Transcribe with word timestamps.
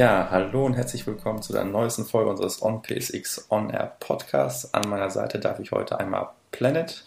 Ja, 0.00 0.28
hallo 0.30 0.64
und 0.64 0.72
herzlich 0.72 1.06
willkommen 1.06 1.42
zu 1.42 1.52
der 1.52 1.64
neuesten 1.64 2.06
Folge 2.06 2.30
unseres 2.30 2.62
On 2.62 2.80
PSX 2.80 3.48
On 3.50 3.68
Air 3.68 3.96
Podcasts. 4.00 4.72
An 4.72 4.88
meiner 4.88 5.10
Seite 5.10 5.38
darf 5.38 5.60
ich 5.60 5.72
heute 5.72 6.00
einmal 6.00 6.30
Planet. 6.52 7.04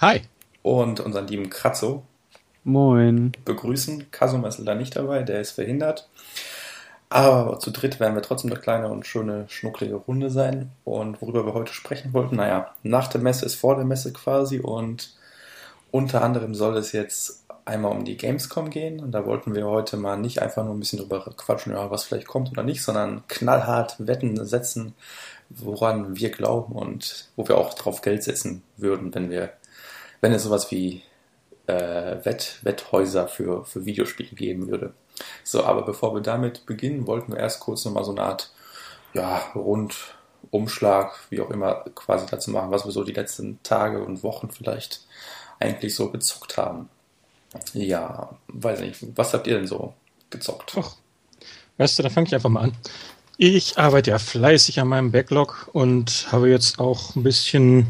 Hi. 0.00 0.22
Und 0.62 1.00
unseren 1.00 1.26
lieben 1.26 1.50
Kratzo. 1.50 2.04
Moin. 2.62 3.32
Begrüßen. 3.44 4.12
Kasum 4.12 4.44
ist 4.44 4.58
leider 4.58 4.76
nicht 4.76 4.94
dabei, 4.94 5.24
der 5.24 5.40
ist 5.40 5.50
verhindert. 5.50 6.08
Aber 7.08 7.58
zu 7.58 7.72
dritt 7.72 7.98
werden 7.98 8.14
wir 8.14 8.22
trotzdem 8.22 8.52
eine 8.52 8.60
kleine 8.60 8.90
und 8.90 9.04
schöne, 9.04 9.46
schnucklige 9.48 9.96
Runde 9.96 10.30
sein. 10.30 10.70
Und 10.84 11.20
worüber 11.20 11.46
wir 11.46 11.54
heute 11.54 11.72
sprechen 11.72 12.12
wollten, 12.12 12.36
naja, 12.36 12.76
nach 12.84 13.08
der 13.08 13.22
Messe 13.22 13.44
ist 13.44 13.56
vor 13.56 13.74
der 13.74 13.84
Messe 13.84 14.12
quasi 14.12 14.60
und 14.60 15.16
unter 15.90 16.22
anderem 16.22 16.54
soll 16.54 16.76
es 16.76 16.92
jetzt 16.92 17.44
einmal 17.68 17.92
um 17.92 18.04
die 18.04 18.16
Gamescom 18.16 18.70
gehen 18.70 19.00
und 19.00 19.12
da 19.12 19.26
wollten 19.26 19.54
wir 19.54 19.66
heute 19.66 19.96
mal 19.96 20.16
nicht 20.16 20.40
einfach 20.40 20.64
nur 20.64 20.74
ein 20.74 20.80
bisschen 20.80 20.98
drüber 20.98 21.20
quatschen, 21.36 21.72
ja, 21.72 21.90
was 21.90 22.04
vielleicht 22.04 22.26
kommt 22.26 22.50
oder 22.50 22.62
nicht, 22.62 22.82
sondern 22.82 23.22
knallhart 23.28 23.94
Wetten 23.98 24.44
setzen, 24.44 24.94
woran 25.50 26.16
wir 26.16 26.30
glauben 26.30 26.74
und 26.74 27.28
wo 27.36 27.46
wir 27.46 27.58
auch 27.58 27.74
drauf 27.74 28.00
Geld 28.00 28.24
setzen 28.24 28.62
würden, 28.76 29.14
wenn 29.14 29.30
wir, 29.30 29.52
wenn 30.20 30.32
es 30.32 30.44
sowas 30.44 30.70
wie 30.70 31.02
äh, 31.66 32.24
Wett, 32.24 32.58
Wetthäuser 32.62 33.28
für, 33.28 33.64
für 33.64 33.84
Videospiele 33.84 34.34
geben 34.34 34.68
würde. 34.68 34.94
So, 35.44 35.64
aber 35.64 35.82
bevor 35.82 36.14
wir 36.14 36.22
damit 36.22 36.66
beginnen, 36.66 37.06
wollten 37.06 37.32
wir 37.32 37.38
erst 37.38 37.60
kurz 37.60 37.84
nochmal 37.84 38.04
so 38.04 38.12
eine 38.12 38.22
Art, 38.22 38.50
ja, 39.12 39.42
Rundumschlag, 39.54 41.18
wie 41.30 41.40
auch 41.40 41.50
immer, 41.50 41.84
quasi 41.94 42.26
dazu 42.30 42.50
machen, 42.50 42.70
was 42.70 42.84
wir 42.84 42.92
so 42.92 43.04
die 43.04 43.12
letzten 43.12 43.62
Tage 43.62 44.02
und 44.02 44.22
Wochen 44.22 44.50
vielleicht 44.50 45.06
eigentlich 45.60 45.94
so 45.94 46.10
gezockt 46.10 46.56
haben. 46.56 46.88
Ja, 47.72 48.30
weiß 48.48 48.80
nicht. 48.80 48.98
Was 49.16 49.32
habt 49.34 49.46
ihr 49.46 49.56
denn 49.56 49.66
so 49.66 49.94
gezockt? 50.30 50.76
Och, 50.76 50.96
weißt 51.78 51.98
du, 51.98 52.02
da 52.02 52.10
fange 52.10 52.26
ich 52.26 52.34
einfach 52.34 52.50
mal 52.50 52.62
an. 52.62 52.72
Ich 53.36 53.78
arbeite 53.78 54.10
ja 54.10 54.18
fleißig 54.18 54.80
an 54.80 54.88
meinem 54.88 55.12
Backlog 55.12 55.70
und 55.72 56.26
habe 56.32 56.50
jetzt 56.50 56.80
auch 56.80 57.14
ein 57.14 57.22
bisschen, 57.22 57.86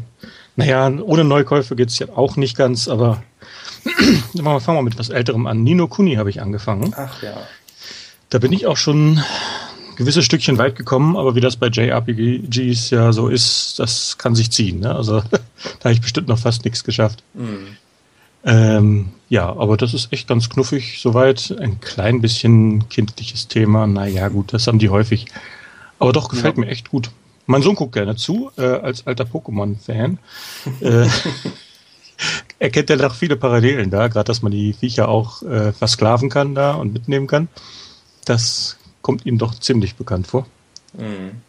naja, 0.55 0.87
ohne 0.87 1.23
Neukäufe 1.23 1.75
geht 1.75 1.89
es 1.89 1.97
ja 1.97 2.07
auch 2.15 2.35
nicht 2.35 2.55
ganz, 2.55 2.87
aber 2.87 3.23
fangen 4.35 4.63
wir 4.65 4.81
mit 4.83 4.99
was 4.99 5.09
Älterem 5.09 5.47
an. 5.47 5.63
Nino 5.63 5.87
Kuni 5.87 6.15
habe 6.15 6.29
ich 6.29 6.41
angefangen. 6.41 6.93
Ach 6.95 7.23
ja. 7.23 7.35
Da 8.29 8.37
bin 8.37 8.53
ich 8.53 8.67
auch 8.67 8.77
schon 8.77 9.23
gewisse 9.95 10.21
Stückchen 10.21 10.57
weit 10.59 10.75
gekommen, 10.75 11.17
aber 11.17 11.35
wie 11.35 11.41
das 11.41 11.57
bei 11.57 11.67
JRPGs 11.67 12.91
ja 12.91 13.11
so 13.11 13.27
ist, 13.27 13.79
das 13.79 14.17
kann 14.17 14.35
sich 14.35 14.51
ziehen. 14.51 14.81
Ne? 14.81 14.95
Also 14.95 15.21
da 15.31 15.39
habe 15.83 15.93
ich 15.93 16.01
bestimmt 16.01 16.27
noch 16.27 16.39
fast 16.39 16.63
nichts 16.63 16.83
geschafft. 16.83 17.23
Mhm. 17.33 17.77
Ähm, 18.45 19.09
ja, 19.29 19.45
aber 19.45 19.77
das 19.77 19.93
ist 19.93 20.11
echt 20.11 20.27
ganz 20.27 20.49
knuffig 20.49 20.99
soweit. 20.99 21.55
Ein 21.59 21.79
klein 21.79 22.19
bisschen 22.19 22.89
kindliches 22.89 23.47
Thema. 23.47 23.85
Naja, 23.85 24.27
gut, 24.27 24.53
das 24.53 24.65
haben 24.65 24.79
die 24.79 24.89
häufig. 24.89 25.27
Aber 25.99 26.11
doch 26.11 26.29
gefällt 26.29 26.57
ja. 26.57 26.61
mir 26.61 26.67
echt 26.67 26.89
gut. 26.89 27.11
Mein 27.45 27.61
Sohn 27.61 27.75
guckt 27.75 27.93
gerne 27.93 28.15
zu, 28.15 28.51
äh, 28.57 28.61
als 28.61 29.05
alter 29.05 29.25
Pokémon-Fan. 29.25 30.17
äh, 30.81 31.07
er 32.59 32.97
doch 32.97 33.15
viele 33.15 33.35
Parallelen 33.35 33.91
da, 33.91 34.07
gerade 34.07 34.25
dass 34.25 34.41
man 34.41 34.51
die 34.51 34.73
Viecher 34.73 35.07
auch 35.07 35.43
äh, 35.43 35.73
versklaven 35.73 36.29
kann 36.29 36.55
da 36.55 36.73
und 36.73 36.93
mitnehmen 36.93 37.27
kann. 37.27 37.47
Das 38.25 38.77
kommt 39.01 39.25
ihm 39.25 39.37
doch 39.37 39.53
ziemlich 39.55 39.95
bekannt 39.95 40.27
vor. 40.27 40.47
Mhm. 40.93 41.41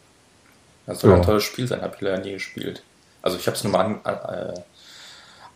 Das 0.87 1.01
soll 1.01 1.11
ja. 1.11 1.17
ein 1.17 1.23
tolles 1.23 1.45
Spiel 1.45 1.67
sein, 1.67 1.81
habe 1.81 1.95
ich 1.97 2.03
leider 2.03 2.23
nie 2.23 2.33
gespielt. 2.33 2.83
Also 3.23 3.37
ich 3.39 3.47
habe 3.47 3.57
es 3.57 3.65
nur 3.65 3.73
mal 3.73 3.85
an, 3.85 4.01
äh, 4.05 4.61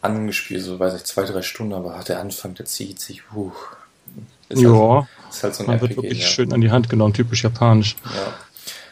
angespielt, 0.04 0.62
so 0.62 0.78
weiß 0.78 0.94
ich, 0.94 1.04
zwei, 1.04 1.24
drei 1.24 1.42
Stunden, 1.42 1.72
aber 1.72 1.98
der 2.06 2.20
Anfang, 2.20 2.54
der 2.54 2.66
zieht 2.66 3.00
sich, 3.00 3.22
uh. 3.34 3.52
Ist 4.48 4.60
ja, 4.60 4.70
halt, 4.70 5.06
ist 5.30 5.42
halt 5.42 5.54
so 5.54 5.62
ein 5.64 5.66
man 5.66 5.76
RPG, 5.76 5.96
wird 5.96 6.04
wirklich 6.04 6.22
ja. 6.22 6.26
schön 6.26 6.52
an 6.52 6.60
die 6.60 6.70
Hand 6.70 6.88
genommen, 6.88 7.14
typisch 7.14 7.42
japanisch. 7.42 7.96
Ja. 8.04 8.34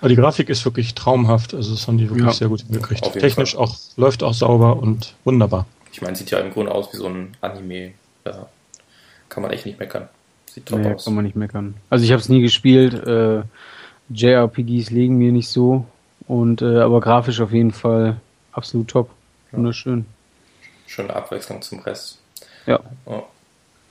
Aber 0.01 0.09
die 0.09 0.17
Grafik 0.17 0.49
ist 0.49 0.65
wirklich 0.65 0.95
traumhaft, 0.95 1.55
also 1.55 1.73
das 1.73 1.87
haben 1.87 1.99
die 1.99 2.09
wirklich 2.09 2.27
ja. 2.27 2.33
sehr 2.33 2.49
gut 2.49 2.63
hingekriegt. 2.63 3.13
Technisch 3.13 3.55
Fall. 3.55 3.63
auch, 3.63 3.77
läuft 3.97 4.23
auch 4.23 4.35
sauber 4.35 4.77
und 4.79 5.15
wunderbar. 5.25 5.67
Ich 5.93 6.01
meine, 6.01 6.17
sieht 6.17 6.31
ja 6.31 6.39
im 6.39 6.51
Grunde 6.51 6.73
aus 6.73 6.93
wie 6.93 6.97
so 6.97 7.07
ein 7.07 7.37
Anime. 7.41 7.93
Ja. 8.25 8.49
Kann 9.29 9.43
man 9.43 9.53
echt 9.53 9.67
nicht 9.67 9.79
meckern. 9.79 10.09
Sieht 10.51 10.67
top 10.67 10.81
nee, 10.81 10.95
aus. 10.95 11.05
kann 11.05 11.15
man 11.15 11.25
nicht 11.25 11.37
meckern. 11.37 11.75
Also 11.91 12.05
ich 12.05 12.11
habe 12.11 12.21
es 12.21 12.29
nie 12.29 12.41
gespielt. 12.41 12.95
Äh, 12.95 13.43
JRPGs 14.09 14.91
liegen 14.91 15.19
mir 15.19 15.31
nicht 15.31 15.49
so. 15.49 15.87
Und 16.27 16.63
äh, 16.63 16.81
aber 16.81 17.01
grafisch 17.01 17.41
auf 17.41 17.53
jeden 17.53 17.73
Fall 17.73 18.17
absolut 18.53 18.89
top. 18.89 19.11
Wunderschön 19.53 20.07
schöne 20.93 21.15
Abwechslung 21.15 21.63
zum 21.63 21.81
Rest. 21.81 22.19
Ja. 22.67 22.81
Oh. 23.07 23.23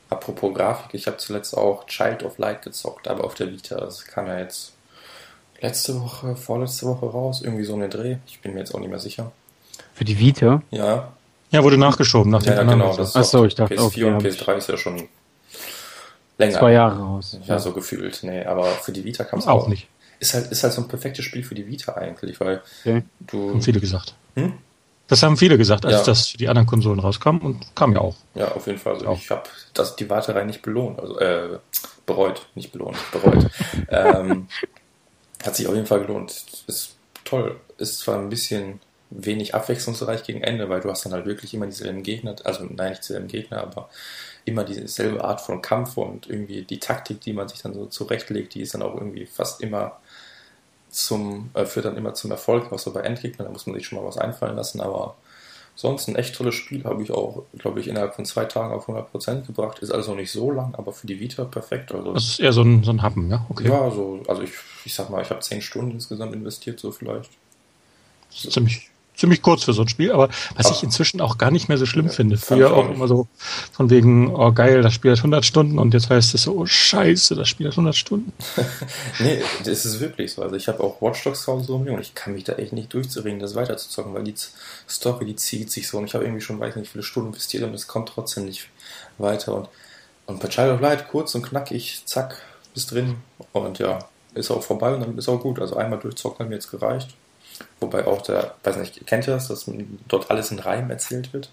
Apropos 0.10 0.54
Grafik, 0.54 0.94
ich 0.94 1.08
habe 1.08 1.18
zuletzt 1.18 1.58
auch 1.58 1.86
Child 1.88 2.24
of 2.24 2.38
Light 2.38 2.62
gezockt, 2.62 3.08
aber 3.08 3.24
auf 3.24 3.34
der 3.34 3.50
Vita. 3.50 3.78
Das 3.78 4.06
kam 4.06 4.28
ja 4.28 4.40
jetzt 4.40 4.74
letzte 5.62 6.00
Woche, 6.02 6.36
vorletzte 6.36 6.86
Woche 6.86 7.06
raus, 7.06 7.42
irgendwie 7.42 7.64
so 7.64 7.74
eine 7.74 7.90
Dreh. 7.90 8.18
Ich 8.28 8.42
bin 8.42 8.54
mir 8.54 8.60
jetzt 8.60 8.76
auch 8.76 8.80
nicht 8.80 8.90
mehr 8.90 9.00
sicher. 9.00 9.32
Für 9.94 10.06
die 10.06 10.20
Vita? 10.20 10.62
Ja. 10.70 11.14
Ja, 11.50 11.64
wurde 11.64 11.78
nachgeschoben 11.78 12.32
nach 12.32 12.44
dem 12.44 12.54
ja, 12.54 12.64
genau. 12.64 12.96
Das 12.96 13.16
Achso, 13.16 13.46
ich 13.46 13.56
dachte, 13.56 13.76
PS4 13.76 13.86
okay, 13.86 14.04
und 14.06 14.24
PS3 14.24 14.58
ist 14.58 14.70
ja 14.70 14.78
schon 14.78 15.10
länger. 16.38 16.60
Zwei 16.60 16.74
Jahre 16.74 17.00
raus. 17.00 17.38
Ja, 17.46 17.60
so 17.60 17.74
gefühlt. 17.74 18.20
Nee, 18.24 18.46
aber 18.46 18.66
für 18.66 18.92
die 18.92 19.04
Vita 19.04 19.24
kam 19.24 19.40
es 19.40 19.48
auch, 19.48 19.64
auch 19.64 19.68
nicht. 19.68 19.88
Ist 20.20 20.34
halt, 20.34 20.52
ist 20.52 20.64
halt 20.64 20.74
so 20.74 20.82
ein 20.82 20.88
perfektes 20.88 21.26
Spiel 21.26 21.44
für 21.44 21.56
die 21.56 21.68
Vita 21.68 21.94
eigentlich, 21.94 22.40
weil 22.40 22.62
okay. 22.82 23.04
du. 23.20 23.50
Haben 23.50 23.62
viele 23.62 23.80
gesagt. 23.80 24.14
Hm? 24.36 24.54
Das 25.12 25.24
haben 25.24 25.36
viele 25.36 25.58
gesagt, 25.58 25.86
als 25.86 25.94
ja. 25.98 26.04
das 26.04 26.30
für 26.30 26.38
die 26.38 26.48
anderen 26.48 26.66
Konsolen 26.66 27.02
rauskam 27.02 27.40
und 27.40 27.76
kam 27.76 27.92
ja 27.92 28.00
auch. 28.00 28.16
Ja, 28.34 28.54
auf 28.54 28.66
jeden 28.66 28.80
Fall. 28.80 28.94
Also 28.94 29.12
ich 29.12 29.30
habe 29.30 29.44
das 29.74 29.98
die 29.98 30.10
Warterei 30.10 30.46
nicht 30.46 30.62
belohnt, 30.62 31.02
also 31.02 31.20
äh, 31.20 31.60
bereut, 32.06 32.48
nicht 32.56 32.72
belohnt, 32.72 32.96
bereut. 33.12 33.46
ähm, 33.90 34.48
hat 35.44 35.54
sich 35.58 35.68
auf 35.68 35.76
jeden 35.76 35.86
Fall 35.86 36.00
gelohnt. 36.00 36.32
Ist 36.66 36.96
toll. 37.26 37.60
Ist 37.78 38.00
zwar 38.00 38.20
ein 38.20 38.30
bisschen 38.30 38.80
wenig 39.10 39.54
abwechslungsreich 39.54 40.24
gegen 40.24 40.44
Ende, 40.44 40.70
weil 40.70 40.80
du 40.80 40.90
hast 40.90 41.04
dann 41.04 41.12
halt 41.12 41.26
wirklich 41.26 41.54
immer 41.54 41.66
dieselben 41.66 42.04
Gegner, 42.04 42.38
also 42.46 42.64
nein, 42.64 42.92
nicht 42.92 43.02
dieselben 43.02 43.28
Gegner, 43.28 43.64
aber 43.64 43.90
immer 44.46 44.64
dieselbe 44.64 45.26
Art 45.26 45.42
von 45.42 45.62
Kampf 45.62 45.98
und 45.98 46.30
irgendwie 46.30 46.62
die 46.62 46.80
Taktik, 46.80 47.20
die 47.20 47.34
man 47.34 47.50
sich 47.50 47.62
dann 47.62 47.74
so 47.74 47.86
zurechtlegt, 47.88 48.54
die 48.54 48.62
ist 48.62 48.76
dann 48.76 48.82
auch 48.82 48.96
irgendwie 48.96 49.26
fast 49.26 49.60
immer 49.60 50.00
zum, 50.92 51.50
äh, 51.54 51.66
führt 51.66 51.86
dann 51.86 51.98
immer 51.98 52.14
zum 52.14 52.32
Erfolg, 52.32 52.72
was 52.72 52.84
so 52.84 52.92
bei 52.92 53.02
Endgegnern, 53.02 53.48
da 53.48 53.52
muss 53.52 53.66
man 53.66 53.76
sich 53.76 53.88
schon 53.88 53.98
mal 53.98 54.06
was 54.06 54.18
einfallen 54.18 54.56
lassen, 54.56 54.82
aber 54.82 55.16
sonst 55.76 56.08
ein 56.08 56.16
echt 56.16 56.36
tolles 56.36 56.54
Spiel, 56.54 56.84
habe 56.84 57.02
ich 57.02 57.12
auch, 57.12 57.44
glaube 57.58 57.80
ich, 57.80 57.88
innerhalb 57.88 58.14
von 58.14 58.26
zwei 58.26 58.46
Tagen 58.46 58.74
auf 58.74 58.88
100% 58.88 59.48
gebracht, 59.48 59.80
ist 59.80 59.92
also 59.92 60.14
nicht 60.14 60.32
so 60.32 60.52
lang, 60.52 60.76
aber 60.76 60.92
für 60.92 61.08
die 61.08 61.20
Vita 61.20 61.46
perfekt. 61.46 61.92
Also, 61.94 62.14
das 62.14 62.26
ist 62.26 62.40
eher 62.40 62.54
so 62.54 62.62
ein, 62.62 62.84
so 62.84 62.92
ein 62.92 63.02
Happen, 63.02 63.30
ja? 63.30 63.46
Okay. 63.50 63.68
Ja, 63.68 63.90
so, 63.90 64.22
also 64.28 64.42
ich, 64.42 64.52
ich 64.86 64.94
sag 64.94 65.10
mal, 65.10 65.22
ich 65.22 65.30
habe 65.30 65.40
zehn 65.40 65.62
Stunden 65.62 65.92
insgesamt 65.92 66.34
investiert, 66.34 66.80
so 66.80 66.92
vielleicht. 66.92 67.32
Das 68.30 68.46
ist 68.46 68.54
ziemlich, 68.54 68.91
ziemlich 69.22 69.42
kurz 69.42 69.64
für 69.64 69.74
so 69.74 69.84
ein 69.84 69.88
Spiel, 69.88 70.12
aber 70.12 70.30
was 70.56 70.72
ich 70.72 70.84
inzwischen 70.84 71.22
auch 71.22 71.38
gar 71.38 71.52
nicht 71.52 71.70
mehr 71.70 71.78
so 71.78 71.86
schlimm 71.86 72.08
ja, 72.08 72.12
finde. 72.12 72.38
Früher 72.38 72.76
auch, 72.76 72.90
immer 72.90 73.08
so 73.08 73.28
von 73.72 73.90
wegen, 73.90 74.36
oh 74.36 74.52
geil, 74.52 74.82
das 74.82 74.94
Spiel 74.94 75.12
hat 75.12 75.20
100 75.20 75.46
Stunden 75.46 75.78
und 75.80 75.94
jetzt 75.94 76.10
heißt 76.10 76.34
es 76.34 76.44
so, 76.44 76.56
oh 76.58 76.66
scheiße, 76.66 77.36
das 77.36 77.48
Spiel 77.48 77.68
hat 77.68 77.74
100 77.74 77.96
Stunden. 77.96 78.34
nee, 79.20 79.42
das 79.64 79.86
ist 79.86 80.00
wirklich 80.00 80.34
so. 80.34 80.42
Also 80.42 80.56
ich 80.56 80.68
habe 80.68 80.84
auch 80.84 81.02
Watch 81.02 81.24
Dogs 81.24 81.44
zu 81.44 81.54
Hause 81.54 81.74
und 81.74 82.02
ich 82.02 82.16
kann 82.16 82.34
mich 82.34 82.44
da 82.44 82.54
echt 82.54 82.74
nicht 82.74 82.94
durchzureden, 82.94 83.40
das 83.40 83.56
weiterzuzocken, 83.56 84.14
weil 84.14 84.24
die 84.24 84.36
Story, 84.90 85.26
die 85.26 85.36
zieht 85.36 85.72
sich 85.72 85.88
so 85.88 86.00
und 86.00 86.06
ich 86.06 86.16
habe 86.16 86.24
irgendwie 86.24 86.42
schon, 86.42 86.60
weiß 86.60 86.76
nicht, 86.76 86.92
viele 86.92 87.04
Stunden 87.04 87.30
investiert 87.30 87.64
und 87.64 87.74
es 87.76 87.88
kommt 87.88 88.10
trotzdem 88.10 88.46
nicht 88.46 88.68
weiter 89.20 89.54
und, 89.54 89.70
und 90.26 90.40
bei 90.40 90.48
Child 90.48 90.74
of 90.74 90.82
Light 90.82 91.10
kurz 91.10 91.36
und 91.36 91.44
knackig, 91.44 92.02
zack, 92.06 92.38
bist 92.74 92.92
drin 92.92 93.18
und 93.54 93.78
ja, 93.78 94.00
ist 94.34 94.50
auch 94.50 94.64
vorbei 94.64 94.94
und 94.96 95.02
dann 95.02 95.18
ist 95.18 95.30
auch 95.30 95.40
gut. 95.40 95.60
Also 95.60 95.76
einmal 95.76 96.00
durchzocken 96.00 96.40
hat 96.40 96.50
mir 96.50 96.56
jetzt 96.56 96.72
gereicht. 96.72 97.10
Wobei 97.80 98.06
auch 98.06 98.22
der, 98.22 98.56
weiß 98.64 98.78
nicht, 98.78 99.06
kennt 99.08 99.28
ihr 99.28 99.34
das, 99.34 99.48
dass 99.48 99.70
dort 100.08 100.30
alles 100.30 100.52
in 100.52 100.60
Reihen 100.60 100.90
erzählt 100.90 101.34
wird? 101.34 101.50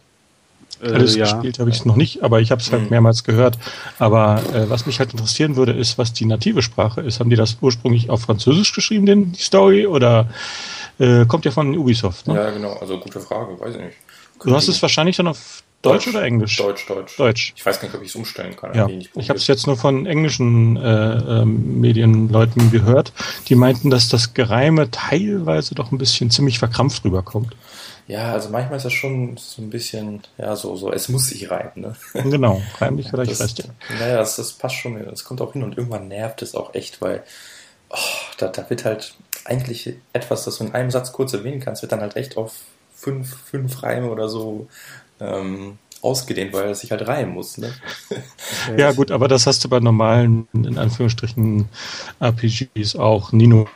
Äh, 0.82 0.92
alles 0.92 1.16
ja. 1.16 1.24
gespielt 1.24 1.58
habe 1.58 1.70
ich 1.70 1.76
es 1.76 1.84
noch 1.84 1.96
nicht, 1.96 2.22
aber 2.22 2.40
ich 2.40 2.50
habe 2.50 2.60
es 2.60 2.70
halt 2.70 2.84
mhm. 2.84 2.90
mehrmals 2.90 3.24
gehört. 3.24 3.58
Aber 3.98 4.42
äh, 4.52 4.68
was 4.68 4.86
mich 4.86 4.98
halt 4.98 5.12
interessieren 5.12 5.56
würde, 5.56 5.72
ist, 5.72 5.98
was 5.98 6.12
die 6.12 6.26
native 6.26 6.62
Sprache 6.62 7.00
ist. 7.00 7.20
Haben 7.20 7.30
die 7.30 7.36
das 7.36 7.56
ursprünglich 7.60 8.10
auf 8.10 8.22
Französisch 8.22 8.74
geschrieben, 8.74 9.06
den, 9.06 9.32
die 9.32 9.42
Story, 9.42 9.86
oder 9.86 10.28
äh, 10.98 11.24
kommt 11.26 11.44
ja 11.44 11.50
von 11.50 11.76
Ubisoft? 11.76 12.26
Ne? 12.26 12.34
Ja, 12.34 12.50
genau. 12.50 12.74
Also 12.74 12.98
gute 12.98 13.20
Frage, 13.20 13.58
weiß 13.58 13.74
ich 13.76 13.80
nicht. 13.80 13.96
Du 14.44 14.54
hast 14.54 14.68
es 14.68 14.80
wahrscheinlich 14.80 15.16
dann 15.16 15.26
auf 15.26 15.62
Deutsch, 15.80 16.06
Deutsch, 16.06 16.14
oder 16.14 16.24
Englisch? 16.24 16.56
Deutsch, 16.56 16.86
Deutsch. 16.88 17.16
Deutsch. 17.16 17.52
Ich 17.56 17.64
weiß 17.64 17.78
gar 17.78 17.86
nicht, 17.86 17.96
ob 17.96 18.02
ich 18.02 18.08
es 18.08 18.16
umstellen 18.16 18.56
kann. 18.56 18.74
Ja. 18.74 18.88
Ich 18.88 19.28
habe 19.28 19.38
es 19.38 19.46
jetzt 19.46 19.68
nur 19.68 19.76
von 19.76 20.06
englischen 20.06 20.76
äh, 20.76 21.40
äh, 21.40 21.44
Medienleuten 21.44 22.72
gehört, 22.72 23.12
die 23.48 23.54
meinten, 23.54 23.88
dass 23.88 24.08
das 24.08 24.34
Gereime 24.34 24.90
teilweise 24.90 25.76
doch 25.76 25.92
ein 25.92 25.98
bisschen 25.98 26.32
ziemlich 26.32 26.58
verkrampft 26.58 27.04
rüberkommt. 27.04 27.54
Ja, 28.08 28.32
also 28.32 28.48
manchmal 28.48 28.78
ist 28.78 28.84
das 28.84 28.92
schon 28.92 29.36
so 29.36 29.62
ein 29.62 29.70
bisschen, 29.70 30.22
ja, 30.36 30.56
so, 30.56 30.74
so, 30.74 30.90
es 30.90 31.08
muss 31.08 31.28
sich 31.28 31.48
reimen, 31.50 31.72
ne? 31.76 31.96
Genau, 32.24 32.60
reimlich 32.80 33.10
vielleicht 33.10 33.32
das, 33.32 33.38
fest. 33.38 33.68
Naja, 34.00 34.16
das, 34.16 34.34
das 34.36 34.54
passt 34.54 34.76
schon, 34.76 35.00
das 35.04 35.24
kommt 35.24 35.40
auch 35.40 35.52
hin 35.52 35.62
und 35.62 35.76
irgendwann 35.76 36.08
nervt 36.08 36.42
es 36.42 36.54
auch 36.54 36.74
echt, 36.74 37.00
weil 37.02 37.22
oh, 37.90 37.96
da, 38.38 38.48
da 38.48 38.68
wird 38.68 38.84
halt 38.84 39.14
eigentlich 39.44 39.94
etwas, 40.12 40.44
das 40.44 40.58
du 40.58 40.64
in 40.64 40.74
einem 40.74 40.90
Satz 40.90 41.12
kurz 41.12 41.34
erwähnen 41.34 41.60
kannst, 41.60 41.82
wird 41.82 41.92
dann 41.92 42.00
halt 42.00 42.16
echt 42.16 42.36
auf 42.36 42.54
fünf, 42.94 43.36
fünf 43.44 43.82
Reime 43.82 44.10
oder 44.10 44.28
so 44.28 44.68
ähm, 45.20 45.78
ausgedehnt, 46.02 46.52
weil 46.52 46.66
er 46.66 46.74
sich 46.74 46.90
halt 46.90 47.06
reihen 47.06 47.30
muss. 47.30 47.58
Ne? 47.58 47.72
ja, 48.76 48.92
gut, 48.92 49.10
aber 49.10 49.28
das 49.28 49.46
hast 49.46 49.64
du 49.64 49.68
bei 49.68 49.80
normalen, 49.80 50.46
in 50.52 50.78
Anführungsstrichen, 50.78 51.68
RPGs 52.20 52.96
auch. 52.96 53.32
Nino 53.32 53.66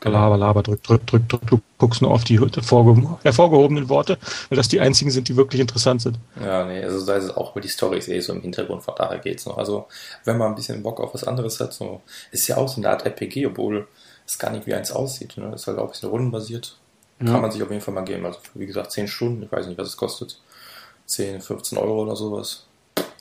Genau. 0.00 0.18
Laber, 0.18 0.36
laber, 0.36 0.62
drück, 0.62 0.82
drück, 0.84 1.06
drück, 1.06 1.28
drück. 1.28 1.46
Du 1.48 1.60
guckst 1.76 2.02
nur 2.02 2.12
auf 2.12 2.24
die 2.24 2.38
hervorgehobenen 2.38 3.88
Worte, 3.88 4.18
weil 4.48 4.56
das 4.56 4.68
die 4.68 4.80
einzigen 4.80 5.10
sind, 5.10 5.28
die 5.28 5.36
wirklich 5.36 5.60
interessant 5.60 6.02
sind. 6.02 6.18
Ja, 6.40 6.64
nee, 6.66 6.82
also 6.84 7.04
da 7.04 7.16
ist 7.16 7.24
es 7.24 7.36
auch, 7.36 7.54
weil 7.54 7.62
die 7.62 7.68
Story 7.68 7.98
ist 7.98 8.08
eh 8.08 8.20
so 8.20 8.32
im 8.32 8.40
Hintergrund, 8.40 8.82
von 8.82 8.94
daher 8.96 9.18
geht's 9.18 9.46
noch. 9.46 9.58
Also, 9.58 9.86
wenn 10.24 10.38
man 10.38 10.50
ein 10.50 10.54
bisschen 10.54 10.82
Bock 10.82 11.00
auf 11.00 11.14
was 11.14 11.24
anderes 11.24 11.58
hat, 11.60 11.72
so, 11.72 12.00
ist 12.30 12.46
ja 12.46 12.56
auch 12.56 12.68
so 12.68 12.80
eine 12.80 12.90
Art 12.90 13.04
RPG, 13.04 13.46
obwohl 13.46 13.88
es 14.26 14.38
gar 14.38 14.50
nicht 14.50 14.66
wie 14.66 14.74
eins 14.74 14.92
aussieht, 14.92 15.36
ne? 15.36 15.52
Ist 15.54 15.66
halt 15.66 15.78
auch 15.78 15.84
ein 15.84 15.90
bisschen 15.90 16.10
rundenbasiert. 16.10 16.76
Ja. 17.20 17.32
Kann 17.32 17.42
man 17.42 17.50
sich 17.50 17.62
auf 17.62 17.70
jeden 17.70 17.82
Fall 17.82 17.94
mal 17.94 18.02
geben. 18.02 18.24
Also, 18.24 18.38
wie 18.54 18.66
gesagt, 18.66 18.92
10 18.92 19.08
Stunden, 19.08 19.42
ich 19.42 19.50
weiß 19.50 19.66
nicht, 19.66 19.78
was 19.78 19.88
es 19.88 19.96
kostet. 19.96 20.38
10, 21.08 21.40
15 21.40 21.78
Euro 21.78 22.02
oder 22.02 22.14
sowas. 22.14 22.66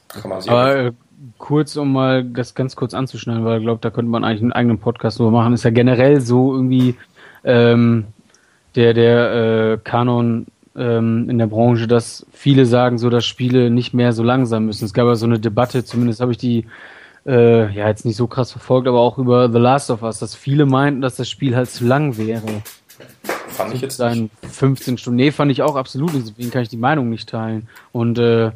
Kann 0.10 0.30
man 0.30 0.42
sich 0.42 0.52
Aber 0.52 0.92
kurz, 1.38 1.76
um 1.76 1.92
mal 1.94 2.24
das 2.24 2.54
ganz 2.54 2.76
kurz 2.76 2.94
anzuschneiden, 2.94 3.44
weil 3.46 3.60
ich 3.60 3.64
glaube, 3.64 3.80
da 3.82 3.90
könnte 3.90 4.12
man 4.12 4.24
eigentlich 4.24 4.42
einen 4.42 4.54
eigenen 4.54 4.78
Podcast 4.78 5.20
drüber 5.20 5.32
machen, 5.32 5.54
ist 5.54 5.64
ja 5.64 5.72
generell 5.72 6.22
so 6.22 6.54
irgendwie 6.54 6.96
ähm, 7.44 8.06
der, 8.76 8.94
der 8.94 9.34
äh, 9.34 9.78
Kanon 9.84 10.48
ähm, 10.76 11.30
in 11.30 11.38
der 11.38 11.48
Branche, 11.48 11.88
dass 11.88 12.26
viele 12.32 12.66
sagen 12.66 12.98
so, 12.98 13.10
dass 13.10 13.26
Spiele 13.26 13.70
nicht 13.72 13.94
mehr 13.94 14.14
so 14.14 14.24
langsam 14.24 14.66
müssen. 14.66 14.86
Es 14.86 14.94
gab 14.94 15.08
ja 15.08 15.16
so 15.16 15.26
eine 15.26 15.40
Debatte, 15.40 15.84
zumindest 15.84 16.22
habe 16.22 16.34
ich 16.34 16.38
die 16.38 16.66
äh, 17.26 17.74
ja 17.74 17.88
jetzt 17.88 18.06
nicht 18.06 18.18
so 18.18 18.28
krass 18.28 18.52
verfolgt, 18.52 18.88
aber 18.88 19.00
auch 19.00 19.18
über 19.18 19.52
The 19.52 19.58
Last 19.58 19.90
of 19.90 20.04
Us, 20.04 20.20
dass 20.20 20.36
viele 20.36 20.66
meinten, 20.66 21.02
dass 21.02 21.16
das 21.16 21.30
Spiel 21.30 21.56
halt 21.56 21.70
zu 21.70 21.86
lang 21.86 22.18
wäre. 22.18 22.64
Fand 23.58 23.74
ich 23.74 23.82
jetzt 23.82 24.00
nicht. 24.00 24.30
15 24.52 25.00
Stunden. 25.00 25.18
Nee, 25.18 25.32
fand 25.32 25.52
ich 25.52 25.64
auch 25.64 25.76
absolut 25.76 26.14
nicht, 26.14 26.28
deswegen 26.28 26.52
kann 26.52 26.62
ich 26.62 26.70
die 26.70 26.78
Meinung 26.78 27.10
nicht 27.10 27.28
teilen. 27.28 27.68
Und 27.92 28.20
äh, 28.20 28.52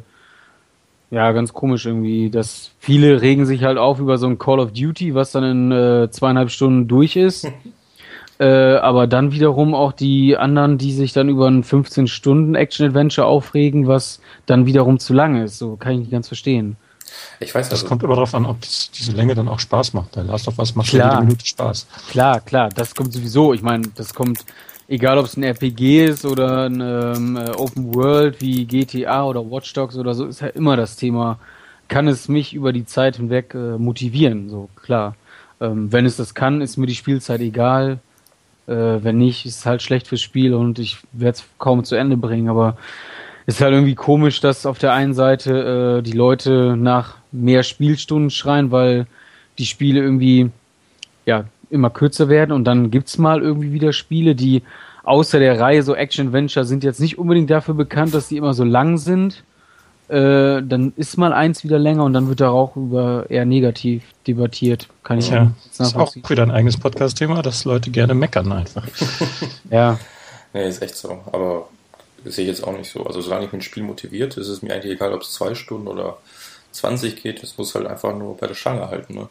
ja, 1.10 1.32
ganz 1.32 1.52
komisch 1.52 1.86
irgendwie, 1.86 2.30
dass 2.30 2.70
viele 2.78 3.20
regen 3.20 3.44
sich 3.44 3.64
halt 3.64 3.78
auf 3.78 3.98
über 3.98 4.16
so 4.16 4.28
ein 4.28 4.38
Call 4.38 4.60
of 4.60 4.72
Duty, 4.72 5.14
was 5.14 5.32
dann 5.32 5.44
in 5.44 5.72
äh, 5.72 6.08
zweieinhalb 6.10 6.50
Stunden 6.50 6.86
durch 6.86 7.16
ist. 7.16 7.48
äh, 8.38 8.76
aber 8.76 9.08
dann 9.08 9.32
wiederum 9.32 9.74
auch 9.74 9.92
die 9.92 10.36
anderen, 10.36 10.78
die 10.78 10.92
sich 10.92 11.12
dann 11.12 11.28
über 11.28 11.48
ein 11.48 11.64
15 11.64 12.06
Stunden 12.06 12.54
Action-Adventure 12.54 13.26
aufregen, 13.26 13.88
was 13.88 14.20
dann 14.46 14.66
wiederum 14.66 15.00
zu 15.00 15.14
lang 15.14 15.42
ist. 15.42 15.58
So 15.58 15.74
kann 15.74 15.94
ich 15.94 15.98
nicht 15.98 16.12
ganz 16.12 16.28
verstehen. 16.28 16.76
Ich 17.40 17.54
weiß, 17.54 17.68
das 17.68 17.80
also, 17.80 17.88
kommt 17.88 18.04
immer 18.04 18.14
darauf 18.14 18.34
an, 18.34 18.46
ob 18.46 18.60
das, 18.60 18.90
diese 18.92 19.12
Länge 19.12 19.34
dann 19.34 19.48
auch 19.48 19.58
Spaß 19.58 19.94
macht. 19.94 20.14
Der 20.14 20.22
Last 20.24 20.46
of 20.48 20.58
Us 20.58 20.74
macht 20.76 20.88
klar, 20.88 21.14
jede 21.14 21.24
Minute 21.24 21.44
Spaß. 21.44 21.86
Klar, 22.08 22.40
klar, 22.40 22.68
das 22.68 22.94
kommt 22.94 23.12
sowieso. 23.12 23.52
Ich 23.52 23.62
meine, 23.62 23.88
das 23.96 24.14
kommt 24.14 24.44
egal 24.92 25.16
ob 25.16 25.24
es 25.24 25.36
ein 25.36 25.42
RPG 25.42 26.04
ist 26.04 26.26
oder 26.26 26.66
ein 26.66 26.80
ähm, 26.80 27.36
äh, 27.36 27.50
Open 27.52 27.94
World 27.94 28.40
wie 28.42 28.66
GTA 28.66 29.24
oder 29.24 29.40
Watch 29.50 29.72
Dogs 29.72 29.96
oder 29.96 30.12
so, 30.12 30.26
ist 30.26 30.42
ja 30.42 30.48
immer 30.48 30.76
das 30.76 30.96
Thema, 30.96 31.38
kann 31.88 32.08
es 32.08 32.28
mich 32.28 32.52
über 32.52 32.72
die 32.72 32.84
Zeit 32.84 33.16
hinweg 33.16 33.54
äh, 33.54 33.78
motivieren, 33.78 34.50
so 34.50 34.68
klar. 34.76 35.16
Ähm, 35.60 35.90
wenn 35.90 36.04
es 36.04 36.16
das 36.16 36.34
kann, 36.34 36.60
ist 36.60 36.76
mir 36.76 36.86
die 36.86 36.94
Spielzeit 36.94 37.40
egal. 37.40 38.00
Äh, 38.66 38.74
wenn 38.74 39.16
nicht, 39.16 39.46
ist 39.46 39.60
es 39.60 39.66
halt 39.66 39.80
schlecht 39.80 40.06
fürs 40.06 40.20
Spiel 40.20 40.52
und 40.54 40.78
ich 40.78 40.98
werde 41.12 41.38
es 41.38 41.44
kaum 41.58 41.84
zu 41.84 41.96
Ende 41.96 42.18
bringen, 42.18 42.50
aber 42.50 42.76
ist 43.46 43.62
halt 43.62 43.72
irgendwie 43.72 43.94
komisch, 43.94 44.40
dass 44.40 44.66
auf 44.66 44.78
der 44.78 44.92
einen 44.92 45.14
Seite 45.14 46.00
äh, 46.00 46.02
die 46.02 46.12
Leute 46.12 46.76
nach 46.76 47.16
mehr 47.32 47.62
Spielstunden 47.62 48.30
schreien, 48.30 48.70
weil 48.70 49.06
die 49.58 49.66
Spiele 49.66 50.00
irgendwie 50.00 50.50
ja 51.24 51.46
immer 51.72 51.90
kürzer 51.90 52.28
werden 52.28 52.52
und 52.52 52.64
dann 52.64 52.90
gibt's 52.90 53.18
mal 53.18 53.42
irgendwie 53.42 53.72
wieder 53.72 53.92
Spiele, 53.92 54.34
die 54.34 54.62
außer 55.04 55.38
der 55.38 55.58
Reihe 55.58 55.82
so 55.82 55.94
Action-Venture 55.94 56.64
sind 56.64 56.84
jetzt 56.84 57.00
nicht 57.00 57.18
unbedingt 57.18 57.50
dafür 57.50 57.74
bekannt, 57.74 58.14
dass 58.14 58.28
die 58.28 58.36
immer 58.36 58.54
so 58.54 58.64
lang 58.64 58.98
sind. 58.98 59.42
Äh, 60.08 60.62
dann 60.62 60.92
ist 60.96 61.16
mal 61.16 61.32
eins 61.32 61.64
wieder 61.64 61.78
länger 61.78 62.04
und 62.04 62.12
dann 62.12 62.28
wird 62.28 62.40
da 62.40 62.50
auch 62.50 62.76
über 62.76 63.26
eher 63.30 63.44
negativ 63.44 64.02
debattiert. 64.26 64.88
Kann 65.02 65.18
ich 65.18 65.30
ja. 65.30 65.52
Das 65.76 65.88
ist 65.88 65.96
auch 65.96 66.14
wieder 66.14 66.42
ein 66.42 66.50
eigenes 66.50 66.76
Podcast-Thema, 66.76 67.42
dass 67.42 67.64
Leute 67.64 67.90
gerne 67.90 68.14
meckern 68.14 68.52
einfach. 68.52 68.86
ja. 69.70 69.98
Nee, 70.52 70.68
ist 70.68 70.82
echt 70.82 70.96
so. 70.96 71.20
Aber 71.32 71.68
das 72.24 72.34
sehe 72.34 72.44
ich 72.44 72.50
jetzt 72.50 72.62
auch 72.62 72.76
nicht 72.76 72.90
so. 72.90 73.04
Also 73.04 73.20
solange 73.20 73.46
ich 73.46 73.52
ein 73.52 73.62
Spiel 73.62 73.82
motiviert, 73.82 74.36
ist 74.36 74.48
es 74.48 74.62
mir 74.62 74.74
eigentlich 74.74 74.92
egal, 74.92 75.12
ob 75.14 75.22
es 75.22 75.32
zwei 75.32 75.54
Stunden 75.54 75.88
oder 75.88 76.18
20 76.72 77.22
geht. 77.22 77.42
Es 77.42 77.56
muss 77.56 77.74
halt 77.74 77.86
einfach 77.86 78.16
nur 78.16 78.36
bei 78.36 78.46
der 78.46 78.54
Stange 78.54 78.88
halten. 78.88 79.14
Ne? 79.14 79.28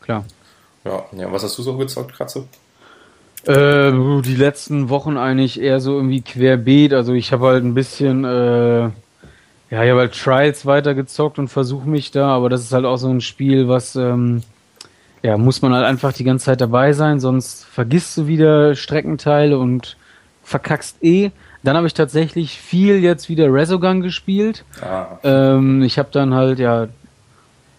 Klar. 0.00 0.24
Ja, 0.84 1.04
ja, 1.12 1.32
was 1.32 1.42
hast 1.42 1.56
du 1.58 1.62
so 1.62 1.76
gezockt, 1.76 2.12
Kratze? 2.12 2.46
Äh, 3.46 3.92
die 4.22 4.36
letzten 4.36 4.88
Wochen 4.88 5.16
eigentlich 5.16 5.60
eher 5.60 5.80
so 5.80 5.96
irgendwie 5.96 6.22
querbeet. 6.22 6.92
Also 6.92 7.12
ich 7.12 7.32
habe 7.32 7.46
halt 7.46 7.64
ein 7.64 7.74
bisschen, 7.74 8.24
äh, 8.24 8.80
ja, 8.80 8.90
ich 9.70 9.90
habe 9.90 10.00
halt 10.00 10.14
Trials 10.14 10.66
weitergezockt 10.66 11.38
und 11.38 11.48
versuche 11.48 11.88
mich 11.88 12.10
da, 12.10 12.28
aber 12.28 12.48
das 12.48 12.62
ist 12.62 12.72
halt 12.72 12.84
auch 12.84 12.96
so 12.96 13.08
ein 13.08 13.20
Spiel, 13.20 13.68
was, 13.68 13.96
ähm, 13.96 14.42
ja, 15.22 15.38
muss 15.38 15.62
man 15.62 15.72
halt 15.72 15.86
einfach 15.86 16.12
die 16.12 16.24
ganze 16.24 16.46
Zeit 16.46 16.60
dabei 16.60 16.92
sein, 16.92 17.18
sonst 17.18 17.64
vergisst 17.64 18.16
du 18.16 18.26
wieder 18.26 18.74
Streckenteile 18.74 19.58
und 19.58 19.96
verkackst 20.42 21.02
eh. 21.02 21.30
Dann 21.62 21.76
habe 21.78 21.86
ich 21.86 21.94
tatsächlich 21.94 22.60
viel 22.60 22.98
jetzt 22.98 23.30
wieder 23.30 23.50
Resogun 23.50 24.02
gespielt. 24.02 24.64
Ah. 24.82 25.18
Ähm, 25.22 25.82
ich 25.82 25.98
habe 25.98 26.10
dann 26.12 26.34
halt, 26.34 26.58
ja, 26.58 26.88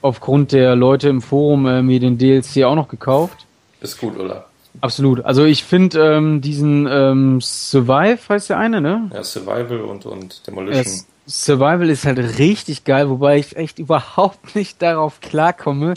aufgrund 0.05 0.51
der 0.51 0.75
Leute 0.75 1.09
im 1.09 1.21
Forum 1.21 1.65
äh, 1.65 1.81
mir 1.81 1.99
den 1.99 2.17
DLC 2.17 2.63
auch 2.63 2.75
noch 2.75 2.87
gekauft. 2.87 3.45
Ist 3.81 3.99
gut, 3.99 4.17
oder? 4.17 4.45
Absolut. 4.81 5.25
Also 5.25 5.45
ich 5.45 5.63
finde 5.63 5.99
ähm, 5.99 6.41
diesen 6.41 6.87
ähm, 6.89 7.41
Survive 7.41 8.19
heißt 8.29 8.49
der 8.49 8.57
eine, 8.57 8.81
ne? 8.81 9.09
Ja, 9.13 9.23
Survival 9.23 9.81
und, 9.81 10.05
und 10.05 10.45
Demolition. 10.47 10.85
Ja, 10.85 11.01
Survival 11.27 11.89
ist 11.89 12.05
halt 12.05 12.19
richtig 12.37 12.83
geil, 12.83 13.09
wobei 13.09 13.39
ich 13.39 13.55
echt 13.55 13.79
überhaupt 13.79 14.55
nicht 14.55 14.81
darauf 14.81 15.21
klarkomme, 15.21 15.95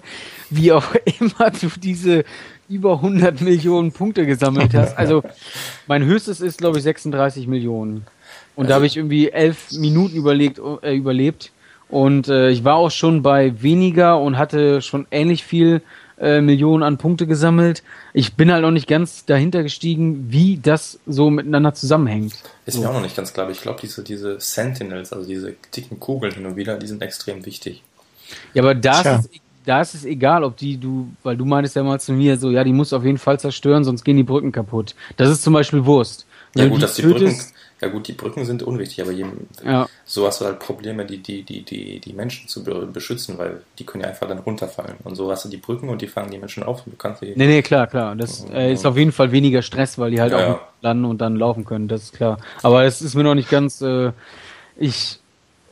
wie 0.48 0.72
auch 0.72 0.86
immer 1.20 1.50
du 1.50 1.68
diese 1.78 2.24
über 2.68 2.94
100 2.94 3.40
Millionen 3.40 3.92
Punkte 3.92 4.26
gesammelt 4.26 4.74
hast. 4.74 4.96
Also 4.96 5.22
mein 5.86 6.04
höchstes 6.04 6.40
ist, 6.40 6.58
glaube 6.58 6.78
ich, 6.78 6.84
36 6.84 7.46
Millionen. 7.46 8.06
Und 8.56 8.64
also, 8.64 8.68
da 8.68 8.74
habe 8.76 8.86
ich 8.86 8.96
irgendwie 8.96 9.30
elf 9.30 9.70
Minuten 9.72 10.16
überlegt, 10.16 10.60
äh, 10.82 10.94
überlebt. 10.94 11.52
Und 11.88 12.28
äh, 12.28 12.50
ich 12.50 12.64
war 12.64 12.74
auch 12.76 12.90
schon 12.90 13.22
bei 13.22 13.62
weniger 13.62 14.20
und 14.20 14.36
hatte 14.36 14.82
schon 14.82 15.06
ähnlich 15.10 15.44
viel 15.44 15.82
äh, 16.20 16.40
Millionen 16.40 16.82
an 16.82 16.98
Punkte 16.98 17.26
gesammelt. 17.26 17.82
Ich 18.12 18.34
bin 18.34 18.52
halt 18.52 18.62
noch 18.62 18.70
nicht 18.70 18.88
ganz 18.88 19.24
dahinter 19.24 19.62
gestiegen, 19.62 20.30
wie 20.30 20.58
das 20.58 20.98
so 21.06 21.30
miteinander 21.30 21.74
zusammenhängt. 21.74 22.34
Ist 22.66 22.74
so. 22.74 22.82
mir 22.82 22.90
auch 22.90 22.94
noch 22.94 23.02
nicht 23.02 23.16
ganz 23.16 23.32
klar. 23.32 23.48
Ich 23.50 23.60
glaube, 23.60 23.80
diese, 23.80 24.02
diese 24.02 24.40
Sentinels, 24.40 25.12
also 25.12 25.26
diese 25.26 25.54
dicken 25.74 26.00
Kugeln 26.00 26.34
hin 26.34 26.44
und 26.46 26.56
wieder, 26.56 26.76
die 26.76 26.86
sind 26.86 27.02
extrem 27.02 27.46
wichtig. 27.46 27.82
Ja, 28.52 28.62
aber 28.62 28.74
da 28.74 29.00
ist, 29.00 29.06
es, 29.06 29.40
da 29.64 29.80
ist 29.80 29.94
es 29.94 30.04
egal, 30.04 30.44
ob 30.44 30.56
die 30.56 30.76
du, 30.76 31.08
weil 31.22 31.36
du 31.36 31.44
meintest 31.44 31.76
ja 31.76 31.82
mal 31.82 32.00
zu 32.00 32.12
mir 32.12 32.36
so, 32.36 32.50
ja, 32.50 32.64
die 32.64 32.72
muss 32.72 32.92
auf 32.92 33.04
jeden 33.04 33.18
Fall 33.18 33.38
zerstören, 33.40 33.84
sonst 33.84 34.04
gehen 34.04 34.16
die 34.16 34.22
Brücken 34.22 34.52
kaputt. 34.52 34.94
Das 35.16 35.30
ist 35.30 35.42
zum 35.42 35.54
Beispiel 35.54 35.84
Wurst. 35.86 36.26
ja, 36.54 36.66
gut, 36.66 36.82
dass 36.82 36.96
die 36.96 37.02
Brücken, 37.02 37.34
ja 37.80 37.88
gut, 37.88 38.08
die 38.08 38.12
Brücken 38.12 38.44
sind 38.44 38.62
unwichtig, 38.62 39.02
aber 39.02 39.12
je, 39.12 39.24
ja. 39.64 39.88
so 40.04 40.26
hast 40.26 40.40
du 40.40 40.46
halt 40.46 40.58
Probleme, 40.58 41.04
die, 41.04 41.18
die, 41.18 41.42
die, 41.42 41.62
die, 41.62 42.00
die 42.00 42.12
Menschen 42.12 42.48
zu 42.48 42.64
beschützen, 42.64 43.38
weil 43.38 43.62
die 43.78 43.84
können 43.84 44.02
ja 44.02 44.10
einfach 44.10 44.26
dann 44.26 44.38
runterfallen. 44.38 44.96
Und 45.04 45.14
so 45.14 45.30
hast 45.30 45.44
du 45.44 45.48
die 45.48 45.58
Brücken 45.58 45.88
und 45.88 46.02
die 46.02 46.08
fangen 46.08 46.30
die 46.30 46.38
Menschen 46.38 46.64
auf 46.64 46.82
du 46.84 46.96
kannst 46.96 47.22
die. 47.22 47.34
Nee, 47.36 47.46
nee, 47.46 47.62
klar, 47.62 47.86
klar. 47.86 48.16
Das 48.16 48.44
äh, 48.52 48.72
ist 48.72 48.84
auf 48.84 48.96
jeden 48.96 49.12
Fall 49.12 49.30
weniger 49.30 49.62
Stress, 49.62 49.96
weil 49.96 50.10
die 50.10 50.20
halt 50.20 50.32
ja, 50.32 50.54
auch 50.54 50.60
landen 50.80 51.04
und 51.04 51.20
dann 51.20 51.36
laufen 51.36 51.64
können, 51.64 51.86
das 51.86 52.04
ist 52.04 52.14
klar. 52.14 52.38
Aber 52.62 52.84
es 52.84 53.00
ist 53.00 53.14
mir 53.14 53.22
noch 53.22 53.34
nicht 53.34 53.50
ganz. 53.50 53.80
Äh, 53.80 54.12
ich. 54.76 55.20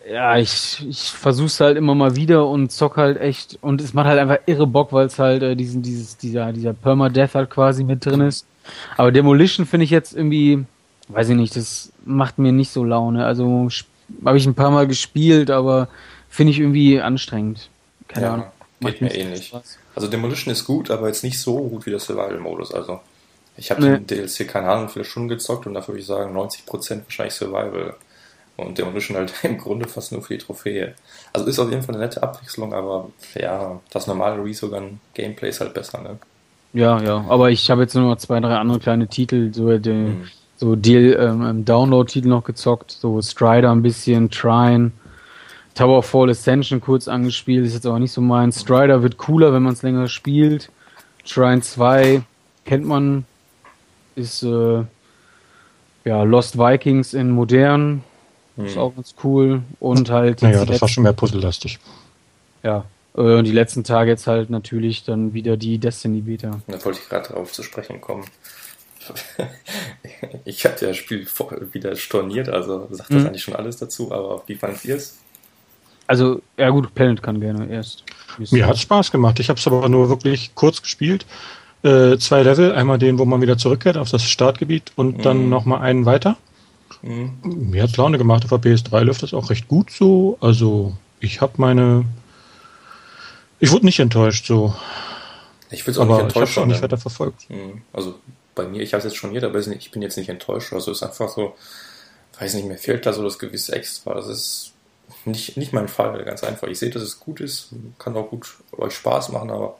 Ja, 0.08 0.38
ich, 0.38 0.86
ich 0.88 1.10
versuch's 1.10 1.58
halt 1.58 1.76
immer 1.76 1.96
mal 1.96 2.14
wieder 2.14 2.46
und 2.46 2.70
zock 2.70 2.96
halt 2.96 3.20
echt 3.20 3.58
und 3.60 3.80
es 3.80 3.92
macht 3.92 4.06
halt 4.06 4.20
einfach 4.20 4.38
irre 4.46 4.68
Bock, 4.68 4.92
weil 4.92 5.06
es 5.06 5.18
halt 5.18 5.42
äh, 5.42 5.56
diesen, 5.56 5.82
dieses, 5.82 6.16
dieser, 6.16 6.52
dieser 6.52 6.74
Permadeath 6.74 7.34
halt 7.34 7.50
quasi 7.50 7.82
mit 7.82 8.06
drin 8.06 8.20
ist. 8.20 8.46
Aber 8.96 9.10
Demolition 9.10 9.66
finde 9.66 9.82
ich 9.82 9.90
jetzt 9.90 10.14
irgendwie, 10.14 10.64
weiß 11.08 11.30
ich 11.30 11.36
nicht, 11.36 11.56
das 11.56 11.92
macht 12.04 12.38
mir 12.38 12.52
nicht 12.52 12.70
so 12.70 12.84
Laune. 12.84 13.24
Also 13.24 13.68
habe 14.24 14.38
ich 14.38 14.46
ein 14.46 14.54
paar 14.54 14.70
Mal 14.70 14.86
gespielt, 14.86 15.50
aber 15.50 15.88
finde 16.28 16.52
ich 16.52 16.60
irgendwie 16.60 17.00
anstrengend. 17.00 17.68
Keine 18.08 18.26
ja, 18.26 18.34
Ahnung. 18.34 18.46
Geht 18.80 19.00
mir 19.00 19.14
ähnlich. 19.14 19.52
Eh 19.54 19.60
also 19.94 20.08
Demolition 20.08 20.52
ist 20.52 20.64
gut, 20.64 20.90
aber 20.90 21.06
jetzt 21.06 21.24
nicht 21.24 21.40
so 21.40 21.56
gut 21.56 21.86
wie 21.86 21.90
der 21.90 21.98
Survival-Modus. 21.98 22.74
Also 22.74 23.00
ich 23.56 23.70
habe 23.70 23.82
nee. 23.82 23.98
den 23.98 24.06
DLC, 24.06 24.46
keine 24.46 24.68
Ahnung, 24.68 24.88
viele 24.88 25.04
Stunden 25.04 25.28
gezockt 25.28 25.66
und 25.66 25.74
dafür 25.74 25.94
würde 25.94 26.00
ich 26.00 26.06
sagen 26.06 26.36
90% 26.36 27.04
wahrscheinlich 27.04 27.34
Survival. 27.34 27.94
Und 28.56 28.78
Demolition 28.78 29.16
halt 29.16 29.32
im 29.42 29.58
Grunde 29.58 29.88
fast 29.88 30.12
nur 30.12 30.22
für 30.22 30.34
die 30.34 30.44
Trophäe. 30.44 30.94
Also 31.32 31.46
ist 31.46 31.58
auf 31.58 31.70
jeden 31.70 31.82
Fall 31.82 31.94
eine 31.94 32.04
nette 32.04 32.22
Abwechslung, 32.22 32.74
aber 32.74 33.10
ja, 33.34 33.80
das 33.90 34.06
normale 34.06 34.42
Resogun-Gameplay 34.42 35.48
ist 35.48 35.60
halt 35.60 35.74
besser, 35.74 36.00
ne? 36.02 36.18
Ja, 36.72 37.00
ja, 37.00 37.24
aber 37.28 37.50
ich 37.50 37.70
habe 37.70 37.82
jetzt 37.82 37.94
nur 37.94 38.04
noch 38.04 38.18
zwei, 38.18 38.38
drei 38.40 38.56
andere 38.56 38.80
kleine 38.80 39.08
Titel, 39.08 39.52
so 39.54 39.78
der, 39.78 39.94
hm 39.94 40.26
so 40.56 40.76
Deal, 40.76 41.16
ähm, 41.18 41.64
Download-Titel 41.64 42.28
noch 42.28 42.44
gezockt, 42.44 42.90
so 42.90 43.20
Strider 43.20 43.70
ein 43.70 43.82
bisschen, 43.82 44.30
Trine, 44.30 44.92
Tower 45.74 45.98
of 45.98 46.06
Fall 46.06 46.30
Ascension 46.30 46.80
kurz 46.80 47.06
angespielt, 47.08 47.66
ist 47.66 47.74
jetzt 47.74 47.86
aber 47.86 47.98
nicht 47.98 48.12
so 48.12 48.20
mein. 48.20 48.50
Strider 48.50 49.02
wird 49.02 49.18
cooler, 49.18 49.52
wenn 49.52 49.62
man 49.62 49.74
es 49.74 49.82
länger 49.82 50.08
spielt. 50.08 50.70
Trine 51.24 51.60
2 51.60 52.22
kennt 52.64 52.86
man, 52.86 53.26
ist 54.14 54.42
äh, 54.42 54.84
ja 56.04 56.22
Lost 56.22 56.58
Vikings 56.58 57.12
in 57.12 57.30
modern. 57.30 58.02
Hm. 58.56 58.66
Ist 58.66 58.78
auch 58.78 58.94
ganz 58.94 59.14
cool. 59.22 59.62
Und 59.78 60.10
halt. 60.10 60.40
Naja, 60.40 60.64
das 60.64 60.80
war 60.80 60.88
schon 60.88 61.02
mehr 61.02 61.12
puzzlelastig. 61.12 61.78
Ja. 62.62 62.84
Äh, 63.14 63.20
und 63.20 63.44
die 63.44 63.52
letzten 63.52 63.84
Tage 63.84 64.10
jetzt 64.10 64.26
halt 64.26 64.48
natürlich 64.48 65.04
dann 65.04 65.34
wieder 65.34 65.56
die 65.56 65.76
Destiny 65.78 66.22
Beta. 66.22 66.60
Da 66.66 66.84
wollte 66.84 67.00
ich 67.02 67.08
gerade 67.08 67.28
darauf 67.28 67.52
zu 67.52 67.62
sprechen 67.62 68.00
kommen. 68.00 68.24
ich 70.44 70.64
habe 70.64 70.76
ja 70.80 70.88
das 70.88 70.96
Spiel 70.96 71.26
wieder 71.72 71.96
storniert, 71.96 72.48
also 72.48 72.88
sagt 72.90 73.10
das 73.10 73.22
mhm. 73.22 73.26
eigentlich 73.26 73.42
schon 73.42 73.56
alles 73.56 73.76
dazu, 73.76 74.12
aber 74.12 74.42
wie 74.46 74.54
fandet 74.54 74.84
ihr 74.84 74.96
es? 74.96 75.18
Also, 76.06 76.40
ja 76.56 76.70
gut, 76.70 76.94
Planet 76.94 77.22
kann 77.22 77.40
gerne 77.40 77.68
erst. 77.68 78.04
Mir 78.50 78.66
hat 78.66 78.78
Spaß 78.78 79.10
gemacht. 79.10 79.40
Ich 79.40 79.48
habe 79.48 79.58
es 79.58 79.66
aber 79.66 79.88
nur 79.88 80.08
wirklich 80.08 80.54
kurz 80.54 80.80
gespielt. 80.82 81.26
Äh, 81.82 82.18
zwei 82.18 82.42
Level, 82.42 82.72
einmal 82.72 82.98
den, 82.98 83.18
wo 83.18 83.24
man 83.24 83.40
wieder 83.40 83.58
zurückkehrt 83.58 83.96
auf 83.96 84.10
das 84.10 84.22
Startgebiet 84.22 84.92
und 84.96 85.18
mhm. 85.18 85.22
dann 85.22 85.48
nochmal 85.48 85.80
einen 85.80 86.06
weiter. 86.06 86.36
Mhm. 87.02 87.38
Mir 87.42 87.82
hat 87.82 87.96
Laune 87.96 88.18
gemacht. 88.18 88.44
Auf 88.44 88.60
der 88.60 88.72
PS3 88.72 89.00
läuft 89.02 89.22
das 89.22 89.34
auch 89.34 89.50
recht 89.50 89.68
gut 89.68 89.90
so. 89.90 90.38
Also, 90.40 90.96
ich 91.20 91.40
habe 91.40 91.54
meine. 91.56 92.04
Ich 93.58 93.72
wurde 93.72 93.86
nicht 93.86 93.98
enttäuscht 93.98 94.46
so. 94.46 94.74
Ich 95.70 95.86
will 95.86 95.92
es 95.92 95.98
auch 95.98 96.02
aber 96.02 96.14
nicht 96.14 96.22
enttäuscht. 96.24 96.52
Ich 96.52 96.56
habe 96.56 96.66
auch 96.66 96.68
nicht 96.68 96.82
weiter 96.82 96.98
verfolgt. 96.98 97.50
Mhm. 97.50 97.82
Also, 97.92 98.14
bei 98.56 98.66
mir, 98.66 98.82
ich 98.82 98.92
habe 98.92 98.98
es 98.98 99.04
jetzt 99.04 99.16
schon 99.16 99.30
hier, 99.30 99.44
aber 99.44 99.58
ich 99.60 99.90
bin 99.92 100.02
jetzt 100.02 100.16
nicht 100.16 100.28
enttäuscht. 100.28 100.72
Also 100.72 100.90
es 100.90 100.98
ist 100.98 101.02
einfach 101.04 101.28
so, 101.28 101.54
weiß 102.40 102.54
nicht, 102.54 102.66
mir 102.66 102.78
fehlt 102.78 103.06
da 103.06 103.12
so 103.12 103.22
das 103.22 103.38
gewisse 103.38 103.72
Extra. 103.76 104.14
Das 104.14 104.26
ist 104.26 104.72
nicht, 105.24 105.56
nicht 105.56 105.72
mein 105.72 105.86
Fall, 105.86 106.24
ganz 106.24 106.42
einfach. 106.42 106.66
Ich 106.66 106.80
sehe, 106.80 106.90
dass 106.90 107.02
es 107.02 107.20
gut 107.20 107.40
ist, 107.40 107.68
kann 107.98 108.16
auch 108.16 108.28
gut 108.28 108.56
euch 108.76 108.94
Spaß 108.94 109.28
machen, 109.28 109.50
aber 109.50 109.78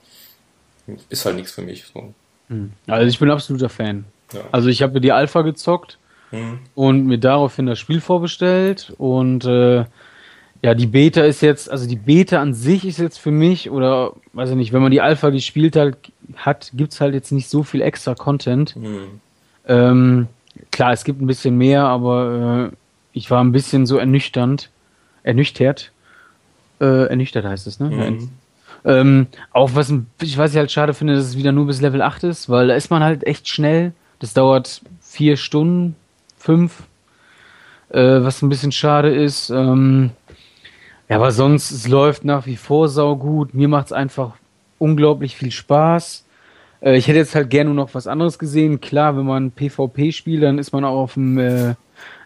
ist 1.09 1.25
halt 1.25 1.35
nichts 1.37 1.51
für 1.51 1.63
mich. 1.63 1.87
So. 1.93 2.15
Hm. 2.49 2.73
Also 2.87 3.09
ich 3.09 3.19
bin 3.19 3.31
absoluter 3.31 3.69
Fan. 3.69 4.05
Ja. 4.33 4.43
Also 4.53 4.69
ich 4.69 4.83
habe 4.83 5.01
die 5.01 5.13
Alpha 5.13 5.43
gezockt 5.43 5.99
hm. 6.31 6.61
und 6.75 7.07
mir 7.07 7.19
daraufhin 7.19 7.67
das 7.67 7.79
Spiel 7.79 8.01
vorbestellt 8.01 8.93
und 8.99 9.45
äh, 9.45 9.85
ja, 10.67 10.75
die 10.75 10.89
Beta 10.89 11.23
ist 11.23 11.43
jetzt, 11.43 11.71
also 11.71 11.87
die 11.87 11.95
Beta 11.95 12.43
an 12.43 12.53
sich 12.53 12.85
ist 12.85 12.99
jetzt 12.99 13.19
für 13.19 13.31
mich, 13.31 13.71
oder 13.71 14.15
weiß 14.33 14.51
ich 14.51 14.57
nicht, 14.57 14.73
wenn 14.73 14.83
man 14.83 14.91
die 14.91 15.01
Alpha 15.01 15.31
gespielt 15.31 15.77
hat, 15.77 15.97
hat 16.35 16.73
gibt 16.75 16.93
es 16.93 17.01
halt 17.01 17.15
jetzt 17.15 17.31
nicht 17.31 17.49
so 17.49 17.63
viel 17.63 17.83
extra 17.83 18.17
Content. 18.17 18.75
Mhm. 18.75 19.21
Ähm, 19.69 20.27
klar, 20.73 20.91
es 20.91 21.05
gibt 21.05 21.23
ein 21.23 21.29
bisschen 21.29 21.57
mehr, 21.57 21.85
aber 21.85 22.73
äh, 22.73 22.77
ich 23.13 23.31
war 23.31 23.45
ein 23.45 23.53
bisschen 23.53 23.87
so 23.87 23.97
ernüchternd, 23.97 24.71
ernüchtert. 25.23 25.93
Äh, 26.81 27.11
ernüchtert 27.11 27.45
heißt 27.45 27.69
es, 27.69 27.79
ne? 27.79 27.91
Mhm. 27.91 28.31
Ähm, 28.85 29.27
auch 29.53 29.77
was 29.77 29.95
ich 30.21 30.37
weiß 30.37 30.51
ich 30.51 30.57
halt 30.57 30.73
schade 30.73 30.95
finde, 30.95 31.15
dass 31.15 31.27
es 31.27 31.37
wieder 31.37 31.53
nur 31.53 31.69
bis 31.69 31.81
Level 31.81 32.03
8 32.03 32.25
ist, 32.25 32.49
weil 32.49 32.67
da 32.67 32.75
ist 32.75 32.91
man 32.91 33.05
halt 33.05 33.25
echt 33.25 33.49
schnell. 33.49 33.93
Das 34.19 34.35
dauert 34.35 34.81
vier 35.01 35.37
Stunden, 35.37 35.95
fünf, 36.37 36.83
äh, 37.91 38.01
was 38.01 38.43
ein 38.43 38.49
bisschen 38.49 38.73
schade 38.73 39.15
ist. 39.15 39.51
Ähm, 39.51 40.11
ja, 41.09 41.17
aber 41.17 41.31
sonst, 41.31 41.71
es 41.71 41.87
läuft 41.87 42.25
nach 42.25 42.47
wie 42.47 42.57
vor 42.57 42.89
saugut. 42.89 43.55
Mir 43.55 43.69
macht 43.69 43.87
es 43.87 43.93
einfach 43.93 44.33
unglaublich 44.79 45.37
viel 45.37 45.51
Spaß. 45.51 46.25
Äh, 46.81 46.97
ich 46.97 47.07
hätte 47.07 47.19
jetzt 47.19 47.35
halt 47.35 47.51
gerne 47.51 47.73
noch 47.75 47.95
was 47.95 48.07
anderes 48.07 48.39
gesehen. 48.39 48.81
Klar, 48.81 49.17
wenn 49.17 49.27
man 49.27 49.51
PvP 49.53 50.13
spielt, 50.13 50.43
dann 50.43 50.59
ist 50.59 50.73
man 50.73 50.85
auch 50.85 50.99
auf 50.99 51.15
dem, 51.15 51.39
äh, 51.39 51.75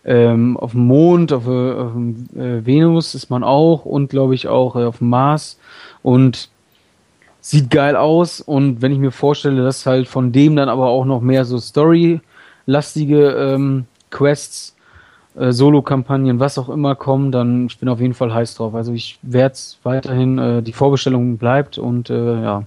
ähm, 0.04 0.56
auf 0.56 0.72
dem 0.72 0.86
Mond, 0.86 1.32
auf, 1.32 1.46
äh, 1.46 1.72
auf 1.72 1.92
dem 1.92 2.26
äh, 2.34 2.64
Venus 2.64 3.14
ist 3.14 3.30
man 3.30 3.44
auch 3.44 3.84
und 3.84 4.08
glaube 4.08 4.34
ich 4.34 4.48
auch 4.48 4.76
äh, 4.76 4.84
auf 4.84 4.98
dem 4.98 5.10
Mars. 5.10 5.58
Und 6.02 6.48
sieht 7.40 7.70
geil 7.70 7.96
aus. 7.96 8.40
Und 8.40 8.82
wenn 8.82 8.92
ich 8.92 8.98
mir 8.98 9.12
vorstelle, 9.12 9.62
dass 9.62 9.86
halt 9.86 10.08
von 10.08 10.32
dem 10.32 10.56
dann 10.56 10.68
aber 10.68 10.88
auch 10.88 11.04
noch 11.04 11.20
mehr 11.20 11.44
so 11.44 11.58
Story-lastige 11.58 13.30
ähm, 13.30 13.86
Quests 14.10 14.74
äh, 15.40 15.52
Solo-Kampagnen, 15.52 16.38
was 16.38 16.58
auch 16.58 16.68
immer 16.68 16.94
kommen, 16.94 17.32
dann 17.32 17.66
ich 17.66 17.78
bin 17.78 17.88
auf 17.88 18.00
jeden 18.00 18.14
Fall 18.14 18.32
heiß 18.32 18.54
drauf. 18.54 18.74
Also 18.74 18.92
ich 18.92 19.18
werde 19.22 19.54
es 19.54 19.78
weiterhin, 19.82 20.38
äh, 20.38 20.62
die 20.62 20.72
Vorbestellung 20.72 21.38
bleibt 21.38 21.78
und 21.78 22.10
äh, 22.10 22.42
ja, 22.42 22.64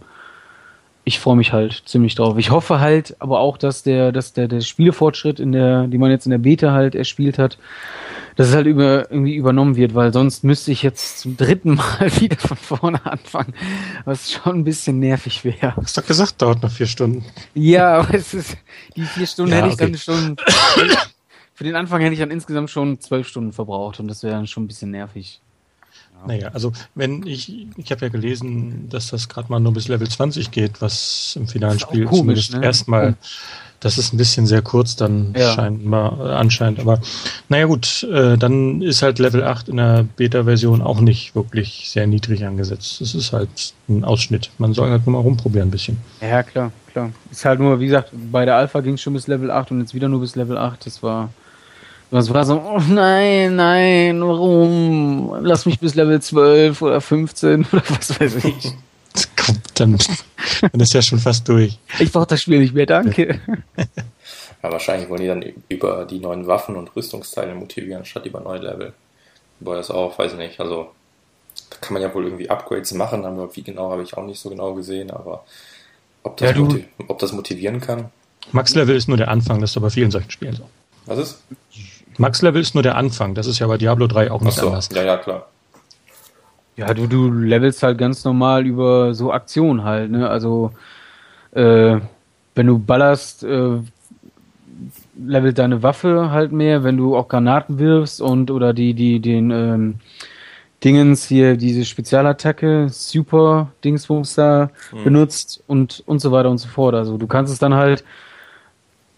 ich 1.05 1.19
freue 1.19 1.35
mich 1.35 1.51
halt 1.51 1.83
ziemlich 1.85 2.15
drauf. 2.15 2.37
Ich 2.37 2.49
hoffe 2.49 2.79
halt 2.79 3.15
aber 3.19 3.39
auch, 3.41 3.57
dass 3.57 3.83
der, 3.83 4.11
dass 4.11 4.33
der, 4.33 4.47
der 4.47 4.61
Spielefortschritt 4.61 5.39
in 5.39 5.51
der, 5.51 5.87
die 5.87 5.97
man 5.97 6.11
jetzt 6.11 6.25
in 6.25 6.31
der 6.31 6.37
Beta 6.37 6.71
halt 6.71 6.95
erspielt 6.95 7.37
hat, 7.37 7.57
dass 8.37 8.47
es 8.47 8.55
halt 8.55 8.65
über, 8.65 9.11
irgendwie 9.11 9.35
übernommen 9.35 9.75
wird, 9.75 9.93
weil 9.95 10.13
sonst 10.13 10.43
müsste 10.43 10.71
ich 10.71 10.81
jetzt 10.81 11.19
zum 11.19 11.37
dritten 11.37 11.75
Mal 11.75 12.09
wieder 12.19 12.37
von 12.37 12.57
vorne 12.57 13.05
anfangen, 13.05 13.53
was 14.05 14.31
schon 14.31 14.59
ein 14.59 14.63
bisschen 14.63 14.99
nervig 14.99 15.43
wäre. 15.43 15.75
Hast 15.75 15.97
doch 15.97 16.05
gesagt, 16.05 16.41
dauert 16.41 16.63
noch 16.63 16.71
vier 16.71 16.87
Stunden. 16.87 17.25
Ja, 17.53 17.99
aber 17.99 18.15
es 18.15 18.33
ist, 18.33 18.57
die 18.95 19.03
vier 19.03 19.27
Stunden 19.27 19.51
ja, 19.51 19.57
hätte 19.57 19.67
ich 19.67 19.73
okay. 19.73 19.91
dann 19.91 19.97
schon 19.97 20.35
für 21.53 21.63
den 21.63 21.75
Anfang 21.75 22.01
hätte 22.01 22.13
ich 22.13 22.19
dann 22.19 22.31
insgesamt 22.31 22.69
schon 22.69 22.99
zwölf 22.99 23.27
Stunden 23.27 23.53
verbraucht 23.53 23.99
und 23.99 24.07
das 24.07 24.23
wäre 24.23 24.33
dann 24.33 24.47
schon 24.47 24.63
ein 24.63 24.67
bisschen 24.67 24.91
nervig. 24.91 25.39
Ja. 26.19 26.27
Naja, 26.27 26.47
also 26.53 26.71
wenn 26.95 27.25
ich, 27.25 27.67
ich 27.77 27.91
habe 27.91 28.01
ja 28.01 28.09
gelesen, 28.09 28.89
dass 28.89 29.07
das 29.07 29.29
gerade 29.29 29.51
mal 29.51 29.59
nur 29.59 29.73
bis 29.73 29.87
Level 29.87 30.09
20 30.09 30.51
geht, 30.51 30.81
was 30.81 31.35
im 31.35 31.47
finalen 31.47 31.79
Spiel 31.79 32.05
komisch, 32.05 32.17
zumindest 32.17 32.53
ne? 32.53 32.65
erstmal, 32.65 33.15
das 33.79 33.97
ist 33.97 34.13
ein 34.13 34.17
bisschen 34.17 34.47
sehr 34.47 34.61
kurz 34.61 34.95
dann 34.95 35.33
ja. 35.37 35.53
scheinbar, 35.53 36.17
äh, 36.19 36.33
anscheinend, 36.33 36.79
aber 36.79 36.99
naja 37.49 37.65
gut, 37.65 38.03
äh, 38.03 38.37
dann 38.37 38.81
ist 38.81 39.03
halt 39.03 39.19
Level 39.19 39.43
8 39.43 39.69
in 39.69 39.77
der 39.77 40.05
Beta-Version 40.15 40.81
auch 40.81 41.01
nicht 41.01 41.35
wirklich 41.35 41.89
sehr 41.89 42.07
niedrig 42.07 42.45
angesetzt. 42.45 43.01
Es 43.01 43.13
ist 43.13 43.33
halt 43.33 43.73
ein 43.89 44.03
Ausschnitt. 44.03 44.49
Man 44.57 44.73
soll 44.73 44.89
halt 44.89 45.05
nur 45.05 45.13
mal 45.13 45.21
rumprobieren 45.21 45.67
ein 45.67 45.71
bisschen. 45.71 45.97
Ja, 46.21 46.41
klar, 46.41 46.71
klar. 46.91 47.11
Ist 47.29 47.45
halt 47.45 47.59
nur, 47.59 47.79
wie 47.79 47.87
gesagt, 47.87 48.11
bei 48.31 48.45
der 48.45 48.55
Alpha 48.55 48.79
ging 48.81 48.93
es 48.93 49.01
schon 49.01 49.13
bis 49.13 49.27
Level 49.27 49.51
8 49.51 49.71
und 49.71 49.81
jetzt 49.81 49.93
wieder 49.93 50.07
nur 50.07 50.21
bis 50.21 50.35
Level 50.35 50.57
8. 50.57 50.85
Das 50.85 51.03
war 51.03 51.29
das 52.13 52.31
war 52.31 52.45
so, 52.45 52.61
oh 52.61 52.79
nein, 52.89 53.55
nein, 53.55 54.21
warum? 54.21 55.35
Lass 55.41 55.65
mich 55.65 55.79
bis 55.79 55.95
Level 55.95 56.21
12 56.21 56.81
oder 56.81 57.01
15 57.01 57.65
oder 57.71 57.83
was 57.89 58.19
weiß 58.19 58.45
ich. 58.45 58.73
Komm, 59.35 59.57
dann, 59.75 59.97
dann 60.61 60.81
ist 60.81 60.93
ja 60.93 61.01
schon 61.01 61.19
fast 61.19 61.47
durch. 61.49 61.79
Ich 61.99 62.11
brauche 62.11 62.27
das 62.27 62.41
Spiel 62.41 62.59
nicht 62.59 62.73
mehr, 62.73 62.85
danke. 62.85 63.39
Ja, 63.77 63.85
wahrscheinlich 64.71 65.09
wollen 65.09 65.21
die 65.21 65.27
dann 65.27 65.45
über 65.69 66.05
die 66.05 66.19
neuen 66.19 66.47
Waffen 66.47 66.75
und 66.75 66.95
Rüstungsteile 66.95 67.55
motivieren, 67.55 68.05
statt 68.05 68.25
über 68.25 68.39
neue 68.39 68.59
Level. 68.59 68.93
Wobei 69.59 69.77
das 69.77 69.91
auch, 69.91 70.17
weiß 70.17 70.33
ich 70.33 70.37
nicht, 70.37 70.59
also 70.59 70.91
da 71.69 71.77
kann 71.81 71.93
man 71.93 72.01
ja 72.01 72.13
wohl 72.13 72.25
irgendwie 72.25 72.49
Upgrades 72.49 72.93
machen, 72.93 73.25
aber 73.25 73.55
wie 73.55 73.63
genau 73.63 73.91
habe 73.91 74.03
ich 74.03 74.15
auch 74.15 74.25
nicht 74.25 74.39
so 74.39 74.49
genau 74.49 74.73
gesehen, 74.73 75.09
aber 75.11 75.45
ob 76.23 76.37
das, 76.37 76.55
ja, 76.55 76.67
ob 77.07 77.19
das 77.19 77.31
motivieren 77.31 77.81
kann. 77.81 78.11
Max-Level 78.51 78.95
ist 78.95 79.07
nur 79.07 79.17
der 79.17 79.29
Anfang, 79.29 79.61
das 79.61 79.71
ist 79.71 79.77
aber 79.77 79.89
vielen 79.89 80.11
solchen 80.11 80.31
Spielen 80.31 80.55
so. 80.55 80.69
Was 81.05 81.19
ist? 81.19 81.43
Max-Level 82.17 82.61
ist 82.61 82.73
nur 82.73 82.83
der 82.83 82.95
Anfang. 82.95 83.35
Das 83.35 83.47
ist 83.47 83.59
ja 83.59 83.67
bei 83.67 83.77
Diablo 83.77 84.07
3 84.07 84.31
auch 84.31 84.41
nicht 84.41 84.57
so, 84.57 84.67
anders. 84.67 84.89
Ja, 84.93 85.03
ja, 85.03 85.17
klar. 85.17 85.47
Ja, 86.75 86.93
du, 86.93 87.07
du 87.07 87.31
levelst 87.31 87.83
halt 87.83 87.97
ganz 87.97 88.23
normal 88.23 88.65
über 88.65 89.13
so 89.13 89.31
Aktionen 89.31 89.83
halt, 89.83 90.09
ne? 90.09 90.27
Also, 90.27 90.71
äh, 91.51 91.97
wenn 92.55 92.67
du 92.67 92.79
ballerst, 92.79 93.43
äh, 93.43 93.77
levelt 95.15 95.59
deine 95.59 95.83
Waffe 95.83 96.31
halt 96.31 96.51
mehr, 96.51 96.83
wenn 96.83 96.97
du 96.97 97.15
auch 97.15 97.27
Granaten 97.27 97.77
wirfst 97.77 98.21
und 98.21 98.49
oder 98.49 98.73
die, 98.73 98.95
die, 98.95 99.19
den, 99.19 99.51
ähm, 99.51 99.95
Dingens 100.83 101.25
hier, 101.25 101.55
diese 101.55 101.85
Spezialattacke, 101.85 102.87
Super 102.89 103.71
Dingsbums 103.83 104.35
da 104.35 104.69
hm. 104.89 105.03
benutzt 105.05 105.63
und, 105.67 106.03
und 106.05 106.19
so 106.19 106.31
weiter 106.31 106.49
und 106.49 106.57
so 106.57 106.67
fort. 106.67 106.93
Also 106.93 107.17
du 107.17 107.27
kannst 107.27 107.53
es 107.53 107.59
dann 107.59 107.73
halt 107.73 108.03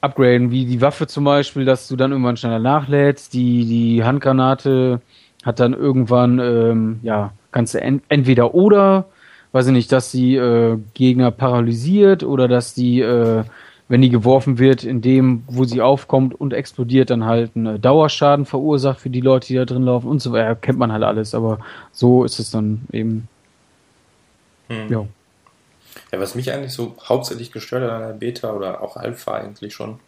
upgraden, 0.05 0.51
wie 0.51 0.65
die 0.65 0.81
Waffe 0.81 1.07
zum 1.07 1.23
Beispiel, 1.25 1.65
dass 1.65 1.87
du 1.87 1.95
dann 1.95 2.11
irgendwann 2.11 2.37
schneller 2.37 2.59
nachlädst. 2.59 3.33
Die, 3.33 3.65
die 3.65 4.03
Handgranate 4.03 5.01
hat 5.43 5.59
dann 5.59 5.73
irgendwann, 5.73 6.39
ähm, 6.39 6.99
ja, 7.03 7.33
kannst 7.51 7.73
du 7.73 7.81
ent 7.81 8.03
entweder 8.09 8.53
oder, 8.55 9.05
weiß 9.51 9.67
ich 9.67 9.73
nicht, 9.73 9.91
dass 9.91 10.11
die 10.11 10.35
äh, 10.35 10.77
Gegner 10.93 11.31
paralysiert 11.31 12.23
oder 12.23 12.47
dass 12.47 12.73
die, 12.73 13.01
äh, 13.01 13.43
wenn 13.87 14.01
die 14.01 14.09
geworfen 14.09 14.57
wird, 14.57 14.83
in 14.83 15.01
dem, 15.01 15.43
wo 15.47 15.63
sie 15.65 15.81
aufkommt 15.81 16.33
und 16.33 16.53
explodiert, 16.53 17.09
dann 17.09 17.25
halt 17.25 17.51
einen 17.55 17.79
Dauerschaden 17.81 18.45
verursacht 18.45 18.99
für 18.99 19.09
die 19.09 19.21
Leute, 19.21 19.47
die 19.47 19.55
da 19.55 19.65
drin 19.65 19.83
laufen 19.83 20.07
und 20.07 20.21
so 20.21 20.31
weiter. 20.31 20.55
Kennt 20.55 20.79
man 20.79 20.91
halt 20.91 21.03
alles, 21.03 21.35
aber 21.35 21.59
so 21.91 22.23
ist 22.23 22.39
es 22.39 22.51
dann 22.51 22.81
eben. 22.91 23.27
Hm. 24.69 24.89
Ja. 24.89 25.05
Ja, 26.11 26.19
was 26.19 26.35
mich 26.35 26.51
eigentlich 26.51 26.73
so 26.73 26.95
hauptsächlich 27.03 27.51
gestört 27.51 27.83
hat 27.83 27.91
an 27.91 28.01
der 28.01 28.13
Beta 28.13 28.51
oder 28.51 28.81
auch 28.81 28.97
Alpha 28.97 29.35
eigentlich 29.35 29.73
schon, 29.73 29.99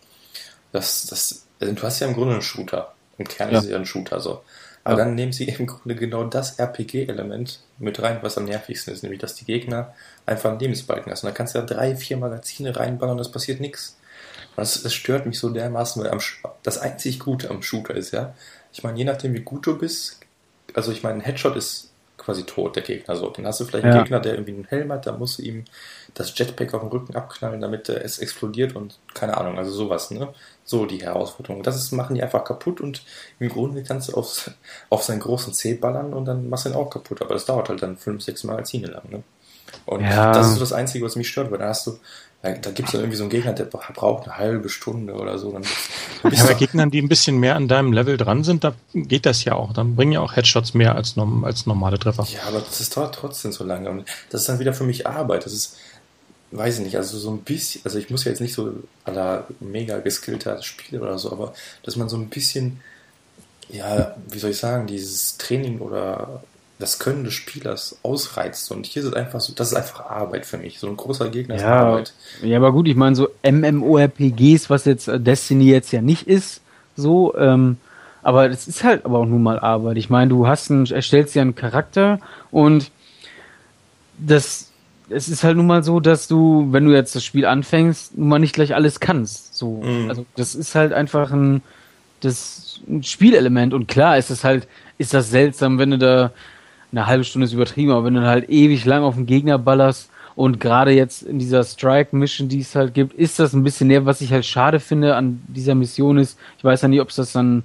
dass 0.72 1.08
das, 1.08 1.46
also 1.60 1.74
du 1.74 1.82
hast 1.84 2.00
ja 2.00 2.08
im 2.08 2.13
Grunde 2.13 2.34
einen 2.34 2.42
Shooter. 2.42 2.94
Im 3.18 3.27
Kern 3.27 3.51
ja. 3.51 3.58
ist 3.58 3.66
es 3.66 3.72
ja 3.72 3.77
ein 3.77 3.86
Shooter 3.86 4.20
so. 4.20 4.44
Aber 4.84 5.00
ja. 5.00 5.06
dann 5.06 5.16
nehmen 5.16 5.34
sie 5.34 5.44
im 5.60 5.68
Grunde 5.68 5.96
genau 5.96 6.24
das 6.24 6.60
RPG-Element 6.60 7.60
mit 7.80 8.01
rein, 8.01 8.20
was 8.22 8.38
am 8.38 8.46
nervigsten 8.46 8.94
ist, 8.94 9.04
nämlich 9.04 9.20
dass 9.20 9.36
die 9.36 9.46
Gegner 9.46 9.94
einfach 10.25 10.51
einen 10.51 10.60
Lebensbalken. 10.60 11.12
Und 11.12 11.24
da 11.24 11.32
kannst 11.32 11.56
du 11.56 11.60
ja 11.60 11.66
drei, 11.66 11.96
vier 11.96 12.18
Magazine 12.18 12.75
reinbauen 12.75 13.12
und 13.12 13.20
es 13.20 13.32
passiert 13.32 13.60
nichts. 13.60 13.98
Das, 14.56 14.82
das 14.82 14.94
stört 14.94 15.25
mich 15.25 15.39
so 15.39 15.50
dermaßen, 15.50 16.01
weil 16.01 16.10
am, 16.10 16.20
das 16.63 16.80
einzig 16.80 17.20
Gute 17.20 17.50
am 17.50 17.62
Shooter 17.62 17.96
ist, 17.96 18.12
ja. 18.12 18.34
Ich 18.72 18.84
meine, 18.84 18.98
je 18.98 19.04
nachdem, 19.04 19.34
wie 19.34 19.42
gut 19.42 19.66
du 19.68 19.77
bist, 19.77 20.20
also 20.74 20.92
ich 20.92 21.04
meine, 21.04 21.16
ein 21.16 21.22
Headshot 21.22 21.56
ist 21.56 21.92
quasi 22.28 22.44
tot, 22.44 22.76
der 22.76 22.84
Gegner. 22.84 23.16
So, 23.16 23.30
dann 23.30 23.48
hast 23.48 23.62
du 23.62 23.64
vielleicht 23.64 23.86
einen 23.86 24.04
Gegner, 24.04 24.20
der 24.20 24.34
irgendwie 24.34 24.52
einen 24.52 24.66
Helm 24.66 24.92
hat, 24.92 25.08
da 25.08 25.14
musst 25.14 25.40
du 25.40 25.44
ihm 25.44 25.64
das 26.14 26.38
Jetpack 26.38 26.74
auf 26.74 26.82
den 26.82 26.90
Rücken 26.90 27.16
abknallen, 27.16 27.62
damit 27.62 27.88
äh, 27.88 28.02
es 28.04 28.20
explodiert 28.20 28.76
und 28.76 29.00
keine 29.14 29.38
Ahnung, 29.38 29.58
also 29.58 29.72
sowas, 29.72 30.12
ne? 30.12 30.34
So 30.66 30.86
die 30.86 31.02
Herausforderung. 31.02 31.64
Das 31.64 31.78
ist, 31.78 31.94
machen 31.94 32.16
die 32.16 32.22
einfach 32.22 32.44
kaputt 32.44 32.82
und 32.82 33.02
im 33.40 33.48
Grunde 33.48 33.82
kannst 33.82 34.10
du 34.10 34.16
aufs, 34.16 34.52
auf 34.90 35.04
seinen 35.04 35.22
großen 35.22 35.54
C 35.54 35.76
ballern 35.76 36.14
und 36.14 36.26
dann 36.26 36.50
machst 36.50 36.66
du 36.66 36.70
ihn 36.70 36.76
auch 36.76 36.90
kaputt. 36.90 37.22
Aber 37.22 37.34
das 37.34 37.46
dauert 37.46 37.70
halt 37.70 37.82
dann 37.82 37.96
fünf, 37.96 38.22
sechs 38.22 38.44
Magazine 38.44 38.88
lang, 38.88 39.10
ne? 39.10 39.24
Und 39.86 40.02
ja. 40.02 40.34
das 40.34 40.48
ist 40.48 40.54
so 40.56 40.60
das 40.60 40.74
Einzige, 40.74 41.06
was 41.06 41.16
mich 41.16 41.30
stört, 41.30 41.50
weil 41.50 41.60
da 41.60 41.70
hast 41.70 41.88
du, 41.88 41.98
da, 42.41 42.51
da 42.51 42.72
gibt 42.72 42.88
es 42.88 42.91
dann 42.91 43.01
irgendwie 43.01 43.17
so 43.17 43.24
einen 43.24 43.32
Gegner, 43.32 43.53
der 43.53 43.65
braucht 43.65 44.25
eine 44.25 44.38
halbe 44.38 44.70
Stunde 44.70 45.13
oder 45.13 45.39
so. 45.39 45.51
Dann, 45.51 45.63
ja, 46.32 46.46
bei 46.46 46.53
Gegnern, 46.53 46.91
die 46.91 47.01
ein 47.01 47.10
bisschen 47.10 47.39
mehr 47.39 47.56
an 47.56 47.67
deinem 47.67 47.94
Level 47.94 48.17
dran 48.17 48.44
sind, 48.44 48.63
da 48.63 48.74
geht 48.94 49.25
das 49.25 49.44
ja 49.44 49.53
auch. 49.53 49.74
Dann 49.74 49.96
bringen 49.96 50.12
ja 50.12 50.22
auch 50.22 50.36
Headshots 50.36 50.74
mehr 50.74 50.96
als, 50.96 51.15
als 51.44 51.65
normale 51.65 51.98
Treffer. 51.98 52.27
Ja, 52.32 52.48
aber 52.48 52.60
das 52.60 52.89
dauert 52.89 53.15
trotzdem 53.15 53.51
so 53.51 53.63
lange. 53.63 53.89
Und 53.89 54.06
das 54.29 54.41
ist 54.41 54.50
dann 54.50 54.60
wieder 54.60 54.74
für 54.74 54.84
mich 54.84 55.08
Arbeit. 55.08 55.46
Das 55.46 55.53
ist, 55.53 55.77
weiß 56.51 56.77
ich 56.77 56.86
nicht, 56.86 56.98
also 56.98 57.17
so 57.17 57.32
ein 57.32 57.39
bisschen, 57.39 57.82
also 57.84 57.98
ich 57.98 58.10
muss 58.10 58.24
ja 58.24 58.32
jetzt 58.32 58.41
nicht 58.41 58.53
so 58.53 58.72
aller 59.03 59.48
mega 59.60 60.00
geskillter 60.00 60.62
Spieler 60.62 61.01
oder 61.01 61.17
so, 61.17 61.32
aber 61.32 61.53
dass 61.84 61.96
man 61.96 62.08
so 62.08 62.17
ein 62.17 62.29
bisschen, 62.29 62.82
ja, 63.70 64.15
wie 64.29 64.39
soll 64.39 64.51
ich 64.51 64.58
sagen, 64.58 64.86
dieses 64.88 65.38
Training 65.38 65.79
oder 65.79 66.44
das 66.80 67.00
Können 67.00 67.24
des 67.24 67.34
Spielers 67.34 68.00
ausreizt. 68.04 68.72
Und 68.72 68.86
hier 68.86 69.02
ist 69.02 69.08
es 69.10 69.14
einfach 69.14 69.40
so, 69.40 69.54
das 69.54 69.72
ist 69.72 69.78
einfach 69.78 70.10
Arbeit 70.10 70.46
für 70.46 70.58
mich. 70.58 70.80
So 70.80 70.88
ein 70.88 70.98
großer 70.98 71.30
Gegner 71.30 71.56
ist 71.56 71.62
ja, 71.62 71.76
Arbeit. 71.76 72.14
Ja, 72.44 72.58
aber 72.58 72.72
gut, 72.72 72.88
ich 72.88 72.96
meine, 72.96 73.16
so 73.16 73.30
MMORPGs, 73.44 74.70
was 74.70 74.86
jetzt 74.86 75.10
Destiny 75.12 75.66
jetzt 75.66 75.92
ja 75.92 76.02
nicht 76.02 76.28
ist, 76.28 76.62
so, 76.96 77.36
ähm, 77.36 77.78
aber 78.22 78.50
das 78.50 78.68
ist 78.68 78.84
halt 78.84 79.06
aber 79.06 79.20
auch 79.20 79.26
nun 79.26 79.42
mal 79.42 79.60
Arbeit. 79.60 79.98
Ich 79.98 80.10
meine, 80.10 80.30
du 80.30 80.48
hast 80.48 80.70
einen, 80.70 80.86
erstellst 80.86 81.34
ja 81.36 81.42
einen 81.42 81.56
Charakter 81.56 82.20
und 82.52 82.92
das, 84.20 84.72
es 85.10 85.30
ist 85.30 85.44
halt 85.44 85.58
nun 85.58 85.68
mal 85.68 85.84
so, 85.84 86.00
dass 86.00 86.28
du, 86.28 86.68
wenn 86.72 86.86
du 86.86 86.94
jetzt 86.94 87.16
das 87.16 87.24
Spiel 87.24 87.46
anfängst, 87.46 88.18
nun 88.18 88.30
mal 88.30 88.40
nicht 88.40 88.54
gleich 88.54 88.76
alles 88.76 89.00
kannst. 89.00 89.56
So, 89.56 89.82
mhm. 89.82 90.10
also 90.10 90.26
das 90.36 90.56
ist 90.56 90.76
halt 90.76 90.94
einfach 90.94 91.32
ein, 91.32 91.62
das 92.20 92.82
ein 92.88 93.02
Spielelement 93.04 93.74
und 93.74 93.88
klar 93.88 94.18
ist 94.18 94.30
es 94.30 94.44
halt, 94.44 94.68
ist 94.98 95.14
das 95.14 95.30
seltsam, 95.30 95.80
wenn 95.80 95.92
du 95.92 95.98
da 95.98 96.32
eine 96.91 97.08
halbe 97.08 97.24
Stunde 97.24 97.46
ist 97.46 97.53
übertrieben, 97.53 97.91
aber 97.91 98.06
wenn 98.06 98.13
du 98.13 98.25
halt 98.25 98.50
ewig 98.50 98.86
lang 98.86 99.03
auf 99.03 99.15
den 99.15 99.25
Gegner 99.25 99.58
ballerst 99.58 100.10
und 100.36 100.60
gerade 100.60 100.91
jetzt 100.91 101.24
in 101.24 101.39
dieser 101.39 101.63
Strike-Mission, 101.63 102.48
die 102.48 102.60
es 102.60 102.75
halt 102.75 102.94
gibt, 102.94 103.13
ist 103.13 103.39
das 103.39 103.53
ein 103.53 103.63
bisschen 103.63 103.88
näher, 103.88 104.06
was 104.06 104.22
ich 104.22 104.32
halt 104.32 104.46
schade 104.46 104.79
finde 104.79 105.15
an 105.15 105.41
dieser 105.48 105.75
Mission 105.75 106.17
ist. 106.17 106.38
Ich 106.58 106.63
weiß 106.63 106.84
ja 106.84 106.88
nicht, 106.88 107.01
ob 107.01 107.10
es 107.10 107.15
das 107.15 107.32
dann 107.34 107.63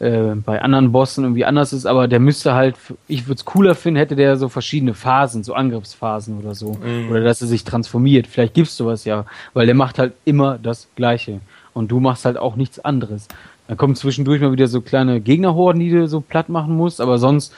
äh, 0.00 0.34
bei 0.34 0.62
anderen 0.62 0.92
Bossen 0.92 1.24
irgendwie 1.24 1.44
anders 1.44 1.72
ist, 1.72 1.86
aber 1.86 2.08
der 2.08 2.20
müsste 2.20 2.54
halt, 2.54 2.76
ich 3.08 3.26
würde 3.26 3.38
es 3.38 3.44
cooler 3.44 3.74
finden, 3.74 3.98
hätte 3.98 4.16
der 4.16 4.36
so 4.36 4.48
verschiedene 4.48 4.94
Phasen, 4.94 5.44
so 5.44 5.54
Angriffsphasen 5.54 6.38
oder 6.38 6.54
so. 6.54 6.74
Mhm. 6.74 7.10
Oder 7.10 7.20
dass 7.22 7.40
er 7.40 7.48
sich 7.48 7.64
transformiert. 7.64 8.26
Vielleicht 8.26 8.54
gibt's 8.54 8.76
sowas 8.76 9.04
ja, 9.04 9.26
weil 9.52 9.66
der 9.66 9.74
macht 9.74 9.98
halt 9.98 10.14
immer 10.24 10.58
das 10.58 10.88
Gleiche. 10.96 11.40
Und 11.72 11.90
du 11.90 12.00
machst 12.00 12.24
halt 12.24 12.36
auch 12.36 12.56
nichts 12.56 12.78
anderes. 12.80 13.28
Dann 13.68 13.76
kommen 13.76 13.94
zwischendurch 13.94 14.40
mal 14.40 14.52
wieder 14.52 14.66
so 14.66 14.80
kleine 14.80 15.20
Gegnerhorden, 15.20 15.80
die 15.80 15.90
du 15.90 16.08
so 16.08 16.20
platt 16.20 16.48
machen 16.48 16.76
musst, 16.76 17.00
aber 17.00 17.18
sonst 17.18 17.54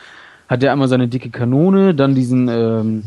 hat 0.49 0.63
er 0.63 0.73
einmal 0.73 0.89
seine 0.89 1.09
dicke 1.09 1.31
Kanone, 1.31 1.95
dann 1.95 2.15
diesen, 2.15 2.49
ähm, 2.49 3.05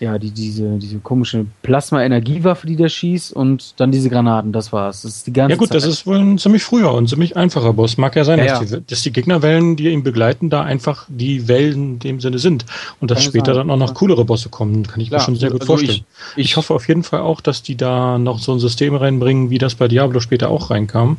ja, 0.00 0.16
die, 0.18 0.30
diese, 0.30 0.78
diese 0.78 0.98
komische 0.98 1.46
Plasma-Energiewaffe, 1.62 2.66
die 2.66 2.76
der 2.76 2.88
schießt 2.88 3.32
und 3.32 3.74
dann 3.78 3.90
diese 3.90 4.08
Granaten, 4.08 4.52
das 4.52 4.72
war's. 4.72 5.02
Das 5.02 5.16
ist 5.16 5.26
die 5.26 5.32
ganze 5.32 5.52
Ja 5.52 5.56
gut, 5.56 5.68
Zeit. 5.68 5.78
das 5.78 5.86
ist 5.86 6.06
wohl 6.06 6.18
ein 6.18 6.38
ziemlich 6.38 6.62
früher 6.62 6.92
und 6.92 7.08
ziemlich 7.08 7.36
einfacher 7.36 7.72
Boss. 7.72 7.98
Mag 7.98 8.14
ja 8.14 8.24
sein, 8.24 8.38
ja, 8.38 8.60
dass, 8.60 8.68
Die, 8.68 8.86
dass, 8.86 9.02
Die, 9.02 9.10
Gegnerwellen, 9.10 9.74
die 9.74 9.88
ihn 9.88 10.04
begleiten, 10.04 10.50
da 10.50 10.62
einfach 10.62 11.06
die 11.08 11.48
Wellen 11.48 11.94
in 11.94 11.98
dem 11.98 12.20
Sinne 12.20 12.38
sind. 12.38 12.64
Und 13.00 13.10
dass 13.10 13.24
später 13.24 13.54
dann 13.54 13.70
auch 13.70 13.76
noch 13.76 13.94
coolere 13.94 14.24
Bosse 14.24 14.48
kommen, 14.50 14.86
kann 14.86 15.00
ich 15.00 15.08
Klar, 15.08 15.20
mir 15.20 15.24
schon 15.24 15.36
sehr 15.36 15.50
gut 15.50 15.62
also 15.62 15.74
vorstellen. 15.74 16.04
Ich, 16.36 16.44
ich, 16.44 16.56
hoffe 16.56 16.74
auf 16.74 16.86
jeden 16.86 17.02
Fall 17.02 17.20
auch, 17.20 17.40
dass 17.40 17.62
die 17.62 17.76
da 17.76 18.18
noch 18.18 18.38
so 18.38 18.52
ein 18.52 18.60
System 18.60 18.94
reinbringen, 18.94 19.50
wie 19.50 19.58
das 19.58 19.74
bei 19.74 19.88
Diablo 19.88 20.20
später 20.20 20.48
auch 20.50 20.70
reinkam, 20.70 21.16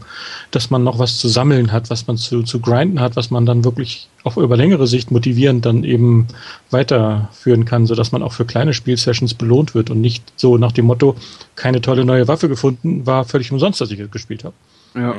dass 0.52 0.70
man 0.70 0.84
noch 0.84 1.00
was 1.00 1.18
zu 1.18 1.28
sammeln 1.28 1.74
hat, 1.74 1.90
was 1.90 2.08
man 2.08 2.16
zu, 2.16 2.44
zu 2.44 2.62
grinden 2.62 3.02
hat, 3.02 3.18
was 3.18 3.30
man 3.30 3.46
dann 3.46 3.66
wirklich 3.66 4.08
auch 4.24 4.38
über 4.38 4.58
längere 4.58 4.88
Sicht 4.88 5.12
motivierend 5.12 5.66
dann 5.66 5.84
eben 5.84 6.28
weiterführen 6.72 7.66
kann, 7.66 7.86
sodass 7.86 8.12
man 8.12 8.22
auch 8.24 8.34
für 8.34 8.46
kleine 8.46 8.74
Spielsessions 8.74 9.34
belohnt 9.34 9.76
wird 9.76 9.90
und 9.90 10.02
nicht 10.02 10.24
so 10.36 10.58
nach 10.58 10.72
dem 10.72 10.86
Motto, 10.86 11.16
keine 11.56 11.82
tolle 11.82 12.06
neue 12.06 12.28
Waffe 12.28 12.50
gefunden, 12.50 13.06
war 13.06 13.26
völlig 13.26 13.52
umsonst, 13.52 13.82
dass 13.82 13.92
ich 13.92 14.00
es 14.00 14.12
gespielt 14.12 14.44
habe. 14.44 14.56
Ja. 14.96 15.16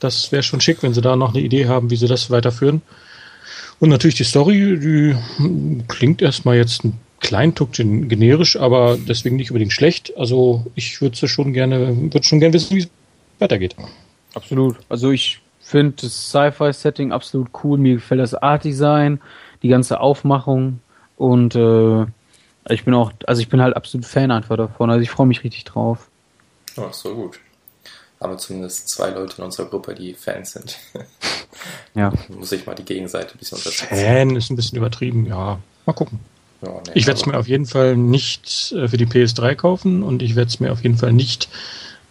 Das 0.00 0.32
wäre 0.32 0.42
schon 0.42 0.60
schick, 0.60 0.82
wenn 0.82 0.94
sie 0.94 1.00
da 1.00 1.16
noch 1.16 1.34
eine 1.34 1.42
Idee 1.42 1.66
haben, 1.66 1.90
wie 1.90 1.96
sie 1.96 2.08
das 2.08 2.30
weiterführen. 2.30 2.82
Und 3.80 3.88
natürlich 3.88 4.16
die 4.16 4.24
Story, 4.24 4.78
die 4.78 5.16
klingt 5.88 6.22
erstmal 6.22 6.56
jetzt 6.56 6.84
ein 6.84 6.98
kleinen 7.20 7.54
Tuck 7.54 7.72
generisch, 7.72 8.56
aber 8.56 8.98
deswegen 9.08 9.36
nicht 9.36 9.50
unbedingt 9.50 9.72
schlecht. 9.72 10.12
Also 10.16 10.66
ich 10.74 11.00
würde 11.00 11.26
schon 11.26 11.52
gerne, 11.52 11.96
würde 12.12 12.22
schon 12.22 12.40
gerne 12.40 12.52
wissen, 12.52 12.76
wie 12.76 12.80
es 12.80 12.88
weitergeht. 13.38 13.74
Absolut. 14.34 14.76
Also 14.88 15.10
ich 15.10 15.40
finde 15.64 15.96
das 16.02 16.30
Sci-Fi-Setting 16.30 17.12
absolut 17.12 17.48
cool. 17.62 17.78
Mir 17.78 17.94
gefällt 17.94 18.20
das 18.20 18.34
Art-Design, 18.34 19.20
die 19.62 19.68
ganze 19.68 20.00
Aufmachung 20.00 20.80
und 21.16 21.54
äh, 21.54 22.06
ich 22.68 22.84
bin 22.84 22.94
auch, 22.94 23.12
also 23.26 23.42
ich 23.42 23.48
bin 23.48 23.60
halt 23.60 23.76
absolut 23.76 24.06
Fan 24.06 24.30
einfach 24.30 24.56
davon. 24.56 24.90
Also 24.90 25.02
ich 25.02 25.10
freue 25.10 25.26
mich 25.26 25.44
richtig 25.44 25.64
drauf. 25.64 26.08
Ach, 26.76 26.92
so 26.92 27.14
gut. 27.14 27.38
Aber 28.20 28.38
zumindest 28.38 28.88
zwei 28.88 29.10
Leute 29.10 29.38
in 29.38 29.44
unserer 29.44 29.66
Gruppe, 29.66 29.94
die 29.94 30.14
Fans 30.14 30.52
sind. 30.52 30.78
ja. 31.94 32.12
Muss 32.28 32.52
ich 32.52 32.66
mal 32.66 32.74
die 32.74 32.84
Gegenseite 32.84 33.34
ein 33.34 33.38
bisschen 33.38 33.58
unterstützen. 33.58 33.96
Fan 33.96 34.36
ist 34.36 34.50
ein 34.50 34.56
bisschen 34.56 34.78
übertrieben, 34.78 35.26
ja. 35.26 35.58
Mal 35.84 35.92
gucken. 35.92 36.20
Ja, 36.62 36.70
nee, 36.86 36.92
ich 36.94 37.06
werde 37.06 37.20
es 37.20 37.26
mir 37.26 37.38
auf 37.38 37.48
jeden 37.48 37.66
Fall 37.66 37.96
nicht 37.96 38.72
äh, 38.72 38.88
für 38.88 38.96
die 38.96 39.06
PS3 39.06 39.54
kaufen 39.54 40.02
und 40.02 40.22
ich 40.22 40.36
werde 40.36 40.48
es 40.48 40.60
mir 40.60 40.72
auf 40.72 40.82
jeden 40.82 40.96
Fall 40.96 41.12
nicht 41.12 41.48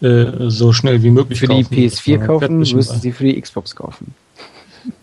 äh, 0.03 0.49
so 0.49 0.73
schnell 0.73 1.01
wie 1.01 1.11
möglich 1.11 1.39
für 1.39 1.47
kaufen. 1.47 1.65
Für 1.65 1.75
die 1.75 1.89
PS4 1.89 2.25
kaufen, 2.25 2.57
müssen 2.59 2.99
Sie 2.99 3.11
für 3.11 3.23
die 3.23 3.39
Xbox 3.39 3.75
kaufen. 3.75 4.13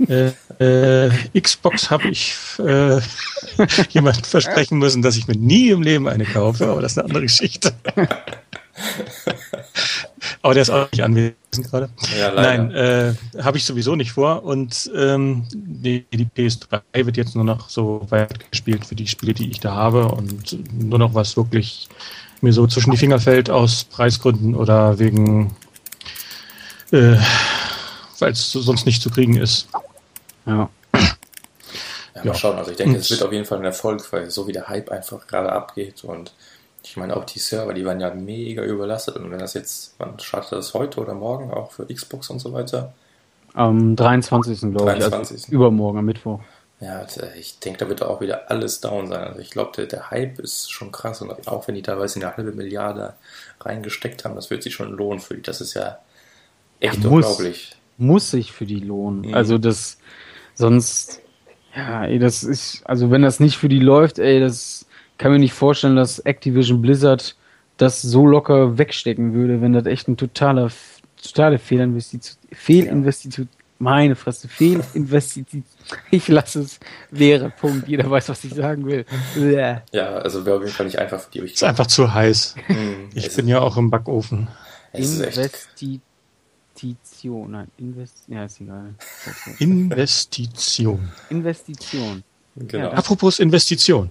Äh, 0.07 0.33
äh, 0.59 1.11
Xbox 1.41 1.91
habe 1.91 2.09
ich 2.09 2.35
äh, 2.59 3.01
jemand 3.91 4.27
versprechen 4.27 4.79
müssen, 4.79 5.01
dass 5.03 5.17
ich 5.17 5.27
mir 5.27 5.37
nie 5.37 5.71
im 5.71 5.83
Leben 5.83 6.07
eine 6.09 6.25
kaufe, 6.25 6.69
aber 6.69 6.83
das 6.83 6.93
ist 6.93 6.99
eine 6.99 7.07
andere 7.07 7.23
Geschichte. 7.23 7.73
aber 10.43 10.55
der 10.55 10.63
ist 10.63 10.71
auch 10.71 10.91
nicht 10.93 11.03
anwesend 11.03 11.71
gerade. 11.71 11.89
Ja, 12.19 12.33
Nein, 12.33 12.71
äh, 12.73 13.15
habe 13.43 13.57
ich 13.59 13.65
sowieso 13.65 13.97
nicht 13.97 14.13
vor. 14.13 14.45
Und 14.45 14.91
ähm, 14.95 15.45
die, 15.53 16.05
die, 16.13 16.27
PS3 16.27 16.81
wird 16.93 17.17
jetzt 17.17 17.35
nur 17.35 17.45
noch 17.45 17.71
so 17.71 18.07
weit 18.11 18.51
gespielt 18.51 18.85
für 18.85 18.95
die 18.95 19.07
Spiele, 19.07 19.33
die 19.35 19.51
ich 19.51 19.61
da 19.61 19.75
habe 19.75 20.09
und 20.09 20.59
nur 20.79 20.99
noch 20.99 21.15
was 21.15 21.37
wirklich 21.37 21.89
mir 22.42 22.53
so 22.53 22.66
zwischen 22.66 22.90
die 22.90 22.96
Finger 22.96 23.20
fällt 23.20 23.50
aus 23.50 23.85
Preisgründen 23.85 24.55
oder 24.55 24.98
wegen, 24.98 25.55
äh, 26.92 27.16
weil 28.18 28.33
es 28.33 28.53
sonst 28.53 28.87
nicht 28.87 29.03
zu 29.03 29.11
kriegen 29.11 29.37
ist. 29.37 29.68
Ja. 30.46 30.68
Ja, 32.14 32.24
mal 32.24 32.35
schauen. 32.35 32.59
Also 32.59 32.70
ich 32.70 32.76
denke, 32.76 32.98
es 32.98 33.11
wird 33.11 33.22
auf 33.22 33.33
jeden 33.33 33.44
Fall 33.44 33.59
ein 33.59 33.64
Erfolg, 33.64 34.12
weil 34.12 34.31
so 34.31 34.46
wie 34.46 34.53
der 34.53 34.68
Hype 34.68 34.90
einfach 34.90 35.26
gerade 35.26 35.53
abgeht 35.53 36.05
und 36.05 36.33
ich 36.83 36.96
meine 36.96 37.16
auch 37.16 37.24
die 37.24 37.38
Server, 37.38 37.74
die 37.74 37.85
waren 37.85 38.00
ja 38.00 38.12
mega 38.12 38.62
überlastet 38.62 39.16
und 39.16 39.31
wenn 39.31 39.38
das 39.38 39.55
jetzt, 39.55 39.94
wann 39.98 40.18
startet 40.18 40.53
das 40.53 40.74
heute 40.74 41.00
oder 41.00 41.14
morgen 41.14 41.53
auch 41.53 41.72
für 41.72 41.87
Xbox 41.87 42.31
und 42.31 42.38
so 42.38 42.53
weiter? 42.53 42.94
Am 43.55 43.96
23. 43.96 44.72
glaube 44.72 44.96
ich, 44.96 45.12
also 45.12 45.35
übermorgen 45.50 45.98
am 45.98 46.05
Mittwoch. 46.05 46.40
Ja, 46.81 47.03
äh, 47.03 47.38
ich 47.38 47.59
denke, 47.59 47.79
da 47.81 47.88
wird 47.88 48.03
auch 48.03 48.21
wieder 48.21 48.51
alles 48.51 48.81
down 48.81 49.09
sein. 49.09 49.23
Also 49.23 49.40
ich 49.40 49.51
glaube, 49.51 49.73
der, 49.77 49.87
der, 49.87 50.11
Hype 50.11 50.38
ist 50.38 50.73
schon 50.73 50.90
krass 50.90 51.21
und 51.21 51.47
auch 51.47 51.69
wenn 51.69 51.75
die 51.75 51.83
teilweise 51.83 52.19
eine 52.19 52.37
halbe 52.37 52.53
Milliarde 52.53 53.14
reingesteckt 53.61 54.25
haben, 54.25 54.35
das 54.35 54.51
wird 54.51 54.62
sich 54.62 54.75
schon 54.75 54.90
lohnen 54.93 55.21
für 55.21 55.35
die. 55.35 55.43
Das 55.43 55.61
ist 55.61 55.75
ja 55.75 55.99
echt 56.81 57.03
ja, 57.05 57.11
muss, 57.11 57.27
unglaublich. 57.27 57.77
Muss 57.99 58.31
sich 58.31 58.53
für 58.53 58.64
die 58.64 58.81
lohnen. 58.81 59.29
Mhm. 59.29 59.35
Also 59.35 59.59
das, 59.59 59.99
sonst, 60.55 61.21
ja, 61.77 62.07
ey, 62.07 62.19
das 62.19 62.43
ist, 62.43 62.83
also 62.87 63.11
wenn 63.11 63.23
das 63.23 63.40
nicht 63.40 63.59
für 63.59 63.69
die 63.69 63.79
läuft, 63.79 64.19
ey, 64.19 64.40
das 64.40 64.87
kann 65.19 65.33
mir 65.33 65.38
nicht 65.38 65.53
vorstellen, 65.53 65.97
dass 65.97 66.19
Activision 66.21 66.81
Blizzard 66.81 67.37
das 67.77 68.01
so 68.01 68.27
locker 68.27 68.79
wegstecken 68.79 69.35
würde, 69.35 69.61
wenn 69.61 69.75
das 69.75 69.85
echt 69.85 70.09
ein 70.09 70.16
totaler, 70.16 70.71
totale 71.23 71.59
Fehlinvestition, 71.59 72.38
Fehlinvestition, 72.53 73.49
meine 73.81 74.14
Fresse, 74.14 74.49
Fehlinvestition. 74.49 75.64
Ich 76.12 76.29
lasse 76.29 76.61
es 76.61 76.79
leere 77.11 77.51
Punkt. 77.51 77.88
Jeder 77.88 78.09
weiß, 78.09 78.29
was 78.29 78.45
ich 78.45 78.55
sagen 78.55 78.87
will. 78.87 79.05
Ja, 79.35 79.83
also 80.16 80.47
wäre 80.47 80.59
auf 80.59 80.62
jeden 80.62 80.73
Fall 80.73 80.87
nicht 80.87 80.99
einfach 80.99 81.21
für 81.21 81.31
die. 81.33 81.38
ist 81.40 81.64
einfach 81.64 81.88
zu 81.88 82.14
heiß. 82.14 82.55
Hm, 82.66 83.09
ich 83.14 83.35
bin 83.35 83.49
ja 83.49 83.61
auch 83.61 83.77
im 83.77 83.90
Backofen. 83.90 84.49
Investition. 86.81 87.51
Nein, 87.51 87.69
Invest 87.79 88.25
ja, 88.29 88.45
ist 88.45 88.61
egal. 88.61 88.95
Investition. 89.59 91.11
Investition. 91.31 92.23
Genau. 92.57 92.85
Ja, 92.85 92.93
Apropos 92.93 93.40
Investition. 93.40 94.11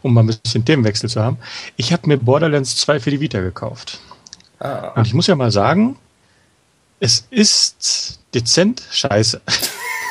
Um 0.00 0.14
mal 0.14 0.22
ein 0.22 0.28
bisschen 0.28 0.64
Themenwechsel 0.64 1.10
zu 1.10 1.20
haben. 1.20 1.38
Ich 1.76 1.92
habe 1.92 2.06
mir 2.06 2.16
Borderlands 2.16 2.76
2 2.76 3.00
für 3.00 3.10
die 3.10 3.20
Vita 3.20 3.40
gekauft. 3.40 4.00
Ah. 4.58 4.92
Und 4.94 5.06
ich 5.06 5.12
muss 5.12 5.26
ja 5.26 5.34
mal 5.34 5.50
sagen, 5.50 5.98
es 7.00 7.26
ist 7.30 8.20
dezent 8.34 8.82
scheiße. 8.90 9.40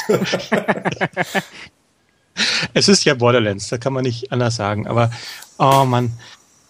es 2.74 2.88
ist 2.88 3.06
ja 3.06 3.14
Borderlands, 3.14 3.70
da 3.70 3.78
kann 3.78 3.94
man 3.94 4.04
nicht 4.04 4.32
anders 4.32 4.56
sagen. 4.56 4.88
Aber, 4.88 5.12
oh 5.58 5.86
Mann, 5.86 6.14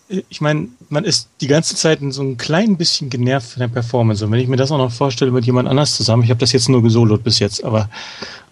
ich 0.08 0.40
meine, 0.40 0.68
man 0.90 1.04
ist 1.04 1.30
die 1.42 1.48
ganze 1.48 1.76
Zeit 1.76 2.00
so 2.10 2.22
ein 2.22 2.38
klein 2.38 2.78
bisschen 2.78 3.10
genervt 3.10 3.52
von 3.52 3.62
der 3.62 3.68
Performance. 3.68 4.24
Und 4.24 4.32
wenn 4.32 4.40
ich 4.40 4.48
mir 4.48 4.58
das 4.58 4.72
auch 4.72 4.78
noch 4.78 4.92
vorstelle 4.92 5.32
mit 5.32 5.46
jemand 5.46 5.68
anders 5.68 5.96
zusammen, 5.96 6.24
ich 6.24 6.30
habe 6.30 6.40
das 6.40 6.52
jetzt 6.52 6.70
nur 6.70 6.84
gesolot 6.84 7.24
bis 7.24 7.40
jetzt, 7.40 7.64
aber 7.64 7.90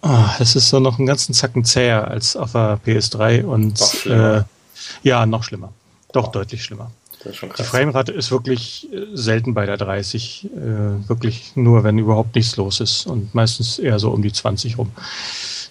oh, 0.02 0.26
das 0.40 0.56
ist 0.56 0.70
so 0.70 0.80
noch 0.80 0.98
einen 0.98 1.08
ganzen 1.08 1.34
Zacken 1.34 1.64
zäher 1.64 2.08
als 2.08 2.36
auf 2.36 2.54
der 2.54 2.80
PS3 2.86 3.44
und 3.44 4.06
äh, 4.06 4.44
ja, 5.04 5.26
noch 5.26 5.44
schlimmer. 5.44 5.72
Doch, 6.12 6.32
deutlich 6.32 6.64
schlimmer. 6.64 6.92
Die 7.26 7.64
Framerate 7.64 8.12
ist 8.12 8.32
wirklich 8.32 8.90
äh, 8.92 9.06
selten 9.14 9.54
bei 9.54 9.66
der 9.66 9.78
30, 9.78 10.46
äh, 10.46 11.10
wirklich 11.10 11.54
nur, 11.56 11.84
wenn 11.84 11.98
überhaupt 11.98 12.36
nichts 12.36 12.58
los 12.58 12.80
ist 12.80 13.06
und 13.06 13.34
meistens 13.34 13.80
eher 13.80 14.00
so 14.00 14.12
um 14.12 14.22
die 14.22 14.34
20 14.34 14.78
rum. 14.78 14.92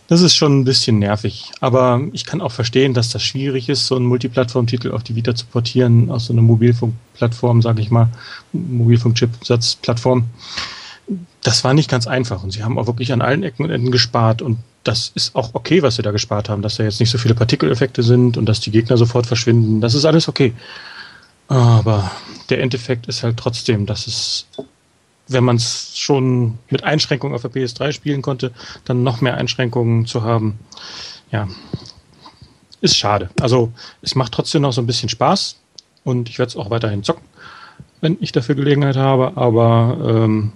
Das 0.08 0.20
ist 0.20 0.34
schon 0.34 0.60
ein 0.60 0.64
bisschen 0.64 0.98
nervig. 0.98 1.52
Aber 1.60 2.00
ich 2.12 2.24
kann 2.24 2.40
auch 2.40 2.52
verstehen, 2.52 2.92
dass 2.92 3.08
das 3.08 3.22
schwierig 3.22 3.68
ist, 3.68 3.86
so 3.86 3.96
einen 3.96 4.06
Multiplattform-Titel 4.06 4.90
auf 4.90 5.02
die 5.02 5.16
Vita 5.16 5.34
zu 5.34 5.46
portieren, 5.46 6.10
aus 6.10 6.26
so 6.26 6.32
einer 6.32 6.42
Mobilfunkplattform, 6.42 7.62
sage 7.62 7.80
ich 7.80 7.90
mal, 7.90 8.08
Mobilfunk-Chipsatz-Plattform. 8.52 10.24
Das 11.42 11.64
war 11.64 11.74
nicht 11.74 11.90
ganz 11.90 12.06
einfach 12.06 12.42
und 12.42 12.52
sie 12.52 12.62
haben 12.62 12.78
auch 12.78 12.86
wirklich 12.86 13.12
an 13.12 13.22
allen 13.22 13.42
Ecken 13.42 13.64
und 13.64 13.70
Enden 13.70 13.90
gespart 13.90 14.42
und 14.42 14.58
das 14.84 15.12
ist 15.14 15.34
auch 15.34 15.50
okay, 15.54 15.82
was 15.82 15.96
sie 15.96 16.02
da 16.02 16.10
gespart 16.10 16.48
haben, 16.48 16.62
dass 16.62 16.76
da 16.76 16.84
jetzt 16.84 17.00
nicht 17.00 17.10
so 17.10 17.18
viele 17.18 17.34
Partikeleffekte 17.34 18.02
sind 18.02 18.36
und 18.36 18.46
dass 18.46 18.60
die 18.60 18.70
Gegner 18.70 18.96
sofort 18.96 19.26
verschwinden. 19.26 19.80
Das 19.80 19.94
ist 19.94 20.04
alles 20.04 20.28
okay. 20.28 20.52
Aber 21.48 22.10
der 22.48 22.60
Endeffekt 22.60 23.06
ist 23.06 23.22
halt 23.22 23.36
trotzdem, 23.36 23.86
dass 23.86 24.06
es 24.06 24.46
wenn 25.28 25.44
man 25.44 25.56
es 25.56 25.96
schon 25.96 26.58
mit 26.70 26.84
Einschränkungen 26.84 27.34
auf 27.34 27.42
der 27.42 27.50
PS3 27.50 27.92
spielen 27.92 28.22
konnte, 28.22 28.52
dann 28.84 29.02
noch 29.02 29.20
mehr 29.20 29.36
Einschränkungen 29.36 30.06
zu 30.06 30.22
haben, 30.22 30.58
ja, 31.30 31.48
ist 32.80 32.96
schade. 32.96 33.30
Also 33.40 33.72
es 34.02 34.14
macht 34.14 34.32
trotzdem 34.32 34.62
noch 34.62 34.72
so 34.72 34.82
ein 34.82 34.86
bisschen 34.86 35.08
Spaß 35.08 35.56
und 36.04 36.28
ich 36.28 36.38
werde 36.38 36.50
es 36.50 36.56
auch 36.56 36.70
weiterhin 36.70 37.02
zocken, 37.02 37.24
wenn 38.00 38.16
ich 38.20 38.32
dafür 38.32 38.54
Gelegenheit 38.54 38.96
habe, 38.96 39.36
aber 39.36 39.98
ähm, 40.04 40.52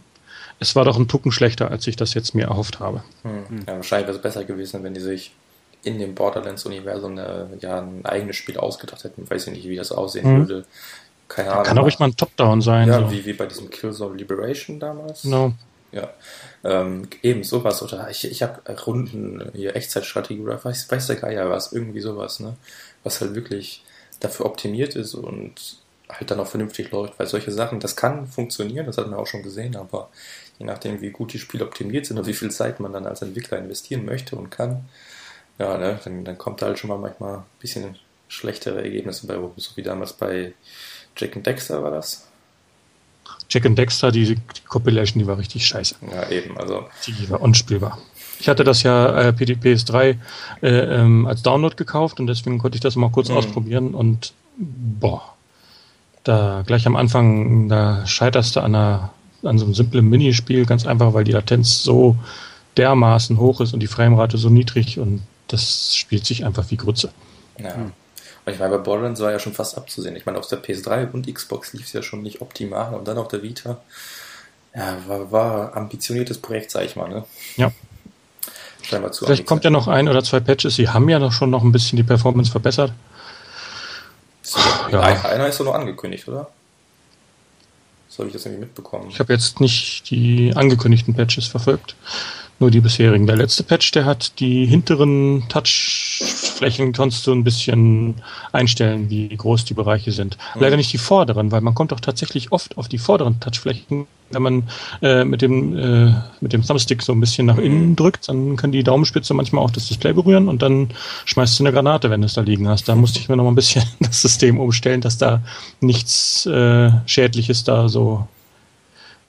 es 0.59 0.75
war 0.75 0.85
doch 0.85 0.99
ein 0.99 1.09
Tucken 1.09 1.33
schlechter, 1.33 1.71
als 1.71 1.87
ich 1.87 1.97
das 1.97 2.15
jetzt 2.15 2.35
mir 2.35 2.47
erhofft 2.47 2.81
habe. 2.81 3.03
Hm. 3.23 3.65
Ja, 3.67 3.77
wahrscheinlich 3.77 4.09
wäre 4.09 4.17
es 4.17 4.23
besser 4.23 4.45
gewesen, 4.45 4.83
wenn 4.83 4.95
die 4.95 5.01
sich 5.01 5.33
in 5.83 5.99
dem 5.99 6.15
Borderlands-Universum 6.15 7.19
ja, 7.61 7.81
ein 7.81 8.05
eigenes 8.05 8.37
Spiel 8.37 8.57
ausgedacht 8.57 9.05
hätten. 9.05 9.25
Ich 9.25 9.31
weiß 9.31 9.47
nicht, 9.49 9.69
wie 9.69 9.77
das 9.77 9.93
aussehen 9.93 10.25
hm. 10.25 10.39
würde. 10.39 10.65
Keine 11.29 11.53
Ahnung. 11.53 11.65
Kann 11.65 11.79
auch 11.79 11.85
ruhig 11.85 11.99
mal 11.99 12.07
ein 12.07 12.17
Top-Down 12.17 12.61
sein. 12.61 12.89
Ja, 12.89 13.01
so. 13.01 13.11
wie, 13.11 13.25
wie 13.25 13.33
bei 13.33 13.47
diesem 13.47 13.71
Killzone 13.71 14.17
Liberation 14.17 14.79
damals. 14.79 15.25
No. 15.25 15.55
Ja. 15.93 16.11
Ähm, 16.65 17.09
eben 17.23 17.43
sowas. 17.43 17.83
Oder 17.83 18.11
ich, 18.11 18.31
ich 18.31 18.43
habe 18.43 18.61
Runden 18.87 19.51
hier 19.55 19.75
Echtzeitstrategie 19.77 20.41
oder 20.41 20.63
weiß, 20.63 20.91
weiß 20.91 21.07
der 21.09 21.17
Geier 21.17 21.51
was. 21.51 21.73
Irgendwie 21.73 22.01
sowas, 22.01 22.41
ne? 22.41 22.55
Was 23.03 23.21
halt 23.21 23.35
wirklich 23.35 23.85
dafür 24.21 24.47
optimiert 24.47 24.97
ist 24.97 25.15
und 25.15 25.79
halt 26.09 26.31
dann 26.31 26.41
auch 26.41 26.47
vernünftig 26.47 26.91
läuft. 26.91 27.19
Weil 27.19 27.27
solche 27.27 27.51
Sachen, 27.51 27.81
das 27.81 27.97
kann 27.97 28.27
funktionieren, 28.27 28.87
das 28.87 28.99
hat 28.99 29.09
man 29.09 29.19
auch 29.19 29.27
schon 29.27 29.43
gesehen, 29.43 29.77
aber 29.77 30.11
je 30.59 30.67
nachdem, 30.67 31.01
wie 31.01 31.11
gut 31.11 31.33
die 31.33 31.39
Spiele 31.39 31.65
optimiert 31.65 32.07
sind 32.07 32.19
und 32.19 32.27
wie 32.27 32.33
viel 32.33 32.51
Zeit 32.51 32.81
man 32.81 32.93
dann 32.93 33.07
als 33.07 33.23
Entwickler 33.23 33.59
investieren 33.59 34.05
möchte 34.05 34.37
und 34.37 34.51
kann, 34.51 34.89
ja, 35.59 35.79
ne, 35.79 35.99
dann, 36.05 36.25
dann 36.25 36.39
kommt 36.39 36.63
da 36.63 36.67
halt 36.67 36.79
schon 36.79 36.89
mal 36.89 36.99
manchmal 36.99 37.39
ein 37.39 37.45
bisschen 37.61 37.97
schlechtere 38.29 38.83
Ergebnisse 38.83 39.27
bei 39.27 39.37
rum, 39.37 39.53
so 39.57 39.71
wie 39.77 39.83
damals 39.83 40.13
bei 40.13 40.53
Jack 41.17 41.37
and 41.37 41.47
Dexter 41.47 41.83
war 41.83 41.91
das? 41.91 42.27
Jack 43.49 43.67
and 43.67 43.79
Dexter, 43.79 44.11
die, 44.11 44.35
die 44.35 44.61
Compilation, 44.67 45.23
die 45.23 45.27
war 45.27 45.39
richtig 45.39 45.67
scheiße. 45.67 45.97
Ja, 46.13 46.29
eben, 46.31 46.59
also. 46.59 46.87
Die 47.07 47.31
war 47.31 47.41
unspielbar. 47.41 47.99
Ich 48.39 48.49
hatte 48.49 48.65
das 48.65 48.83
ja 48.83 49.29
äh, 49.29 49.29
PS3 49.31 50.17
äh, 50.63 50.69
ähm, 50.69 51.27
als 51.27 51.43
Download 51.43 51.75
gekauft 51.75 52.21
und 52.21 52.27
deswegen 52.27 52.59
konnte 52.59 52.77
ich 52.77 52.83
das 52.83 52.97
mal 52.97 53.11
kurz 53.11 53.29
mhm. 53.29 53.37
ausprobieren 53.37 53.95
und 53.95 54.35
boah, 54.59 55.35
da 56.25 56.63
gleich 56.67 56.87
am 56.87 56.97
Anfang, 56.97 57.69
da 57.69 58.05
scheiterst 58.07 58.57
du 58.57 58.61
an, 58.61 58.75
einer, 58.75 59.11
an 59.43 59.59
so 59.59 59.65
einem 59.65 59.75
simplen 59.75 60.09
Minispiel, 60.09 60.67
ganz 60.67 60.87
einfach, 60.87 61.15
weil 61.15 61.25
die 61.25 61.33
Latenz 61.33 61.83
so 61.83 62.17
dermaßen 62.77 63.39
hoch 63.39 63.61
ist 63.61 63.73
und 63.73 63.81
die 63.81 63.87
Framerate 63.87 64.37
so 64.37 64.51
niedrig 64.51 64.99
und 64.99 65.23
das 65.49 65.97
spielt 65.97 66.27
sich 66.27 66.45
einfach 66.45 66.71
wie 66.71 66.77
Grütze. 66.77 67.13
Ja. 67.59 67.75
Und 67.75 68.53
ich 68.53 68.59
meine, 68.59 68.77
bei 68.77 68.83
Borderlands 68.83 69.21
war 69.21 69.33
ja 69.33 69.39
schon 69.39 69.55
fast 69.55 69.77
abzusehen. 69.77 70.15
Ich 70.17 70.27
meine, 70.27 70.39
auf 70.39 70.47
der 70.47 70.63
PS3 70.63 71.11
und 71.13 71.33
Xbox 71.33 71.73
lief 71.73 71.87
es 71.87 71.93
ja 71.93 72.03
schon 72.03 72.23
nicht 72.23 72.41
optimal 72.41 72.95
und 72.95 73.09
dann 73.09 73.19
auf 73.19 73.29
der 73.29 73.43
Vita. 73.43 73.79
Ja, 74.75 74.97
war, 75.07 75.33
war 75.33 75.77
ambitioniertes 75.77 76.39
Projekt, 76.39 76.71
sag 76.71 76.85
ich 76.85 76.97
mal, 76.97 77.09
ne? 77.09 77.25
Ja. 77.57 77.73
Scheinbar 78.83 79.11
zu 79.11 79.25
Vielleicht 79.25 79.47
kommt 79.47 79.65
ja 79.65 79.71
noch 79.71 79.89
ein 79.89 80.09
oder 80.09 80.23
zwei 80.23 80.39
Patches. 80.39 80.77
Sie 80.77 80.89
haben 80.89 81.09
ja 81.09 81.19
noch 81.19 81.33
schon 81.33 81.51
noch 81.51 81.65
ein 81.65 81.73
bisschen 81.73 81.97
die 81.97 82.03
Performance 82.05 82.51
verbessert. 82.51 82.93
So, 84.43 84.61
ja. 84.93 85.01
Einer 85.01 85.49
ist 85.49 85.59
doch 85.59 85.65
noch 85.65 85.75
angekündigt, 85.75 86.29
oder? 86.29 86.49
So 88.09 88.19
habe 88.19 88.29
ich 88.29 88.33
das 88.33 88.47
irgendwie 88.47 88.65
mitbekommen. 88.65 89.09
Ich 89.11 89.19
habe 89.19 89.33
jetzt 89.33 89.61
nicht 89.61 90.09
die 90.11 90.53
angekündigten 90.55 91.15
Patches 91.15 91.47
verfolgt 91.47 91.97
nur 92.59 92.71
die 92.71 92.81
bisherigen. 92.81 93.27
Der 93.27 93.37
letzte 93.37 93.63
Patch, 93.63 93.91
der 93.93 94.07
hat 94.07 94.41
die 94.41 94.65
hinteren 94.67 95.45
Touchflächen, 95.49 96.93
konntest 96.93 97.27
du 97.27 97.33
ein 97.33 97.45
bisschen 97.45 98.15
einstellen, 98.53 99.11
wie 99.11 99.29
groß 99.29 99.67
die 99.67 99.75
Bereiche 99.75 100.13
sind. 100.13 100.39
Mhm. 100.55 100.63
Leider 100.63 100.77
nicht 100.77 100.93
die 100.93 100.99
vorderen, 100.99 101.53
weil 101.53 101.61
man 101.61 101.75
kommt 101.75 101.93
doch 101.93 102.01
tatsächlich 102.01 102.53
oft 102.53 102.79
auf 102.79 102.89
die 102.89 102.99
vorderen 102.99 103.41
Touchflächen. 103.41 104.07
Wenn 104.31 104.43
man 104.43 104.63
äh, 105.03 105.25
mit, 105.25 105.43
dem, 105.43 105.77
äh, 105.79 106.15
mit 106.41 106.53
dem 106.53 106.63
Thumbstick 106.63 107.03
so 107.03 107.13
ein 107.13 107.21
bisschen 107.21 107.47
nach 107.47 107.59
innen 107.59 107.91
mhm. 107.91 107.97
drückt, 107.97 108.29
dann 108.29 108.57
kann 108.57 108.73
die 108.73 108.83
Daumenspitze 108.83 109.35
manchmal 109.35 109.63
auch 109.63 109.71
das 109.71 109.87
Display 109.87 110.15
berühren 110.15 110.49
und 110.49 110.63
dann 110.63 110.89
schmeißt 111.27 111.59
du 111.59 111.63
eine 111.63 111.73
Granate, 111.73 112.11
wenn 112.11 112.23
du 112.23 112.27
es 112.27 112.35
da 112.35 112.41
liegen 112.41 112.69
hast. 112.69 112.89
Da 112.89 112.97
musste 112.97 113.21
ich 113.21 113.29
mir 113.29 113.37
noch 113.37 113.45
mal 113.45 113.53
ein 113.53 113.55
bisschen 113.55 113.85
das 114.01 114.23
System 114.23 114.59
umstellen, 114.59 115.03
dass 115.03 115.19
da 115.19 115.43
nichts 115.81 116.47
äh, 116.47 116.91
Schädliches 117.05 117.65
da 117.65 117.89
so 117.89 118.27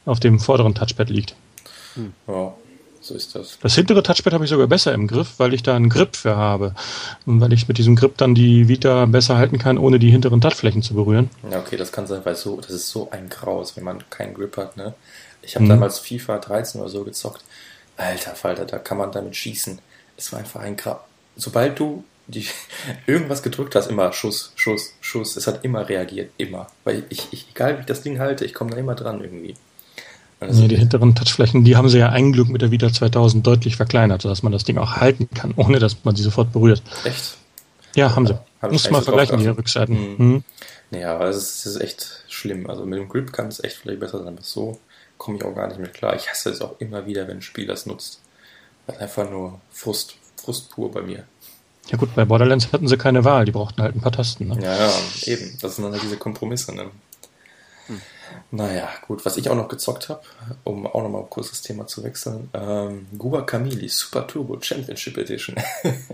auf 0.06 0.20
dem 0.22 0.40
vorderen 0.40 0.74
Touchpad 0.74 1.10
liegt. 1.10 1.36
Hm. 1.96 2.14
Ja, 2.28 2.54
so 3.08 3.16
ist 3.16 3.36
das. 3.36 3.58
Das 3.62 3.76
hintere 3.76 4.04
Touchpad 4.04 4.34
habe 4.34 4.44
ich 4.44 4.50
sogar 4.50 4.68
besser 4.68 4.94
im 4.94 5.08
Griff, 5.08 5.36
weil 5.38 5.54
ich 5.54 5.64
da 5.64 5.76
einen 5.76 5.90
Grip 5.90 6.16
für 6.16 6.36
habe. 6.36 6.76
Und 7.26 7.42
weil 7.42 7.54
ich 7.54 7.68
mit 7.68 7.78
diesem 7.78 7.96
Grip 7.96 8.18
dann 8.18 8.36
die 8.36 8.68
Vita 8.68 9.06
besser 9.06 9.38
halten 9.38 9.58
kann, 9.58 9.78
ohne 9.78 10.00
die 10.00 10.12
hinteren 10.12 10.42
Touchflächen 10.42 10.82
zu 10.82 10.94
berühren. 10.94 11.30
Ja, 11.52 11.60
okay, 11.60 11.78
das 11.78 11.92
kann 11.92 12.08
sein, 12.08 12.22
weil 12.24 12.36
so, 12.36 12.60
das 12.60 12.72
ist 12.72 12.90
so 12.90 13.10
ein 13.12 13.30
Graus, 13.30 13.76
wenn 13.76 13.84
man 13.84 14.04
keinen 14.10 14.34
Grip 14.34 14.58
hat, 14.58 14.78
ne? 14.78 14.94
Ich 15.42 15.56
habe 15.56 15.66
mhm. 15.66 15.70
damals 15.70 16.00
FIFA 16.00 16.40
13 16.40 16.82
oder 16.82 16.90
so 16.90 17.04
gezockt. 17.04 17.44
Alter 17.96 18.36
Falter, 18.36 18.66
da 18.66 18.78
kann 18.78 18.98
man 18.98 19.12
damit 19.12 19.36
schießen. 19.36 19.80
Es 20.18 20.32
war 20.32 20.40
einfach 20.40 20.62
ein 20.62 20.76
Graus. 20.76 21.00
Sobald 21.36 21.80
du 21.80 22.04
die, 22.28 22.46
irgendwas 23.08 23.44
gedrückt 23.44 23.76
hast, 23.76 23.88
immer 23.88 24.12
Schuss, 24.14 24.52
Schuss, 24.56 24.94
Schuss. 25.02 25.38
Es 25.38 25.48
hat 25.48 25.64
immer 25.64 25.88
reagiert, 25.88 26.32
immer. 26.38 26.68
Weil 26.84 27.06
ich, 27.10 27.28
ich 27.32 27.48
egal 27.52 27.78
wie 27.78 27.82
ich 27.82 27.86
das 27.86 28.02
Ding 28.02 28.20
halte, 28.20 28.46
ich 28.46 28.54
komme 28.54 28.72
da 28.72 28.78
immer 28.78 28.96
dran 28.96 29.22
irgendwie. 29.22 29.56
Also 30.40 30.62
nee, 30.62 30.68
die 30.68 30.78
hinteren 30.78 31.16
Touchflächen, 31.16 31.64
die 31.64 31.76
haben 31.76 31.90
sie 31.90 31.98
ja 31.98 32.10
ein 32.10 32.32
Glück 32.32 32.50
mit 32.50 32.62
der 32.62 32.70
Vita 32.70 32.94
2000 32.94 33.46
deutlich 33.46 33.76
verkleinert, 33.76 34.22
sodass 34.22 34.44
man 34.44 34.52
das 34.52 34.64
Ding 34.64 34.78
auch 34.78 34.98
halten 34.98 35.30
kann, 35.34 35.54
ohne 35.56 35.80
dass 35.80 36.04
man 36.04 36.16
sie 36.16 36.24
sofort 36.24 36.54
berührt. 36.54 36.84
Echt? 37.04 37.38
Ja, 37.96 38.16
haben 38.16 38.28
sie. 38.28 38.38
Hab 38.62 38.72
Muss 38.72 38.90
mal 38.92 39.02
vergleichen, 39.02 39.40
die 39.40 39.48
Rückseiten. 39.48 39.96
Mhm. 39.96 40.16
Mhm. 40.18 40.44
Naja, 40.92 41.16
aber 41.16 41.26
es 41.26 41.66
ist, 41.66 41.82
echt 41.82 42.24
schlimm. 42.28 42.70
Also 42.70 42.86
mit 42.86 43.00
dem 43.00 43.10
Grip 43.10 43.34
kann 43.34 43.48
es 43.48 43.64
echt 43.64 43.78
vielleicht 43.78 44.00
besser 44.00 44.20
sein, 44.20 44.34
aber 44.34 44.44
so 44.44 44.80
komme 45.18 45.38
ich 45.38 45.44
auch 45.44 45.56
gar 45.56 45.68
nicht 45.68 45.80
mehr 45.80 45.90
klar. 45.90 46.16
Ich 46.16 46.30
hasse 46.30 46.50
es 46.52 46.62
auch 46.62 46.80
immer 46.80 47.06
wieder, 47.06 47.28
wenn 47.28 47.38
ein 47.38 47.42
Spiel 47.42 47.66
das 47.66 47.86
nutzt. 47.86 48.22
Das 48.86 48.96
ist 48.96 49.02
einfach 49.02 49.30
nur 49.30 49.60
Frust, 49.72 50.16
Frust 50.38 50.70
pur 50.70 50.92
bei 50.92 51.02
mir. 51.02 51.24
Ja 51.90 51.98
gut, 51.98 52.14
bei 52.16 52.26
Borderlands 52.26 52.72
hatten 52.72 52.88
sie 52.88 52.98
keine 52.98 53.24
Wahl, 53.24 53.46
die 53.46 53.52
brauchten 53.52 53.82
halt 53.82 53.96
ein 53.96 54.02
paar 54.02 54.12
Tasten. 54.12 54.48
Ne? 54.48 54.60
Ja, 54.62 54.76
ja, 54.76 54.92
eben. 55.24 55.58
Das 55.62 55.76
sind 55.76 55.86
dann 55.86 55.94
halt 55.94 56.04
diese 56.04 56.18
Kompromisse. 56.18 56.76
Ne? 56.76 56.92
Naja, 58.52 58.90
gut, 59.08 59.26
was 59.26 59.38
ich 59.38 59.50
auch 59.50 59.56
noch 59.56 59.68
gezockt 59.68 60.10
habe, 60.10 60.22
um 60.64 60.88
auch 60.88 61.04
nochmal 61.04 61.26
kurz 61.30 61.50
das 61.50 61.62
Thema 61.62 61.88
zu 61.88 62.04
wechseln, 62.04 62.50
ähm, 62.54 63.08
Guba 63.18 63.42
Camili 63.42 63.90
Super 63.90 64.26
Turbo 64.28 64.60
Championship 64.62 65.18
Edition 65.18 65.56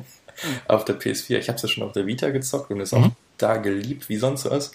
auf 0.68 0.86
der 0.86 1.00
PS4. 1.00 1.38
Ich 1.38 1.48
habe 1.48 1.58
es 1.58 1.62
ja 1.62 1.70
schon 1.70 1.84
auf 1.84 1.94
der 1.94 2.06
Vita 2.08 2.30
gezockt 2.30 2.72
und 2.72 2.80
ist 2.80 2.94
mhm. 2.94 3.04
auch 3.04 3.10
da 3.38 3.58
geliebt 3.58 4.10
wie 4.10 4.18
sonst 4.18 4.50
was. 4.50 4.72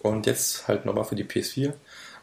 Und 0.00 0.26
jetzt 0.26 0.68
halt 0.68 0.84
nochmal 0.84 1.04
für 1.04 1.16
die 1.16 1.24
PS4. 1.24 1.72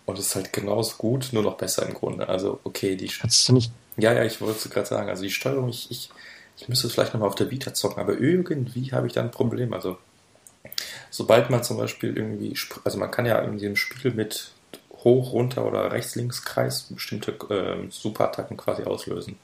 Und 0.05 0.19
es 0.19 0.27
ist 0.27 0.35
halt 0.35 0.53
genauso 0.53 0.95
gut, 0.97 1.29
nur 1.31 1.43
noch 1.43 1.57
besser 1.57 1.85
im 1.87 1.93
Grunde. 1.93 2.27
Also, 2.27 2.59
okay, 2.63 2.95
die. 2.95 3.07
Kannst 3.07 3.47
du 3.47 3.53
nicht. 3.53 3.71
Ja, 3.97 4.13
ja, 4.13 4.23
ich 4.23 4.41
wollte 4.41 4.57
es 4.57 4.69
gerade 4.69 4.87
sagen. 4.87 5.09
Also, 5.09 5.23
die 5.23 5.31
Steuerung, 5.31 5.69
ich, 5.69 5.89
ich, 5.91 6.09
ich 6.57 6.67
müsste 6.67 6.87
es 6.87 6.93
vielleicht 6.93 7.13
nochmal 7.13 7.29
auf 7.29 7.35
der 7.35 7.51
Vita 7.51 7.73
zocken, 7.73 8.01
aber 8.01 8.19
irgendwie 8.19 8.91
habe 8.91 9.07
ich 9.07 9.13
da 9.13 9.21
ein 9.21 9.31
Problem. 9.31 9.73
Also, 9.73 9.97
sobald 11.09 11.49
man 11.49 11.63
zum 11.63 11.77
Beispiel 11.77 12.15
irgendwie, 12.15 12.55
also 12.83 12.97
man 12.97 13.11
kann 13.11 13.25
ja 13.25 13.39
in 13.39 13.57
dem 13.57 13.75
Spiel 13.75 14.11
mit 14.11 14.51
hoch, 15.03 15.33
runter 15.33 15.65
oder 15.65 15.91
rechts, 15.91 16.15
links 16.15 16.43
Kreis 16.43 16.83
bestimmte 16.89 17.31
äh, 17.49 17.89
Superattacken 17.89 18.57
quasi 18.57 18.83
auslösen. 18.83 19.37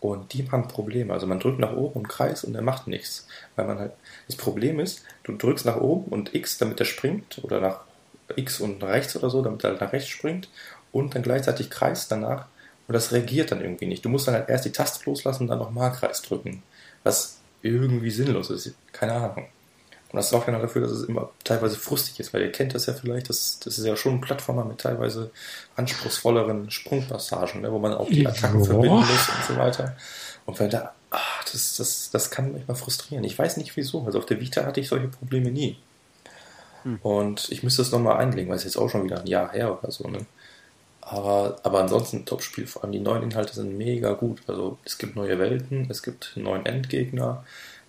Und 0.00 0.32
die 0.32 0.50
haben 0.50 0.68
Probleme. 0.68 1.12
Also 1.12 1.26
man 1.26 1.40
drückt 1.40 1.58
nach 1.58 1.72
oben 1.72 2.00
und 2.00 2.08
Kreis 2.08 2.44
und 2.44 2.54
er 2.54 2.62
macht 2.62 2.86
nichts. 2.86 3.26
Weil 3.56 3.66
man 3.66 3.78
halt, 3.78 3.92
das 4.26 4.36
Problem 4.36 4.80
ist, 4.80 5.04
du 5.24 5.36
drückst 5.36 5.66
nach 5.66 5.76
oben 5.76 6.10
und 6.10 6.34
X, 6.34 6.58
damit 6.58 6.80
er 6.80 6.86
springt, 6.86 7.42
oder 7.42 7.60
nach 7.60 7.80
X 8.36 8.60
und 8.60 8.82
rechts 8.82 9.16
oder 9.16 9.28
so, 9.28 9.42
damit 9.42 9.62
er 9.64 9.70
halt 9.70 9.80
nach 9.80 9.92
rechts 9.92 10.08
springt, 10.08 10.48
und 10.92 11.14
dann 11.14 11.22
gleichzeitig 11.22 11.70
Kreis 11.70 12.08
danach, 12.08 12.46
und 12.88 12.94
das 12.94 13.12
reagiert 13.12 13.52
dann 13.52 13.60
irgendwie 13.60 13.86
nicht. 13.86 14.04
Du 14.04 14.08
musst 14.08 14.26
dann 14.26 14.34
halt 14.34 14.48
erst 14.48 14.64
die 14.64 14.72
Taste 14.72 15.04
loslassen 15.04 15.44
und 15.44 15.48
dann 15.48 15.58
nochmal 15.58 15.92
Kreis 15.92 16.22
drücken. 16.22 16.62
Was 17.04 17.38
irgendwie 17.62 18.10
sinnlos 18.10 18.50
ist. 18.50 18.74
Keine 18.92 19.12
Ahnung. 19.12 19.46
Und 20.12 20.16
das 20.16 20.30
sorgt 20.30 20.48
dann 20.48 20.60
dafür, 20.60 20.82
dass 20.82 20.90
es 20.90 21.04
immer 21.04 21.30
teilweise 21.44 21.76
frustig 21.76 22.18
ist, 22.18 22.34
weil 22.34 22.42
ihr 22.42 22.50
kennt 22.50 22.74
das 22.74 22.86
ja 22.86 22.94
vielleicht, 22.94 23.28
das, 23.28 23.60
das 23.60 23.78
ist 23.78 23.84
ja 23.84 23.94
schon 23.96 24.14
ein 24.14 24.20
Plattformer 24.20 24.64
mit 24.64 24.78
teilweise 24.78 25.30
anspruchsvolleren 25.76 26.70
Sprungpassagen, 26.70 27.60
ne, 27.60 27.70
wo 27.70 27.78
man 27.78 27.94
auch 27.94 28.08
die 28.08 28.26
Attacken 28.26 28.64
verbinden 28.64 28.96
muss 28.96 29.28
und 29.28 29.44
so 29.48 29.56
weiter. 29.56 29.96
Und 30.46 30.58
wenn 30.58 30.68
da, 30.68 30.94
ach, 31.10 31.44
das, 31.44 31.76
das, 31.76 32.10
das 32.10 32.30
kann 32.30 32.52
manchmal 32.52 32.76
frustrieren. 32.76 33.22
Ich 33.22 33.38
weiß 33.38 33.56
nicht 33.56 33.76
wieso. 33.76 34.04
Also 34.04 34.18
auf 34.18 34.26
der 34.26 34.40
Vita 34.40 34.64
hatte 34.64 34.80
ich 34.80 34.88
solche 34.88 35.06
Probleme 35.06 35.52
nie. 35.52 35.78
Hm. 36.82 36.98
Und 37.02 37.48
ich 37.50 37.62
müsste 37.62 37.82
es 37.82 37.92
nochmal 37.92 38.16
einlegen, 38.16 38.48
weil 38.48 38.56
es 38.56 38.64
jetzt 38.64 38.76
auch 38.76 38.88
schon 38.88 39.04
wieder 39.04 39.20
ein 39.20 39.26
Jahr 39.28 39.52
her 39.52 39.78
oder 39.78 39.92
so. 39.92 40.08
Ne? 40.08 40.26
Aber, 41.02 41.58
aber 41.62 41.80
ansonsten 41.80 42.24
Top-Spiel, 42.24 42.66
vor 42.66 42.82
allem 42.82 42.92
die 42.92 43.00
neuen 43.00 43.22
Inhalte 43.22 43.54
sind 43.54 43.76
mega 43.76 44.12
gut. 44.12 44.42
Also 44.46 44.78
es 44.84 44.98
gibt 44.98 45.14
neue 45.14 45.38
Welten, 45.38 45.88
es 45.90 46.02
gibt 46.02 46.32
einen 46.34 46.44
neuen 46.44 46.66
Endgegner, 46.66 47.44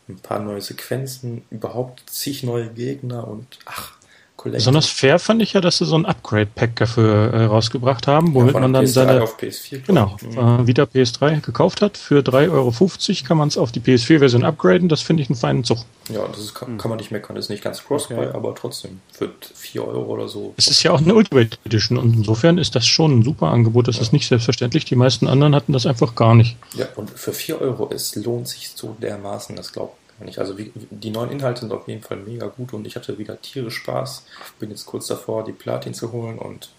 ein 0.08 0.20
paar 0.20 0.40
neue 0.40 0.62
Sequenzen, 0.62 1.44
überhaupt 1.50 2.04
zig 2.10 2.44
neue 2.44 2.70
Gegner 2.70 3.28
und 3.28 3.60
ach, 3.66 3.98
Collector. 4.42 4.58
Besonders 4.58 4.88
fair 4.88 5.20
fand 5.20 5.42
ich 5.44 5.54
ja, 5.54 5.62
dass 5.62 5.78
sie 5.78 5.86
so 5.86 5.96
ein 5.96 6.06
Upgrade-Pack 6.06 6.76
dafür 6.78 7.32
äh, 7.32 7.44
rausgebracht 7.46 8.08
haben, 8.08 8.34
womit 8.34 8.56
ja, 8.56 8.60
man 8.60 8.74
dann 8.74 8.86
PS3 8.86 8.88
seine 8.88 9.22
auf 9.22 9.38
PS4, 9.38 9.86
genau, 9.86 10.18
mhm. 10.22 10.64
äh, 10.64 10.68
wieder 10.68 10.86
PS3 10.86 11.42
gekauft 11.42 11.82
hat. 11.82 11.96
Für 11.98 12.22
3,50 12.22 12.50
Euro 12.50 13.28
kann 13.28 13.38
man 13.38 13.50
es 13.50 13.58
auf 13.58 13.72
die 13.72 13.82
PS4-Version 13.82 14.44
upgraden. 14.44 14.90
Das 14.90 15.02
finde 15.02 15.22
ich 15.22 15.30
einen 15.30 15.36
feinen 15.36 15.64
Zug. 15.64 15.78
Ja, 16.10 16.28
das 16.28 16.40
ist, 16.40 16.56
kann, 16.56 16.80
kann, 16.80 16.90
man 16.90 16.98
nicht 16.98 17.12
meckern. 17.12 17.36
Das 17.36 17.46
ist 17.46 17.50
nicht 17.50 17.64
ganz 17.64 17.84
Crossbuy, 17.84 18.18
okay. 18.18 18.32
aber 18.34 18.56
trotzdem 18.56 19.02
für 19.14 19.30
4 19.54 19.88
Euro 19.88 20.12
oder 20.12 20.28
so. 20.28 20.56
Es 20.58 20.68
ist 20.68 20.82
ja 20.82 20.92
auch 20.92 21.02
eine 21.02 21.14
Ultimate 21.14 21.58
Edition 21.64 22.00
und 22.00 22.16
insofern 22.16 22.58
ist 22.58 22.76
das 22.76 22.88
schon 22.88 23.20
ein 23.20 23.24
super 23.24 23.50
Angebot. 23.50 23.88
Das 23.88 23.98
ja. 23.98 24.02
ist 24.02 24.12
nicht 24.12 24.28
selbstverständlich. 24.28 24.86
Die 24.86 24.96
meisten 24.96 25.28
anderen 25.28 25.54
hatten 25.54 25.72
das 25.72 25.86
einfach 25.86 26.16
gar 26.16 26.34
nicht. 26.34 26.58
Ja, 26.74 26.88
und 26.96 27.12
für 27.12 27.32
4 27.32 27.62
Euro, 27.62 27.92
es 27.94 28.16
lohnt 28.16 28.48
sich 28.48 28.70
so 28.74 28.96
dermaßen, 29.00 29.56
das 29.56 29.72
glaubt 29.72 30.01
nicht. 30.26 30.40
Also 30.40 30.58
wie, 30.58 30.72
die 30.76 31.10
neuen 31.10 31.32
Inhalte 31.32 31.62
sind 31.62 31.72
auf 31.72 31.88
jeden 31.88 32.02
Fall 32.02 32.18
mega 32.18 32.48
gut 32.48 32.74
und 32.74 32.86
ich 32.88 32.96
hatte 32.96 33.18
wieder 33.18 33.42
tierisch 33.42 33.76
Spaß. 33.76 34.26
Bin 34.60 34.70
jetzt 34.70 34.86
kurz 34.86 35.08
davor, 35.08 35.44
die 35.44 35.52
Platin 35.52 35.94
zu 35.94 36.12
holen 36.12 36.38
und 36.38 36.70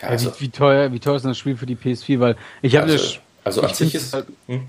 ja, 0.00 0.08
also, 0.08 0.32
wie, 0.36 0.40
wie, 0.42 0.48
teuer, 0.50 0.92
wie 0.92 1.00
teuer 1.00 1.16
ist 1.16 1.24
das 1.24 1.38
Spiel 1.38 1.56
für 1.56 1.66
die 1.66 1.76
PS4? 1.76 2.20
Weil 2.20 2.36
ich 2.62 2.76
habe 2.76 2.90
also, 2.90 2.96
das. 2.96 3.18
Also 3.44 3.62
an 3.62 3.74
sich 3.74 3.94
ist. 3.94 4.12
Halt, 4.12 4.26
hm? 4.46 4.66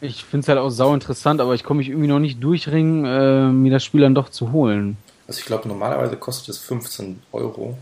Ich 0.00 0.24
finde 0.24 0.44
es 0.44 0.48
halt 0.48 0.58
auch 0.58 0.70
sau 0.70 0.94
interessant, 0.94 1.40
aber 1.40 1.54
ich 1.54 1.64
komme 1.64 1.78
mich 1.78 1.88
irgendwie 1.88 2.08
noch 2.08 2.20
nicht 2.20 2.42
durchringen, 2.42 3.04
äh, 3.04 3.52
mir 3.52 3.72
das 3.72 3.84
Spiel 3.84 4.02
dann 4.02 4.14
doch 4.14 4.28
zu 4.28 4.52
holen. 4.52 4.96
Also 5.26 5.40
ich 5.40 5.46
glaube, 5.46 5.66
normalerweise 5.66 6.16
kostet 6.16 6.50
es 6.50 6.58
15 6.58 7.20
Euro. 7.32 7.76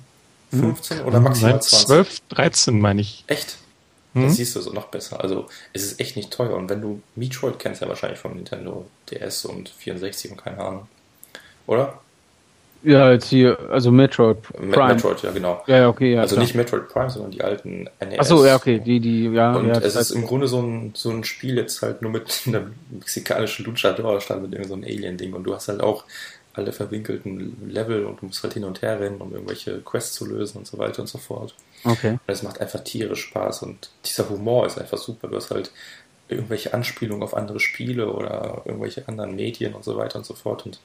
15 0.51 0.99
hm. 0.99 1.07
oder 1.07 1.21
maximal 1.21 1.61
20? 1.61 1.87
12, 1.87 2.21
13 2.29 2.81
meine 2.81 3.01
ich. 3.03 3.25
Echt? 3.27 3.59
Mhm. 4.17 4.25
Das 4.25 4.37
siehst 4.37 4.57
du 4.57 4.61
so 4.61 4.73
noch 4.73 4.87
besser. 4.87 5.23
Also 5.23 5.47
es 5.73 5.85
ist 5.85 6.01
echt 6.01 6.17
nicht 6.17 6.31
teuer. 6.31 6.57
Und 6.57 6.71
wenn 6.71 6.81
du 6.81 7.03
Metroid 7.15 7.59
kennst, 7.59 7.83
ja 7.83 7.89
wahrscheinlich 7.89 8.19
vom 8.19 8.35
Nintendo 8.35 8.87
DS 9.11 9.45
und 9.45 9.69
64 9.69 10.31
und 10.31 10.43
keine 10.43 10.59
Ahnung. 10.59 10.89
Oder? 11.67 12.01
Ja, 12.83 13.11
jetzt 13.11 13.29
hier, 13.29 13.59
also 13.71 13.91
Metroid 13.91 14.41
Prime. 14.43 14.95
Metroid, 14.95 15.21
ja, 15.23 15.33
genau. 15.33 15.63
Ja, 15.67 15.89
okay, 15.89 16.15
ja. 16.15 16.21
Also 16.21 16.37
klar. 16.37 16.45
nicht 16.45 16.55
Metroid 16.55 16.89
Prime, 16.89 17.11
sondern 17.11 17.33
die 17.33 17.43
alten 17.43 17.89
NES. 18.01 18.19
Achso, 18.21 18.47
ja, 18.47 18.55
okay, 18.55 18.79
die, 18.79 19.01
die, 19.01 19.25
ja. 19.25 19.57
Und 19.57 19.69
ja, 19.69 19.79
es 19.81 19.97
ist 19.97 20.13
im 20.13 20.25
Grunde 20.25 20.47
so 20.47 20.63
ein, 20.63 20.93
so 20.95 21.11
ein 21.11 21.25
Spiel 21.25 21.57
jetzt 21.57 21.83
halt 21.83 22.01
nur 22.01 22.13
mit 22.13 22.43
einem 22.47 22.75
mexikanischen 22.91 23.65
Luchador 23.67 24.21
statt 24.21 24.41
mit 24.41 24.53
irgendeinem 24.53 24.83
so 24.83 24.89
Alien-Ding. 24.89 25.35
Und 25.35 25.45
du 25.45 25.55
hast 25.55 25.69
halt 25.69 25.81
auch 25.81 26.05
alle 26.57 26.73
verwinkelten 26.73 27.71
Level 27.71 28.07
und 28.07 28.21
du 28.21 28.27
musst 28.27 28.43
halt 28.43 28.55
hin 28.55 28.65
und 28.65 28.83
her 28.83 28.99
rennen, 28.99 29.21
um 29.21 29.33
irgendwelche 29.33 29.81
Quests 29.83 30.15
zu 30.15 30.27
lösen 30.27 30.59
und 30.59 30.67
so 30.67 30.79
weiter 30.79 31.01
und 31.03 31.09
so 31.09 31.19
fort. 31.19 31.55
Okay. 31.85 32.13
Und 32.13 32.21
es 32.27 32.43
macht 32.43 32.61
einfach 32.61 32.81
tierisch 32.81 33.25
Spaß 33.25 33.63
und 33.63 33.91
dieser 34.05 34.29
Humor 34.29 34.67
ist 34.67 34.79
einfach 34.79 34.99
super. 34.99 35.29
Du 35.29 35.37
hast 35.37 35.51
halt 35.51 35.71
irgendwelche 36.29 36.75
Anspielungen 36.75 37.23
auf 37.23 37.37
andere 37.37 37.61
Spiele 37.61 38.11
oder 38.11 38.63
irgendwelche 38.65 39.07
anderen 39.07 39.37
Medien 39.37 39.75
und 39.75 39.85
so 39.85 39.97
weiter 39.97 40.19
und 40.19 40.25
so 40.25 40.35
fort. 40.35 40.65
Und 40.67 40.81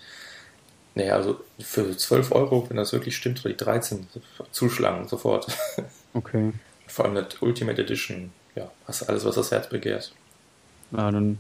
naja, 0.94 1.16
also 1.16 1.40
für 1.60 1.96
12 1.96 2.32
Euro, 2.34 2.66
wenn 2.70 2.78
das 2.78 2.92
wirklich 2.92 3.16
stimmt, 3.16 3.40
oder 3.40 3.54
die 3.54 3.64
13 3.64 4.08
zuschlagen 4.52 5.08
sofort. 5.08 5.48
Okay. 6.14 6.52
Vor 6.88 7.06
allem 7.06 7.14
mit 7.14 7.42
Ultimate 7.42 7.82
Edition, 7.82 8.34
ja, 8.54 8.70
hast 8.86 9.04
alles, 9.04 9.24
was 9.24 9.36
das 9.36 9.50
Herz 9.50 9.70
begehrt. 9.70 10.14
Ja, 10.92 11.10
dann 11.10 11.38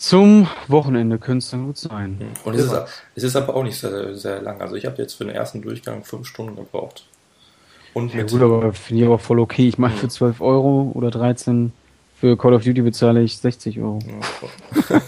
zum 0.00 0.48
Wochenende 0.66 1.18
könnte 1.18 1.44
es 1.44 1.50
dann 1.50 1.66
gut 1.66 1.76
sein. 1.76 2.16
Hm. 2.18 2.28
Und 2.44 2.54
es 2.54 2.64
ist, 2.64 2.74
es 3.16 3.22
ist 3.22 3.36
aber 3.36 3.54
auch 3.54 3.62
nicht 3.62 3.78
sehr, 3.78 4.14
sehr 4.14 4.40
lang. 4.40 4.58
Also 4.62 4.74
ich 4.74 4.86
habe 4.86 4.96
jetzt 4.96 5.12
für 5.12 5.26
den 5.26 5.34
ersten 5.34 5.60
Durchgang 5.60 6.04
fünf 6.04 6.26
Stunden 6.26 6.56
gebraucht. 6.56 7.04
Und 7.92 8.14
ja, 8.14 8.22
gut, 8.22 8.40
aber 8.40 8.72
finde 8.72 9.02
ich 9.02 9.06
aber 9.06 9.18
voll 9.18 9.38
okay. 9.40 9.68
Ich 9.68 9.76
meine, 9.76 9.94
für 9.94 10.08
12 10.08 10.40
Euro 10.40 10.90
oder 10.94 11.10
13 11.10 11.72
für 12.18 12.38
Call 12.38 12.54
of 12.54 12.64
Duty 12.64 12.80
bezahle 12.80 13.20
ich 13.20 13.36
60 13.36 13.78
Euro. 13.80 13.98
Ja, 14.08 15.02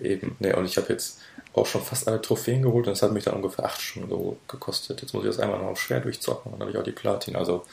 Eben. 0.06 0.36
Ne, 0.38 0.54
und 0.54 0.66
ich 0.66 0.76
habe 0.76 0.88
jetzt 0.90 1.20
auch 1.54 1.64
schon 1.64 1.80
fast 1.80 2.06
alle 2.06 2.20
Trophäen 2.20 2.60
geholt 2.60 2.88
und 2.88 2.92
es 2.92 3.00
hat 3.00 3.12
mich 3.12 3.24
dann 3.24 3.36
ungefähr 3.36 3.64
8 3.64 3.80
Stunden 3.80 4.36
gekostet. 4.48 5.00
Jetzt 5.00 5.14
muss 5.14 5.24
ich 5.24 5.30
das 5.30 5.38
einmal 5.38 5.60
noch 5.60 5.68
auf 5.68 5.80
schwer 5.80 6.00
durchzocken 6.00 6.52
und 6.52 6.58
dann 6.58 6.68
habe 6.68 6.72
ich 6.72 6.78
auch 6.78 6.84
die 6.84 6.92
Platin. 6.92 7.36
Also, 7.36 7.64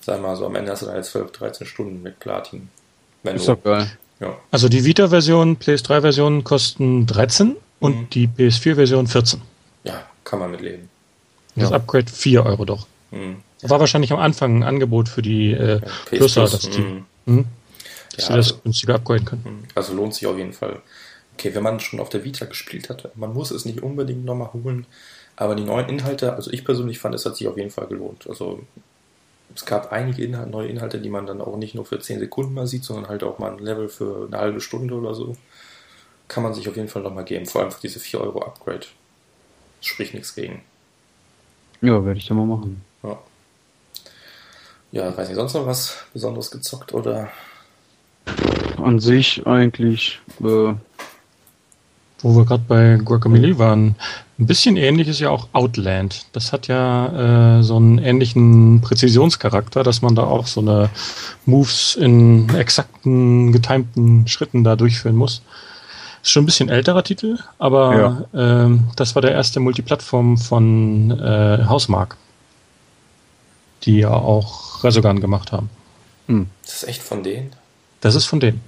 sag 0.00 0.22
mal 0.22 0.36
so, 0.36 0.46
am 0.46 0.54
Ende 0.54 0.72
hast 0.72 0.80
du 0.80 0.86
dann 0.86 0.96
jetzt 0.96 1.10
12, 1.10 1.32
13 1.32 1.66
Stunden 1.66 2.02
mit 2.02 2.18
Platin. 2.18 2.70
Wenn 3.22 3.36
ist 3.36 3.46
doch 3.46 3.62
geil. 3.62 3.90
Ja. 4.22 4.38
Also 4.52 4.68
die 4.68 4.84
Vita-Version, 4.84 5.58
PS3-Version 5.58 6.44
kosten 6.44 7.06
13 7.06 7.56
und 7.80 7.96
mhm. 7.96 8.10
die 8.10 8.28
PS4-Version 8.28 9.08
14. 9.08 9.42
Ja, 9.82 10.04
kann 10.22 10.38
man 10.38 10.52
mitleben. 10.52 10.88
Das 11.56 11.70
ja. 11.70 11.76
Upgrade 11.76 12.10
4 12.10 12.46
Euro 12.46 12.64
doch. 12.64 12.86
Mhm. 13.10 13.38
War 13.62 13.80
wahrscheinlich 13.80 14.12
am 14.12 14.20
Anfang 14.20 14.58
ein 14.58 14.62
Angebot 14.62 15.08
für 15.08 15.22
die 15.22 15.52
äh, 15.52 15.80
ja, 15.80 15.80
Pluser, 16.06 16.42
dass 16.42 16.60
die, 16.60 16.80
mhm. 16.80 17.04
Hm? 17.26 17.44
dass 18.16 18.28
ja, 18.28 18.36
das 18.36 18.52
also, 18.52 18.62
günstiger 18.62 18.94
upgraden 18.94 19.24
können. 19.24 19.42
Mhm. 19.44 19.68
Also 19.74 19.92
lohnt 19.94 20.14
sich 20.14 20.26
auf 20.26 20.38
jeden 20.38 20.52
Fall. 20.52 20.80
Okay, 21.34 21.54
wenn 21.54 21.62
man 21.62 21.80
schon 21.80 21.98
auf 21.98 22.08
der 22.08 22.24
Vita 22.24 22.44
gespielt 22.44 22.90
hat, 22.90 23.16
man 23.16 23.32
muss 23.32 23.50
es 23.50 23.64
nicht 23.64 23.82
unbedingt 23.82 24.24
nochmal 24.24 24.52
holen, 24.52 24.86
aber 25.34 25.54
die 25.54 25.64
neuen 25.64 25.88
Inhalte, 25.88 26.34
also 26.34 26.50
ich 26.50 26.64
persönlich 26.64 26.98
fand, 26.98 27.14
es 27.14 27.26
hat 27.26 27.36
sich 27.36 27.48
auf 27.48 27.56
jeden 27.56 27.70
Fall 27.70 27.86
gelohnt. 27.86 28.26
Also 28.28 28.60
es 29.54 29.64
gab 29.64 29.92
einige 29.92 30.24
Inhalt, 30.24 30.50
neue 30.50 30.68
Inhalte, 30.68 31.00
die 31.00 31.10
man 31.10 31.26
dann 31.26 31.40
auch 31.40 31.56
nicht 31.56 31.74
nur 31.74 31.84
für 31.84 31.98
10 31.98 32.20
Sekunden 32.20 32.54
mal 32.54 32.66
sieht, 32.66 32.84
sondern 32.84 33.08
halt 33.08 33.22
auch 33.22 33.38
mal 33.38 33.52
ein 33.52 33.58
Level 33.58 33.88
für 33.88 34.26
eine 34.26 34.38
halbe 34.38 34.60
Stunde 34.60 34.94
oder 34.94 35.14
so. 35.14 35.36
Kann 36.28 36.42
man 36.42 36.54
sich 36.54 36.68
auf 36.68 36.76
jeden 36.76 36.88
Fall 36.88 37.02
nochmal 37.02 37.24
geben, 37.24 37.46
vor 37.46 37.62
allem 37.62 37.70
für 37.70 37.80
diese 37.80 38.00
4 38.00 38.20
Euro 38.20 38.42
Upgrade. 38.42 38.86
Spricht 39.80 40.14
nichts 40.14 40.34
gegen. 40.34 40.62
Ja, 41.80 42.04
werde 42.04 42.18
ich 42.18 42.26
dann 42.26 42.36
mal 42.36 42.46
machen. 42.46 42.82
Ja. 43.02 43.18
Ja, 44.92 45.16
weiß 45.16 45.28
nicht, 45.28 45.36
sonst 45.36 45.54
noch 45.54 45.66
was 45.66 46.04
Besonderes 46.12 46.50
gezockt 46.50 46.92
oder? 46.94 47.30
An 48.76 49.00
sich 49.00 49.46
eigentlich 49.46 50.20
äh, 50.40 50.74
wo 52.22 52.36
wir 52.36 52.44
gerade 52.44 52.64
bei 52.66 52.98
Guacamole 53.04 53.58
waren, 53.58 53.96
ein 54.38 54.46
bisschen 54.46 54.76
ähnlich 54.76 55.08
ist 55.08 55.20
ja 55.20 55.30
auch 55.30 55.48
Outland. 55.52 56.26
Das 56.32 56.52
hat 56.52 56.68
ja 56.68 57.58
äh, 57.58 57.62
so 57.62 57.76
einen 57.76 57.98
ähnlichen 57.98 58.80
Präzisionscharakter, 58.80 59.82
dass 59.82 60.02
man 60.02 60.14
da 60.14 60.24
auch 60.24 60.46
so 60.46 60.60
eine 60.60 60.90
Moves 61.46 61.96
in 61.96 62.48
exakten, 62.54 63.52
getimten 63.52 64.26
Schritten 64.26 64.64
da 64.64 64.76
durchführen 64.76 65.16
muss. 65.16 65.42
Ist 66.22 66.30
schon 66.30 66.44
ein 66.44 66.46
bisschen 66.46 66.68
älterer 66.68 67.02
Titel, 67.02 67.38
aber 67.58 68.26
ja. 68.32 68.66
äh, 68.66 68.78
das 68.96 69.14
war 69.14 69.22
der 69.22 69.32
erste 69.32 69.60
Multiplattform 69.60 70.38
von 70.38 71.10
äh, 71.10 71.64
Hausmark, 71.66 72.16
die 73.84 73.98
ja 73.98 74.10
auch 74.10 74.84
Resogun 74.84 75.20
gemacht 75.20 75.52
haben. 75.52 75.68
Hm. 76.28 76.46
Das 76.64 76.76
ist 76.76 76.88
echt 76.88 77.02
von 77.02 77.22
denen? 77.22 77.52
Das 78.00 78.14
ist 78.14 78.26
von 78.26 78.40
denen. 78.40 78.60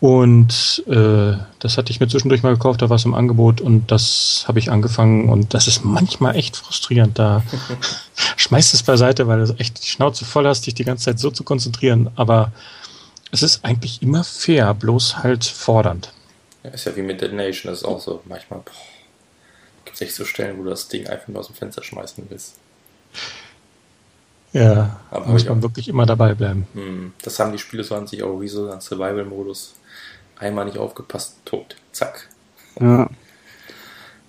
Und 0.00 0.84
äh, 0.86 1.36
das 1.58 1.76
hatte 1.76 1.90
ich 1.90 1.98
mir 1.98 2.06
zwischendurch 2.06 2.44
mal 2.44 2.54
gekauft, 2.54 2.82
da 2.82 2.88
war 2.88 2.96
es 2.96 3.04
im 3.04 3.14
Angebot 3.14 3.60
und 3.60 3.90
das 3.90 4.44
habe 4.46 4.60
ich 4.60 4.70
angefangen 4.70 5.28
und 5.28 5.54
das 5.54 5.66
ist 5.66 5.84
manchmal 5.84 6.36
echt 6.36 6.56
frustrierend. 6.56 7.18
Da 7.18 7.42
schmeißt 8.36 8.74
es 8.74 8.84
beiseite, 8.84 9.26
weil 9.26 9.44
du 9.44 9.54
echt 9.54 9.82
die 9.82 9.88
Schnauze 9.88 10.24
voll 10.24 10.46
hast, 10.46 10.66
dich 10.66 10.74
die 10.74 10.84
ganze 10.84 11.06
Zeit 11.06 11.18
so 11.18 11.32
zu 11.32 11.42
konzentrieren. 11.42 12.10
Aber 12.14 12.52
es 13.32 13.42
ist 13.42 13.64
eigentlich 13.64 14.00
immer 14.00 14.22
fair, 14.22 14.72
bloß 14.72 15.18
halt 15.18 15.44
fordernd. 15.44 16.12
Ja, 16.62 16.70
ist 16.70 16.84
ja 16.84 16.94
wie 16.94 17.02
mit 17.02 17.20
Dead 17.20 17.32
Nation, 17.32 17.72
das 17.72 17.80
ist 17.80 17.84
auch 17.84 18.00
so. 18.00 18.22
Manchmal 18.26 18.60
gibt 19.84 19.96
es 19.96 20.00
echt 20.00 20.14
so 20.14 20.24
Stellen, 20.24 20.58
wo 20.58 20.62
du 20.62 20.70
das 20.70 20.86
Ding 20.86 21.08
einfach 21.08 21.26
nur 21.26 21.40
aus 21.40 21.48
dem 21.48 21.56
Fenster 21.56 21.82
schmeißen 21.82 22.24
willst. 22.28 22.54
Ja, 24.52 25.00
aber 25.10 25.26
muss 25.26 25.44
man 25.44 25.62
wirklich 25.62 25.88
immer 25.88 26.06
dabei 26.06 26.34
bleiben. 26.34 26.66
Hm, 26.72 27.12
das 27.22 27.38
haben 27.38 27.52
die 27.52 27.58
Spiele 27.58 27.84
so 27.84 27.94
an 27.96 28.06
sich 28.06 28.22
auch 28.22 28.40
wie 28.40 28.48
so 28.48 28.70
ein 28.70 28.80
Survival-Modus 28.80 29.74
einmal 30.38 30.64
nicht 30.64 30.78
aufgepasst, 30.78 31.38
tot. 31.44 31.76
Zack. 31.92 32.28
Ja. 32.80 33.08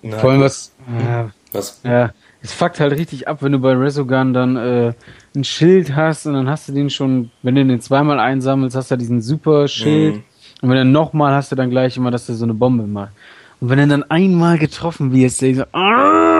Na, 0.02 0.18
Vor 0.18 0.30
allem 0.30 0.40
was. 0.40 0.72
Ja, 0.98 1.30
was? 1.52 1.80
Ja, 1.84 2.12
es 2.42 2.52
fuckt 2.52 2.80
halt 2.80 2.92
richtig 2.92 3.28
ab, 3.28 3.42
wenn 3.42 3.52
du 3.52 3.58
bei 3.58 3.72
Resogun 3.72 4.32
dann 4.32 4.56
äh, 4.56 4.92
ein 5.36 5.44
Schild 5.44 5.94
hast 5.94 6.26
und 6.26 6.32
dann 6.32 6.48
hast 6.48 6.68
du 6.68 6.72
den 6.72 6.90
schon, 6.90 7.30
wenn 7.42 7.54
du 7.54 7.64
den 7.64 7.80
zweimal 7.80 8.18
einsammelst, 8.18 8.76
hast 8.76 8.90
du 8.90 8.96
diesen 8.96 9.20
super 9.20 9.68
Schild. 9.68 10.16
Mhm. 10.16 10.22
Und 10.62 10.70
wenn 10.70 10.76
du 10.76 10.84
nochmal 10.84 11.34
hast 11.34 11.52
du 11.52 11.56
dann 11.56 11.70
gleich 11.70 11.96
immer, 11.96 12.10
dass 12.10 12.26
der 12.26 12.34
so 12.34 12.44
eine 12.44 12.54
Bombe 12.54 12.86
macht. 12.86 13.12
Und 13.60 13.68
wenn 13.68 13.78
du 13.78 13.88
dann 13.88 14.04
einmal 14.04 14.58
getroffen 14.58 15.12
wirst, 15.12 15.42
denkst 15.42 15.60
du, 15.60 15.74
ah! 15.74 16.39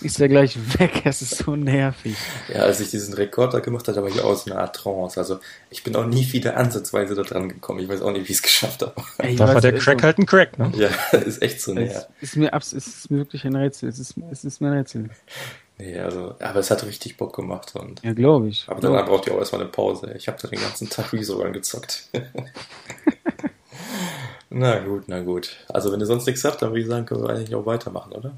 Ist 0.00 0.20
er 0.20 0.28
gleich 0.28 0.56
weg. 0.78 1.02
Es 1.04 1.22
ist 1.22 1.38
so 1.38 1.56
nervig. 1.56 2.16
Ja, 2.52 2.62
als 2.62 2.80
ich 2.80 2.90
diesen 2.90 3.14
Rekord 3.14 3.54
da 3.54 3.60
gemacht 3.60 3.86
habe, 3.88 3.96
da 3.96 4.02
war 4.02 4.10
ich 4.10 4.20
auch 4.20 4.34
so 4.34 4.50
eine 4.50 4.60
Art 4.60 4.76
Trance. 4.76 5.18
Also 5.18 5.38
ich 5.70 5.84
bin 5.84 5.94
auch 5.96 6.06
nie 6.06 6.32
wieder 6.32 6.56
ansatzweise 6.56 7.14
da 7.14 7.22
dran 7.22 7.48
gekommen. 7.48 7.78
Ich 7.80 7.88
weiß 7.88 8.02
auch 8.02 8.12
nicht, 8.12 8.28
wie 8.28 8.32
ich 8.32 8.38
es 8.38 8.42
geschafft 8.42 8.82
habe. 8.82 8.94
Ey, 9.18 9.36
da 9.36 9.48
war 9.48 9.60
der 9.60 9.74
Crack 9.74 10.00
so. 10.00 10.06
halt 10.06 10.18
ein 10.18 10.26
Crack, 10.26 10.58
ne? 10.58 10.72
Ja, 10.76 10.88
ist 11.18 11.42
echt 11.42 11.60
so. 11.60 11.74
Es 11.76 12.06
ist 12.20 12.36
mir, 12.36 12.52
es 12.52 12.72
ist 12.72 13.10
mir 13.10 13.18
wirklich 13.18 13.44
ein 13.44 13.54
Rätsel. 13.54 13.88
Es 13.88 13.98
ist, 13.98 14.14
es 14.30 14.44
ist 14.44 14.60
mir 14.60 14.68
ein 14.68 14.78
Rätsel. 14.78 15.10
Nee, 15.78 15.98
also, 15.98 16.34
aber 16.40 16.60
es 16.60 16.70
hat 16.70 16.84
richtig 16.84 17.16
Bock 17.16 17.36
gemacht. 17.36 17.74
Und 17.76 18.02
ja, 18.02 18.14
glaube 18.14 18.48
ich. 18.48 18.64
Aber 18.66 18.80
dann 18.80 18.92
braucht 19.04 19.26
ihr 19.26 19.34
auch 19.34 19.38
erstmal 19.38 19.60
eine 19.60 19.70
Pause. 19.70 20.14
Ich 20.16 20.26
habe 20.28 20.38
da 20.40 20.48
den 20.48 20.60
ganzen 20.60 20.88
Tag 20.88 21.12
Rezo 21.12 21.38
gezockt. 21.52 22.08
na 24.48 24.78
gut, 24.78 25.04
na 25.06 25.20
gut. 25.20 25.56
Also, 25.68 25.92
wenn 25.92 26.00
ihr 26.00 26.06
sonst 26.06 26.26
nichts 26.26 26.44
habt, 26.44 26.62
dann 26.62 26.70
würde 26.70 26.80
ich 26.80 26.86
sagen, 26.86 27.04
können 27.04 27.22
wir 27.22 27.30
eigentlich 27.30 27.54
auch 27.54 27.66
weitermachen, 27.66 28.12
oder? 28.12 28.32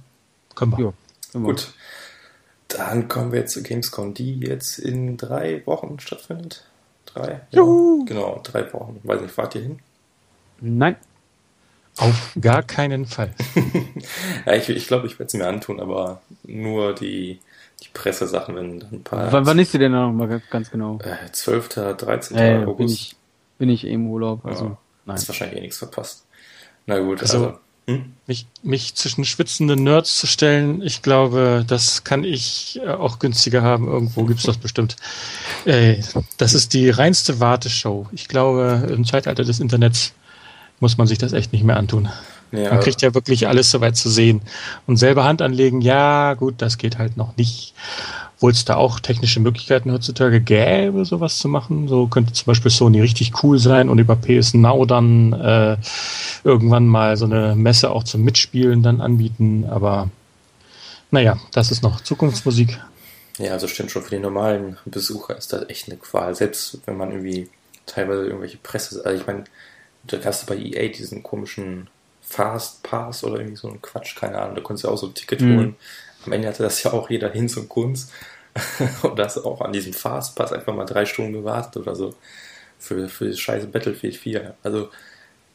Können 0.57 0.77
wir. 0.77 0.87
Ja, 0.87 0.93
gut. 1.33 1.69
Dann 2.69 3.09
kommen 3.09 3.33
wir 3.33 3.41
jetzt 3.41 3.53
zu 3.53 3.63
Gamescom, 3.63 4.15
die 4.15 4.41
jetzt 4.41 4.79
in 4.79 5.17
drei 5.17 5.63
Wochen 5.67 5.99
stattfindet. 6.01 6.65
Drei? 7.07 7.41
Juhu. 7.51 8.01
Ja, 8.01 8.05
genau, 8.07 8.41
drei 8.45 8.71
Wochen. 8.73 9.01
Weiß 9.03 9.23
nicht, 9.23 9.33
fahrt 9.33 9.55
ihr 9.55 9.63
hin? 9.63 9.79
Nein. 10.61 10.97
Auf 11.97 12.33
gar 12.41 12.63
keinen 12.63 13.07
Fall. 13.07 13.35
ja, 14.47 14.53
ich 14.55 14.67
glaube, 14.67 14.79
ich, 14.79 14.87
glaub, 14.87 15.05
ich 15.05 15.19
werde 15.19 15.27
es 15.27 15.35
mir 15.35 15.47
antun, 15.49 15.81
aber 15.81 16.21
nur 16.45 16.95
die, 16.95 17.41
die 17.83 17.89
Pressesachen, 17.93 18.55
wenn 18.55 18.81
dann 18.81 18.93
ein 18.93 19.03
paar. 19.03 19.33
W 19.33 19.39
wann 19.43 19.59
ist 19.59 19.73
sie 19.73 19.79
denn 19.79 19.93
noch 19.93 20.13
mal 20.13 20.41
ganz 20.51 20.71
genau? 20.71 20.99
Äh, 21.01 21.33
12., 21.33 21.69
13. 21.97 22.37
Äh, 22.37 22.65
August. 22.65 22.79
Bin 22.79 22.89
ich, 22.89 23.17
bin 23.59 23.69
ich 23.69 23.85
im 23.85 24.09
Urlaub, 24.09 24.45
also 24.45 24.65
ja, 24.65 24.79
nein. 25.07 25.17
Hast 25.17 25.27
wahrscheinlich 25.27 25.59
eh 25.59 25.63
nichts 25.63 25.79
verpasst. 25.79 26.25
Na 26.87 26.99
gut, 27.01 27.21
also, 27.21 27.47
also 27.47 27.59
hm? 27.89 28.05
mich, 28.27 28.47
mich 28.63 28.95
zwischen 28.97 29.25
schwitzende 29.25 29.75
Nerds 29.75 30.19
zu 30.19 30.27
stellen, 30.27 30.83
ich 30.83 31.01
glaube, 31.01 31.65
das 31.67 32.05
kann 32.05 32.23
ich 32.23 32.79
äh, 32.85 32.91
auch 32.91 33.19
günstiger 33.19 33.63
haben. 33.63 33.89
Irgendwo 33.89 34.25
gibt 34.25 34.41
es 34.41 34.47
das 34.47 34.59
bestimmt. 34.59 34.97
Äh, 35.65 36.03
das 36.37 36.53
ist 36.53 36.75
die 36.75 36.91
reinste 36.91 37.41
Warteshow. 37.41 38.07
Ich 38.13 38.29
glaube, 38.29 38.87
im 38.95 39.07
Zeitalter 39.07 39.43
des 39.43 39.59
Internets 39.59 40.13
muss 40.81 40.99
man 40.99 41.07
sich 41.07 41.17
das 41.17 41.33
echt 41.33 41.55
nicht 41.55 41.65
mehr 41.65 41.79
antun. 41.79 42.11
Ja. 42.53 42.75
Man 42.75 42.81
kriegt 42.81 43.01
ja 43.01 43.15
wirklich 43.15 43.49
alles 43.49 43.71
soweit 43.71 43.97
zu 43.97 44.11
sehen. 44.11 44.43
Und 44.87 44.99
selber 44.99 45.25
Hand 45.25 45.41
anlegen, 45.41 45.81
ja, 45.81 46.35
gut, 46.35 46.57
das 46.59 46.77
geht 46.77 46.99
halt 46.99 47.17
noch 47.17 47.39
nicht. 47.39 47.73
Obwohl 48.39 48.53
es 48.53 48.65
da 48.65 48.77
auch 48.77 49.01
technische 49.01 49.41
Möglichkeiten 49.41 49.91
heutzutage 49.91 50.41
gäbe, 50.41 51.05
sowas 51.05 51.39
zu 51.39 51.49
machen. 51.49 51.89
So 51.89 52.07
könnte 52.07 52.33
zum 52.33 52.47
Beispiel 52.47 52.71
Sony 52.71 53.01
richtig 53.01 53.43
cool 53.43 53.59
sein 53.59 53.89
und 53.89 53.99
über 53.99 54.15
PS 54.15 54.55
Now 54.55 54.85
dann 54.85 55.33
äh, 55.33 55.77
irgendwann 56.45 56.87
mal 56.87 57.17
so 57.17 57.25
eine 57.25 57.57
Messe 57.57 57.91
auch 57.91 58.05
zum 58.05 58.23
Mitspielen 58.23 58.85
dann 58.85 59.01
anbieten. 59.01 59.67
Aber 59.69 60.09
naja, 61.11 61.37
das 61.53 61.73
ist 61.73 61.83
noch 61.83 62.01
Zukunftsmusik. 62.01 62.79
Ja, 63.39 63.53
also 63.53 63.67
stimmt 63.67 63.91
schon, 63.91 64.03
für 64.03 64.11
den 64.11 64.23
normalen 64.23 64.79
Besucher 64.85 65.37
ist 65.37 65.53
das 65.53 65.69
echt 65.69 65.89
eine 65.89 65.99
Qual. 65.99 66.35
Selbst 66.37 66.79
wenn 66.87 66.97
man 66.97 67.11
irgendwie 67.11 67.49
teilweise 67.87 68.25
irgendwelche 68.25 68.59
Presse, 68.59 69.05
also 69.05 69.21
ich 69.21 69.27
meine, 69.27 69.45
da 70.05 70.19
hast 70.25 70.43
du 70.43 70.47
bei 70.47 70.57
EA 70.57 70.89
diesen 70.89 71.25
komischen 71.25 71.89
Fast 72.23 72.83
Pass 72.83 73.25
oder 73.25 73.39
irgendwie 73.39 73.57
so 73.57 73.69
ein 73.69 73.81
Quatsch, 73.81 74.15
keine 74.17 74.39
Ahnung. 74.39 74.55
Da 74.55 74.61
konntest 74.61 74.85
du 74.85 74.89
auch 74.91 74.99
so 74.99 75.07
ein 75.07 75.15
Ticket 75.15 75.41
mhm. 75.41 75.57
holen. 75.57 75.77
Am 76.25 76.33
Ende 76.33 76.49
hatte 76.49 76.63
das 76.63 76.83
ja 76.83 76.93
auch 76.93 77.11
jeder 77.11 77.31
Hinz 77.31 77.57
und 77.57 77.69
Kunz. 77.69 78.11
und 79.03 79.19
da 79.19 79.25
hast 79.25 79.37
du 79.37 79.45
auch 79.45 79.61
an 79.61 79.73
diesem 79.73 79.93
Fast 79.93 80.35
Pass 80.37 80.53
einfach 80.53 80.75
mal 80.75 80.85
drei 80.85 81.07
Stunden 81.07 81.33
gewartet 81.33 81.77
oder 81.77 81.95
so. 81.95 82.15
Für, 82.79 83.09
für 83.09 83.29
das 83.29 83.39
scheiße 83.39 83.67
Battlefield 83.69 84.17
4. 84.17 84.55
Also, 84.63 84.89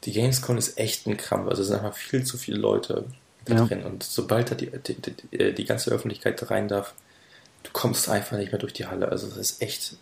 die 0.03 0.11
Gamescom 0.11 0.57
ist 0.57 0.77
echt 0.77 1.07
ein 1.07 1.17
Krampf. 1.17 1.49
Also, 1.49 1.61
es 1.61 1.69
sind 1.69 1.77
einfach 1.77 1.95
viel 1.95 2.23
zu 2.23 2.37
viele 2.37 2.57
Leute 2.57 3.05
da 3.45 3.55
ja. 3.55 3.65
drin. 3.65 3.83
Und 3.83 4.03
sobald 4.03 4.51
da 4.51 4.55
die, 4.55 4.71
die, 4.71 4.95
die, 4.95 5.53
die 5.53 5.65
ganze 5.65 5.91
Öffentlichkeit 5.91 6.49
rein 6.49 6.67
darf, 6.67 6.93
du 7.63 7.69
kommst 7.71 8.09
einfach 8.09 8.37
nicht 8.37 8.51
mehr 8.51 8.59
durch 8.59 8.73
die 8.73 8.87
Halle. 8.87 9.09
Also, 9.09 9.27
das 9.27 9.37
ist 9.37 9.61
echt 9.61 9.95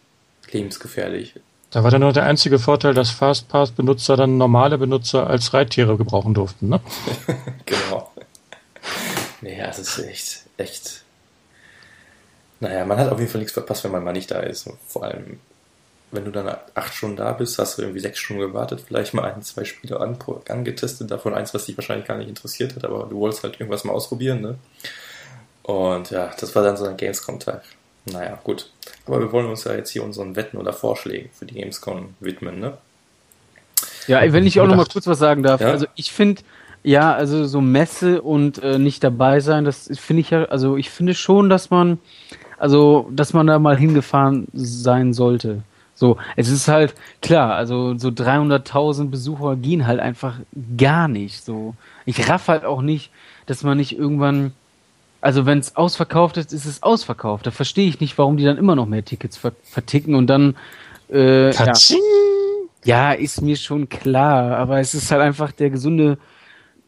lebensgefährlich. 0.52 1.36
Da 1.72 1.86
war 1.86 1.92
dann 1.92 2.02
nur 2.02 2.12
der 2.12 2.24
einzige 2.24 2.60
Vorteil, 2.60 2.94
dass 2.94 3.12
Fastpass-Benutzer 3.12 4.18
dann 4.18 4.38
normale 4.38 4.78
Benutzer 4.78 5.28
als 5.28 5.54
Reittiere 5.54 5.96
gebrauchen 5.96 6.34
durften, 6.34 6.68
ne? 6.68 6.82
genau. 7.66 8.12
Naja, 9.40 9.68
es 9.70 9.80
ist 9.80 10.00
echt, 10.00 10.44
echt. 10.62 11.04
Naja, 12.60 12.86
man 12.86 12.98
hat 12.98 13.12
auf 13.12 13.20
jeden 13.20 13.32
Fall 13.32 13.40
nichts 13.40 13.54
verpasst, 13.54 13.84
wenn 13.84 13.92
man 13.92 14.04
mal 14.04 14.14
nicht 14.14 14.30
da 14.30 14.40
ist. 14.40 14.70
vor 14.88 15.04
allem, 15.04 15.40
wenn 16.12 16.26
du 16.26 16.32
dann 16.32 16.56
acht 16.76 16.94
Stunden 16.94 17.16
da 17.16 17.32
bist, 17.32 17.58
hast 17.58 17.78
du 17.78 17.82
irgendwie 17.82 18.02
sechs 18.02 18.20
Stunden 18.20 18.42
gewartet, 18.42 18.84
vielleicht 18.86 19.14
mal 19.14 19.24
ein, 19.24 19.42
zwei 19.42 19.64
Spiele 19.64 20.00
an, 20.00 20.18
angetestet, 20.48 21.10
davon 21.10 21.34
eins, 21.34 21.54
was 21.54 21.66
dich 21.66 21.78
wahrscheinlich 21.78 22.08
gar 22.08 22.18
nicht 22.18 22.30
interessiert 22.30 22.76
hat, 22.76 22.86
aber 22.86 23.08
du 23.10 23.18
wolltest 23.18 23.44
halt 23.44 23.60
irgendwas 23.60 23.84
mal 23.84 23.94
ausprobieren, 23.94 24.42
ne? 24.42 24.56
Und 25.64 26.12
ja, 26.12 26.32
das 26.40 26.54
war 26.56 26.64
dann 26.64 26.76
so 26.78 26.86
ein 26.86 26.98
Gamescom-Tag. 26.98 27.64
Naja, 28.06 28.40
gut. 28.44 28.70
Aber 29.06 29.20
wir 29.20 29.32
wollen 29.32 29.46
uns 29.48 29.64
ja 29.64 29.74
jetzt 29.74 29.92
hier 29.92 30.04
unseren 30.04 30.36
Wetten 30.36 30.58
oder 30.58 30.74
Vorschlägen 30.74 31.30
für 31.34 31.46
die 31.46 31.56
Gamescom 31.56 32.16
widmen, 32.20 32.60
ne? 32.60 32.78
Ja, 34.08 34.22
wenn 34.34 34.48
ich 34.48 34.60
auch 34.60 34.68
noch 34.68 34.76
mal 34.76 34.86
kurz 34.86 35.08
was 35.08 35.20
sagen 35.20 35.44
darf. 35.44 35.62
Ja? 35.62 35.72
Also 35.72 35.86
ich 35.96 36.12
finde, 36.12 36.42
ja, 36.84 37.14
also 37.14 37.46
so 37.46 37.62
Messe 37.62 38.22
und 38.22 38.62
äh, 38.64 38.80
nicht 38.80 39.04
dabei 39.04 39.40
sein, 39.40 39.66
das 39.66 39.90
finde 39.94 40.22
ich 40.22 40.30
ja, 40.32 40.46
also 40.46 40.78
ich 40.78 40.90
finde 40.90 41.14
schon, 41.14 41.50
dass 41.50 41.70
man, 41.70 42.00
also, 42.58 43.10
dass 43.12 43.34
man 43.34 43.48
da 43.48 43.60
mal 43.60 43.78
hingefahren 43.78 44.48
sein 44.54 45.14
sollte. 45.14 45.64
So, 45.94 46.18
es 46.36 46.50
ist 46.50 46.68
halt 46.68 46.96
klar, 47.22 47.54
also 47.54 47.98
so 47.98 48.10
300.000 48.10 49.10
Besucher 49.10 49.56
gehen 49.56 49.86
halt 49.86 50.00
einfach 50.00 50.40
gar 50.78 51.08
nicht. 51.08 51.46
So, 51.46 51.76
ich 52.06 52.28
raff 52.28 52.48
halt 52.48 52.66
auch 52.66 52.82
nicht, 52.82 53.12
dass 53.46 53.64
man 53.64 53.78
nicht 53.78 53.98
irgendwann 53.98 54.54
also 55.22 55.46
wenn 55.46 55.60
es 55.60 55.76
ausverkauft 55.76 56.38
ist, 56.38 56.52
ist 56.52 56.66
es 56.66 56.82
ausverkauft. 56.84 57.46
Da 57.46 57.52
verstehe 57.52 57.88
ich 57.88 58.00
nicht, 58.00 58.18
warum 58.18 58.38
die 58.38 58.44
dann 58.44 58.58
immer 58.58 58.76
noch 58.76 58.88
mehr 58.88 59.06
Tickets 59.06 59.40
verticken 59.64 60.16
und 60.16 60.28
dann 60.28 60.56
äh, 61.12 61.52
ja. 61.54 61.74
ja, 62.84 63.12
ist 63.12 63.42
mir 63.42 63.56
schon 63.56 63.88
klar, 63.88 64.58
aber 64.58 64.80
es 64.80 64.94
ist 64.96 65.12
halt 65.12 65.22
einfach 65.22 65.52
der 65.52 65.70
gesunde. 65.70 66.18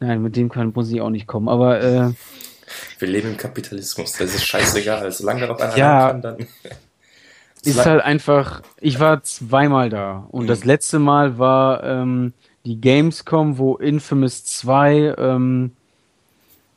Nein, 0.00 0.22
mit 0.22 0.36
dem 0.36 0.48
kann 0.48 0.72
muss 0.74 0.90
ich 0.90 1.00
auch 1.00 1.10
nicht 1.10 1.26
kommen, 1.26 1.48
aber 1.48 1.80
äh, 1.80 2.12
wir 2.98 3.08
leben 3.08 3.30
im 3.30 3.36
Kapitalismus, 3.36 4.12
das 4.12 4.34
ist 4.34 4.44
scheißegal. 4.46 5.10
Solange 5.12 5.42
da 5.42 5.46
noch 5.46 5.60
einer 5.60 5.76
ja, 5.76 6.08
kann, 6.08 6.22
dann. 6.22 6.36
ist 7.62 7.86
halt 7.86 8.02
einfach, 8.02 8.62
ich 8.80 9.00
war 9.00 9.22
zweimal 9.22 9.88
da 9.88 10.26
und 10.30 10.44
mhm. 10.44 10.48
das 10.48 10.64
letzte 10.64 10.98
Mal 10.98 11.38
war 11.38 11.82
ähm, 11.82 12.32
die 12.66 12.80
Gamescom, 12.80 13.58
wo 13.58 13.76
Infamous 13.76 14.44
2 14.44 15.14
ähm, 15.16 15.72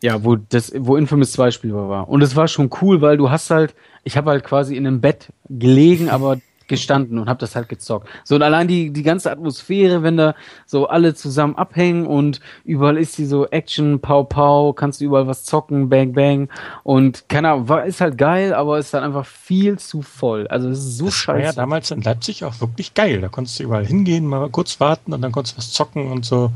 ja, 0.02 0.24
wo 0.24 0.36
das, 0.36 0.72
wo 0.76 0.96
Infamous 0.96 1.32
2 1.34 1.52
spielbar 1.52 1.90
war. 1.90 2.10
Und 2.10 2.22
es 2.22 2.36
war 2.36 2.48
schon 2.48 2.70
cool, 2.82 3.02
weil 3.02 3.18
du 3.18 3.32
hast 3.32 3.50
halt, 3.50 3.74
ich 4.04 4.16
habe 4.16 4.30
halt 4.30 4.44
quasi 4.44 4.76
in 4.76 4.86
einem 4.86 5.02
Bett 5.02 5.30
gelegen, 5.50 6.10
aber 6.10 6.40
gestanden 6.68 7.20
und 7.20 7.30
habe 7.30 7.40
das 7.40 7.56
halt 7.56 7.70
gezockt. 7.70 8.08
So 8.24 8.36
und 8.36 8.44
allein 8.44 8.68
die 8.68 8.92
die 8.92 9.04
ganze 9.04 9.32
Atmosphäre, 9.32 10.04
wenn 10.04 10.18
da 10.18 10.36
so 10.66 10.88
alle 10.88 11.14
zusammen 11.14 11.56
abhängen 11.56 12.06
und 12.06 12.40
überall 12.64 12.98
ist 12.98 13.18
die 13.18 13.26
so 13.26 13.48
Action, 13.48 14.00
Pau 14.00 14.24
Pau, 14.24 14.74
kannst 14.74 15.02
du 15.02 15.06
überall 15.06 15.28
was 15.28 15.44
zocken, 15.44 15.90
Bang 15.90 16.14
Bang 16.14 16.50
und 16.84 17.30
keine 17.30 17.52
Ahnung, 17.52 17.70
war 17.70 17.86
ist 17.86 18.02
halt 18.02 18.18
geil, 18.18 18.54
aber 18.54 18.80
ist 18.80 18.94
dann 18.94 19.04
halt 19.04 19.16
einfach 19.16 19.26
viel 19.26 19.80
zu 19.80 20.02
voll. 20.02 20.48
Also 20.48 20.70
es 20.70 20.80
ist 20.80 20.98
so 20.98 21.06
das 21.06 21.14
scheiße. 21.14 21.40
War 21.40 21.46
ja 21.46 21.54
damals 21.54 21.92
in 21.92 22.02
Leipzig 22.02 22.44
auch 22.44 22.60
wirklich 22.62 22.94
geil. 22.94 23.22
Da 23.22 23.30
konntest 23.30 23.60
du 23.60 23.64
überall 23.64 23.86
hingehen, 23.86 24.26
mal 24.26 24.50
kurz 24.50 24.80
warten 24.80 25.14
und 25.14 25.22
dann 25.22 25.32
konntest 25.32 25.56
du 25.56 25.58
was 25.60 25.72
zocken 25.72 26.12
und 26.12 26.26
so. 26.26 26.52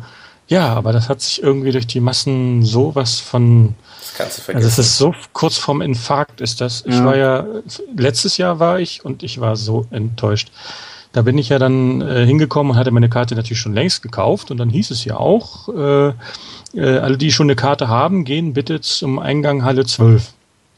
Ja, 0.52 0.74
aber 0.74 0.92
das 0.92 1.08
hat 1.08 1.22
sich 1.22 1.42
irgendwie 1.42 1.72
durch 1.72 1.88
die 1.88 2.02
Massen 2.02 2.62
sowas 2.62 3.22
von. 3.22 3.74
Das 4.02 4.14
kannst 4.16 4.38
du 4.38 4.42
vergessen. 4.42 4.66
Also 4.66 4.82
es 4.82 4.86
ist 4.86 4.98
so 4.98 5.16
kurz 5.32 5.58
vorm 5.58 5.80
Infarkt 5.80 6.42
ist 6.42 6.60
das. 6.60 6.84
Ich 6.86 6.96
ja. 6.96 7.06
war 7.06 7.16
ja, 7.16 7.46
letztes 7.96 8.36
Jahr 8.36 8.60
war 8.60 8.78
ich 8.78 9.06
und 9.06 9.24
ich 9.24 9.40
war 9.40 9.56
so 9.56 9.86
enttäuscht. 9.92 10.52
Da 11.14 11.22
bin 11.22 11.38
ich 11.38 11.48
ja 11.48 11.58
dann 11.58 12.02
äh, 12.02 12.26
hingekommen 12.26 12.72
und 12.72 12.78
hatte 12.78 12.92
meine 12.92 13.08
Karte 13.08 13.34
natürlich 13.34 13.62
schon 13.62 13.74
längst 13.74 14.02
gekauft 14.02 14.52
und 14.52 14.58
dann 14.58 14.70
hieß 14.70 14.92
es 14.92 15.06
ja 15.06 15.16
auch, 15.16 15.70
äh, 15.70 16.10
äh, 16.74 16.98
alle, 17.00 17.18
die 17.18 17.32
schon 17.32 17.46
eine 17.46 17.56
Karte 17.56 17.88
haben, 17.88 18.26
gehen 18.26 18.52
bitte 18.52 18.82
zum 18.82 19.20
Eingang 19.20 19.64
Halle 19.64 19.86
12. 19.86 20.34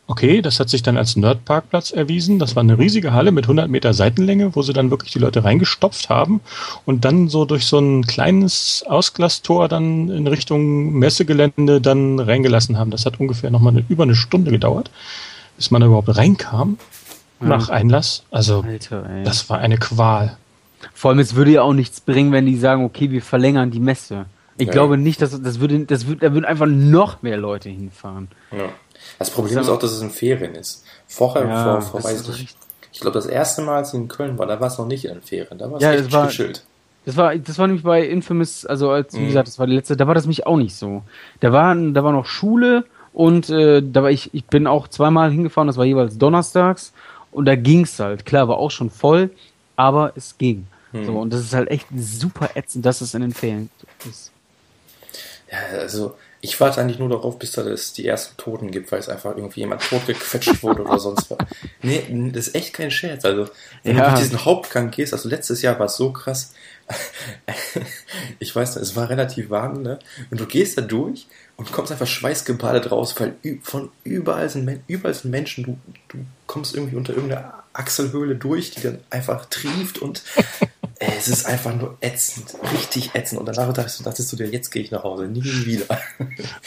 Okay, 0.06 0.42
das 0.42 0.60
hat 0.60 0.68
sich 0.68 0.84
dann 0.84 0.98
als 0.98 1.16
Nerdparkplatz 1.16 1.92
erwiesen. 1.92 2.38
Das 2.38 2.58
war 2.58 2.62
eine 2.62 2.78
riesige 2.78 3.14
Halle 3.14 3.32
mit 3.32 3.46
100 3.46 3.70
Meter 3.70 3.94
Seitenlänge, 3.94 4.54
wo 4.54 4.62
sie 4.62 4.74
dann 4.74 4.92
wirklich 4.92 5.14
die 5.14 5.20
Leute 5.20 5.46
reingestopft 5.46 6.10
haben 6.10 6.42
und 6.86 7.06
dann 7.06 7.30
so 7.30 7.46
durch 7.46 7.66
so 7.66 7.80
ein 7.80 8.06
kleines 8.06 8.84
Ausglastor 8.86 9.70
dann 9.70 10.10
in 10.10 10.28
Richtung 10.28 10.94
Messegelände 10.94 11.80
dann 11.80 12.20
reingelassen 12.20 12.78
haben. 12.78 12.92
Das 12.92 13.06
hat 13.06 13.20
ungefähr 13.22 13.50
nochmal 13.50 13.74
eine, 13.74 13.86
über 13.88 14.04
eine 14.04 14.16
Stunde 14.16 14.52
gedauert, 14.52 14.92
bis 15.56 15.72
man 15.72 15.80
da 15.80 15.88
überhaupt 15.88 16.16
reinkam 16.18 16.78
ja. 17.40 17.48
nach 17.48 17.70
Einlass. 17.70 18.24
Also 18.30 18.62
Alter, 18.68 19.06
das 19.24 19.50
war 19.50 19.60
eine 19.60 19.78
Qual. 19.78 20.38
Vor 20.94 21.12
allem, 21.12 21.20
es 21.20 21.36
würde 21.36 21.52
ja 21.52 21.62
auch 21.62 21.74
nichts 21.74 22.02
bringen, 22.02 22.34
wenn 22.34 22.46
die 22.46 22.58
sagen, 22.58 22.84
okay, 22.84 23.10
wir 23.10 23.22
verlängern 23.22 23.72
die 23.72 23.80
Messe. 23.80 24.26
Ich 24.58 24.68
ja. 24.68 24.74
glaube 24.74 24.98
nicht, 24.98 25.22
dass 25.22 25.42
das 25.42 25.60
würde, 25.60 25.80
das 25.86 26.08
würde, 26.08 26.28
da 26.28 26.34
würden 26.34 26.46
einfach 26.46 26.68
noch 26.68 27.22
mehr 27.24 27.38
Leute 27.38 27.70
hinfahren. 27.70 28.28
Ja. 28.52 28.70
Das 29.24 29.34
Problem 29.34 29.58
ist 29.58 29.70
auch, 29.70 29.80
dass 29.80 29.92
es 29.92 30.02
in 30.02 30.10
Ferien 30.10 30.54
ist. 30.54 30.84
Vorher, 31.08 31.48
ja, 31.48 31.80
vor, 31.80 32.02
vor 32.02 32.04
weiß 32.04 32.28
ich, 32.28 32.54
ich 32.92 33.00
glaube, 33.00 33.14
das 33.14 33.26
erste 33.26 33.62
Mal, 33.62 33.78
als 33.78 33.94
ich 33.94 34.00
in 34.02 34.10
Köln 34.10 34.38
war, 34.38 34.46
da 34.48 34.60
war 34.60 34.68
es 34.68 34.78
noch 34.78 34.86
nicht 34.86 35.06
in 35.06 35.22
Ferien, 35.22 35.58
da 35.58 35.72
war 35.72 35.78
es 35.78 35.84
ja, 35.84 35.94
echt 35.94 36.12
war, 36.12 36.26
geschillt. 36.26 36.66
Das 37.06 37.16
war, 37.16 37.34
das 37.34 37.58
war 37.58 37.68
nämlich 37.68 37.86
bei 37.86 38.06
Infamous, 38.06 38.66
also 38.66 38.92
als, 38.92 39.14
wie 39.14 39.20
mhm. 39.20 39.28
gesagt, 39.28 39.48
das 39.48 39.60
war 39.60 39.68
die 39.68 39.76
letzte, 39.76 39.96
da 39.96 40.08
war 40.08 40.14
das 40.14 40.28
mich 40.28 40.46
auch 40.46 40.58
nicht 40.58 40.76
so. 40.76 41.04
Da 41.40 41.54
war, 41.54 41.74
da 41.74 42.04
war 42.04 42.12
noch 42.12 42.26
Schule 42.26 42.84
und 43.14 43.50
äh, 43.50 43.82
da 43.82 44.04
war 44.04 44.12
ich, 44.12 44.34
ich 44.34 44.44
bin 44.44 44.68
auch 44.68 44.90
zweimal 44.90 45.32
hingefahren, 45.32 45.68
das 45.68 45.78
war 45.78 45.86
jeweils 45.86 46.18
donnerstags 46.18 46.92
und 47.32 47.46
da 47.46 47.56
ging's 47.56 47.98
halt. 48.00 48.26
Klar, 48.26 48.50
war 48.50 48.58
auch 48.58 48.72
schon 48.72 48.90
voll, 48.90 49.30
aber 49.78 50.12
es 50.18 50.38
ging. 50.38 50.68
Hm. 50.92 51.06
So, 51.06 51.14
und 51.14 51.32
das 51.32 51.40
ist 51.40 51.54
halt 51.54 51.72
echt 51.72 51.88
super 51.96 52.50
ätzend, 52.56 52.86
dass 52.86 53.00
es 53.00 53.14
in 53.14 53.22
den 53.22 53.34
Ferien 53.34 53.70
ist. 54.06 54.34
Ja, 55.50 55.80
also 55.80 56.16
ich 56.46 56.60
warte 56.60 56.82
eigentlich 56.82 57.00
nur 57.00 57.08
darauf, 57.08 57.40
bis 57.40 57.54
da 57.54 57.62
es 57.62 57.94
die 57.94 58.06
ersten 58.06 58.36
Toten 58.36 58.70
gibt, 58.70 58.92
weil 58.92 59.00
es 59.00 59.08
einfach 59.08 59.38
irgendwie 59.38 59.62
jemand 59.62 59.82
totgequetscht 59.82 60.62
wurde 60.62 60.84
oder 60.84 61.00
sonst 61.00 61.32
was. 61.32 61.38
Nee, 61.82 62.04
das 62.34 62.48
ist 62.48 62.56
echt 62.56 62.74
kein 62.74 62.92
Scherz. 62.92 63.24
Also, 63.24 63.48
wenn 63.84 63.96
ja. 63.96 64.04
du 64.04 64.10
durch 64.10 64.24
diesen 64.24 64.44
Hauptgang 64.44 64.92
gehst, 64.92 65.14
also 65.14 65.30
letztes 65.30 65.62
Jahr 65.62 65.80
war 65.80 65.86
es 65.86 65.96
so 65.96 66.12
krass. 66.12 66.54
ich 68.40 68.54
weiß 68.54 68.76
nicht, 68.76 68.84
es 68.84 68.96
war 68.98 69.10
relativ 69.10 69.50
warm, 69.52 69.84
ne? 69.84 70.00
Und 70.32 70.40
du 70.42 70.46
gehst 70.46 70.78
da 70.78 70.82
durch 70.82 71.28
und 71.56 71.72
kommst 71.72 71.94
einfach 71.94 72.08
schweißgebadet 72.08 72.92
raus, 72.92 73.16
weil 73.20 73.36
von 73.62 73.90
überall 74.04 74.50
sind, 74.50 74.82
überall 74.88 75.14
sind 75.14 75.32
Menschen, 75.32 75.64
du, 75.64 75.78
du 76.10 76.26
kommst 76.46 76.76
irgendwie 76.76 76.98
unter 76.98 77.14
irgendeiner 77.14 77.64
Achselhöhle 77.72 78.36
durch, 78.36 78.72
die 78.72 78.82
dann 78.82 79.00
einfach 79.10 79.46
trieft 79.46 80.00
und 80.00 80.24
es 81.18 81.28
ist 81.28 81.46
einfach 81.46 81.76
nur 81.76 81.98
ätzend, 82.02 82.56
richtig 82.72 83.16
ätzend. 83.16 83.40
Und 83.40 83.46
danach 83.46 83.74
dachtest 83.74 84.00
du, 84.00 84.04
dachtest 84.04 84.32
du 84.32 84.36
dir, 84.36 84.48
jetzt 84.48 84.70
gehe 84.70 84.82
ich 84.82 84.92
nach 84.92 85.04
Hause, 85.04 85.26
nie 85.26 85.44
wieder. 85.44 85.86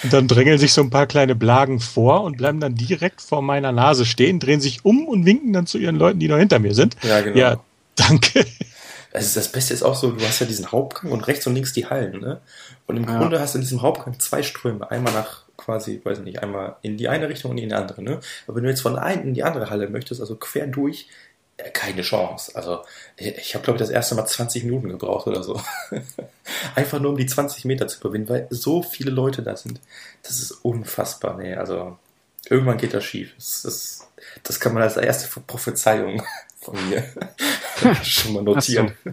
Und 0.03 0.13
dann 0.13 0.29
drängeln 0.29 0.59
sich 0.59 0.73
so 0.73 0.83
ein 0.83 0.91
paar 0.91 1.07
kleine 1.07 1.35
Blagen 1.35 1.81
vor 1.81 2.23
und 2.23 2.37
bleiben 2.37 2.61
dann 2.61 2.75
direkt 2.75 3.21
vor 3.21 3.43
meiner 3.43 3.73
Nase 3.73 4.05
stehen, 4.05 4.41
drehen 4.41 4.61
sich 4.61 4.85
um 4.85 5.07
und 5.07 5.27
winken 5.27 5.53
dann 5.53 5.67
zu 5.67 5.79
ihren 5.79 5.97
Leuten, 5.97 6.19
die 6.19 6.29
noch 6.29 6.39
hinter 6.39 6.59
mir 6.59 6.75
sind. 6.75 6.97
Ja, 7.03 7.21
genau. 7.21 7.37
Ja, 7.37 7.61
danke. 7.95 8.45
Also 9.13 9.41
das 9.41 9.51
Beste 9.51 9.73
ist 9.73 9.83
auch 9.83 9.95
so, 9.95 10.11
du 10.11 10.25
hast 10.27 10.41
ja 10.41 10.47
diesen 10.47 10.71
Hauptgang 10.71 11.11
und 11.11 11.27
rechts 11.27 11.47
und 11.47 11.55
links 11.55 11.73
die 11.73 11.87
Hallen, 11.87 12.21
ne? 12.21 12.41
Und 12.87 12.99
im 12.99 13.05
ja. 13.05 13.19
Grunde 13.19 13.41
hast 13.41 13.55
du 13.55 13.59
in 13.59 13.63
diesem 13.63 13.81
Hauptgang 13.81 14.21
zwei 14.21 14.43
Ströme. 14.43 14.91
Einmal 14.91 15.15
nach 15.15 15.45
quasi, 15.57 16.01
weiß 16.05 16.21
nicht, 16.21 16.43
einmal 16.43 16.77
in 16.83 16.99
die 16.99 17.09
eine 17.09 17.29
Richtung 17.29 17.53
und 17.53 17.59
in 17.59 17.71
die 17.71 17.75
andere, 17.75 18.03
ne? 18.03 18.21
Aber 18.47 18.57
wenn 18.57 18.65
du 18.65 18.69
jetzt 18.69 18.83
von 18.83 18.93
der 18.93 19.03
einen 19.03 19.29
in 19.29 19.35
die 19.35 19.43
andere 19.43 19.71
Halle 19.71 19.89
möchtest, 19.89 20.21
also 20.21 20.37
quer 20.37 20.67
durch, 20.67 21.09
keine 21.73 22.03
Chance. 22.03 22.53
Also 22.55 22.83
ich 23.17 23.55
habe, 23.55 23.65
glaube 23.65 23.77
ich, 23.77 23.81
das 23.81 23.91
erste 23.91 24.15
Mal 24.15 24.27
20 24.27 24.65
Minuten 24.65 24.89
gebraucht 24.89 25.27
oder 25.27 25.43
so. 25.43 25.61
Einfach 26.75 27.01
nur 27.01 27.13
um 27.13 27.17
die 27.17 27.27
20 27.27 27.65
Meter 27.65 27.89
zu 27.89 28.01
überwinden, 28.01 28.29
weil 28.29 28.47
so 28.51 28.83
viele 28.83 29.11
Leute 29.11 29.43
da 29.43 29.57
sind. 29.57 29.81
Das 30.23 30.41
ist 30.41 30.51
unfassbar. 30.51 31.37
Nee, 31.39 31.55
also 31.55 31.97
irgendwann 32.49 32.79
geht 32.79 32.95
das 32.95 33.05
schief. 33.05 33.33
Das, 33.37 33.63
das, 33.63 34.09
das 34.43 34.61
kann 34.61 34.75
man 34.75 34.83
als 34.83 34.97
erste 34.97 35.41
Prophezeiung 35.41 36.23
von 36.61 36.89
mir 36.89 37.05
schon 38.03 38.35
mal 38.35 38.43
notieren. 38.43 38.93
So. 39.05 39.13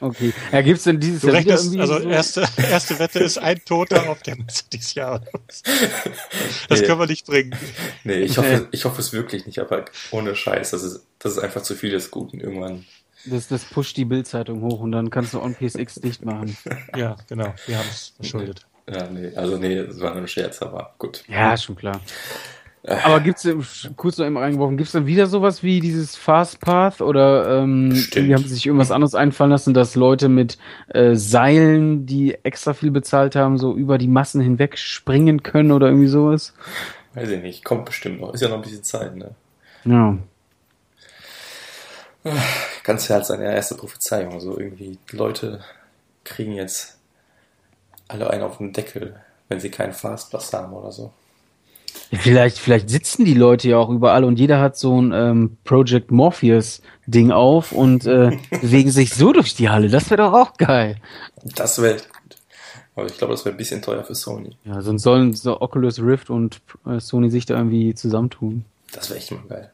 Okay. 0.00 0.32
Ja, 0.50 0.62
gibt's 0.62 0.84
denn 0.84 0.98
dieses 0.98 1.20
du 1.20 1.28
Jahr 1.28 1.36
rechnest, 1.36 1.76
Also 1.78 2.00
so? 2.00 2.08
erste, 2.08 2.48
erste 2.56 2.98
Wette 2.98 3.20
ist 3.20 3.38
ein 3.38 3.64
Toter 3.64 4.08
auf 4.08 4.22
der 4.22 4.36
Messe 4.36 4.64
dieses 4.72 4.94
Jahr. 4.94 5.22
Das 6.68 6.80
nee. 6.80 6.86
können 6.86 6.98
wir 6.98 7.06
nicht 7.06 7.26
bringen. 7.26 7.54
Nee, 8.04 8.20
ich 8.20 8.38
hoffe, 8.38 8.68
ich 8.72 8.84
hoffe 8.84 9.00
es 9.00 9.12
wirklich 9.12 9.46
nicht, 9.46 9.58
aber 9.60 9.84
ohne 10.10 10.34
Scheiß, 10.34 10.70
das 10.70 10.82
ist, 10.82 11.05
das 11.18 11.32
ist 11.32 11.38
einfach 11.38 11.62
zu 11.62 11.74
viel 11.74 11.90
des 11.90 12.10
Guten 12.10 12.40
irgendwann. 12.40 12.84
Das, 13.24 13.48
das 13.48 13.64
pusht 13.64 13.96
die 13.96 14.04
Bildzeitung 14.04 14.62
hoch 14.62 14.80
und 14.80 14.92
dann 14.92 15.10
kannst 15.10 15.34
du 15.34 15.40
On 15.40 15.54
PSX 15.54 15.96
dicht 15.96 16.24
machen. 16.24 16.56
Ja, 16.96 17.16
genau. 17.28 17.54
Wir 17.66 17.78
haben 17.78 17.88
es 17.88 18.12
verschuldet. 18.16 18.66
Ja, 18.88 19.08
nee, 19.10 19.34
also 19.34 19.56
nee, 19.56 19.84
das 19.84 20.00
war 20.00 20.12
nur 20.12 20.22
ein 20.22 20.28
Scherz, 20.28 20.62
aber 20.62 20.94
gut. 20.98 21.24
Ja, 21.28 21.56
schon 21.56 21.74
klar. 21.74 22.00
Aber 22.86 23.18
gibt's 23.18 23.48
kurz 23.96 24.18
noch 24.18 24.26
eben 24.26 24.36
reingeworfen, 24.36 24.76
gibt's 24.76 24.92
dann 24.92 25.06
wieder 25.06 25.26
sowas 25.26 25.64
wie 25.64 25.80
dieses 25.80 26.14
Fast 26.14 26.60
Path 26.60 27.00
oder 27.00 27.62
ähm, 27.62 27.90
die 28.14 28.32
haben 28.32 28.46
sich 28.46 28.64
irgendwas 28.64 28.92
anderes 28.92 29.16
einfallen 29.16 29.50
lassen, 29.50 29.74
dass 29.74 29.96
Leute 29.96 30.28
mit 30.28 30.56
äh, 30.88 31.16
Seilen, 31.16 32.06
die 32.06 32.36
extra 32.44 32.74
viel 32.74 32.92
bezahlt 32.92 33.34
haben, 33.34 33.58
so 33.58 33.74
über 33.74 33.98
die 33.98 34.06
Massen 34.06 34.40
hinweg 34.40 34.78
springen 34.78 35.42
können 35.42 35.72
oder 35.72 35.88
irgendwie 35.88 36.06
sowas? 36.06 36.54
Weiß 37.14 37.28
ich 37.28 37.42
nicht, 37.42 37.64
kommt 37.64 37.86
bestimmt 37.86 38.20
noch. 38.20 38.32
Ist 38.34 38.42
ja 38.42 38.48
noch 38.48 38.56
ein 38.56 38.62
bisschen 38.62 38.84
Zeit, 38.84 39.16
ne? 39.16 39.34
Ja. 39.84 40.16
Ganz 42.82 43.08
ja 43.08 43.16
als 43.16 43.28
seine 43.28 43.44
erste 43.44 43.74
Prophezeiung. 43.74 44.34
Also 44.34 44.58
irgendwie, 44.58 44.98
Leute 45.10 45.60
kriegen 46.24 46.52
jetzt 46.52 46.96
alle 48.08 48.30
einen 48.30 48.42
auf 48.42 48.58
den 48.58 48.72
Deckel, 48.72 49.16
wenn 49.48 49.60
sie 49.60 49.70
keinen 49.70 49.92
Fastpass 49.92 50.52
haben 50.52 50.72
oder 50.72 50.92
so. 50.92 51.12
Vielleicht, 52.12 52.58
vielleicht 52.58 52.90
sitzen 52.90 53.24
die 53.24 53.34
Leute 53.34 53.68
ja 53.68 53.78
auch 53.78 53.88
überall 53.88 54.24
und 54.24 54.38
jeder 54.38 54.60
hat 54.60 54.76
so 54.76 55.00
ein 55.00 55.12
ähm, 55.12 55.56
Project 55.64 56.10
Morpheus 56.10 56.82
Ding 57.06 57.32
auf 57.32 57.72
und 57.72 58.06
äh, 58.06 58.38
bewegen 58.50 58.90
sich 58.90 59.14
so 59.14 59.32
durch 59.32 59.54
die 59.54 59.70
Halle. 59.70 59.88
Das 59.88 60.10
wäre 60.10 60.22
doch 60.22 60.32
auch 60.32 60.56
geil. 60.56 60.96
Das 61.42 61.80
wäre 61.80 61.96
gut. 61.96 62.36
Aber 62.94 63.06
ich 63.06 63.18
glaube, 63.18 63.34
das 63.34 63.44
wäre 63.44 63.54
ein 63.54 63.58
bisschen 63.58 63.82
teuer 63.82 64.04
für 64.04 64.14
Sony. 64.14 64.56
Ja, 64.64 64.80
sonst 64.82 65.02
sollen 65.02 65.34
so 65.34 65.60
Oculus 65.60 66.00
Rift 66.00 66.30
und 66.30 66.60
äh, 66.86 67.00
Sony 67.00 67.30
sich 67.30 67.44
da 67.46 67.56
irgendwie 67.56 67.94
zusammentun. 67.94 68.64
Das 68.92 69.10
wäre 69.10 69.18
echt 69.18 69.32
mal 69.32 69.42
geil. 69.48 69.72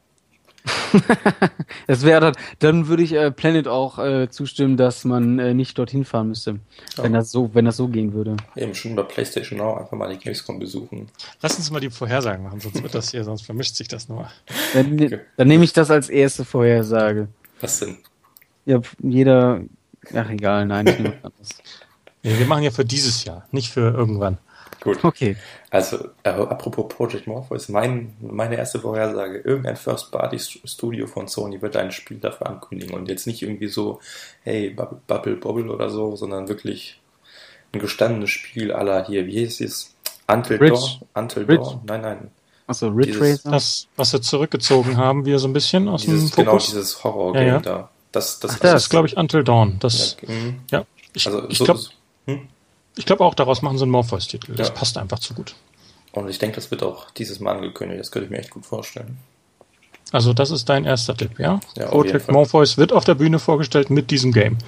das 1.86 2.04
wäre 2.04 2.20
dann, 2.20 2.34
dann 2.60 2.88
würde 2.88 3.02
ich 3.02 3.12
äh, 3.12 3.30
Planet 3.30 3.68
auch 3.68 3.98
äh, 3.98 4.28
zustimmen, 4.28 4.76
dass 4.76 5.04
man 5.04 5.38
äh, 5.38 5.54
nicht 5.54 5.78
dorthin 5.78 6.04
fahren 6.04 6.28
müsste, 6.28 6.60
ja. 6.96 7.04
wenn 7.04 7.12
das 7.12 7.30
so, 7.30 7.54
wenn 7.54 7.64
das 7.64 7.76
so 7.76 7.88
gehen 7.88 8.12
würde. 8.12 8.36
Eben 8.54 8.74
schon 8.74 8.94
bei 8.94 9.02
PlayStation 9.02 9.58
Now 9.58 9.76
einfach 9.76 9.96
mal 9.96 10.10
die 10.12 10.18
Gamescom 10.18 10.58
besuchen. 10.58 11.08
Lass 11.40 11.56
uns 11.56 11.70
mal 11.70 11.80
die 11.80 11.90
Vorhersagen 11.90 12.44
machen, 12.44 12.60
sonst 12.60 12.82
wird 12.82 12.94
das 12.94 13.10
hier, 13.10 13.24
sonst 13.24 13.42
vermischt 13.42 13.74
sich 13.74 13.88
das 13.88 14.08
nur. 14.08 14.30
Dann, 14.74 14.94
okay. 14.94 15.20
dann 15.36 15.48
nehme 15.48 15.64
ich 15.64 15.72
das 15.72 15.90
als 15.90 16.08
erste 16.08 16.44
Vorhersage. 16.44 17.28
Was 17.60 17.80
denn? 17.80 17.98
Ja, 18.64 18.80
jeder, 19.02 19.62
ach 20.14 20.30
egal, 20.30 20.66
nein, 20.66 20.86
ich 20.86 20.98
nehme 20.98 21.14
was 21.14 21.24
anderes. 21.24 21.48
Nee, 22.24 22.38
wir 22.38 22.46
machen 22.46 22.62
ja 22.62 22.70
für 22.70 22.84
dieses 22.84 23.24
Jahr, 23.24 23.48
nicht 23.50 23.72
für 23.72 23.80
irgendwann. 23.80 24.38
Gut. 24.82 25.04
Okay. 25.04 25.36
Also, 25.70 26.08
äh, 26.24 26.30
apropos 26.30 26.88
Project 26.88 27.28
Morpheus, 27.28 27.68
mein, 27.68 28.16
meine 28.20 28.56
erste 28.56 28.80
Vorhersage, 28.80 29.38
irgendein 29.38 29.76
First-Party-Studio 29.76 31.06
von 31.06 31.28
Sony 31.28 31.62
wird 31.62 31.76
ein 31.76 31.92
Spiel 31.92 32.18
dafür 32.18 32.48
ankündigen 32.48 32.92
und 32.94 33.08
jetzt 33.08 33.28
nicht 33.28 33.42
irgendwie 33.42 33.68
so, 33.68 34.00
hey, 34.42 34.70
Bubble 34.70 35.36
Bobble 35.36 35.70
oder 35.70 35.88
so, 35.88 36.16
sondern 36.16 36.48
wirklich 36.48 37.00
ein 37.72 37.78
gestandenes 37.78 38.30
Spiel 38.30 38.72
aller 38.72 39.06
hier, 39.06 39.26
wie 39.26 39.38
hieß 39.38 39.60
es? 39.60 39.94
Until 40.26 40.56
Rich. 40.56 40.70
Dawn? 40.72 41.24
Until 41.24 41.44
Rich. 41.44 41.60
Dawn? 41.60 41.80
Nein, 41.86 42.00
nein. 42.00 42.30
Achso, 42.66 42.88
Ridge 42.88 43.20
Racer? 43.20 43.52
Das, 43.52 43.86
was 43.94 44.10
sie 44.10 44.20
zurückgezogen 44.20 44.96
haben, 44.96 45.24
wir 45.24 45.38
so 45.38 45.46
ein 45.46 45.52
bisschen 45.52 45.88
aus 45.88 46.02
dieses, 46.02 46.30
dem 46.30 46.36
genau, 46.36 46.50
Fokus. 46.52 46.66
Genau, 46.66 46.80
dieses 46.80 47.04
Horror-Game 47.04 47.46
ja, 47.46 47.54
ja. 47.54 47.60
da. 47.60 47.90
Das, 48.10 48.40
das, 48.40 48.56
Ach, 48.56 48.58
das 48.58 48.82
ist, 48.82 48.88
glaube 48.90 49.06
ich, 49.06 49.16
Until 49.16 49.44
Dawn. 49.44 49.76
Das, 49.78 50.16
ja, 50.22 50.34
mhm. 50.34 50.60
ja. 50.70 50.84
ich, 51.14 51.26
also, 51.26 51.48
ich 51.48 51.58
so, 51.58 51.64
glaube... 51.66 51.80
Hm? 52.26 52.48
Ich 52.96 53.06
glaube 53.06 53.24
auch, 53.24 53.34
daraus 53.34 53.62
machen 53.62 53.78
sie 53.78 53.84
einen 53.84 53.92
Morpheus-Titel. 53.92 54.54
Das 54.54 54.68
ja. 54.68 54.74
passt 54.74 54.98
einfach 54.98 55.18
zu 55.18 55.34
gut. 55.34 55.54
Und 56.12 56.28
ich 56.28 56.38
denke, 56.38 56.56
das 56.56 56.70
wird 56.70 56.82
auch 56.82 57.10
dieses 57.10 57.40
Mal 57.40 57.56
angekündigt. 57.56 58.00
Das 58.00 58.10
könnte 58.10 58.26
ich 58.26 58.30
mir 58.30 58.38
echt 58.38 58.50
gut 58.50 58.66
vorstellen. 58.66 59.18
Also, 60.10 60.34
das 60.34 60.50
ist 60.50 60.68
dein 60.68 60.84
erster 60.84 61.16
Tipp, 61.16 61.38
ja? 61.38 61.58
ja 61.76 61.86
Project 61.86 62.30
Morpheus 62.30 62.76
wird 62.76 62.92
auf 62.92 63.04
der 63.04 63.14
Bühne 63.14 63.38
vorgestellt 63.38 63.88
mit 63.88 64.10
diesem 64.10 64.32
Game. 64.32 64.58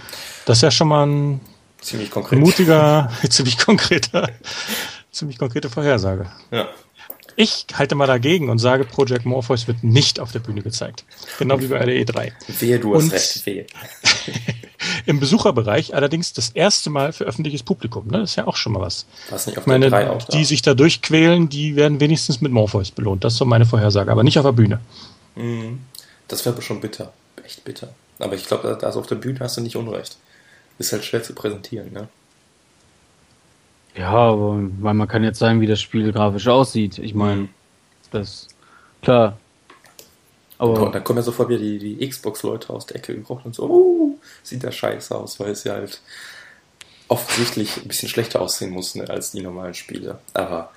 Das 0.47 0.59
ist 0.59 0.63
ja 0.63 0.71
schon 0.71 0.89
mal 0.89 1.07
ein 1.07 1.41
ziemlich 1.83 2.11
konkret. 2.11 2.39
mutiger, 2.39 3.11
ziemlich 3.29 3.59
konkreter, 3.59 4.31
ziemlich 5.13 5.39
konkrete 5.39 5.69
Vorhersage. 5.69 6.31
Ja. 6.51 6.69
Ich 7.37 7.67
halte 7.75 7.95
mal 7.95 8.07
dagegen 8.07 8.49
und 8.49 8.59
sage, 8.59 8.85
Project 8.85 9.25
Morpheus 9.25 9.67
wird 9.67 9.83
nicht 9.83 10.21
auf 10.21 10.33
der 10.33 10.39
Bühne 10.39 10.63
gezeigt. 10.63 11.05
Genau 11.39 11.61
wie 11.61 11.67
bei 11.67 11.85
der 11.85 11.95
E3. 11.95 12.33
Wehe, 12.61 12.79
du 12.79 12.95
hast 12.95 13.05
und 13.05 13.13
recht, 13.13 13.47
wehe. 13.47 13.67
Im 15.07 15.19
Besucherbereich 15.19 15.95
allerdings 15.95 16.33
das 16.33 16.51
erste 16.51 16.91
Mal 16.91 17.13
für 17.13 17.25
öffentliches 17.25 17.63
Publikum. 17.63 18.07
Ne? 18.07 18.21
Das 18.21 18.31
ist 18.31 18.37
ja 18.37 18.47
auch 18.47 18.57
schon 18.57 18.73
mal 18.73 18.81
was. 18.81 19.07
Was 19.31 19.47
nicht 19.47 19.59
auf 19.59 19.65
ich 19.65 19.67
meine, 19.67 19.91
der 19.91 20.05
3 20.07 20.11
auch 20.11 20.23
die 20.25 20.43
da. 20.43 20.45
sich 20.45 20.63
da 20.63 20.75
durchquälen, 20.75 21.49
die 21.49 21.77
werden 21.77 22.01
wenigstens 22.01 22.41
mit 22.41 22.53
Morpheus 22.53 22.91
belohnt. 22.91 23.25
Das 23.25 23.33
ist 23.33 23.39
so 23.39 23.45
meine 23.45 23.67
Vorhersage, 23.67 24.11
aber 24.13 24.23
nicht 24.23 24.39
auf 24.39 24.45
der 24.45 24.53
Bühne. 24.53 24.81
Mhm. 25.35 25.81
Das 26.29 26.45
wäre 26.47 26.61
schon 26.63 26.81
bitter. 26.81 27.13
Echt 27.45 27.65
bitter. 27.65 27.89
Aber 28.19 28.35
ich 28.35 28.47
glaube, 28.47 28.79
da 28.81 28.91
auf 28.91 29.07
der 29.07 29.17
Bühne 29.17 29.41
hast 29.41 29.57
du 29.57 29.61
nicht 29.61 29.77
unrecht. 29.77 30.17
Ist 30.79 30.93
halt 30.93 31.05
schwer 31.05 31.23
zu 31.23 31.35
präsentieren, 31.35 31.93
ne? 31.93 32.09
Ja, 33.97 34.11
aber 34.11 34.59
weil 34.81 34.95
man 34.95 35.09
kann 35.09 35.23
jetzt 35.23 35.39
sagen, 35.39 35.61
wie 35.61 35.67
das 35.67 35.81
Spiel 35.81 36.13
grafisch 36.13 36.49
aussieht. 36.49 36.99
Ich 36.99 37.15
meine, 37.15 37.43
mhm. 37.43 37.49
das 38.11 38.49
klar, 39.03 39.39
aber 40.59 40.91
dann 40.91 41.05
kommen 41.05 41.19
ja 41.19 41.23
sofort 41.23 41.49
wieder 41.49 41.59
die, 41.59 41.79
die 41.79 42.09
Xbox-Leute 42.09 42.71
aus 42.71 42.87
der 42.87 42.97
Ecke 42.97 43.15
gebraucht 43.15 43.45
und 43.45 43.55
so, 43.55 43.65
oh, 43.65 44.19
sieht 44.43 44.63
da 44.63 44.71
scheiße 44.71 45.15
aus, 45.15 45.41
weil 45.41 45.51
es 45.51 45.65
ja 45.65 45.75
halt 45.75 46.01
offensichtlich 47.09 47.77
ein 47.79 47.89
bisschen 47.89 48.09
schlechter 48.09 48.41
aussehen 48.41 48.71
muss 48.71 48.95
ne, 48.95 49.09
als 49.09 49.33
die 49.33 49.43
normalen 49.43 49.75
Spiele. 49.75 50.21
Aber 50.33 50.71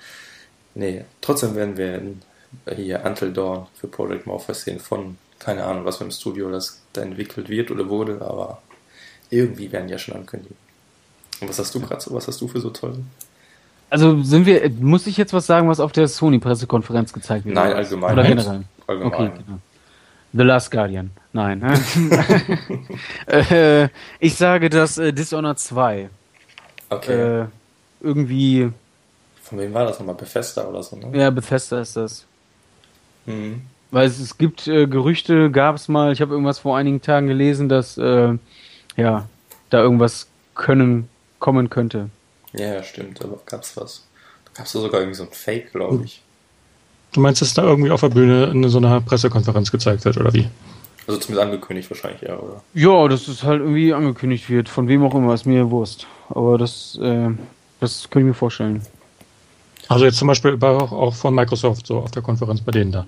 nee, 0.74 1.05
trotzdem 1.22 1.55
werden 1.55 1.78
wir 1.78 2.76
hier 2.76 3.05
Until 3.05 3.32
Dawn 3.32 3.68
für 3.76 3.88
Project 3.88 4.26
Morpheus 4.26 4.63
sehen 4.63 4.80
von, 4.80 5.18
keine 5.39 5.63
Ahnung, 5.63 5.86
was 5.86 5.97
für 5.97 6.03
einem 6.03 6.11
Studio 6.11 6.49
das 6.49 6.82
da 6.93 7.01
entwickelt 7.01 7.47
wird 7.47 7.70
oder 7.70 7.88
wurde, 7.88 8.22
aber 8.22 8.61
irgendwie 9.30 9.72
werden 9.72 9.89
ja 9.89 9.97
schon 9.97 10.15
ankündigen. 10.15 10.57
Und 11.42 11.50
was 11.50 11.60
hast 11.60 11.74
du 11.76 11.80
gerade 11.80 12.02
so, 12.02 12.14
was 12.14 12.28
hast 12.28 12.42
du 12.42 12.48
für 12.48 12.60
so 12.60 12.70
toll? 12.70 12.96
Also 13.90 14.22
sind 14.22 14.46
wir, 14.46 14.70
muss 14.80 15.08
ich 15.08 15.18
jetzt 15.18 15.34
was 15.34 15.46
sagen, 15.46 15.70
was 15.70 15.80
auf 15.80 15.92
der 15.92 16.08
Sony-Pressekonferenz 16.08 17.14
gezeigt 17.14 17.46
wird? 17.46 17.56
Nein, 17.56 17.74
allgemein. 17.74 18.14
Oder 18.14 18.24
generell? 18.24 18.64
Allgemein. 18.86 19.14
Okay, 19.14 19.32
genau. 19.46 19.60
The 20.34 20.44
Last 20.44 20.72
Guardian. 20.72 21.12
Nein. 21.32 21.64
äh, 23.28 23.88
ich 24.20 24.36
sage, 24.36 24.70
dass 24.70 24.98
äh, 24.98 25.14
Dishonored 25.14 25.58
2 25.58 26.10
okay. 26.90 27.14
äh, 27.14 27.46
irgendwie 28.02 28.72
Von 29.42 29.60
wem 29.60 29.74
war 29.74 29.86
das 29.86 30.00
nochmal? 30.00 30.16
Bethesda 30.16 30.66
oder 30.66 30.84
so, 30.84 30.98
ne? 30.98 31.18
Ja, 31.18 31.30
Bethesda 31.30 31.80
ist 31.80 31.96
das. 31.96 32.26
Mhm. 33.26 33.62
Weil 33.90 34.08
es, 34.08 34.20
es 34.20 34.38
gibt 34.38 34.66
Gerüchte, 34.66 35.50
gab 35.50 35.76
es 35.76 35.88
mal, 35.88 36.12
ich 36.12 36.20
habe 36.20 36.34
irgendwas 36.34 36.60
vor 36.60 36.78
einigen 36.78 37.02
Tagen 37.02 37.28
gelesen, 37.28 37.70
dass 37.70 37.96
ja, 37.96 38.36
da 39.70 39.80
irgendwas 39.80 40.28
können, 40.56 41.08
kommen 41.40 41.70
könnte. 41.70 42.10
Ja, 42.54 42.82
stimmt, 42.84 43.24
aber 43.24 43.40
gab's 43.46 43.76
was. 43.78 44.04
Da 44.46 44.52
gab's 44.60 44.72
da 44.74 44.80
sogar 44.80 45.02
irgendwie 45.02 45.18
so 45.18 45.24
ein 45.24 45.32
Fake, 45.32 45.72
glaube 45.72 46.04
ich. 46.06 46.22
Du 47.14 47.22
meinst, 47.22 47.42
dass 47.42 47.54
da 47.54 47.64
irgendwie 47.64 47.92
auf 47.92 48.02
der 48.02 48.10
Bühne 48.10 48.46
in 48.46 48.68
so 48.70 48.78
einer 48.78 49.02
Pressekonferenz 49.02 49.72
gezeigt 49.72 50.06
wird, 50.06 50.18
oder 50.18 50.34
wie? 50.34 50.48
Also 51.08 51.20
zumindest 51.20 51.46
angekündigt 51.46 51.90
wahrscheinlich, 51.90 52.22
ja, 52.22 52.38
oder? 52.38 52.62
Ja, 52.74 53.08
dass 53.08 53.28
es 53.28 53.44
halt 53.44 53.62
irgendwie 53.62 53.94
angekündigt 53.94 54.50
wird, 54.50 54.68
von 54.68 54.88
wem 54.88 55.04
auch 55.06 55.16
immer, 55.16 55.34
ist 55.34 55.46
mir 55.46 55.72
Wurst. 55.72 56.06
Aber 56.30 56.58
das, 56.58 57.00
äh, 57.02 57.30
das 57.80 58.10
könnte 58.10 58.20
ich 58.20 58.26
mir 58.26 58.34
vorstellen. 58.34 58.82
Also 59.88 60.04
jetzt 60.04 60.18
zum 60.18 60.28
Beispiel 60.28 60.58
auch, 60.62 60.92
auch 60.92 61.16
von 61.16 61.34
Microsoft, 61.34 61.88
so 61.88 62.00
auf 62.00 62.12
der 62.12 62.22
Konferenz 62.22 62.60
bei 62.62 62.74
denen 62.74 62.92
da. 62.92 63.06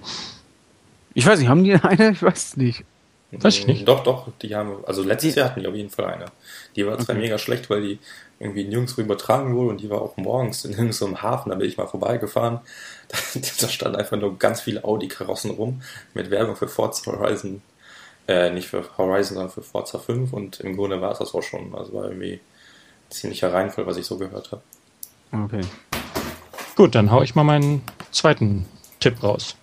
Ich 1.14 1.26
weiß 1.26 1.40
nicht, 1.40 1.50
haben 1.50 1.64
die 1.64 1.74
eine? 1.84 2.12
Ich 2.12 2.24
weiß 2.24 2.50
es 2.50 2.58
nicht. 2.58 2.86
Weiß 3.32 3.60
ich 3.60 3.68
nicht. 3.68 3.88
Doch, 3.88 4.04
doch, 4.04 4.28
die 4.42 4.56
haben, 4.56 4.84
also 4.86 5.04
letztes 5.04 5.36
Jahr 5.36 5.50
hatten 5.50 5.60
die 5.60 5.68
auf 5.68 5.76
jeden 5.76 5.92
Fall 5.92 6.06
eine. 6.06 6.26
Die 6.76 6.86
war 6.86 6.98
zwar 6.98 7.16
okay. 7.16 7.24
mega 7.24 7.38
schlecht, 7.38 7.70
weil 7.70 7.82
die 7.82 8.00
irgendwie 8.40 8.64
nirgendwo 8.64 9.02
übertragen 9.02 9.56
wurde 9.56 9.70
und 9.70 9.82
die 9.82 9.90
war 9.90 10.02
auch 10.02 10.18
morgens 10.18 10.66
in 10.66 10.72
irgendeinem 10.72 11.22
Hafen, 11.22 11.50
da 11.50 11.56
bin 11.56 11.68
ich 11.68 11.78
mal 11.78 11.88
vorbeigefahren. 11.88 12.60
Da, 13.10 13.18
da 13.62 13.68
stand 13.70 13.96
einfach 13.96 14.18
nur 14.18 14.38
ganz 14.38 14.62
viele 14.62 14.84
Audi-Karossen 14.84 15.50
rum 15.50 15.82
mit 16.14 16.30
Werbung 16.30 16.56
für 16.56 16.68
Forza 16.68 17.12
Horizon, 17.12 17.64
äh, 18.28 18.52
nicht 18.52 18.68
für 18.68 18.86
Horizon, 19.00 19.34
sondern 19.34 19.50
für 19.52 19.64
Forza 19.64 19.98
5 19.98 20.32
und 20.32 20.60
im 20.60 20.76
Grunde 20.76 21.02
war 21.02 21.14
es 21.14 21.18
das 21.18 21.34
auch 21.34 21.42
schon. 21.42 21.74
Also 21.74 21.94
war 21.94 22.04
irgendwie 22.04 22.40
ziemlicher 23.10 23.52
Reinfall, 23.52 23.88
was 23.88 23.98
ich 23.98 24.06
so 24.06 24.20
gehört 24.20 24.52
habe. 24.52 24.62
Okay. 25.32 25.62
Gut, 26.76 26.94
dann 26.94 27.10
hau 27.10 27.24
ich 27.24 27.34
mal 27.34 27.44
meinen 27.44 27.82
zweiten 28.12 28.66
Tipp 29.00 29.24
raus. 29.24 29.56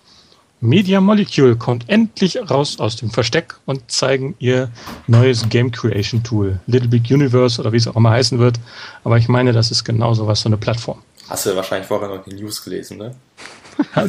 Media 0.60 1.00
Molecule 1.00 1.56
kommt 1.56 1.88
endlich 1.88 2.38
raus 2.50 2.80
aus 2.80 2.96
dem 2.96 3.10
Versteck 3.10 3.56
und 3.66 3.90
zeigen 3.90 4.34
ihr 4.38 4.70
neues 5.06 5.48
Game 5.48 5.70
Creation 5.70 6.22
Tool. 6.22 6.60
Little 6.66 6.88
Big 6.88 7.10
Universe 7.10 7.60
oder 7.60 7.72
wie 7.72 7.76
es 7.76 7.86
auch 7.86 7.96
immer 7.96 8.10
heißen 8.10 8.38
wird. 8.38 8.58
Aber 9.04 9.18
ich 9.18 9.28
meine, 9.28 9.52
das 9.52 9.70
ist 9.70 9.84
genauso 9.84 10.26
was, 10.26 10.40
so 10.40 10.48
eine 10.48 10.56
Plattform. 10.56 11.02
Hast 11.28 11.44
du 11.44 11.54
wahrscheinlich 11.54 11.88
vorher 11.88 12.08
noch 12.08 12.24
die 12.24 12.34
News 12.34 12.64
gelesen, 12.64 12.98
ne? 12.98 13.14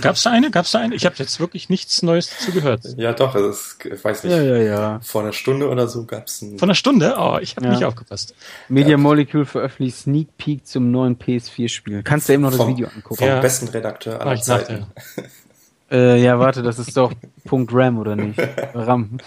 Gab 0.02 0.16
es 0.16 0.24
da 0.24 0.32
eine? 0.32 0.50
Gab 0.50 0.64
es 0.64 0.72
da 0.72 0.80
eine? 0.80 0.96
Ich 0.96 1.06
habe 1.06 1.16
jetzt 1.18 1.42
wirklich 1.42 1.68
nichts 1.68 2.02
Neues 2.02 2.30
dazu 2.30 2.52
gehört. 2.52 2.82
Ja, 2.96 3.12
doch, 3.12 3.36
also 3.36 3.50
ist, 3.50 3.78
ich 3.84 4.02
weiß 4.02 4.24
nicht. 4.24 4.34
Ja, 4.34 4.42
ja, 4.42 4.58
ja. 4.58 5.00
Vor 5.04 5.24
einer 5.24 5.34
Stunde 5.34 5.68
oder 5.68 5.90
so 5.90 6.06
gab 6.06 6.28
es 6.28 6.42
ein. 6.42 6.58
Vor 6.58 6.68
einer 6.68 6.76
Stunde? 6.76 7.16
Oh, 7.18 7.38
ich 7.42 7.58
habe 7.58 7.66
ja. 7.66 7.74
nicht 7.74 7.84
aufgepasst. 7.84 8.34
Media 8.70 8.92
ja. 8.92 8.98
Molecule 8.98 9.46
veröffentlicht 9.46 9.98
Sneak 9.98 10.38
Peek 10.38 10.66
zum 10.66 10.92
neuen 10.92 11.18
PS4-Spiel. 11.18 12.04
Kannst 12.04 12.30
du 12.30 12.34
eben 12.34 12.44
noch 12.44 12.56
das 12.56 12.66
Video 12.66 12.88
angucken? 12.88 13.18
Vom 13.18 13.28
ja. 13.28 13.42
besten 13.42 13.68
Redakteur 13.68 14.22
aller 14.22 14.40
Zeiten. 14.42 14.86
Äh, 15.90 16.22
ja, 16.22 16.38
warte, 16.40 16.64
das 16.64 16.80
ist 16.80 16.98
doch 16.98 17.14
Punkt 17.46 17.72
RAM 17.74 17.98
oder 17.98 18.16
nicht? 18.16 18.38
RAM. 18.74 19.20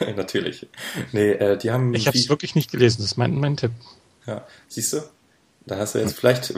Natürlich. 0.16 0.66
Nee, 1.12 1.32
äh, 1.32 1.58
die 1.58 1.70
haben. 1.70 1.92
Ich 1.94 2.06
habe 2.06 2.16
es 2.16 2.28
wirklich 2.28 2.54
nicht 2.54 2.70
gelesen, 2.70 2.98
das 2.98 3.12
ist 3.12 3.16
mein, 3.18 3.38
mein 3.38 3.56
Tipp. 3.56 3.72
Ja, 4.26 4.46
siehst 4.68 4.94
du? 4.94 5.02
Da 5.66 5.76
hast 5.76 5.94
du 5.94 5.98
jetzt 5.98 6.18
vielleicht, 6.18 6.54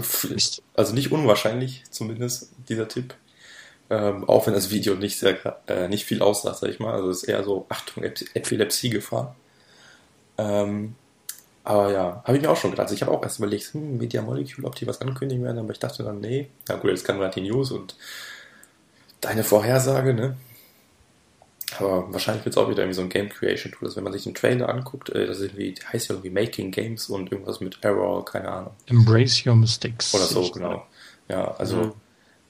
also 0.74 0.94
nicht 0.94 1.10
unwahrscheinlich 1.10 1.82
zumindest, 1.90 2.50
dieser 2.68 2.86
Tipp. 2.86 3.14
Ähm, 3.90 4.28
auch 4.28 4.46
wenn 4.46 4.54
das 4.54 4.70
Video 4.70 4.94
nicht 4.94 5.18
sehr, 5.18 5.36
äh, 5.66 5.88
nicht 5.88 6.04
viel 6.04 6.22
aussagt, 6.22 6.58
sag 6.58 6.70
ich 6.70 6.78
mal. 6.78 6.94
Also 6.94 7.10
es 7.10 7.24
ist 7.24 7.28
eher 7.28 7.42
so, 7.42 7.66
Achtung, 7.68 8.04
Epilepsie-Gefahr. 8.04 9.34
Ähm, 10.38 10.94
aber 11.64 11.92
ja, 11.92 12.22
habe 12.24 12.36
ich 12.36 12.42
mir 12.42 12.50
auch 12.50 12.56
schon 12.56 12.70
gedacht. 12.70 12.84
Also 12.84 12.94
ich 12.94 13.02
habe 13.02 13.10
auch 13.10 13.22
erst 13.22 13.38
überlegt, 13.38 13.74
hm, 13.74 13.98
Media 13.98 14.22
Molecule, 14.22 14.66
ob 14.66 14.76
die 14.76 14.86
was 14.86 15.00
ankündigen 15.00 15.44
werden, 15.44 15.58
aber 15.58 15.72
ich 15.72 15.80
dachte 15.80 16.04
dann, 16.04 16.20
nee, 16.20 16.48
na 16.68 16.76
gut, 16.76 16.90
jetzt 16.90 17.04
kann 17.04 17.18
gerade 17.18 17.34
die 17.34 17.48
News 17.48 17.72
und 17.72 17.96
deine 19.20 19.44
Vorhersage, 19.44 20.14
ne? 20.14 20.36
Aber 21.78 22.12
wahrscheinlich 22.12 22.44
wird 22.44 22.56
es 22.56 22.58
auch 22.58 22.68
wieder 22.68 22.82
irgendwie 22.82 22.96
so 22.96 23.02
ein 23.02 23.08
Game 23.08 23.28
Creation 23.28 23.72
Tool. 23.72 23.86
Also 23.86 23.96
wenn 23.96 24.04
man 24.04 24.12
sich 24.12 24.24
den 24.24 24.34
Trailer 24.34 24.68
anguckt, 24.68 25.10
äh, 25.10 25.26
das 25.26 25.38
ist 25.38 25.54
irgendwie, 25.54 25.74
heißt 25.92 26.08
ja 26.08 26.14
irgendwie 26.16 26.30
Making 26.30 26.70
Games 26.70 27.08
und 27.08 27.30
irgendwas 27.30 27.60
mit 27.60 27.78
Error, 27.82 28.24
keine 28.24 28.50
Ahnung. 28.50 28.72
Embrace 28.86 29.46
Your 29.46 29.54
Mistakes. 29.54 30.12
Oder 30.14 30.24
so, 30.24 30.50
genau. 30.50 30.86
Ja, 31.28 31.54
also 31.58 31.76
mhm. 31.76 31.92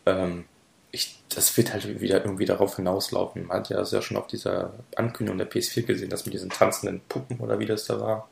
ähm, 0.07 0.45
ich, 0.91 1.23
das 1.29 1.55
wird 1.57 1.73
halt 1.73 2.01
wieder 2.01 2.25
irgendwie 2.25 2.47
darauf 2.47 2.77
hinauslaufen. 2.77 3.47
Man 3.47 3.59
hat 3.59 3.69
ja 3.69 3.77
das 3.77 3.93
ja 3.93 4.01
schon 4.01 4.17
auf 4.17 4.27
dieser 4.27 4.73
Ankündigung 4.97 5.39
der 5.39 5.51
PS4 5.51 5.83
gesehen, 5.83 6.11
dass 6.11 6.25
mit 6.25 6.35
diesen 6.35 6.51
tanzenden 6.51 7.01
Puppen 7.09 7.39
oder 7.41 7.59
wie 7.59 7.67
das 7.67 7.85
da 7.85 8.01
war. 8.01 8.29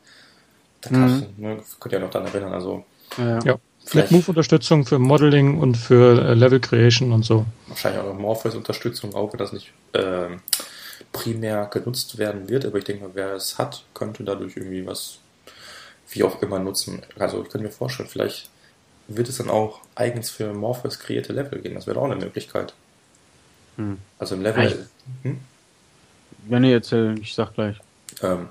Da 0.81 0.91
mhm. 0.91 1.27
ne, 1.37 1.63
könnt 1.79 1.93
ihr 1.93 1.99
ja 1.99 2.05
noch 2.05 2.11
daran 2.11 2.27
erinnern. 2.27 2.53
Also 2.53 2.83
ja. 3.17 3.39
ja. 3.43 3.59
Vielleicht 3.89 4.11
Move-Unterstützung 4.11 4.85
für 4.85 4.99
Modeling 4.99 5.57
und 5.57 5.75
für 5.75 6.21
äh, 6.21 6.33
Level 6.35 6.59
Creation 6.59 7.11
und 7.11 7.25
so. 7.25 7.45
Wahrscheinlich 7.67 8.01
auch 8.01 8.13
Morpheus-Unterstützung, 8.13 9.15
auch 9.15 9.33
wenn 9.33 9.39
das 9.39 9.51
nicht 9.51 9.71
äh, 9.93 10.27
primär 11.11 11.65
genutzt 11.73 12.19
werden 12.19 12.49
wird. 12.49 12.65
Aber 12.65 12.77
ich 12.77 12.83
denke 12.83 13.05
mal, 13.05 13.11
wer 13.15 13.33
es 13.33 13.57
hat, 13.57 13.83
könnte 13.95 14.23
dadurch 14.23 14.57
irgendwie 14.57 14.85
was, 14.85 15.17
wie 16.11 16.23
auch 16.23 16.39
immer, 16.43 16.59
nutzen. 16.59 17.01
Also 17.17 17.41
ich 17.41 17.49
könnte 17.49 17.65
mir 17.65 17.73
vorstellen, 17.73 18.07
vielleicht 18.07 18.49
wird 19.07 19.27
es 19.27 19.37
dann 19.37 19.49
auch 19.49 19.79
eigens 19.95 20.29
für 20.29 20.53
Morpheus 20.53 20.99
kreierte 20.99 21.33
Level 21.33 21.59
gehen. 21.59 21.73
Das 21.73 21.87
wäre 21.87 21.99
auch 21.99 22.05
eine 22.05 22.15
Möglichkeit. 22.15 22.75
Hm. 23.77 23.97
Also 24.19 24.35
im 24.35 24.43
Level. 24.43 24.87
Hm? 25.23 25.39
Ja, 26.47 26.59
nee, 26.59 26.73
erzähl, 26.73 27.17
ich 27.19 27.33
sag 27.33 27.55
gleich. 27.55 27.77
Ähm, 28.21 28.49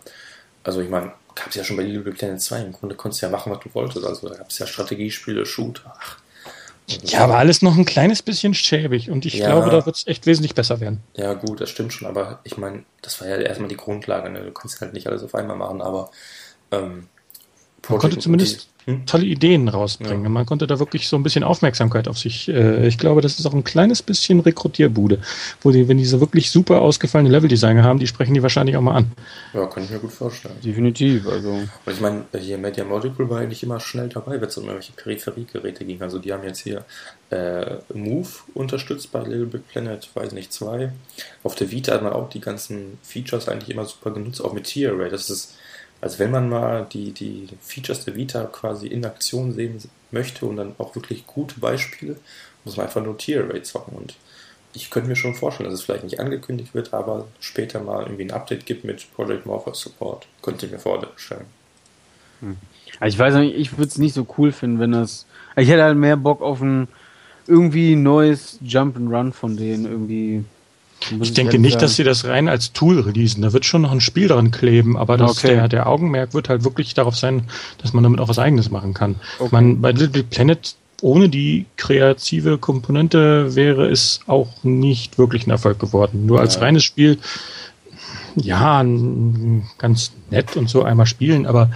also 0.64 0.80
ich 0.80 0.91
meine, 0.91 1.12
gab 1.39 1.49
es 1.49 1.55
ja 1.55 1.64
schon 1.64 1.76
bei 1.76 1.82
Little 1.82 2.03
Big 2.03 2.18
Planet 2.18 2.41
2. 2.41 2.61
Im 2.61 2.72
Grunde 2.72 2.95
konntest 2.95 3.22
du 3.22 3.26
ja 3.26 3.32
machen, 3.32 3.53
was 3.53 3.61
du 3.61 3.74
wolltest. 3.74 4.05
Also 4.05 4.28
da 4.28 4.36
gab 4.36 4.51
es 4.51 4.59
ja 4.59 4.66
Strategiespiele, 4.66 5.47
Shooter. 5.47 5.95
Ach, 5.99 6.18
ja, 7.05 7.20
aber 7.20 7.36
alles 7.36 7.61
noch 7.61 7.76
ein 7.76 7.84
kleines 7.84 8.22
bisschen 8.22 8.55
schäbig 8.55 9.11
und 9.11 9.26
ich 9.26 9.34
ja, 9.34 9.49
glaube, 9.49 9.70
da 9.70 9.84
wird 9.84 9.97
es 9.97 10.07
echt 10.07 10.24
wesentlich 10.26 10.55
besser 10.55 10.80
werden. 10.80 11.01
Ja, 11.16 11.34
gut, 11.34 11.61
das 11.61 11.68
stimmt 11.68 11.93
schon, 11.93 12.09
aber 12.09 12.41
ich 12.45 12.57
meine, 12.57 12.84
das 13.03 13.20
war 13.20 13.28
ja 13.28 13.36
erstmal 13.36 13.68
die 13.68 13.76
Grundlage. 13.76 14.30
Ne? 14.30 14.43
Du 14.43 14.53
kannst 14.53 14.80
halt 14.80 14.95
nicht 14.95 15.07
alles 15.07 15.22
auf 15.22 15.34
einmal 15.34 15.57
machen, 15.57 15.82
aber 15.82 16.11
ähm, 16.70 17.09
man 17.89 17.99
konnte 17.99 18.18
zumindest 18.18 18.68
hm? 18.89 19.05
tolle 19.05 19.26
Ideen 19.26 19.68
rausbringen. 19.68 20.22
Ja. 20.22 20.28
Man 20.30 20.47
konnte 20.47 20.66
da 20.66 20.78
wirklich 20.78 21.09
so 21.09 21.16
ein 21.16 21.22
bisschen 21.22 21.45
Aufmerksamkeit 21.45 22.09
auf 22.09 22.16
sich. 22.16 22.49
Äh, 22.49 22.89
ich 22.89 22.97
glaube, 22.97 23.20
das 23.20 23.39
ist 23.39 23.45
auch 23.45 23.53
ein 23.53 23.62
kleines 23.62 24.01
bisschen 24.03 24.41
Rekrutierbude, 24.41 25.18
wo 25.61 25.70
die, 25.70 25.86
wenn 25.89 25.99
die 25.99 26.07
so 26.07 26.20
wirklich 26.20 26.51
super 26.51 26.80
ausgefallene 26.80 27.28
Leveldesigner 27.28 27.82
haben, 27.82 27.99
die 27.99 28.07
sprechen 28.07 28.32
die 28.32 28.43
wahrscheinlich 28.43 28.78
auch 28.78 28.80
mal 28.80 28.95
an. 28.95 29.12
Ja, 29.53 29.66
kann 29.66 29.84
ich 29.84 29.91
mir 29.91 29.99
gut 29.99 30.12
vorstellen. 30.12 30.55
Definitiv. 30.64 31.28
Also. 31.28 31.51
Und 31.51 31.68
ich 31.86 32.01
meine, 32.01 32.24
hier 32.39 32.57
Media 32.57 32.82
Molecule 32.82 33.28
war 33.28 33.41
eigentlich 33.41 33.62
immer 33.62 33.78
schnell 33.78 34.09
dabei, 34.09 34.41
wenn 34.41 34.49
es 34.49 34.57
um 34.57 34.64
irgendwelche 34.64 34.93
Peripheriegeräte 34.93 35.84
ging. 35.84 36.01
Also 36.01 36.18
die 36.18 36.32
haben 36.32 36.45
jetzt 36.45 36.61
hier 36.61 36.86
äh, 37.28 37.76
Move 37.93 38.28
unterstützt 38.55 39.12
bei 39.12 39.20
Little 39.20 39.45
Big 39.47 39.68
Planet, 39.68 40.09
weiß 40.14 40.32
nicht, 40.32 40.51
2. 40.51 40.91
Auf 41.43 41.55
der 41.57 41.70
Vita 41.70 41.93
hat 41.93 42.03
man 42.03 42.14
auch 42.14 42.30
die 42.30 42.41
ganzen 42.41 42.97
Features 43.03 43.49
eigentlich 43.49 43.68
immer 43.68 43.84
super 43.84 44.12
genutzt, 44.12 44.43
auch 44.43 44.55
mit 44.55 44.64
T-Array. 44.64 45.11
Das 45.11 45.28
ist 45.28 45.59
also 46.01 46.18
wenn 46.18 46.30
man 46.30 46.49
mal 46.49 46.86
die, 46.92 47.12
die 47.12 47.49
Features 47.61 48.05
der 48.05 48.14
Vita 48.14 48.44
quasi 48.44 48.86
in 48.86 49.05
Aktion 49.05 49.53
sehen 49.53 49.78
möchte 50.11 50.46
und 50.46 50.57
dann 50.57 50.74
auch 50.78 50.94
wirklich 50.94 51.26
gute 51.26 51.59
Beispiele, 51.59 52.16
muss 52.64 52.76
man 52.76 52.86
einfach 52.86 53.03
nur 53.03 53.18
Tier-Array 53.18 53.62
zocken. 53.62 53.96
Und 53.96 54.14
ich 54.74 54.90
könnte 54.90 55.09
mir 55.09 55.16
schon 55.16 55.34
vorstellen, 55.34 55.70
dass 55.70 55.80
es 55.80 55.84
vielleicht 55.84 56.05
nicht 56.05 56.20
angekündigt 56.20 56.74
wird, 56.74 56.94
aber 56.94 57.26
später 57.40 57.80
mal 57.80 58.05
irgendwie 58.05 58.24
ein 58.24 58.30
Update 58.30 58.66
gibt 58.66 58.84
mit 58.84 59.12
Project 59.14 59.46
Morpheus 59.46 59.80
Support. 59.80 60.26
Könnte 60.42 60.66
ich 60.66 60.72
mir 60.72 60.78
vorstellen. 60.78 61.46
Hm. 62.40 62.57
Also 63.01 63.14
ich 63.14 63.18
weiß 63.18 63.34
nicht, 63.34 63.57
ich 63.57 63.72
würde 63.72 63.88
es 63.88 63.99
nicht 63.99 64.14
so 64.14 64.26
cool 64.38 64.53
finden, 64.53 64.78
wenn 64.78 64.92
das. 64.92 65.26
Ich 65.57 65.68
hätte 65.68 65.82
halt 65.82 65.96
mehr 65.96 66.16
Bock 66.16 66.40
auf 66.40 66.61
ein 66.61 66.88
irgendwie 67.46 67.96
neues 67.96 68.59
Jump 68.62 68.96
and 68.96 69.11
Run 69.11 69.32
von 69.32 69.57
denen 69.57 69.84
irgendwie 69.84 70.44
ich 71.20 71.32
denke 71.32 71.59
nicht, 71.59 71.80
dass 71.82 71.96
sie 71.96 72.04
das 72.04 72.24
rein 72.24 72.48
als 72.48 72.72
Tool 72.72 73.00
releasen. 73.00 73.42
Da 73.42 73.52
wird 73.52 73.64
schon 73.64 73.82
noch 73.82 73.92
ein 73.92 74.00
Spiel 74.00 74.28
dran 74.28 74.50
kleben, 74.50 74.96
aber 74.96 75.16
das, 75.16 75.38
okay. 75.38 75.48
der, 75.48 75.68
der 75.68 75.86
Augenmerk 75.86 76.34
wird 76.34 76.48
halt 76.48 76.64
wirklich 76.64 76.94
darauf 76.94 77.16
sein, 77.16 77.42
dass 77.82 77.92
man 77.92 78.02
damit 78.02 78.20
auch 78.20 78.28
was 78.28 78.38
Eigenes 78.38 78.70
machen 78.70 78.94
kann. 78.94 79.16
Okay. 79.38 79.48
Man, 79.52 79.80
bei 79.80 79.92
Little 79.92 80.24
Planet 80.24 80.76
ohne 81.00 81.28
die 81.28 81.66
kreative 81.76 82.59
Komponente 82.59 83.54
wäre 83.54 83.88
es 83.88 84.20
auch 84.26 84.48
nicht 84.64 85.18
wirklich 85.18 85.46
ein 85.46 85.50
Erfolg 85.50 85.78
geworden. 85.78 86.26
Nur 86.26 86.40
als 86.40 86.56
ja. 86.56 86.62
reines 86.62 86.84
Spiel, 86.84 87.18
ja, 88.34 88.84
ganz 89.78 90.12
nett 90.30 90.56
und 90.56 90.68
so 90.68 90.82
einmal 90.82 91.06
spielen, 91.06 91.46
aber 91.46 91.70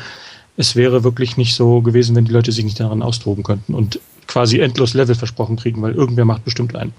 es 0.57 0.76
wäre 0.76 1.05
wirklich 1.05 1.37
nicht 1.37 1.55
so 1.55 1.80
gewesen, 1.80 2.14
wenn 2.14 2.24
die 2.24 2.33
Leute 2.33 2.53
sich 2.53 2.64
nicht 2.64 2.78
daran 2.78 3.03
austoben 3.03 3.43
könnten 3.43 3.74
und 3.74 4.01
quasi 4.26 4.61
endlos 4.61 4.95
Level 4.95 5.14
versprochen 5.14 5.57
kriegen, 5.57 5.83
weil 5.83 5.93
irgendwer 5.93 6.24
macht 6.24 6.45
bestimmt 6.45 6.76
einen. 6.76 6.93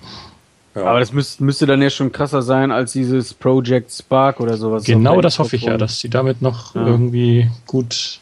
Ja. 0.76 0.86
Aber 0.86 1.00
das 1.00 1.14
müsste, 1.14 1.44
müsste 1.44 1.66
dann 1.66 1.82
ja 1.82 1.90
schon 1.90 2.12
krasser 2.12 2.42
sein 2.42 2.72
als 2.72 2.94
dieses 2.94 3.34
Project 3.34 3.92
Spark 3.92 4.40
oder 4.40 4.58
sowas. 4.58 4.84
Genau 4.86 5.22
das 5.22 5.38
hoffe 5.38 5.56
ich 5.56 5.64
ja, 5.64 5.78
dass 5.78 6.00
sie 6.00 6.10
damit 6.10 6.42
noch 6.42 6.74
ja. 6.74 6.86
irgendwie 6.86 7.50
gut 7.68 8.20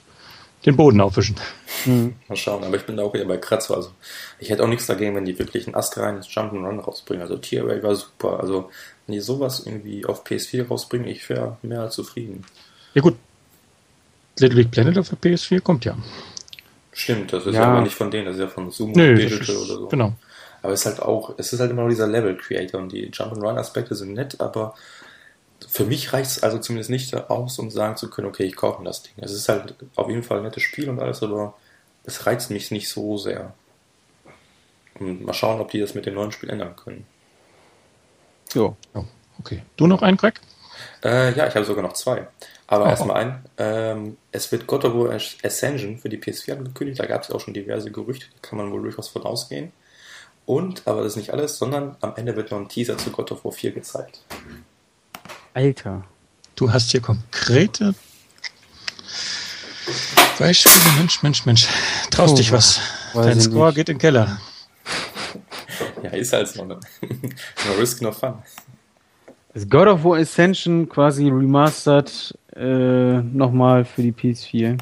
den 0.65 0.75
Boden 0.75 1.01
aufwischen. 1.01 1.37
Mhm. 1.85 2.15
Mal 2.27 2.35
schauen, 2.35 2.63
aber 2.63 2.75
ich 2.75 2.83
bin 2.83 2.97
da 2.97 3.03
auch 3.03 3.13
wieder 3.13 3.25
bei 3.25 3.37
Kratzer. 3.37 3.75
Also 3.75 3.91
ich 4.39 4.49
hätte 4.49 4.63
auch 4.63 4.67
nichts 4.67 4.85
dagegen, 4.85 5.15
wenn 5.15 5.25
die 5.25 5.39
wirklich 5.39 5.67
ein 5.67 5.75
astreines 5.75 6.27
Jump'n'Run 6.27 6.79
rausbringen. 6.79 7.21
Also 7.21 7.37
Tierway 7.37 7.81
war 7.81 7.95
super. 7.95 8.39
Also 8.41 8.69
wenn 9.07 9.13
die 9.13 9.21
sowas 9.21 9.63
irgendwie 9.65 10.05
auf 10.05 10.25
PS4 10.25 10.67
rausbringen, 10.67 11.07
ich 11.07 11.27
wäre 11.29 11.57
mehr 11.61 11.81
als 11.81 11.95
zufrieden. 11.95 12.45
Ja 12.93 13.01
gut. 13.01 13.15
Little 14.39 14.57
Big 14.57 14.71
Planet 14.71 14.97
auf 14.97 15.09
der 15.09 15.17
PS4 15.17 15.61
kommt 15.61 15.85
ja. 15.85 15.95
Stimmt, 16.93 17.31
das 17.31 17.45
ist 17.45 17.55
Ja. 17.55 17.63
aber 17.65 17.81
nicht 17.81 17.95
von 17.95 18.11
denen, 18.11 18.25
das 18.25 18.35
ist 18.35 18.41
ja 18.41 18.47
von 18.47 18.69
Zoom 18.71 18.91
Nö, 18.91 19.13
oder 19.13 19.43
so. 19.45 19.87
genau. 19.87 20.13
Aber 20.61 20.73
es 20.73 20.81
ist 20.81 20.85
halt 20.85 21.01
auch, 21.01 21.33
es 21.37 21.53
ist 21.53 21.59
halt 21.59 21.71
immer 21.71 21.83
noch 21.83 21.89
dieser 21.89 22.07
Level-Creator 22.07 22.79
und 22.79 22.91
die 22.91 23.09
Jump-and-Run-Aspekte 23.11 23.95
sind 23.95 24.13
nett, 24.13 24.39
aber 24.39 24.75
für 25.67 25.85
mich 25.85 26.11
reicht 26.13 26.31
es 26.31 26.43
also 26.43 26.57
zumindest 26.59 26.89
nicht 26.89 27.13
aus, 27.29 27.59
um 27.59 27.69
sagen 27.71 27.97
zu 27.97 28.09
können, 28.09 28.27
okay, 28.27 28.43
ich 28.43 28.55
kaufe 28.55 28.79
mir 28.79 28.87
das 28.87 29.03
Ding. 29.03 29.13
Es 29.17 29.31
ist 29.31 29.47
halt 29.49 29.75
auf 29.95 30.09
jeden 30.09 30.23
Fall 30.23 30.37
ein 30.37 30.43
nettes 30.43 30.63
Spiel 30.63 30.89
und 30.89 30.99
alles, 30.99 31.21
aber 31.23 31.55
es 32.03 32.25
reizt 32.25 32.49
mich 32.51 32.71
nicht 32.71 32.89
so 32.89 33.17
sehr. 33.17 33.53
Und 34.99 35.23
mal 35.25 35.33
schauen, 35.33 35.59
ob 35.61 35.71
die 35.71 35.79
das 35.79 35.93
mit 35.95 36.05
dem 36.05 36.15
neuen 36.15 36.31
Spiel 36.31 36.49
ändern 36.49 36.75
können. 36.75 37.05
Jo. 38.53 38.75
Ja, 38.93 39.03
okay. 39.39 39.61
Du 39.77 39.87
noch 39.87 40.01
einen 40.01 40.17
Crack? 40.17 40.41
Äh, 41.03 41.33
ja, 41.35 41.47
ich 41.47 41.55
habe 41.55 41.65
sogar 41.65 41.83
noch 41.83 41.93
zwei. 41.93 42.27
Aber 42.67 42.85
Oh. 42.85 42.89
erstmal 42.89 43.17
ein. 43.17 43.45
Ähm, 43.57 44.17
es 44.31 44.51
wird 44.51 44.67
God 44.67 44.85
of 44.85 44.93
War 44.93 45.13
Ascension 45.43 45.97
für 45.97 46.09
die 46.09 46.17
PS4 46.17 46.53
angekündigt. 46.57 46.99
Da 46.99 47.05
gab 47.05 47.23
es 47.23 47.31
auch 47.31 47.39
schon 47.39 47.53
diverse 47.53 47.91
Gerüchte. 47.91 48.25
Da 48.33 48.47
kann 48.47 48.57
man 48.57 48.71
wohl 48.71 48.81
durchaus 48.81 49.07
von 49.09 49.23
ausgehen. 49.23 49.71
Und, 50.45 50.85
aber 50.87 51.03
das 51.03 51.13
ist 51.13 51.17
nicht 51.17 51.31
alles, 51.31 51.57
sondern 51.57 51.95
am 52.01 52.13
Ende 52.15 52.35
wird 52.35 52.51
noch 52.51 52.59
ein 52.59 52.67
Teaser 52.67 52.97
zu 52.97 53.11
God 53.11 53.31
of 53.31 53.45
War 53.45 53.51
4 53.51 53.71
gezeigt. 53.71 54.21
Alter. 55.53 56.03
Du 56.55 56.71
hast 56.71 56.91
hier 56.91 57.01
konkrete 57.01 57.93
Beispiele. 60.37 60.75
Mensch, 60.97 61.21
Mensch, 61.23 61.45
Mensch. 61.45 61.67
Traust 62.09 62.33
Oh, 62.33 62.37
dich 62.37 62.51
was. 62.51 62.79
Dein 63.13 63.39
Score 63.39 63.67
nicht. 63.67 63.75
geht 63.75 63.89
in 63.89 63.95
den 63.95 64.01
Keller. 64.01 64.39
Ja, 66.03 66.09
ist 66.11 66.33
halt 66.33 66.47
so. 66.47 66.65
Ne? 66.65 66.79
no 67.01 67.73
risk, 67.79 68.01
no 68.01 68.11
fun. 68.11 68.33
Ist 69.53 69.69
God 69.69 69.87
of 69.87 70.03
War 70.03 70.17
Ascension 70.17 70.89
quasi 70.89 71.27
remastered 71.29 72.35
äh, 72.55 73.19
nochmal 73.21 73.85
für 73.85 74.01
die 74.01 74.11
PS4? 74.11 74.77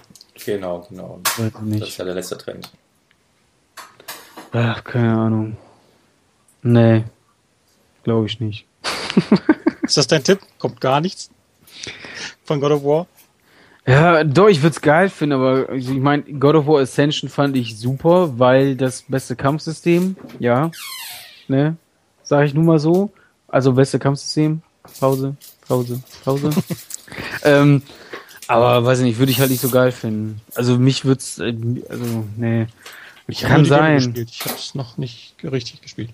Genau, 0.46 0.86
genau. 0.90 1.20
Das 1.24 1.90
ist 1.90 1.98
ja 1.98 2.06
der 2.06 2.16
letzte 2.16 2.38
Trend. 2.38 2.70
Ach, 4.52 4.84
keine 4.84 5.18
Ahnung. 5.18 5.58
Nee. 6.62 7.04
Glaube 8.04 8.28
ich 8.28 8.40
nicht. 8.40 8.66
Ist 9.84 9.98
das 9.98 10.08
dein 10.08 10.24
Tipp? 10.24 10.40
Kommt 10.58 10.82
gar 10.82 11.02
nichts 11.02 11.30
von 12.44 12.60
God 12.60 12.72
of 12.72 12.84
War? 12.84 13.08
Ja, 13.86 14.24
doch, 14.24 14.48
ich 14.48 14.62
würde 14.62 14.76
es 14.76 14.82
geil 14.82 15.10
finden, 15.10 15.34
aber 15.34 15.70
also 15.70 15.94
ich 15.94 16.00
meine, 16.00 16.24
God 16.24 16.56
of 16.56 16.68
War 16.68 16.82
Ascension 16.82 17.30
fand 17.30 17.56
ich 17.56 17.78
super, 17.78 18.38
weil 18.38 18.76
das 18.76 19.04
beste 19.08 19.36
Kampfsystem, 19.36 20.16
ja, 20.40 20.70
ne, 21.48 21.76
sag 22.24 22.46
ich 22.46 22.54
nun 22.54 22.66
mal 22.66 22.80
so. 22.80 23.12
Also 23.48 23.74
beste 23.74 23.98
Kampfsystem, 23.98 24.62
Pause, 25.00 25.36
Pause, 25.68 26.04
Pause. 26.24 26.52
ähm, 27.44 27.82
aber 28.48 28.86
weiß 28.86 29.00
ich 29.00 29.06
nicht, 29.06 29.20
würde 29.20 29.32
ich 29.32 29.40
halt 29.40 29.50
nicht 29.50 29.62
so 29.62 29.70
geil 29.70 29.92
finden. 29.92 30.42
Also 30.54 30.78
mich 30.78 31.06
würd's, 31.06 31.40
äh, 31.40 31.56
also, 31.90 32.26
nee, 32.38 32.68
Ich 33.30 33.42
Kann 33.42 33.66
sein. 33.66 33.96
Gespielt. 33.96 34.30
Ich 34.32 34.42
habe 34.42 34.56
es 34.56 34.76
noch 34.76 34.98
nicht 34.98 35.36
richtig 35.44 35.82
gespielt. 35.82 36.10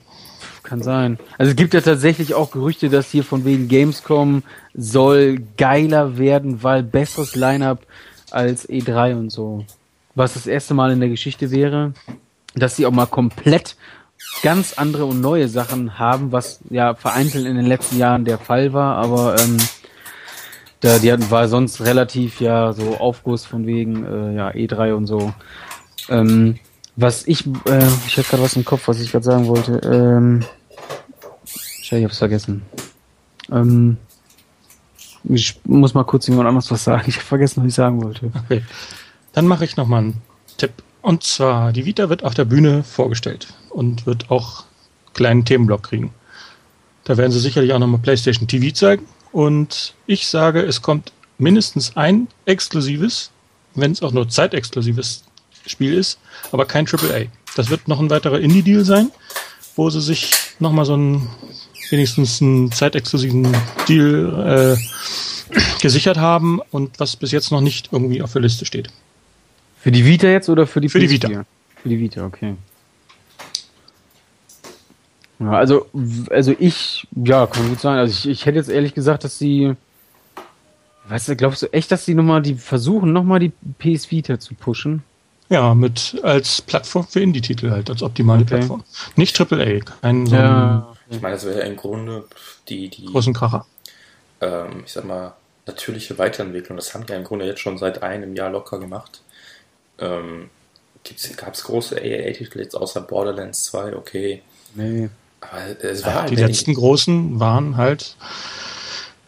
kann 0.63 0.81
sein. 0.81 1.17
Also 1.37 1.51
es 1.51 1.55
gibt 1.55 1.73
ja 1.73 1.81
tatsächlich 1.81 2.33
auch 2.33 2.51
Gerüchte, 2.51 2.89
dass 2.89 3.09
hier 3.09 3.23
von 3.23 3.45
wegen 3.45 3.67
Gamescom 3.67 4.43
soll 4.73 5.41
geiler 5.57 6.17
werden, 6.17 6.63
weil 6.63 6.83
besseres 6.83 7.35
Line-up 7.35 7.85
als 8.31 8.67
E3 8.67 9.15
und 9.15 9.29
so. 9.31 9.65
Was 10.15 10.33
das 10.33 10.47
erste 10.47 10.73
Mal 10.73 10.91
in 10.91 10.99
der 10.99 11.09
Geschichte 11.09 11.51
wäre, 11.51 11.93
dass 12.55 12.75
sie 12.75 12.85
auch 12.85 12.91
mal 12.91 13.05
komplett 13.05 13.75
ganz 14.41 14.73
andere 14.73 15.05
und 15.05 15.21
neue 15.21 15.47
Sachen 15.47 15.99
haben, 15.99 16.31
was 16.31 16.59
ja 16.69 16.95
vereinzelt 16.95 17.45
in 17.45 17.55
den 17.55 17.65
letzten 17.65 17.97
Jahren 17.97 18.25
der 18.25 18.37
Fall 18.37 18.73
war, 18.73 18.97
aber 18.97 19.39
ähm, 19.39 19.57
da 20.81 20.99
die 20.99 21.11
hatten, 21.11 21.29
war 21.31 21.47
sonst 21.47 21.81
relativ 21.81 22.41
ja 22.41 22.73
so 22.73 22.97
Aufguss 22.97 23.45
von 23.45 23.65
wegen 23.65 24.05
äh, 24.05 24.35
ja 24.35 24.49
E3 24.49 24.93
und 24.93 25.07
so. 25.07 25.33
Ähm, 26.09 26.59
was 26.95 27.27
ich, 27.27 27.45
äh, 27.45 27.87
ich 28.07 28.17
hatte 28.17 28.29
gerade 28.29 28.43
was 28.43 28.55
im 28.55 28.65
Kopf, 28.65 28.87
was 28.87 28.99
ich 28.99 29.11
gerade 29.11 29.25
sagen 29.25 29.47
wollte. 29.47 29.79
Ähm, 29.83 30.43
ich 31.81 31.91
hab's 31.91 32.17
vergessen. 32.17 32.63
Ähm, 33.51 33.97
ich 35.23 35.59
muss 35.65 35.93
mal 35.93 36.03
kurz 36.03 36.27
jemand 36.27 36.47
anderes 36.47 36.71
was 36.71 36.83
sagen. 36.83 37.03
Ich 37.07 37.15
habe 37.17 37.25
vergessen, 37.25 37.61
was 37.61 37.69
ich 37.69 37.75
sagen 37.75 38.01
wollte. 38.03 38.31
Okay. 38.45 38.63
Dann 39.33 39.47
mache 39.47 39.65
ich 39.65 39.77
nochmal 39.77 40.03
einen 40.03 40.21
Tipp. 40.57 40.71
Und 41.01 41.23
zwar, 41.23 41.71
die 41.71 41.85
Vita 41.85 42.09
wird 42.09 42.23
auf 42.23 42.33
der 42.33 42.45
Bühne 42.45 42.83
vorgestellt 42.83 43.53
und 43.69 44.05
wird 44.05 44.31
auch 44.31 44.61
einen 44.61 45.13
kleinen 45.13 45.45
Themenblock 45.45 45.83
kriegen. 45.83 46.13
Da 47.03 47.17
werden 47.17 47.31
sie 47.31 47.39
sicherlich 47.39 47.73
auch 47.73 47.79
nochmal 47.79 47.99
PlayStation 47.99 48.47
TV 48.47 48.73
zeigen. 48.73 49.05
Und 49.31 49.93
ich 50.07 50.27
sage, 50.27 50.61
es 50.61 50.81
kommt 50.81 51.11
mindestens 51.37 51.95
ein 51.97 52.27
exklusives, 52.45 53.31
wenn 53.75 53.91
es 53.91 54.01
auch 54.01 54.13
nur 54.13 54.29
zeitexklusives 54.29 55.25
Spiel 55.67 55.93
ist, 55.93 56.19
aber 56.51 56.65
kein 56.65 56.87
AAA. 56.87 57.25
Das 57.55 57.69
wird 57.69 57.87
noch 57.87 57.99
ein 57.99 58.09
weiterer 58.09 58.39
Indie-Deal 58.39 58.83
sein, 58.83 59.11
wo 59.75 59.89
sie 59.89 60.01
sich 60.01 60.31
nochmal 60.59 60.85
so 60.85 60.93
einen, 60.93 61.29
wenigstens 61.89 62.41
einen 62.41 62.71
zeitexklusiven 62.71 63.47
Deal 63.87 64.75
äh, 64.77 65.55
gesichert 65.81 66.17
haben 66.17 66.59
und 66.71 66.99
was 66.99 67.15
bis 67.15 67.31
jetzt 67.31 67.51
noch 67.51 67.61
nicht 67.61 67.89
irgendwie 67.91 68.21
auf 68.21 68.33
der 68.33 68.41
Liste 68.41 68.65
steht. 68.65 68.89
Für 69.79 69.91
die 69.91 70.05
Vita 70.05 70.27
jetzt 70.27 70.49
oder 70.49 70.65
für 70.67 70.81
die 70.81 70.89
Für 70.89 70.99
die 70.99 71.07
PS4? 71.07 71.11
Vita. 71.11 71.45
Für 71.81 71.89
die 71.89 71.99
Vita, 71.99 72.25
okay. 72.25 72.55
Ja, 75.39 75.51
also, 75.51 75.87
also 76.29 76.55
ich, 76.59 77.07
ja, 77.15 77.45
kann 77.47 77.69
gut 77.69 77.81
sein. 77.81 77.97
Also 77.97 78.13
ich, 78.13 78.27
ich 78.27 78.45
hätte 78.45 78.57
jetzt 78.57 78.69
ehrlich 78.69 78.93
gesagt, 78.93 79.23
dass 79.23 79.37
sie, 79.37 79.75
weißt 81.07 81.29
du, 81.29 81.35
glaubst 81.35 81.61
du 81.61 81.73
echt, 81.73 81.91
dass 81.91 82.05
sie 82.05 82.15
nochmal 82.15 82.41
die 82.41 82.55
versuchen, 82.55 83.13
nochmal 83.13 83.39
die 83.39 83.51
PS 83.79 84.09
Vita 84.11 84.39
zu 84.39 84.55
pushen? 84.55 85.03
Ja, 85.49 85.75
mit 85.75 86.19
als 86.23 86.61
Plattform 86.61 87.07
für 87.07 87.21
Indie-Titel 87.21 87.69
halt, 87.71 87.89
als 87.89 88.01
optimale 88.01 88.41
Okay. 88.41 88.55
Plattform. 88.55 88.83
Nicht 89.15 89.39
AAA, 89.39 89.79
keinen 90.01 90.25
so 90.25 90.35
Ja. 90.35 90.95
Ich 91.09 91.21
meine, 91.21 91.35
das 91.35 91.45
wäre 91.45 91.59
ja 91.59 91.65
im 91.65 91.75
Grunde 91.75 92.25
die, 92.67 92.89
die 92.89 93.05
großen 93.05 93.33
Kracher. 93.33 93.65
ähm, 94.41 94.83
ich 94.85 94.93
sag 94.93 95.05
mal, 95.05 95.33
natürliche 95.67 96.17
Weiterentwicklung. 96.17 96.77
Das 96.77 96.93
haben 96.93 97.05
die 97.05 97.13
ja 97.13 97.19
im 97.19 97.23
Grunde 97.25 97.45
jetzt 97.45 97.59
schon 97.61 97.77
seit 97.77 98.01
einem 98.03 98.35
Jahr 98.35 98.49
locker 98.49 98.79
gemacht. 98.79 99.21
Ähm, 99.99 100.49
Gab 101.37 101.53
es 101.53 101.63
große 101.63 101.97
AAA-Titel 101.97 102.59
jetzt 102.59 102.73
außer 102.75 103.01
Borderlands 103.01 103.65
2? 103.65 103.95
Okay. 103.95 104.41
Nee. 104.73 105.09
Aber 105.41 105.83
es 105.83 106.03
war 106.03 106.11
Ja, 106.13 106.21
halt 106.21 106.31
die 106.31 106.35
letzten 106.35 106.73
großen 106.73 107.39
waren 107.39 107.77
halt 107.77 108.15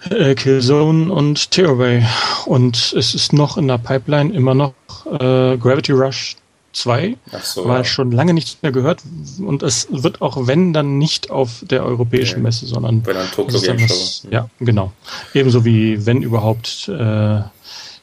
äh, 0.09 0.33
Killzone 0.33 1.13
und 1.13 1.51
Tearaway. 1.51 2.03
Und 2.45 2.93
es 2.97 3.13
ist 3.13 3.33
noch 3.33 3.57
in 3.57 3.67
der 3.67 3.77
Pipeline 3.77 4.33
immer 4.33 4.55
noch 4.55 4.73
äh, 5.11 5.57
Gravity 5.57 5.91
Rush 5.91 6.35
2, 6.73 7.17
Ach 7.31 7.43
so, 7.43 7.67
weil 7.67 7.77
ja. 7.79 7.83
schon 7.83 8.11
lange 8.11 8.33
nichts 8.33 8.57
mehr 8.61 8.71
gehört. 8.71 9.01
Und 9.39 9.63
es 9.63 9.87
wird 9.89 10.21
auch, 10.21 10.47
wenn, 10.47 10.73
dann 10.73 10.97
nicht 10.97 11.31
auf 11.31 11.63
der 11.63 11.83
europäischen. 11.83 12.43
Messe, 12.43 12.67
sondern 12.67 13.01
Bei 13.01 13.11
einer 13.11 13.21
das 13.21 13.31
Tokyo 13.31 13.59
dann 13.59 13.77
Game 13.77 13.87
Show. 13.87 14.27
Ja, 14.29 14.49
genau. 14.59 14.93
Ebenso 15.33 15.65
wie, 15.65 16.05
wenn 16.05 16.21
überhaupt, 16.21 16.87
äh, 16.87 17.41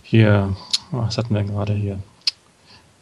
hier, 0.02 0.56
was 0.90 1.18
hatten 1.18 1.34
wir 1.34 1.42
denn 1.42 1.54
gerade 1.54 1.72
hier? 1.74 1.98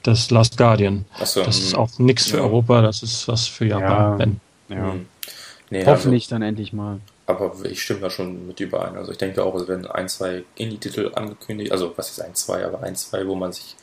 Das 0.03 0.31
Last 0.31 0.59
Guardian. 0.59 1.05
Ach 1.19 1.27
so, 1.27 1.43
Das 1.43 1.59
ist 1.59 1.73
hm. 1.73 1.79
auch 1.79 1.99
nichts 1.99 2.27
für 2.27 2.39
Ja. 2.39 2.43
Europa, 2.43 2.83
das 2.83 3.03
ist 3.03 3.29
was 3.29 3.47
für 3.47 3.65
Japan. 3.67 3.89
Ja. 3.89 4.19
Wenn. 4.19 4.41
Ja. 4.69 4.93
Hm. 4.93 5.07
Nee, 5.71 5.79
also, 5.79 5.91
Hoffentlich 5.93 6.29
dann 6.29 6.43
endlich 6.43 6.73
mal. 6.75 6.99
aber 7.27 7.55
ich 7.65 7.81
stimme 7.81 8.01
da 8.01 8.11
schon 8.11 8.47
mit 8.47 8.61
überein. 8.61 8.97
Also 8.97 9.13
ich 9.13 9.19
denke 9.19 9.43
auch, 9.43 9.55
es 9.55 9.67
werden 9.69 9.87
ein, 9.87 10.09
zwei 10.09 10.43
Indie-Titel 10.57 11.13
angekündigt. 11.15 11.73
Also 11.73 11.95
was 11.97 12.11
ist 12.11 12.21
ein, 12.21 12.35
zwei, 12.35 12.67
aber 12.67 12.83
ein, 12.83 12.95
zwei, 12.95 13.27
wo 13.27 13.35
man 13.35 13.53
sich 13.53 13.77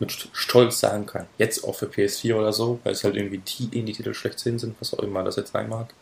mit 0.00 0.10
St- 0.10 0.28
Stolz 0.32 0.80
sagen 0.80 1.06
kann. 1.06 1.28
Jetzt 1.38 1.64
auch 1.64 1.76
für 1.76 1.86
PS4 1.86 2.38
oder 2.38 2.52
so, 2.52 2.80
weil 2.84 2.92
es 2.94 3.04
halt 3.04 3.16
irgendwie 3.16 3.38
die 3.38 3.78
Indie-Titel 3.78 4.14
schlechthin 4.14 4.58
sind, 4.58 4.76
was 4.80 4.94
auch 4.94 5.00
immer 5.00 5.24
das 5.24 5.36
jetzt 5.36 5.52
sein 5.52 5.68
mag. 5.68 5.94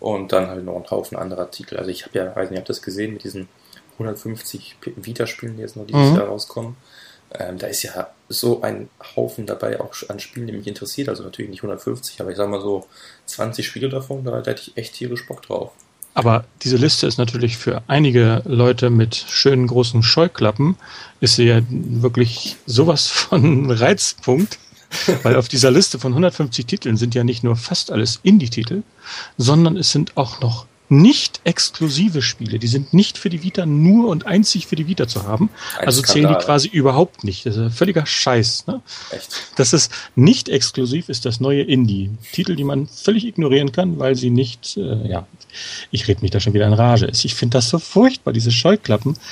Und 0.00 0.32
dann 0.32 0.48
halt 0.48 0.64
noch 0.64 0.76
ein 0.76 0.90
Haufen 0.90 1.16
anderer 1.16 1.50
Titel. 1.50 1.76
Also 1.76 1.90
ich 1.90 2.04
habe 2.06 2.18
ja, 2.18 2.34
weiß 2.36 2.50
nicht, 2.50 2.58
habt 2.58 2.68
das 2.68 2.82
gesehen 2.82 3.12
mit 3.14 3.24
diesen 3.24 3.48
150 3.98 4.76
P- 4.80 4.92
Vita-Spielen, 4.96 5.56
die 5.56 5.62
jetzt 5.62 5.76
noch 5.76 5.86
dieses 5.86 6.10
Mhm. 6.10 6.16
Jahr 6.16 6.26
rauskommen. 6.26 6.76
Ähm, 7.38 7.58
da 7.58 7.68
ist 7.68 7.82
ja 7.84 8.10
so 8.28 8.62
ein 8.62 8.90
Haufen 9.16 9.46
dabei 9.46 9.80
auch 9.80 9.94
an 10.08 10.20
Spielen, 10.20 10.46
die 10.48 10.52
mich 10.54 10.66
interessiert. 10.66 11.08
Also 11.08 11.22
natürlich 11.24 11.50
nicht 11.50 11.62
150, 11.62 12.20
aber 12.20 12.30
ich 12.30 12.36
sag 12.36 12.48
mal 12.50 12.60
so 12.60 12.86
20 13.26 13.66
Spiele 13.66 13.88
davon, 13.88 14.24
da, 14.24 14.40
da 14.42 14.50
hätte 14.50 14.62
ich 14.62 14.76
echt 14.76 14.94
tierisch 14.94 15.26
Bock 15.26 15.42
drauf. 15.42 15.72
Aber 16.14 16.44
diese 16.62 16.76
Liste 16.76 17.06
ist 17.06 17.18
natürlich 17.18 17.56
für 17.56 17.82
einige 17.86 18.42
Leute 18.44 18.90
mit 18.90 19.14
schönen 19.14 19.66
großen 19.66 20.02
Scheuklappen, 20.02 20.76
ist 21.20 21.36
sie 21.36 21.44
ja 21.44 21.60
wirklich 21.68 22.56
sowas 22.66 23.06
von 23.08 23.70
Reizpunkt, 23.70 24.58
weil 25.22 25.36
auf 25.36 25.48
dieser 25.48 25.70
Liste 25.70 25.98
von 25.98 26.12
150 26.12 26.66
Titeln 26.66 26.96
sind 26.96 27.14
ja 27.14 27.24
nicht 27.24 27.44
nur 27.44 27.56
fast 27.56 27.90
alles 27.90 28.20
Indie-Titel, 28.22 28.82
sondern 29.38 29.76
es 29.76 29.90
sind 29.90 30.16
auch 30.16 30.40
noch 30.40 30.66
nicht 30.92 31.40
exklusive 31.44 32.20
Spiele. 32.20 32.58
Die 32.58 32.66
sind 32.66 32.92
nicht 32.92 33.16
für 33.16 33.30
die 33.30 33.42
Vita 33.42 33.64
nur 33.64 34.08
und 34.08 34.26
einzig 34.26 34.66
für 34.66 34.76
die 34.76 34.86
Vita 34.86 35.08
zu 35.08 35.24
haben. 35.26 35.48
Ein 35.78 35.86
also 35.86 36.02
zählen 36.02 36.26
die 36.26 36.34
Skandal. 36.34 36.44
quasi 36.44 36.68
überhaupt 36.68 37.24
nicht. 37.24 37.46
Das 37.46 37.56
ist 37.56 37.62
ja 37.62 37.70
völliger 37.70 38.04
Scheiß. 38.04 38.66
Ne? 38.66 38.82
Echt. 39.10 39.30
Das 39.56 39.72
ist 39.72 39.90
nicht 40.14 40.50
exklusiv, 40.50 41.08
ist 41.08 41.24
das 41.24 41.40
neue 41.40 41.62
Indie. 41.62 42.10
Titel, 42.32 42.56
die 42.56 42.64
man 42.64 42.88
völlig 42.88 43.26
ignorieren 43.26 43.72
kann, 43.72 43.98
weil 43.98 44.14
sie 44.16 44.30
nicht, 44.30 44.76
äh, 44.76 45.08
ja, 45.08 45.26
ich 45.90 46.06
rede 46.08 46.20
mich 46.20 46.30
da 46.30 46.40
schon 46.40 46.52
wieder 46.52 46.66
in 46.66 46.74
Rage. 46.74 47.10
Ich 47.10 47.34
finde 47.34 47.56
das 47.56 47.70
so 47.70 47.78
furchtbar, 47.78 48.32
diese 48.32 48.52
Scheuklappen. 48.52 49.16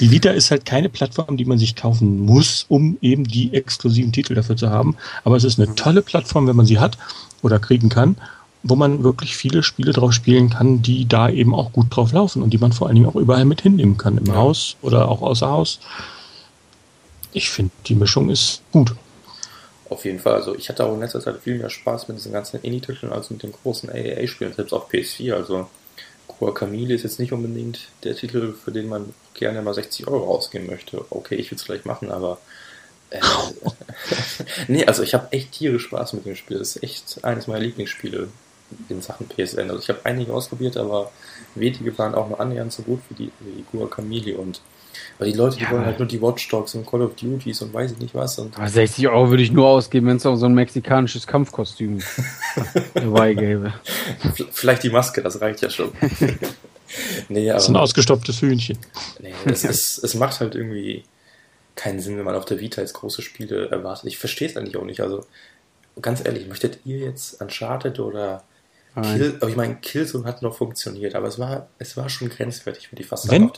Die 0.00 0.10
Vita 0.10 0.30
ist 0.30 0.50
halt 0.50 0.64
keine 0.64 0.88
Plattform, 0.88 1.36
die 1.36 1.44
man 1.44 1.58
sich 1.58 1.76
kaufen 1.76 2.18
muss, 2.18 2.66
um 2.68 2.98
eben 3.00 3.22
die 3.22 3.54
exklusiven 3.54 4.10
Titel 4.10 4.34
dafür 4.34 4.56
zu 4.56 4.70
haben. 4.70 4.96
Aber 5.22 5.36
es 5.36 5.44
ist 5.44 5.60
eine 5.60 5.74
tolle 5.76 6.02
Plattform, 6.02 6.48
wenn 6.48 6.56
man 6.56 6.66
sie 6.66 6.80
hat 6.80 6.98
oder 7.42 7.60
kriegen 7.60 7.88
kann, 7.88 8.16
wo 8.62 8.76
man 8.76 9.02
wirklich 9.02 9.36
viele 9.36 9.62
Spiele 9.62 9.92
drauf 9.92 10.12
spielen 10.12 10.50
kann, 10.50 10.82
die 10.82 11.06
da 11.08 11.30
eben 11.30 11.54
auch 11.54 11.72
gut 11.72 11.94
drauf 11.94 12.12
laufen 12.12 12.42
und 12.42 12.50
die 12.50 12.58
man 12.58 12.72
vor 12.72 12.86
allen 12.88 12.96
Dingen 12.96 13.08
auch 13.08 13.16
überall 13.16 13.44
mit 13.44 13.62
hinnehmen 13.62 13.96
kann, 13.96 14.18
im 14.18 14.26
ja. 14.26 14.34
Haus 14.34 14.76
oder 14.82 15.08
auch 15.08 15.22
außer 15.22 15.48
Haus. 15.48 15.80
Ich 17.32 17.50
finde, 17.50 17.72
die 17.86 17.94
Mischung 17.94 18.28
ist 18.28 18.62
gut. 18.72 18.94
Auf 19.88 20.04
jeden 20.04 20.18
Fall. 20.18 20.34
Also 20.34 20.54
ich 20.54 20.68
hatte 20.68 20.84
auch 20.84 20.94
in 20.94 21.00
letzter 21.00 21.20
Zeit 21.20 21.38
viel 21.42 21.58
mehr 21.58 21.70
Spaß 21.70 22.08
mit 22.08 22.18
diesen 22.18 22.32
ganzen 22.32 22.60
Indie-Titeln 22.60 23.12
als 23.12 23.30
mit 23.30 23.42
den 23.42 23.52
großen 23.52 23.88
AAA-Spielen, 23.90 24.52
selbst 24.52 24.72
auf 24.72 24.90
PS4. 24.90 25.34
Also 25.34 25.68
Guacamole 26.28 26.94
ist 26.94 27.02
jetzt 27.02 27.18
nicht 27.18 27.32
unbedingt 27.32 27.88
der 28.04 28.14
Titel, 28.14 28.52
für 28.52 28.72
den 28.72 28.88
man 28.88 29.12
gerne 29.34 29.62
mal 29.62 29.74
60 29.74 30.06
Euro 30.06 30.34
ausgeben 30.34 30.66
möchte. 30.66 31.04
Okay, 31.10 31.34
ich 31.36 31.50
will 31.50 31.56
es 31.56 31.62
vielleicht 31.62 31.86
machen, 31.86 32.10
aber 32.10 32.38
äh, 33.10 33.20
nee, 34.68 34.84
also 34.84 35.02
ich 35.02 35.14
habe 35.14 35.32
echt 35.32 35.52
tierisch 35.52 35.84
Spaß 35.84 36.12
mit 36.12 36.26
dem 36.26 36.36
Spiel. 36.36 36.58
Das 36.58 36.76
ist 36.76 36.82
echt 36.82 37.24
eines 37.24 37.46
meiner 37.46 37.60
Lieblingsspiele 37.60 38.28
in 38.88 39.02
Sachen 39.02 39.28
PSN. 39.28 39.70
Also 39.70 39.78
ich 39.78 39.88
habe 39.88 40.00
einige 40.04 40.32
ausprobiert, 40.32 40.76
aber 40.76 41.10
wenige 41.54 41.96
waren 41.98 42.14
auch 42.14 42.28
nur 42.28 42.40
annähernd 42.40 42.72
so 42.72 42.82
gut 42.82 43.00
wie 43.08 43.14
die, 43.14 43.32
wie 43.40 43.64
Guacamole 43.70 44.36
und 44.36 44.60
weil 45.18 45.30
die 45.30 45.36
Leute, 45.36 45.56
die 45.56 45.64
ja, 45.64 45.70
wollen 45.70 45.84
halt 45.84 45.98
nur 45.98 46.08
die 46.08 46.20
Watchdogs 46.20 46.74
und 46.74 46.86
Call 46.86 47.02
of 47.02 47.14
Duties 47.14 47.62
und 47.62 47.72
weiß 47.72 47.92
ich 47.92 47.98
nicht 47.98 48.14
was. 48.14 48.38
Und 48.38 48.54
60 48.56 49.08
Euro 49.08 49.30
würde 49.30 49.42
ich 49.42 49.52
nur 49.52 49.66
ausgeben, 49.66 50.06
wenn 50.06 50.16
es 50.16 50.26
auch 50.26 50.36
so 50.36 50.46
ein 50.46 50.54
mexikanisches 50.54 51.26
Kampfkostüm 51.26 52.00
dabei 52.94 53.34
gäbe. 53.34 53.74
Vielleicht 54.50 54.82
die 54.82 54.90
Maske, 54.90 55.22
das 55.22 55.40
reicht 55.40 55.60
ja 55.60 55.70
schon. 55.70 55.92
nee, 57.28 57.50
aber, 57.50 57.54
das 57.54 57.64
ist 57.64 57.68
ein 57.68 57.76
ausgestopftes 57.76 58.40
Hühnchen. 58.40 58.78
Nee, 59.20 59.34
es, 59.44 59.64
es, 59.64 59.98
es 59.98 60.14
macht 60.14 60.40
halt 60.40 60.54
irgendwie 60.54 61.04
keinen 61.76 62.00
Sinn, 62.00 62.16
wenn 62.16 62.24
man 62.24 62.34
auf 62.34 62.44
der 62.44 62.60
Vita 62.60 62.80
jetzt 62.80 62.94
große 62.94 63.22
Spiele 63.22 63.70
erwartet. 63.70 64.06
Ich 64.06 64.18
verstehe 64.18 64.48
es 64.48 64.56
eigentlich 64.56 64.76
auch 64.76 64.84
nicht. 64.84 65.00
Also 65.00 65.24
ganz 66.00 66.24
ehrlich, 66.24 66.48
möchtet 66.48 66.80
ihr 66.84 66.98
jetzt 66.98 67.40
Uncharted 67.40 68.00
oder 68.00 68.42
Kill, 68.94 69.36
aber 69.40 69.48
ich 69.48 69.56
meine, 69.56 69.76
Killzone 69.76 70.24
hat 70.24 70.42
noch 70.42 70.54
funktioniert, 70.54 71.14
aber 71.14 71.28
es 71.28 71.38
war, 71.38 71.68
es 71.78 71.96
war 71.96 72.08
schon 72.08 72.28
grenzwertig, 72.28 72.90
würde 72.90 73.02
ich 73.02 73.08
fast 73.08 73.24
sagen. 73.24 73.52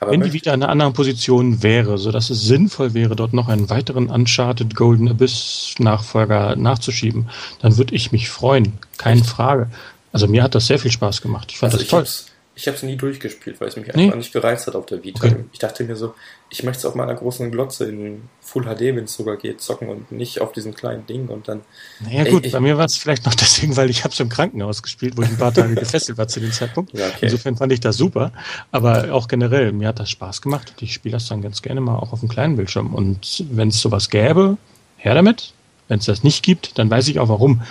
Aber 0.00 0.10
Wenn 0.10 0.20
die 0.20 0.32
wieder 0.32 0.52
in 0.52 0.62
einer 0.62 0.70
anderen 0.70 0.92
Position 0.92 1.62
wäre, 1.62 1.96
sodass 1.98 2.28
es 2.30 2.42
sinnvoll 2.42 2.92
wäre, 2.92 3.16
dort 3.16 3.32
noch 3.32 3.48
einen 3.48 3.70
weiteren 3.70 4.10
Uncharted 4.10 4.74
Golden 4.74 5.08
Abyss 5.08 5.74
Nachfolger 5.78 6.56
nachzuschieben, 6.56 7.30
dann 7.62 7.76
würde 7.78 7.94
ich 7.94 8.12
mich 8.12 8.28
freuen. 8.28 8.74
Keine? 8.98 9.24
Frage. 9.24 9.70
Also 10.12 10.26
mir 10.26 10.42
hat 10.42 10.54
das 10.54 10.66
sehr 10.66 10.78
viel 10.78 10.90
Spaß 10.90 11.22
gemacht. 11.22 11.50
Ich 11.50 11.58
fand 11.58 11.72
also 11.72 11.82
das 11.82 11.90
toll. 11.90 12.26
Ich 12.58 12.66
habe 12.66 12.76
es 12.76 12.82
nie 12.82 12.96
durchgespielt, 12.96 13.60
weil 13.60 13.68
es 13.68 13.76
mich 13.76 13.86
nee. 13.88 14.04
einfach 14.04 14.16
nicht 14.16 14.32
gereizt 14.32 14.66
hat 14.66 14.74
auf 14.74 14.86
der 14.86 15.04
Vita. 15.04 15.26
Okay. 15.26 15.44
Ich 15.52 15.58
dachte 15.58 15.84
mir 15.84 15.94
so, 15.94 16.14
ich 16.48 16.62
möchte 16.62 16.78
es 16.78 16.84
auf 16.86 16.94
meiner 16.94 17.14
großen 17.14 17.50
Glotze 17.50 17.86
in 17.86 18.22
Full 18.40 18.64
HD, 18.64 18.80
wenn 18.96 19.04
es 19.04 19.14
sogar 19.14 19.36
geht, 19.36 19.60
zocken 19.60 19.90
und 19.90 20.10
nicht 20.10 20.40
auf 20.40 20.52
diesem 20.52 20.74
kleinen 20.74 21.06
Ding 21.06 21.28
und 21.28 21.48
dann. 21.48 21.60
Naja 22.00 22.24
ey, 22.24 22.30
gut, 22.30 22.46
ich, 22.46 22.52
bei 22.52 22.60
mir 22.60 22.78
war 22.78 22.86
es 22.86 22.96
vielleicht 22.96 23.26
noch 23.26 23.34
deswegen, 23.36 23.76
weil 23.76 23.90
ich 23.90 24.04
habe 24.04 24.14
es 24.14 24.20
im 24.20 24.30
Krankenhaus 24.30 24.82
gespielt, 24.82 25.18
wo 25.18 25.22
ich 25.22 25.28
ein 25.28 25.36
paar 25.36 25.52
Tage 25.52 25.74
gefesselt 25.76 26.16
war 26.16 26.28
zu 26.28 26.40
dem 26.40 26.50
Zeitpunkt. 26.50 26.96
Ja, 26.96 27.08
okay. 27.08 27.26
Insofern 27.26 27.56
fand 27.58 27.72
ich 27.72 27.80
das 27.80 27.98
super. 27.98 28.32
Aber 28.70 29.12
auch 29.12 29.28
generell, 29.28 29.72
mir 29.72 29.88
hat 29.88 30.00
das 30.00 30.08
Spaß 30.08 30.40
gemacht 30.40 30.70
und 30.70 30.82
ich 30.82 30.94
spiele 30.94 31.12
das 31.12 31.28
dann 31.28 31.42
ganz 31.42 31.60
gerne 31.60 31.82
mal 31.82 31.96
auch 31.96 32.14
auf 32.14 32.20
dem 32.20 32.30
kleinen 32.30 32.56
Bildschirm. 32.56 32.94
Und 32.94 33.44
wenn 33.50 33.68
es 33.68 33.80
sowas 33.80 34.08
gäbe, 34.08 34.56
her 34.96 35.14
damit. 35.14 35.52
Wenn 35.88 35.98
es 35.98 36.06
das 36.06 36.24
nicht 36.24 36.42
gibt, 36.42 36.78
dann 36.78 36.90
weiß 36.90 37.08
ich 37.08 37.18
auch 37.20 37.28
warum. 37.28 37.62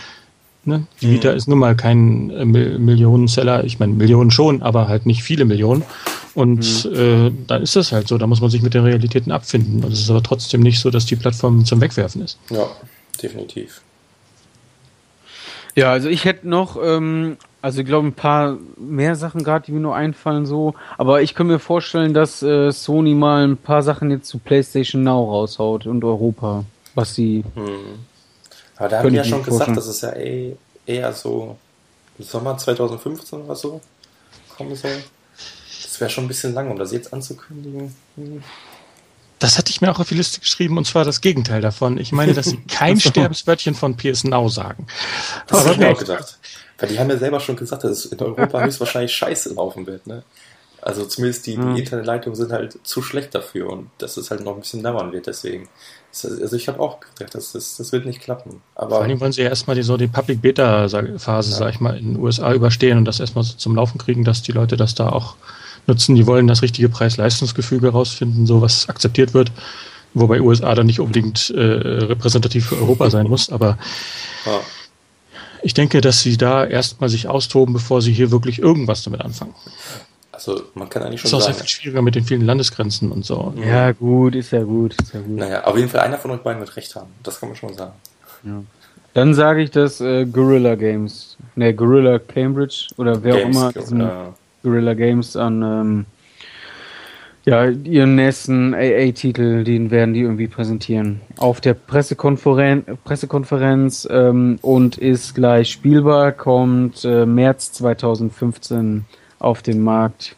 Ne? 0.67 0.87
Die 0.99 1.11
Vita 1.11 1.31
mhm. 1.31 1.37
ist 1.37 1.47
nun 1.47 1.59
mal 1.59 1.75
kein 1.75 2.31
äh, 2.31 2.43
Millionenseller. 2.43 3.63
Ich 3.65 3.79
meine, 3.79 3.93
Millionen 3.93 4.31
schon, 4.31 4.63
aber 4.63 4.87
halt 4.87 5.05
nicht 5.05 5.21
viele 5.21 5.45
Millionen. 5.45 5.83
Und 6.33 6.85
mhm. 6.85 6.95
äh, 6.95 7.31
dann 7.47 7.61
ist 7.61 7.75
das 7.75 7.91
halt 7.91 8.07
so. 8.07 8.17
Da 8.17 8.25
muss 8.25 8.41
man 8.41 8.49
sich 8.49 8.63
mit 8.63 8.73
den 8.73 8.83
Realitäten 8.83 9.31
abfinden. 9.31 9.83
Und 9.83 9.93
es 9.93 9.99
ist 9.99 10.09
aber 10.09 10.23
trotzdem 10.23 10.61
nicht 10.61 10.79
so, 10.79 10.89
dass 10.89 11.05
die 11.05 11.15
Plattform 11.15 11.65
zum 11.65 11.81
Wegwerfen 11.81 12.23
ist. 12.23 12.39
Ja, 12.49 12.67
definitiv. 13.21 13.81
Ja, 15.75 15.91
also 15.91 16.09
ich 16.09 16.25
hätte 16.25 16.47
noch, 16.47 16.77
ähm, 16.81 17.37
also 17.61 17.81
ich 17.81 17.85
glaube 17.85 18.07
ein 18.07 18.13
paar 18.13 18.57
mehr 18.77 19.15
Sachen 19.15 19.43
gerade, 19.43 19.65
die 19.65 19.71
mir 19.71 19.81
nur 19.81 19.95
einfallen 19.95 20.47
so. 20.47 20.73
Aber 20.97 21.21
ich 21.21 21.35
kann 21.35 21.47
mir 21.47 21.59
vorstellen, 21.59 22.15
dass 22.15 22.41
äh, 22.41 22.71
Sony 22.71 23.13
mal 23.13 23.47
ein 23.47 23.57
paar 23.57 23.83
Sachen 23.83 24.09
jetzt 24.09 24.27
zu 24.27 24.39
PlayStation 24.39 25.03
Now 25.03 25.29
raushaut 25.29 25.85
und 25.85 26.03
Europa, 26.03 26.63
was 26.95 27.13
sie 27.13 27.43
mhm 27.55 28.14
aber 28.77 28.89
da 28.89 28.99
haben 28.99 29.09
die 29.09 29.15
ja 29.15 29.23
schon 29.23 29.43
gesagt, 29.43 29.75
dass 29.75 29.87
es 29.87 30.01
ja 30.01 30.11
eh, 30.13 30.55
eher 30.85 31.13
so 31.13 31.57
Sommer 32.19 32.57
2015 32.57 33.41
oder 33.41 33.55
so 33.55 33.81
kommen 34.55 34.75
soll. 34.75 35.03
Das 35.83 35.99
wäre 35.99 36.09
schon 36.09 36.25
ein 36.25 36.27
bisschen 36.27 36.53
lang, 36.53 36.69
um 36.69 36.77
das 36.77 36.91
jetzt 36.91 37.13
anzukündigen. 37.13 37.95
Hm. 38.15 38.43
Das 39.39 39.57
hatte 39.57 39.69
ich 39.69 39.81
mir 39.81 39.91
auch 39.91 39.99
auf 39.99 40.07
die 40.07 40.15
Liste 40.15 40.39
geschrieben 40.39 40.77
und 40.77 40.85
zwar 40.85 41.03
das 41.03 41.21
Gegenteil 41.21 41.61
davon. 41.61 41.97
Ich 41.97 42.11
meine, 42.11 42.33
dass 42.33 42.47
sie 42.47 42.57
kein 42.67 42.99
Sterbenswörtchen 42.99 43.75
von 43.75 43.95
PS 43.97 44.23
Now 44.23 44.47
sagen. 44.49 44.87
Das 45.47 45.61
habe 45.61 45.73
ich 45.73 45.77
mir 45.77 45.91
auch 45.91 45.99
gedacht. 45.99 46.39
Weil 46.77 46.89
die 46.89 46.99
haben 46.99 47.09
ja 47.09 47.17
selber 47.17 47.39
schon 47.39 47.55
gesagt, 47.55 47.83
dass 47.83 47.91
es 47.91 48.05
in 48.05 48.19
Europa 48.19 48.61
höchstwahrscheinlich 48.63 49.13
scheiße 49.13 49.53
laufen 49.53 49.85
wird. 49.87 50.07
Ne? 50.07 50.23
Also 50.81 51.05
zumindest 51.05 51.47
die, 51.47 51.55
die 51.55 51.57
mhm. 51.57 51.75
Internetleitungen 51.75 52.35
sind 52.35 52.51
halt 52.51 52.77
zu 52.83 53.01
schlecht 53.01 53.33
dafür 53.35 53.69
und 53.69 53.89
dass 53.97 54.17
es 54.17 54.31
halt 54.31 54.41
noch 54.41 54.53
ein 54.53 54.61
bisschen 54.61 54.83
dauern 54.83 55.11
wird. 55.11 55.27
Deswegen 55.27 55.67
also 56.23 56.55
ich 56.55 56.67
habe 56.67 56.79
auch 56.79 56.99
gedacht, 56.99 57.35
das, 57.35 57.51
das, 57.51 57.77
das 57.77 57.91
wird 57.91 58.05
nicht 58.05 58.21
klappen. 58.21 58.61
Aber 58.75 58.97
Vor 58.97 59.01
allem 59.01 59.19
wollen 59.19 59.31
sie 59.31 59.41
ja 59.41 59.49
erstmal 59.49 59.75
die, 59.75 59.83
so 59.83 59.97
die 59.97 60.07
Public 60.07 60.41
Beta-Phase, 60.41 61.51
ja. 61.51 61.57
sag 61.57 61.73
ich 61.73 61.79
mal, 61.79 61.97
in 61.97 62.13
den 62.13 62.21
USA 62.21 62.53
überstehen 62.53 62.97
und 62.97 63.05
das 63.05 63.19
erstmal 63.19 63.43
so 63.43 63.55
zum 63.55 63.75
Laufen 63.75 63.97
kriegen, 63.97 64.23
dass 64.23 64.41
die 64.41 64.51
Leute 64.51 64.77
das 64.77 64.95
da 64.95 65.09
auch 65.09 65.35
nutzen. 65.87 66.15
Die 66.15 66.25
wollen 66.25 66.47
das 66.47 66.61
richtige 66.61 66.89
Preis-Leistungsgefüge 66.89 67.87
herausfinden, 67.87 68.45
so 68.45 68.61
was 68.61 68.87
akzeptiert 68.87 69.33
wird. 69.33 69.51
Wobei 70.13 70.39
USA 70.39 70.73
dann 70.73 70.85
nicht 70.85 71.01
unbedingt 71.01 71.49
äh, 71.49 71.59
repräsentativ 71.59 72.67
für 72.67 72.77
Europa 72.77 73.09
sein 73.09 73.27
muss, 73.27 73.49
aber 73.49 73.77
ja. 74.45 74.61
ich 75.61 75.73
denke, 75.73 75.99
dass 75.99 76.21
sie 76.21 76.37
da 76.37 76.63
erstmal 76.63 77.09
sich 77.09 77.27
austoben, 77.27 77.73
bevor 77.73 78.01
sie 78.01 78.13
hier 78.13 78.31
wirklich 78.31 78.59
irgendwas 78.59 79.03
damit 79.03 79.19
anfangen. 79.19 79.53
Also 80.47 80.63
man 80.73 80.89
kann 80.89 81.03
eigentlich 81.03 81.21
schon 81.21 81.29
sagen. 81.29 81.41
Ist 81.41 81.47
auch 81.47 81.53
sehr 81.53 81.61
viel 81.61 81.69
schwieriger 81.69 82.01
mit 82.01 82.15
den 82.15 82.23
vielen 82.23 82.41
Landesgrenzen 82.41 83.11
und 83.11 83.25
so. 83.25 83.53
Ja, 83.57 83.91
gut, 83.91 84.35
ist 84.35 84.51
ja 84.51 84.63
gut, 84.63 84.95
ist 85.01 85.13
ja 85.13 85.21
gut. 85.21 85.37
Naja, 85.37 85.63
auf 85.63 85.77
jeden 85.77 85.89
Fall 85.89 86.01
einer 86.01 86.17
von 86.17 86.31
euch 86.31 86.41
beiden 86.41 86.59
wird 86.59 86.75
recht 86.75 86.95
haben. 86.95 87.09
Das 87.23 87.39
kann 87.39 87.49
man 87.49 87.55
schon 87.55 87.73
sagen. 87.73 87.93
Ja. 88.43 88.63
Dann 89.13 89.33
sage 89.33 89.61
ich, 89.61 89.71
dass 89.71 90.01
äh, 90.01 90.25
Gorilla 90.25 90.75
Games, 90.75 91.37
ne, 91.55 91.73
Gorilla 91.73 92.19
Cambridge 92.19 92.87
oder 92.97 93.23
wer 93.23 93.37
Games, 93.37 93.57
auch 93.57 93.61
immer, 93.61 93.73
diesen 93.73 94.01
ja. 94.01 94.33
Gorilla 94.61 94.93
Games 94.93 95.37
an 95.37 95.61
ähm, 95.61 96.05
ja, 97.45 97.69
ihren 97.69 98.15
nächsten 98.15 98.73
AA-Titel, 98.73 99.63
den 99.63 99.91
werden 99.91 100.13
die 100.13 100.21
irgendwie 100.21 100.47
präsentieren. 100.47 101.21
Auf 101.37 101.61
der 101.61 101.75
Pressekonferenz, 101.75 102.85
Pressekonferenz 103.03 104.07
ähm, 104.11 104.57
und 104.61 104.97
ist 104.97 105.35
gleich 105.35 105.71
spielbar, 105.71 106.31
kommt 106.31 107.05
äh, 107.05 107.25
März 107.25 107.71
2015 107.73 109.05
auf 109.39 109.61
den 109.61 109.81
Markt. 109.81 110.35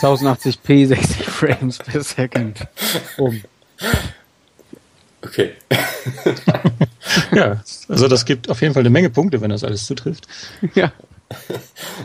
1080p, 0.00 0.86
60 0.86 1.26
Frames 1.26 1.78
per 1.78 2.02
Second. 2.02 2.66
Um. 3.16 3.42
Okay. 5.22 5.54
ja, 7.32 7.60
also 7.88 8.08
das 8.08 8.24
gibt 8.24 8.48
auf 8.48 8.60
jeden 8.60 8.74
Fall 8.74 8.82
eine 8.82 8.90
Menge 8.90 9.10
Punkte, 9.10 9.40
wenn 9.40 9.50
das 9.50 9.64
alles 9.64 9.86
zutrifft. 9.86 10.26
Ja. 10.74 10.92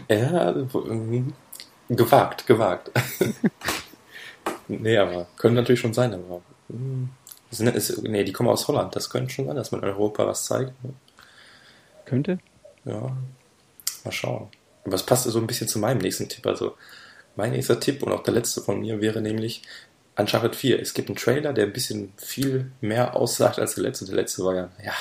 Ja, 0.09 0.53
gewagt, 1.87 2.45
gewagt. 2.45 2.91
nee, 4.67 4.97
aber 4.97 5.27
können 5.37 5.55
natürlich 5.55 5.79
schon 5.79 5.93
sein, 5.93 6.13
aber. 6.13 6.41
Sind, 7.49 7.67
ist, 7.73 8.03
nee, 8.03 8.25
die 8.25 8.33
kommen 8.33 8.49
aus 8.49 8.67
Holland. 8.67 8.95
Das 8.95 9.09
könnte 9.09 9.31
schon 9.31 9.45
sein, 9.45 9.55
dass 9.55 9.71
man 9.71 9.81
in 9.81 9.87
Europa 9.87 10.27
was 10.27 10.45
zeigt. 10.45 10.71
Ne? 10.83 10.93
Könnte? 12.05 12.39
Ja. 12.83 13.15
Mal 14.03 14.11
schauen. 14.11 14.49
Es 14.91 15.03
passt 15.03 15.23
so 15.23 15.39
ein 15.39 15.47
bisschen 15.47 15.67
zu 15.67 15.79
meinem 15.79 15.99
nächsten 15.99 16.29
Tipp. 16.29 16.45
Also, 16.45 16.75
mein 17.35 17.51
nächster 17.51 17.79
Tipp 17.79 18.03
und 18.03 18.11
auch 18.11 18.23
der 18.23 18.33
letzte 18.33 18.61
von 18.61 18.81
mir 18.81 19.01
wäre 19.01 19.21
nämlich 19.21 19.63
Uncharted 20.15 20.55
4. 20.55 20.79
Es 20.79 20.93
gibt 20.93 21.09
einen 21.09 21.17
Trailer, 21.17 21.53
der 21.53 21.65
ein 21.65 21.73
bisschen 21.73 22.13
viel 22.17 22.71
mehr 22.81 23.15
aussagt 23.15 23.59
als 23.59 23.75
der 23.75 23.83
letzte. 23.83 24.05
Der 24.05 24.15
letzte 24.15 24.43
war 24.43 24.55
ja, 24.55 24.69
ja, 24.83 24.93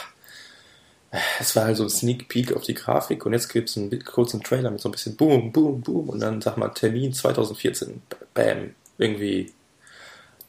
es 1.39 1.55
war 1.55 1.65
halt 1.65 1.77
so 1.77 1.83
ein 1.83 1.91
Sneak 1.91 2.29
Peek 2.29 2.55
auf 2.55 2.63
die 2.63 2.75
Grafik 2.75 3.27
und 3.27 3.35
jetzt 3.35 3.49
gibt 3.49 3.69
es 3.69 3.77
einen 3.77 4.03
kurzen 4.05 4.43
Trailer 4.43 4.71
mit 4.71 4.81
so 4.81 4.89
ein 4.89 4.93
bisschen 4.93 5.17
Boom, 5.17 5.53
Boom, 5.53 5.83
Boom 5.83 6.09
und 6.09 6.21
dann 6.21 6.41
sag 6.41 6.57
mal 6.57 6.69
Termin 6.69 7.13
2014. 7.13 8.01
Bam. 8.33 8.75
Irgendwie 8.97 9.53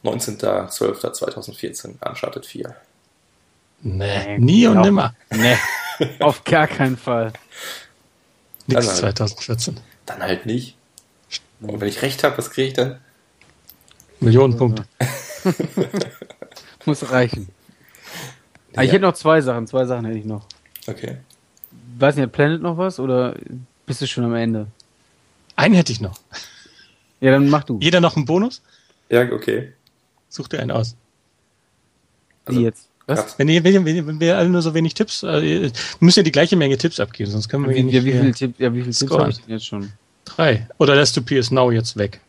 19.12.2014. 0.04 1.96
Uncharted 2.06 2.46
4. 2.46 2.74
Nee, 3.82 4.38
nie 4.38 4.66
und 4.66 4.80
nimmer. 4.80 5.14
Nee, 5.30 5.56
auf 6.20 6.44
gar 6.44 6.66
keinen 6.66 6.96
Fall. 6.96 7.34
Nix 8.66 8.86
halt, 8.86 9.18
2014. 9.18 9.80
Dann 10.06 10.22
halt 10.22 10.46
nicht. 10.46 10.76
Und 11.60 11.80
wenn 11.80 11.88
ich 11.88 12.02
recht 12.02 12.24
habe, 12.24 12.36
was 12.38 12.50
kriege 12.50 12.68
ich 12.68 12.74
dann? 12.74 13.00
Millionen 14.20 14.56
Punkte. 14.56 14.84
Muss 16.84 17.10
reichen. 17.10 17.48
Ja. 18.74 18.82
Ich 18.82 18.92
hätte 18.92 19.02
noch 19.02 19.14
zwei 19.14 19.40
Sachen. 19.40 19.66
Zwei 19.66 19.84
Sachen 19.84 20.04
hätte 20.04 20.18
ich 20.18 20.24
noch. 20.24 20.46
Okay. 20.86 21.18
Weiß 21.98 22.16
nicht, 22.16 22.24
hat 22.24 22.32
Planet 22.32 22.60
noch 22.60 22.76
was 22.76 22.98
oder 22.98 23.34
bist 23.86 24.00
du 24.00 24.06
schon 24.06 24.24
am 24.24 24.34
Ende? 24.34 24.66
Einen 25.56 25.74
hätte 25.74 25.92
ich 25.92 26.00
noch. 26.00 26.18
Ja, 27.20 27.30
dann 27.30 27.48
mach 27.48 27.64
du. 27.64 27.78
Jeder 27.80 28.00
noch 28.00 28.16
einen 28.16 28.24
Bonus? 28.24 28.62
Ja, 29.08 29.30
okay. 29.32 29.72
Such 30.28 30.48
dir 30.48 30.60
einen 30.60 30.72
aus. 30.72 30.96
Also, 32.44 32.60
Wie 32.60 32.64
jetzt? 32.64 32.88
Was? 33.06 33.38
Wenn, 33.38 33.48
ihr, 33.48 33.62
wenn, 33.62 33.84
wenn 33.84 34.20
wir 34.20 34.38
alle 34.38 34.48
nur 34.48 34.62
so 34.62 34.72
wenig 34.72 34.94
Tipps, 34.94 35.22
äh, 35.22 35.70
müssen 36.00 36.20
ja 36.20 36.22
die 36.22 36.32
gleiche 36.32 36.56
Menge 36.56 36.78
Tipps 36.78 37.00
abgeben, 37.00 37.30
sonst 37.30 37.48
können 37.48 37.68
wir 37.68 37.74
wie, 37.74 37.82
nicht. 37.82 37.94
Ja, 37.94 38.04
wie 38.04 38.12
viele 38.12 38.32
Tipp, 38.32 38.54
ja, 38.58 38.72
wie 38.72 38.80
viele 38.80 38.94
Tipps 38.94 39.12
habe 39.12 39.30
ich 39.30 39.40
denn 39.40 39.50
jetzt 39.50 39.66
schon? 39.66 39.92
Drei. 40.24 40.66
Oder 40.78 40.94
lässt 40.94 41.16
du 41.16 41.22
PS 41.22 41.50
Now 41.50 41.70
jetzt 41.70 41.96
weg? 41.98 42.20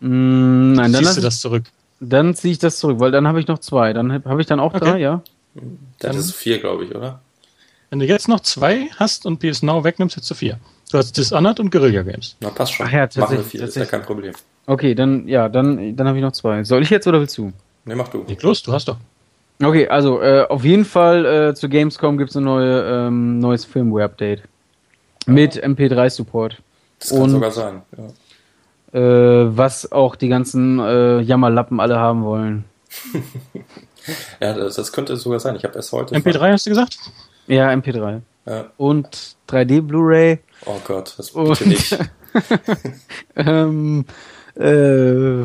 Mm, 0.00 0.72
nein, 0.72 0.92
dann 0.92 1.04
ziehst 1.04 1.16
du 1.16 1.20
das 1.20 1.40
zurück. 1.40 1.64
Dann 1.98 2.34
ziehe 2.34 2.52
ich 2.52 2.58
das 2.58 2.78
zurück, 2.78 3.00
weil 3.00 3.10
dann 3.10 3.26
habe 3.26 3.40
ich 3.40 3.48
noch 3.48 3.58
zwei. 3.58 3.92
Dann 3.92 4.12
habe 4.12 4.28
hab 4.28 4.38
ich 4.38 4.46
dann 4.46 4.60
auch 4.60 4.72
okay. 4.72 4.84
drei, 4.84 4.98
ja. 4.98 5.22
Das 5.98 6.16
ist 6.16 6.32
vier, 6.34 6.60
glaube 6.60 6.84
ich, 6.84 6.94
oder? 6.94 7.20
Wenn 7.90 7.98
du 7.98 8.06
jetzt 8.06 8.28
noch 8.28 8.40
zwei 8.40 8.88
hast 8.96 9.26
und 9.26 9.40
PS 9.40 9.62
Now 9.62 9.82
wegnimmst, 9.82 10.16
hättest 10.16 10.30
du 10.30 10.34
vier. 10.36 10.60
Du 10.92 10.98
hast 10.98 11.16
Dishonored 11.16 11.60
und 11.60 11.70
Guerilla 11.70 12.02
Games. 12.02 12.36
Na, 12.40 12.50
passt 12.50 12.72
schon. 12.72 12.86
Ach 12.86 12.92
ja, 12.92 13.08
Machen 13.16 13.36
wir 13.36 13.44
vier, 13.44 13.62
ist 13.62 13.76
ja 13.76 13.84
kein 13.84 14.02
Problem. 14.02 14.32
Okay, 14.66 14.94
dann, 14.94 15.26
ja, 15.26 15.48
dann, 15.48 15.96
dann 15.96 16.06
habe 16.06 16.18
ich 16.18 16.22
noch 16.22 16.32
zwei. 16.32 16.62
Soll 16.64 16.82
ich 16.82 16.90
jetzt 16.90 17.06
oder 17.06 17.20
willst 17.20 17.36
du? 17.36 17.52
Ne, 17.84 17.96
mach 17.96 18.08
du. 18.08 18.24
Leg 18.26 18.42
los, 18.42 18.62
du 18.62 18.72
hast 18.72 18.88
doch. 18.88 18.96
Okay, 19.62 19.88
also 19.88 20.22
äh, 20.22 20.46
auf 20.48 20.64
jeden 20.64 20.84
Fall 20.84 21.26
äh, 21.26 21.54
zu 21.54 21.68
Gamescom 21.68 22.16
gibt 22.16 22.30
es 22.30 22.36
ein 22.36 22.44
neue, 22.44 22.82
ähm, 22.82 23.38
neues 23.38 23.64
Firmware-Update. 23.64 24.42
Ja. 25.26 25.32
Mit 25.32 25.62
MP3-Support. 25.62 26.62
Das 26.98 27.10
kann 27.10 27.18
Und, 27.20 27.30
sogar 27.30 27.50
sein, 27.50 27.82
ja. 28.92 28.98
äh, 28.98 29.56
was 29.56 29.90
auch 29.92 30.16
die 30.16 30.28
ganzen 30.28 30.78
äh, 30.78 31.20
Jammerlappen 31.20 31.78
alle 31.78 31.98
haben 31.98 32.24
wollen. 32.24 32.64
ja, 34.40 34.54
das, 34.54 34.76
das, 34.76 34.92
könnte 34.92 35.16
sogar 35.16 35.40
sein. 35.40 35.56
Ich 35.56 35.64
habe 35.64 35.74
erst 35.76 35.92
heute. 35.92 36.14
MP3 36.14 36.38
mal... 36.38 36.52
hast 36.52 36.66
du 36.66 36.70
gesagt? 36.70 36.98
Ja, 37.46 37.68
MP3. 37.70 38.20
Ja. 38.46 38.66
Und 38.78 39.36
3D 39.48 39.82
Blu-ray. 39.82 40.38
Oh 40.64 40.80
Gott, 40.84 41.14
das 41.18 41.32
bitte 41.32 41.68
nicht. 41.68 41.98
ähm, 43.36 44.04
äh, 44.58 45.42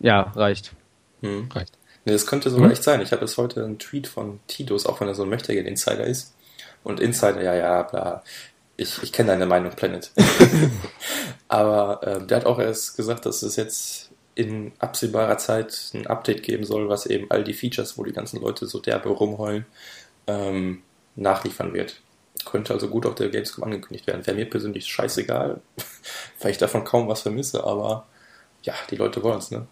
ja, 0.00 0.20
reicht. 0.34 0.74
Hm. 1.20 1.48
Reicht. 1.52 1.72
Nee, 2.04 2.12
das 2.12 2.26
könnte 2.26 2.50
sogar 2.50 2.66
hm? 2.66 2.72
echt 2.72 2.82
sein. 2.82 3.00
Ich 3.00 3.12
habe 3.12 3.22
jetzt 3.22 3.38
heute 3.38 3.64
einen 3.64 3.78
Tweet 3.78 4.06
von 4.06 4.40
Titus, 4.46 4.86
auch 4.86 5.00
wenn 5.00 5.08
er 5.08 5.14
so 5.14 5.22
ein 5.22 5.28
mächtiger 5.28 5.64
Insider 5.64 6.04
ist. 6.04 6.34
Und 6.82 7.00
Insider, 7.00 7.42
ja, 7.42 7.54
ja, 7.54 7.82
bla. 7.82 8.22
Ich, 8.76 9.02
ich 9.02 9.12
kenne 9.12 9.32
deine 9.32 9.46
Meinung, 9.46 9.70
Planet. 9.72 10.10
Aber 11.48 12.02
äh, 12.06 12.26
der 12.26 12.38
hat 12.38 12.46
auch 12.46 12.58
erst 12.58 12.96
gesagt, 12.96 13.26
dass 13.26 13.42
es 13.42 13.56
jetzt 13.56 14.10
in 14.34 14.72
absehbarer 14.78 15.38
Zeit 15.38 15.90
ein 15.94 16.06
Update 16.06 16.42
geben 16.42 16.64
soll, 16.64 16.88
was 16.88 17.06
eben 17.06 17.30
all 17.30 17.44
die 17.44 17.52
Features, 17.52 17.98
wo 17.98 18.04
die 18.04 18.12
ganzen 18.12 18.40
Leute 18.40 18.66
so 18.66 18.80
derbe 18.80 19.10
rumheulen, 19.10 19.66
ähm, 20.26 20.82
nachliefern 21.16 21.74
wird. 21.74 22.00
Könnte 22.46 22.72
also 22.72 22.88
gut 22.88 23.06
auf 23.06 23.14
der 23.14 23.28
Gamescom 23.28 23.64
angekündigt 23.64 24.06
werden. 24.06 24.26
Wäre 24.26 24.36
mir 24.36 24.48
persönlich 24.48 24.86
scheißegal, 24.86 25.60
weil 26.40 26.50
ich 26.50 26.58
davon 26.58 26.84
kaum 26.84 27.08
was 27.08 27.20
vermisse, 27.20 27.62
aber 27.62 28.06
ja, 28.62 28.74
die 28.90 28.96
Leute 28.96 29.22
wollen 29.22 29.38
es, 29.38 29.50
ne? 29.50 29.66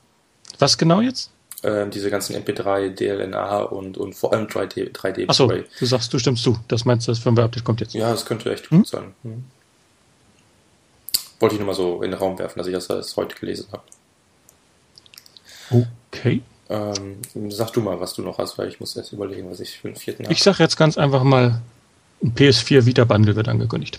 Was 0.58 0.76
genau 0.76 1.00
jetzt? 1.00 1.30
Ähm, 1.62 1.90
diese 1.90 2.10
ganzen 2.10 2.34
MP3, 2.36 2.88
DLNA 2.88 3.58
und, 3.64 3.98
und 3.98 4.14
vor 4.14 4.32
allem 4.32 4.46
3D. 4.46 4.92
3D 4.92 5.28
Achso, 5.28 5.46
du 5.46 5.86
sagst, 5.86 6.12
du 6.12 6.18
stimmst 6.18 6.42
zu. 6.42 6.58
Das 6.68 6.86
meinst 6.86 7.06
du, 7.06 7.12
das 7.12 7.18
Firmware-Update 7.18 7.64
kommt 7.64 7.80
jetzt. 7.80 7.92
Ja, 7.92 8.10
das 8.10 8.24
könnte 8.24 8.50
echt 8.50 8.70
hm? 8.70 8.78
gut 8.78 8.86
sein. 8.86 9.14
Hm. 9.22 9.44
Wollte 11.38 11.54
ich 11.54 11.58
nur 11.58 11.66
mal 11.66 11.74
so 11.74 12.02
in 12.02 12.10
den 12.10 12.18
Raum 12.18 12.38
werfen, 12.38 12.58
dass 12.58 12.66
ich 12.66 12.86
das 12.86 13.16
heute 13.16 13.34
gelesen 13.36 13.66
habe. 13.72 13.82
Okay. 16.10 16.42
Ähm, 16.70 17.18
sag 17.50 17.72
du 17.72 17.80
mal, 17.80 18.00
was 18.00 18.14
du 18.14 18.22
noch 18.22 18.38
hast, 18.38 18.56
weil 18.56 18.68
ich 18.68 18.80
muss 18.80 18.96
erst 18.96 19.12
überlegen, 19.12 19.50
was 19.50 19.60
ich 19.60 19.78
für 19.78 19.88
den 19.88 19.96
vierten 19.96 20.24
habe. 20.24 20.32
Ich 20.32 20.42
sag 20.42 20.58
jetzt 20.60 20.76
ganz 20.76 20.96
einfach 20.96 21.24
mal, 21.24 21.60
ein 22.22 22.34
PS4 22.34 22.86
Vita 22.86 23.04
Bundle 23.04 23.36
wird 23.36 23.48
angekündigt. 23.48 23.98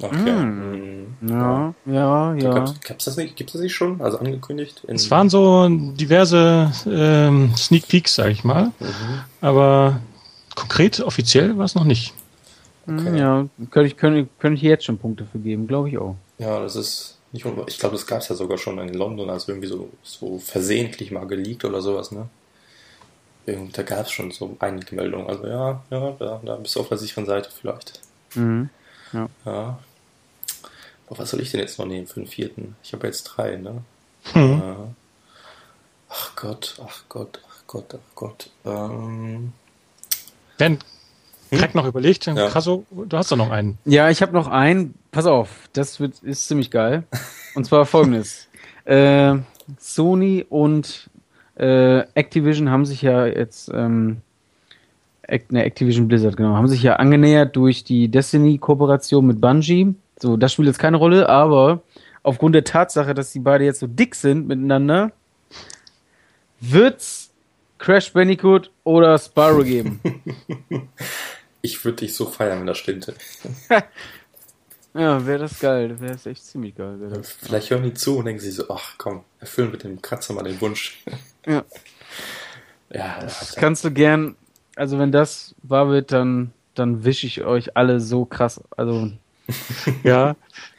Okay. 0.00 0.44
Mm. 0.44 1.16
Ja, 1.28 1.74
ja, 1.86 2.34
ja. 2.34 2.50
Gab's, 2.82 3.04
das 3.04 3.16
nicht, 3.16 3.34
gibt 3.34 3.50
es 3.50 3.54
das 3.54 3.62
nicht 3.62 3.74
schon? 3.74 4.00
Also 4.00 4.18
angekündigt? 4.18 4.82
es 4.86 5.10
waren 5.10 5.28
so 5.28 5.68
diverse 5.68 6.70
ähm, 6.86 7.52
Sneak 7.56 7.88
Peeks, 7.88 8.14
sag 8.14 8.30
ich 8.30 8.44
mal. 8.44 8.66
Mhm. 8.78 9.20
Aber 9.40 10.00
konkret, 10.54 11.00
offiziell 11.00 11.58
war 11.58 11.64
es 11.64 11.74
noch 11.74 11.84
nicht. 11.84 12.14
Okay. 12.86 13.18
Ja, 13.18 13.46
könnte 13.70 13.88
ich, 13.88 13.96
könnte, 13.96 14.28
könnte 14.38 14.56
ich 14.56 14.62
jetzt 14.62 14.84
schon 14.84 14.98
Punkte 14.98 15.26
für 15.30 15.38
geben, 15.38 15.66
glaube 15.66 15.88
ich 15.88 15.98
auch. 15.98 16.16
Ja, 16.38 16.60
das 16.60 16.76
ist 16.76 17.18
nicht 17.32 17.44
Ich 17.66 17.78
glaube, 17.78 17.96
das 17.96 18.06
gab 18.06 18.20
es 18.20 18.28
ja 18.28 18.36
sogar 18.36 18.56
schon 18.56 18.78
in 18.78 18.94
London, 18.94 19.28
als 19.28 19.48
irgendwie 19.48 19.68
so, 19.68 19.90
so 20.02 20.38
versehentlich 20.38 21.10
mal 21.10 21.26
geleakt 21.26 21.64
oder 21.64 21.82
sowas, 21.82 22.12
ne? 22.12 22.28
Da 23.72 23.82
gab 23.82 24.06
es 24.06 24.12
schon 24.12 24.30
so 24.30 24.56
einige 24.58 24.94
Meldungen. 24.94 25.26
Also 25.26 25.46
ja, 25.46 25.82
ja, 25.90 26.10
da, 26.18 26.40
da 26.44 26.56
bist 26.56 26.76
du 26.76 26.80
auf 26.80 26.88
der 26.88 26.98
sicheren 26.98 27.26
Seite 27.26 27.50
vielleicht. 27.50 28.00
Mhm. 28.34 28.68
Ja. 29.12 29.28
ja. 29.44 29.78
Aber 31.08 31.18
was 31.18 31.30
soll 31.30 31.40
ich 31.40 31.50
denn 31.50 31.60
jetzt 31.60 31.78
noch 31.78 31.86
nehmen 31.86 32.06
für 32.06 32.20
den 32.20 32.26
vierten? 32.26 32.76
Ich 32.82 32.92
habe 32.92 33.06
jetzt 33.06 33.24
drei, 33.24 33.56
ne? 33.56 33.82
Mhm. 34.34 34.62
Ja. 34.62 34.76
Ach 36.10 36.36
Gott, 36.36 36.76
ach 36.84 37.04
Gott, 37.08 37.40
ach 37.48 37.62
Gott, 37.66 37.94
ach 37.94 38.14
Gott. 38.14 38.50
Ähm. 38.64 39.52
Ben, 40.58 40.78
hm? 41.50 41.68
noch 41.72 41.86
überlegt, 41.86 42.26
ja. 42.26 42.48
Krasso, 42.48 42.84
du 42.90 43.16
hast 43.16 43.32
doch 43.32 43.36
noch 43.36 43.50
einen. 43.50 43.78
Ja, 43.84 44.10
ich 44.10 44.22
habe 44.22 44.32
noch 44.32 44.48
einen. 44.48 44.94
Pass 45.10 45.26
auf, 45.26 45.68
das 45.72 46.00
wird, 46.00 46.18
ist 46.20 46.46
ziemlich 46.46 46.70
geil. 46.70 47.04
Und 47.54 47.64
zwar 47.64 47.86
folgendes. 47.86 48.48
äh, 48.84 49.36
Sony 49.78 50.44
und 50.48 51.10
äh, 51.56 52.00
Activision 52.14 52.70
haben 52.70 52.86
sich 52.86 53.02
ja 53.02 53.26
jetzt, 53.26 53.70
ähm, 53.72 54.18
ne, 55.50 55.64
Activision 55.64 56.08
Blizzard, 56.08 56.36
genau, 56.36 56.54
haben 56.54 56.68
sich 56.68 56.82
ja 56.82 56.96
angenähert 56.96 57.56
durch 57.56 57.84
die 57.84 58.08
Destiny-Kooperation 58.08 59.26
mit 59.26 59.40
Bungie. 59.40 59.94
So, 60.20 60.36
das 60.36 60.52
spielt 60.52 60.66
jetzt 60.66 60.78
keine 60.78 60.96
Rolle, 60.96 61.28
aber 61.28 61.82
aufgrund 62.22 62.54
der 62.54 62.64
Tatsache, 62.64 63.14
dass 63.14 63.32
die 63.32 63.40
beide 63.40 63.64
jetzt 63.64 63.80
so 63.80 63.86
dick 63.86 64.14
sind 64.14 64.46
miteinander, 64.46 65.12
wird's 66.60 67.30
Crash 67.78 68.12
Bandicoot 68.12 68.70
oder 68.84 69.16
Spyro 69.18 69.62
geben. 69.62 70.00
ich 71.62 71.84
würde 71.84 71.98
dich 71.98 72.14
so 72.14 72.26
feiern, 72.26 72.60
wenn 72.60 72.66
das 72.66 72.78
stimmte. 72.78 73.14
ja, 74.94 75.24
wäre 75.24 75.38
das 75.38 75.60
geil. 75.60 76.00
Wäre 76.00 76.14
es 76.14 76.26
echt 76.26 76.44
ziemlich 76.44 76.74
geil. 76.74 76.98
Vielleicht 77.22 77.70
hören 77.70 77.84
die 77.84 77.94
zu 77.94 78.18
und 78.18 78.24
denken 78.24 78.40
sich 78.40 78.54
so, 78.54 78.68
ach 78.68 78.94
komm, 78.98 79.22
erfüllen 79.38 79.70
mit 79.70 79.84
dem 79.84 80.02
Kratzer 80.02 80.34
mal 80.34 80.42
den 80.42 80.60
Wunsch. 80.60 81.02
ja. 81.46 81.64
Ja, 82.90 83.20
das 83.20 83.54
kannst 83.54 83.84
du 83.84 83.90
gern, 83.90 84.34
also 84.74 84.98
wenn 84.98 85.12
das 85.12 85.54
wahr 85.62 85.90
wird, 85.90 86.10
dann, 86.10 86.52
dann 86.74 87.04
wische 87.04 87.26
ich 87.26 87.44
euch 87.44 87.76
alle 87.76 88.00
so 88.00 88.24
krass. 88.24 88.62
Also 88.76 89.10
ja, 90.04 90.36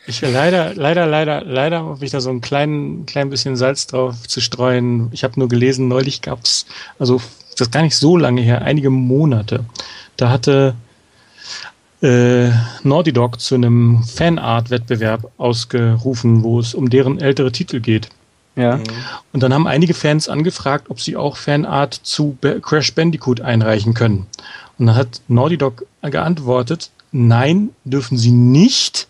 ich 0.07 0.21
leider, 0.21 0.73
leider, 0.73 1.05
leider, 1.05 1.43
leider 1.43 1.85
habe 1.85 2.03
ich 2.03 2.11
da 2.11 2.19
so 2.19 2.29
ein 2.29 2.41
klein, 2.41 3.05
klein 3.05 3.29
bisschen 3.29 3.55
Salz 3.55 3.85
drauf 3.85 4.27
zu 4.27 4.41
streuen. 4.41 5.09
Ich 5.11 5.23
habe 5.23 5.39
nur 5.39 5.47
gelesen, 5.47 5.87
neulich 5.87 6.21
gab 6.21 6.43
es, 6.43 6.65
also 6.97 7.21
das 7.51 7.67
ist 7.67 7.71
gar 7.71 7.83
nicht 7.83 7.95
so 7.95 8.17
lange 8.17 8.41
her, 8.41 8.63
einige 8.63 8.89
Monate. 8.89 9.65
Da 10.17 10.29
hatte 10.29 10.75
äh, 12.01 12.49
Naughty 12.83 13.13
Dog 13.13 13.39
zu 13.39 13.55
einem 13.55 14.03
Fanart-Wettbewerb 14.03 15.31
ausgerufen, 15.37 16.43
wo 16.43 16.59
es 16.59 16.73
um 16.73 16.89
deren 16.89 17.19
ältere 17.19 17.51
Titel 17.51 17.79
geht. 17.79 18.09
Ja. 18.55 18.77
Mhm. 18.77 18.83
Und 19.33 19.43
dann 19.43 19.53
haben 19.53 19.67
einige 19.67 19.93
Fans 19.93 20.27
angefragt, 20.27 20.89
ob 20.89 21.01
sie 21.01 21.17
auch 21.17 21.37
Fanart 21.37 21.93
zu 21.93 22.37
Crash 22.61 22.95
Bandicoot 22.95 23.41
einreichen 23.41 23.93
können. 23.93 24.27
Und 24.77 24.87
dann 24.87 24.95
hat 24.95 25.21
Naughty 25.27 25.57
Dog 25.57 25.85
geantwortet, 26.01 26.89
nein, 27.11 27.69
dürfen 27.83 28.17
sie 28.17 28.31
nicht. 28.31 29.07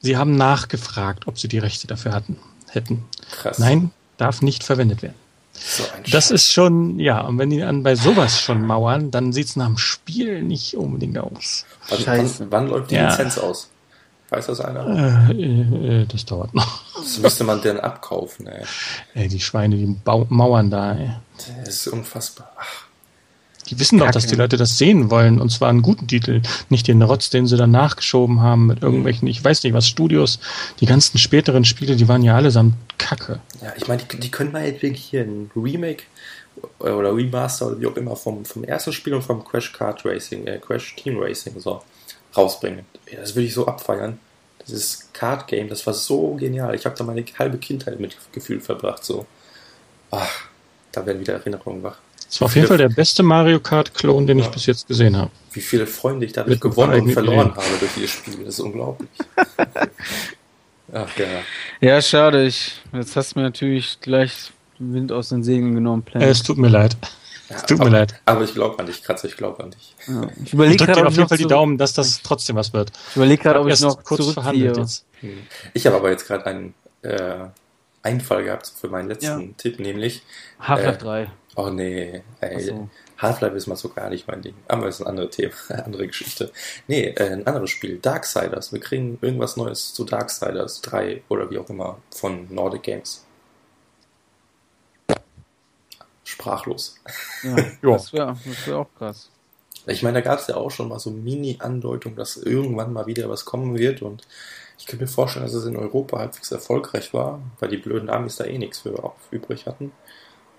Sie 0.00 0.16
haben 0.16 0.36
nachgefragt, 0.36 1.26
ob 1.26 1.38
sie 1.38 1.48
die 1.48 1.58
Rechte 1.58 1.86
dafür 1.86 2.12
hatten, 2.12 2.38
hätten. 2.70 3.04
Krass. 3.30 3.58
Nein, 3.58 3.90
darf 4.16 4.42
nicht 4.42 4.64
verwendet 4.64 5.02
werden. 5.02 5.16
So 5.54 5.84
das 6.10 6.30
ist 6.30 6.52
schon, 6.52 6.98
ja, 6.98 7.20
und 7.20 7.38
wenn 7.38 7.48
die 7.48 7.60
dann 7.60 7.84
bei 7.84 7.94
sowas 7.94 8.40
schon 8.40 8.66
mauern, 8.66 9.10
dann 9.10 9.32
sieht 9.32 9.46
es 9.46 9.56
nach 9.56 9.66
dem 9.66 9.78
Spiel 9.78 10.42
nicht 10.42 10.76
unbedingt 10.76 11.16
aus. 11.16 11.64
Also 11.88 12.06
wann, 12.06 12.50
wann, 12.50 12.68
läuft 12.68 12.90
die 12.90 12.96
ja. 12.96 13.08
Lizenz 13.08 13.38
aus? 13.38 13.70
Weiß 14.30 14.46
das 14.46 14.60
einer? 14.60 15.30
Äh, 15.30 16.02
äh, 16.02 16.06
das 16.06 16.24
dauert 16.24 16.54
noch. 16.54 16.82
Das 16.96 17.18
müsste 17.18 17.44
man 17.44 17.62
denn 17.62 17.78
abkaufen, 17.78 18.48
ey. 18.48 18.64
ey 19.14 19.28
die 19.28 19.40
Schweine, 19.40 19.76
die 19.76 19.96
mauern 20.28 20.70
da, 20.70 20.94
ey. 20.94 21.10
Das 21.64 21.68
ist 21.68 21.86
unfassbar. 21.88 22.50
Ach. 22.58 22.86
Die 23.74 23.80
wissen 23.80 23.98
doch, 23.98 24.10
dass 24.10 24.26
die 24.26 24.36
Leute 24.36 24.56
das 24.56 24.78
sehen 24.78 25.10
wollen 25.10 25.40
und 25.40 25.50
zwar 25.50 25.68
einen 25.68 25.82
guten 25.82 26.06
Titel, 26.06 26.42
nicht 26.68 26.86
den 26.86 27.02
Rotz, 27.02 27.30
den 27.30 27.46
sie 27.46 27.56
dann 27.56 27.72
nachgeschoben 27.72 28.40
haben 28.40 28.66
mit 28.66 28.82
irgendwelchen, 28.82 29.26
ich 29.26 29.42
weiß 29.42 29.64
nicht 29.64 29.72
was, 29.72 29.88
Studios. 29.88 30.38
Die 30.80 30.86
ganzen 30.86 31.18
späteren 31.18 31.64
Spiele, 31.64 31.96
die 31.96 32.06
waren 32.06 32.22
ja 32.22 32.36
allesamt 32.36 32.74
Kacke. 32.98 33.40
Ja, 33.62 33.72
ich 33.76 33.88
meine, 33.88 34.02
die, 34.02 34.20
die 34.20 34.30
können 34.30 34.52
mal 34.52 34.64
wirklich 34.64 35.04
hier 35.04 35.22
ein 35.22 35.50
Remake 35.56 36.04
oder 36.78 37.14
Remaster 37.14 37.66
oder 37.66 37.80
wie 37.80 37.86
auch 37.86 37.96
immer 37.96 38.14
vom, 38.14 38.44
vom 38.44 38.62
ersten 38.62 38.92
Spiel 38.92 39.14
und 39.14 39.22
vom 39.22 39.44
Crash 39.44 39.72
Kart 39.72 40.04
Racing, 40.04 40.46
äh, 40.46 40.58
Crash 40.58 40.94
Team 40.94 41.18
Racing 41.18 41.58
so 41.58 41.82
rausbringen. 42.36 42.84
Das 43.18 43.34
würde 43.34 43.46
ich 43.46 43.54
so 43.54 43.66
abfeiern. 43.66 44.20
Das 44.58 44.70
ist 44.70 45.12
Kart 45.12 45.46
Game, 45.48 45.68
das 45.68 45.86
war 45.86 45.94
so 45.94 46.34
genial. 46.34 46.74
Ich 46.74 46.86
habe 46.86 46.96
da 46.96 47.04
meine 47.04 47.24
halbe 47.38 47.58
Kindheit 47.58 48.00
mit 48.00 48.16
Gefühl 48.32 48.60
verbracht. 48.60 49.04
So, 49.04 49.26
ach, 50.10 50.48
da 50.92 51.04
werden 51.04 51.20
wieder 51.20 51.34
Erinnerungen 51.34 51.82
wach. 51.82 51.98
Das 52.34 52.40
war 52.40 52.46
auf 52.46 52.56
jeden 52.56 52.66
Fall 52.66 52.78
der 52.78 52.88
beste 52.88 53.22
Mario 53.22 53.60
Kart-Klon, 53.60 54.26
den 54.26 54.40
ja. 54.40 54.44
ich 54.44 54.50
bis 54.50 54.66
jetzt 54.66 54.88
gesehen 54.88 55.16
habe. 55.16 55.30
Wie 55.52 55.60
viele 55.60 55.86
Freunde 55.86 56.26
ich 56.26 56.32
dadurch 56.32 56.58
gewonnen 56.58 57.02
und 57.02 57.12
verloren 57.12 57.54
habe 57.54 57.64
durch 57.78 57.92
dieses 57.94 58.10
Spiel. 58.10 58.38
Das 58.44 58.54
ist 58.54 58.60
unglaublich. 58.60 59.08
Ach 60.92 61.16
ja. 61.16 61.26
Ja, 61.80 62.02
schade. 62.02 62.44
Ich, 62.44 62.82
jetzt 62.92 63.14
hast 63.14 63.34
du 63.34 63.38
mir 63.38 63.44
natürlich 63.44 64.00
gleich 64.00 64.50
Wind 64.80 65.12
aus 65.12 65.28
den 65.28 65.44
Segeln 65.44 65.76
genommen. 65.76 66.02
Plan. 66.02 66.24
Es 66.24 66.42
tut 66.42 66.58
mir 66.58 66.66
leid. 66.66 66.96
Ja, 67.48 67.54
es 67.54 67.66
tut 67.66 67.78
aber, 67.78 67.90
mir 67.90 67.98
leid. 67.98 68.20
Aber 68.24 68.42
ich 68.42 68.52
glaube 68.52 68.80
an 68.80 68.86
dich, 68.86 69.04
Kratzer, 69.04 69.28
ich 69.28 69.36
glaube 69.36 69.62
an 69.62 69.70
dich. 69.70 69.94
Ja. 70.08 70.28
Ich 70.44 70.52
überlege 70.52 70.86
gerade 70.86 71.06
auf 71.06 71.16
jeden 71.16 71.28
Fall 71.28 71.38
die 71.38 71.46
Daumen, 71.46 71.78
dass 71.78 71.92
das 71.92 72.20
trotzdem 72.20 72.56
was 72.56 72.72
wird. 72.72 72.90
Ich 73.10 73.16
überlege 73.16 73.44
gerade, 73.44 73.60
ob 73.60 73.68
ich 73.68 73.80
noch 73.80 74.02
kurz 74.02 74.32
verhandelt 74.32 74.76
jetzt. 74.76 75.04
Hm. 75.20 75.38
Ich 75.72 75.86
habe 75.86 75.94
aber 75.94 76.10
jetzt 76.10 76.26
gerade 76.26 76.46
einen 76.46 76.74
äh, 77.02 77.44
Einfall 78.02 78.42
gehabt 78.42 78.72
für 78.76 78.88
meinen 78.88 79.06
letzten 79.06 79.40
ja. 79.40 79.48
Tipp, 79.56 79.78
nämlich 79.78 80.22
Half-Life 80.58 80.98
äh, 80.98 81.26
3. 81.26 81.30
Oh 81.56 81.70
nee, 81.70 82.22
ey. 82.40 82.60
So. 82.60 82.88
Half-Life 83.18 83.56
ist 83.56 83.66
mal 83.66 83.76
so 83.76 83.88
gar 83.88 84.10
nicht 84.10 84.26
mein 84.26 84.42
Ding. 84.42 84.54
Aber 84.66 84.88
es 84.88 84.96
ist 84.96 85.02
ein 85.02 85.08
anderes 85.08 85.36
Thema, 85.36 85.52
eine 85.68 85.84
andere 85.84 86.06
Geschichte. 86.06 86.50
Nee, 86.88 87.08
äh, 87.08 87.32
ein 87.32 87.46
anderes 87.46 87.70
Spiel, 87.70 87.98
Darksiders. 87.98 88.72
Wir 88.72 88.80
kriegen 88.80 89.18
irgendwas 89.20 89.56
Neues 89.56 89.94
zu 89.94 90.04
Darksiders 90.04 90.80
3 90.82 91.22
oder 91.28 91.50
wie 91.50 91.58
auch 91.58 91.70
immer 91.70 91.98
von 92.10 92.52
Nordic 92.52 92.82
Games 92.82 93.24
sprachlos. 96.24 96.96
Ja, 97.42 97.56
das 97.82 98.12
wäre 98.12 98.36
wär 98.66 98.78
auch 98.78 98.88
krass. 98.98 99.30
Ich 99.86 100.02
meine, 100.02 100.22
da 100.22 100.28
gab 100.28 100.38
es 100.38 100.46
ja 100.46 100.56
auch 100.56 100.70
schon 100.70 100.88
mal 100.88 100.98
so 100.98 101.10
Mini-Andeutung, 101.10 102.16
dass 102.16 102.36
irgendwann 102.36 102.92
mal 102.92 103.06
wieder 103.06 103.28
was 103.28 103.44
kommen 103.44 103.78
wird 103.78 104.02
und 104.02 104.26
ich 104.78 104.86
könnte 104.86 105.04
mir 105.04 105.10
vorstellen, 105.10 105.44
dass 105.44 105.54
es 105.54 105.66
in 105.66 105.76
Europa 105.76 106.18
halbwegs 106.18 106.50
erfolgreich 106.50 107.14
war, 107.14 107.40
weil 107.60 107.68
die 107.68 107.76
blöden 107.76 108.08
Amis 108.10 108.36
da 108.36 108.44
eh 108.44 108.58
nichts 108.58 108.80
für 108.80 109.12
übrig 109.30 109.66
hatten. 109.66 109.92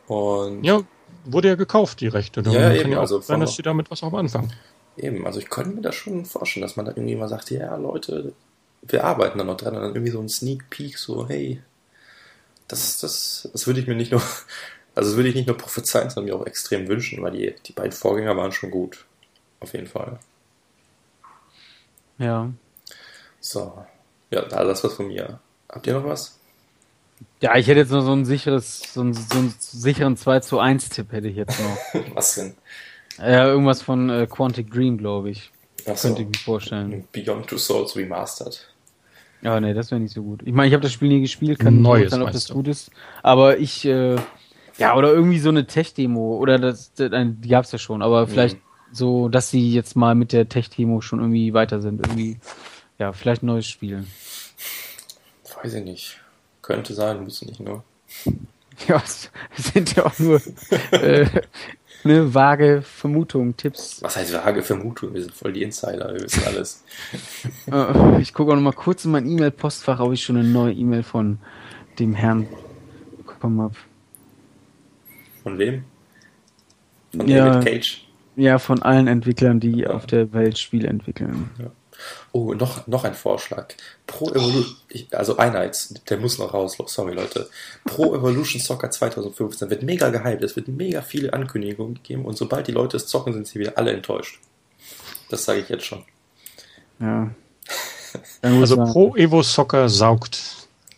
Und 0.07 0.63
ja, 0.63 0.81
wurde 1.25 1.49
ja 1.49 1.55
gekauft, 1.55 2.01
die 2.01 2.07
Rechte. 2.07 2.43
Da 2.43 2.51
ja, 2.51 2.73
eben, 2.73 2.91
ja 2.91 2.99
also 2.99 3.21
sein, 3.21 3.39
dass 3.39 3.55
sie 3.55 3.63
damit 3.63 3.89
was 3.91 4.03
auch 4.03 4.13
anfangen. 4.13 4.53
Eben, 4.97 5.25
also 5.25 5.39
ich 5.39 5.49
könnte 5.49 5.75
mir 5.75 5.81
das 5.81 5.95
schon 5.95 6.25
vorstellen, 6.25 6.61
dass 6.61 6.75
man 6.75 6.85
da 6.85 6.93
irgendwie 6.93 7.15
mal 7.15 7.27
sagt, 7.27 7.51
ja, 7.51 7.75
Leute, 7.75 8.33
wir 8.81 9.03
arbeiten 9.03 9.37
da 9.37 9.43
noch 9.43 9.57
dran 9.57 9.75
und 9.75 9.81
dann 9.81 9.95
irgendwie 9.95 10.11
so 10.11 10.21
ein 10.21 10.29
Sneak 10.29 10.69
Peek, 10.69 10.97
so, 10.97 11.27
hey, 11.27 11.61
das, 12.67 12.99
das, 12.99 13.49
das 13.51 13.67
würde 13.67 13.79
ich 13.79 13.87
mir 13.87 13.95
nicht 13.95 14.11
nur 14.11 14.21
also 14.95 15.09
das 15.09 15.17
würde 15.17 15.29
ich 15.29 15.35
nicht 15.35 15.47
nur 15.47 15.57
prophezeien, 15.57 16.09
sondern 16.09 16.33
mir 16.33 16.41
auch 16.41 16.47
extrem 16.47 16.87
wünschen, 16.87 17.21
weil 17.21 17.33
die, 17.33 17.53
die 17.65 17.73
beiden 17.73 17.91
Vorgänger 17.91 18.37
waren 18.37 18.53
schon 18.53 18.71
gut. 18.71 19.05
Auf 19.59 19.73
jeden 19.73 19.87
Fall. 19.87 20.19
Ja. 22.17 22.49
So. 23.41 23.85
Ja, 24.31 24.41
das 24.43 24.83
was 24.83 24.93
von 24.93 25.07
mir. 25.07 25.39
Habt 25.69 25.85
ihr 25.85 25.93
noch 25.93 26.05
was? 26.05 26.39
Ja, 27.45 27.55
ich 27.57 27.67
hätte 27.67 27.81
jetzt 27.81 27.91
noch 27.91 28.01
so 28.01 28.11
ein 28.11 28.25
sicheres, 28.25 28.91
so 28.91 29.01
einen, 29.01 29.13
so 29.13 29.37
einen 29.37 29.53
sicheren 29.59 30.17
2 30.17 30.39
zu 30.39 30.57
1 30.57 30.89
Tipp 30.89 31.11
hätte 31.11 31.27
ich 31.27 31.35
jetzt 31.35 31.59
noch. 31.61 32.03
was 32.15 32.33
denn? 32.33 32.55
Ja, 33.19 33.45
irgendwas 33.45 33.83
von 33.83 34.09
äh, 34.09 34.25
Quantic 34.27 34.71
Dream, 34.71 34.97
glaube 34.97 35.29
ich. 35.29 35.51
Ach 35.87 35.95
so. 35.95 36.07
Könnte 36.07 36.23
ich 36.23 36.27
mir 36.29 36.43
vorstellen. 36.43 37.07
Beyond 37.11 37.45
Two 37.45 37.59
Souls 37.59 37.95
Remastered. 37.95 38.67
Ja, 39.43 39.59
nee, 39.59 39.75
das 39.75 39.91
wäre 39.91 40.01
nicht 40.01 40.15
so 40.15 40.23
gut. 40.23 40.41
Ich 40.43 40.53
meine, 40.53 40.69
ich 40.69 40.73
habe 40.73 40.81
das 40.81 40.91
Spiel 40.91 41.09
nie 41.09 41.21
gespielt, 41.21 41.59
kann 41.59 41.83
nicht 41.83 42.09
sagen, 42.09 42.23
ob 42.23 42.31
das 42.31 42.49
gut 42.49 42.67
ist. 42.67 42.89
Aber 43.21 43.59
ich 43.59 43.85
äh, 43.85 44.15
ja, 44.79 44.95
oder 44.95 45.13
irgendwie 45.13 45.37
so 45.37 45.49
eine 45.49 45.67
Tech-Demo. 45.67 46.39
Oder 46.39 46.57
das, 46.57 46.95
das 46.95 47.11
die 47.11 47.47
gab's 47.47 47.71
ja 47.71 47.77
schon, 47.77 48.01
aber 48.01 48.25
vielleicht 48.25 48.57
mhm. 48.57 48.61
so, 48.91 49.29
dass 49.29 49.51
sie 49.51 49.71
jetzt 49.71 49.95
mal 49.95 50.15
mit 50.15 50.33
der 50.33 50.49
Tech-Demo 50.49 51.01
schon 51.01 51.19
irgendwie 51.19 51.53
weiter 51.53 51.79
sind. 51.79 52.07
Irgendwie, 52.07 52.39
ja, 52.97 53.13
vielleicht 53.13 53.43
ein 53.43 53.45
neues 53.45 53.67
Spiel. 53.67 54.03
Weiß 55.61 55.75
ich 55.75 55.83
nicht. 55.83 56.24
Könnte 56.65 56.95
sein, 56.95 57.23
muss 57.23 57.43
nicht 57.43 57.59
nur. 57.59 57.83
Ja, 58.89 59.01
es 59.05 59.31
sind 59.73 59.95
ja 59.95 60.05
auch 60.05 60.19
nur 60.19 60.41
äh, 60.91 61.25
eine 62.03 62.33
vage 62.33 62.81
Vermutung, 62.81 63.55
Tipps. 63.55 64.03
Was 64.03 64.17
heißt 64.17 64.33
vage 64.33 64.61
Vermutung? 64.63 65.13
Wir 65.13 65.21
sind 65.21 65.33
voll 65.33 65.53
die 65.53 65.63
Insider, 65.63 66.13
wir 66.13 66.19
wissen 66.21 66.43
alles. 66.45 66.83
Äh, 67.71 68.21
ich 68.21 68.33
gucke 68.33 68.51
auch 68.51 68.55
noch 68.55 68.61
mal 68.61 68.73
kurz 68.73 69.05
in 69.05 69.11
mein 69.11 69.29
E-Mail-Postfach, 69.29 70.01
ob 70.01 70.11
ich 70.11 70.25
schon 70.25 70.35
eine 70.35 70.49
neue 70.49 70.73
E-Mail 70.73 71.03
von 71.03 71.39
dem 71.99 72.15
Herrn 72.15 72.47
bekommen 73.15 73.61
habe. 73.61 73.75
Von 75.41 75.57
wem? 75.57 75.85
Von 77.15 77.29
ja, 77.29 77.45
David 77.45 77.65
Cage? 77.65 78.07
Ja, 78.35 78.59
von 78.59 78.81
allen 78.81 79.07
Entwicklern, 79.07 79.61
die 79.61 79.79
ja. 79.79 79.91
auf 79.91 80.05
der 80.05 80.33
Welt 80.33 80.57
Spiele 80.57 80.89
entwickeln. 80.89 81.49
Ja. 81.59 81.71
Oh, 82.31 82.53
noch, 82.53 82.87
noch 82.87 83.03
ein 83.03 83.13
Vorschlag. 83.13 83.73
Pro 84.07 84.29
Evolution, 84.29 84.75
also 85.11 85.37
einer 85.37 85.63
jetzt, 85.63 86.09
der 86.09 86.17
muss 86.17 86.37
noch 86.37 86.53
raus, 86.53 86.77
sorry 86.87 87.13
Leute. 87.13 87.49
Pro 87.85 88.15
Evolution 88.15 88.61
Soccer 88.61 88.91
2015 88.91 89.69
wird 89.69 89.83
mega 89.83 90.09
gehypt, 90.09 90.43
es 90.43 90.55
wird 90.55 90.67
mega 90.67 91.01
viele 91.01 91.33
Ankündigungen 91.33 91.95
gegeben 91.95 92.25
und 92.25 92.37
sobald 92.37 92.67
die 92.67 92.71
Leute 92.71 92.97
es 92.97 93.07
zocken, 93.07 93.33
sind 93.33 93.47
sie 93.47 93.59
wieder 93.59 93.77
alle 93.77 93.91
enttäuscht. 93.91 94.39
Das 95.29 95.45
sage 95.45 95.61
ich 95.61 95.69
jetzt 95.69 95.85
schon. 95.85 96.03
Ja. 96.99 97.31
also 98.41 98.77
Pro 98.77 99.15
Evo 99.15 99.41
Soccer 99.43 99.89
saugt. 99.89 100.39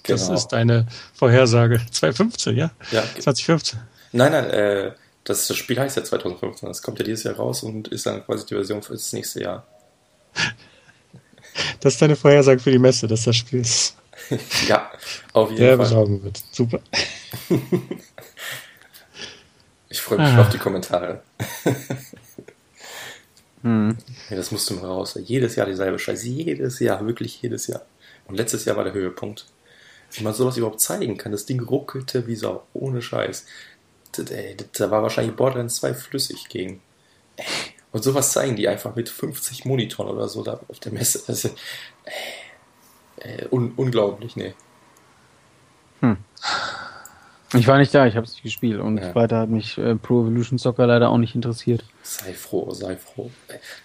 Das 0.04 0.24
genau. 0.24 0.36
ist 0.36 0.48
deine 0.48 0.88
Vorhersage. 1.14 1.82
2015, 1.92 2.56
ja? 2.56 2.72
Ja. 2.92 3.04
2015. 3.20 3.80
Nein, 4.14 4.32
nein, 4.32 4.50
äh, 4.50 4.92
das, 5.24 5.48
das 5.48 5.58
Spiel 5.58 5.80
heißt 5.80 5.98
ja 5.98 6.04
2015. 6.04 6.68
Das 6.68 6.82
kommt 6.82 7.00
ja 7.00 7.06
dieses 7.06 7.24
Jahr 7.24 7.36
raus 7.36 7.64
und 7.64 7.90
ist 7.90 8.06
dann 8.06 8.26
quasi 8.26 8.46
die 8.46 8.56
Version 8.56 8.82
für 8.82 8.94
das 8.94 9.12
nächste 9.14 9.42
Jahr. 9.42 9.68
Das 11.80 11.94
ist 11.94 12.02
deine 12.02 12.16
Vorhersage 12.16 12.60
für 12.60 12.72
die 12.72 12.80
Messe, 12.80 13.08
dass 13.08 13.24
das 13.24 13.36
Spiel 13.36 13.62
ist. 13.62 13.96
ja, 14.68 14.92
auf 15.34 15.50
jeden 15.50 15.62
Der 15.62 15.78
Fall. 15.78 15.86
besorgen 15.86 16.24
wird. 16.24 16.42
Super. 16.52 16.80
ich 19.90 20.02
freue 20.02 20.20
mich 20.20 20.28
ah. 20.28 20.42
auf 20.42 20.50
die 20.50 20.58
Kommentare. 20.58 21.22
hm. 23.62 23.98
ja, 24.30 24.36
das 24.36 24.52
musst 24.52 24.70
du 24.70 24.76
mal 24.76 24.86
raus. 24.88 25.20
Jedes 25.24 25.56
Jahr 25.56 25.68
dieselbe 25.68 26.00
Scheiße. 26.00 26.28
Jedes 26.28 26.80
Jahr, 26.80 27.06
wirklich 27.06 27.42
jedes 27.42 27.68
Jahr. 27.68 27.86
Und 28.28 28.36
letztes 28.36 28.66
Jahr 28.66 28.76
war 28.76 28.84
der 28.84 28.94
Höhepunkt. 28.94 29.46
Wie 30.12 30.24
man 30.24 30.34
sowas 30.34 30.58
überhaupt 30.58 30.82
zeigen 30.82 31.18
kann. 31.18 31.32
Das 31.32 31.46
Ding 31.46 31.62
ruckelte 31.62 32.28
wie 32.28 32.36
Sau. 32.36 32.66
Ohne 32.74 33.02
Scheiß 33.02 33.46
da 34.18 34.92
war 34.92 35.04
wahrscheinlich 35.04 35.36
Borderlands 35.36 35.76
2 35.78 35.94
flüssig 35.94 36.50
gegen. 36.50 36.82
Ey, 37.36 37.46
und 37.92 38.04
sowas 38.04 38.32
zeigen 38.32 38.56
die 38.56 38.68
einfach 38.68 38.96
mit 38.96 39.10
50 39.10 39.66
Monitoren 39.66 40.10
oder 40.10 40.28
so 40.28 40.44
da 40.44 40.60
auf 40.68 40.80
der 40.80 40.92
Messe. 40.92 41.24
Also, 41.28 41.50
ey, 43.18 43.48
un 43.50 43.74
unglaublich, 43.76 44.36
ne. 44.36 44.54
Hm. 46.02 46.18
Ich 47.54 47.68
war 47.68 47.78
nicht 47.78 47.94
da, 47.94 48.06
ich 48.06 48.16
habe 48.16 48.26
es 48.26 48.34
nicht 48.34 48.44
gespielt 48.44 48.82
und 48.82 48.98
ja. 48.98 49.16
weiter 49.16 49.40
hat 49.40 49.50
mich 49.50 49.78
äh, 49.78 49.96
Pro 49.96 50.24
Evolution 50.24 50.58
Soccer 50.58 50.86
leider 50.86 51.10
auch 51.10 51.18
nicht 51.18 51.34
interessiert. 51.34 51.84
Sei 52.04 52.34
froh, 52.34 52.72
sei 52.72 52.98
froh. 52.98 53.32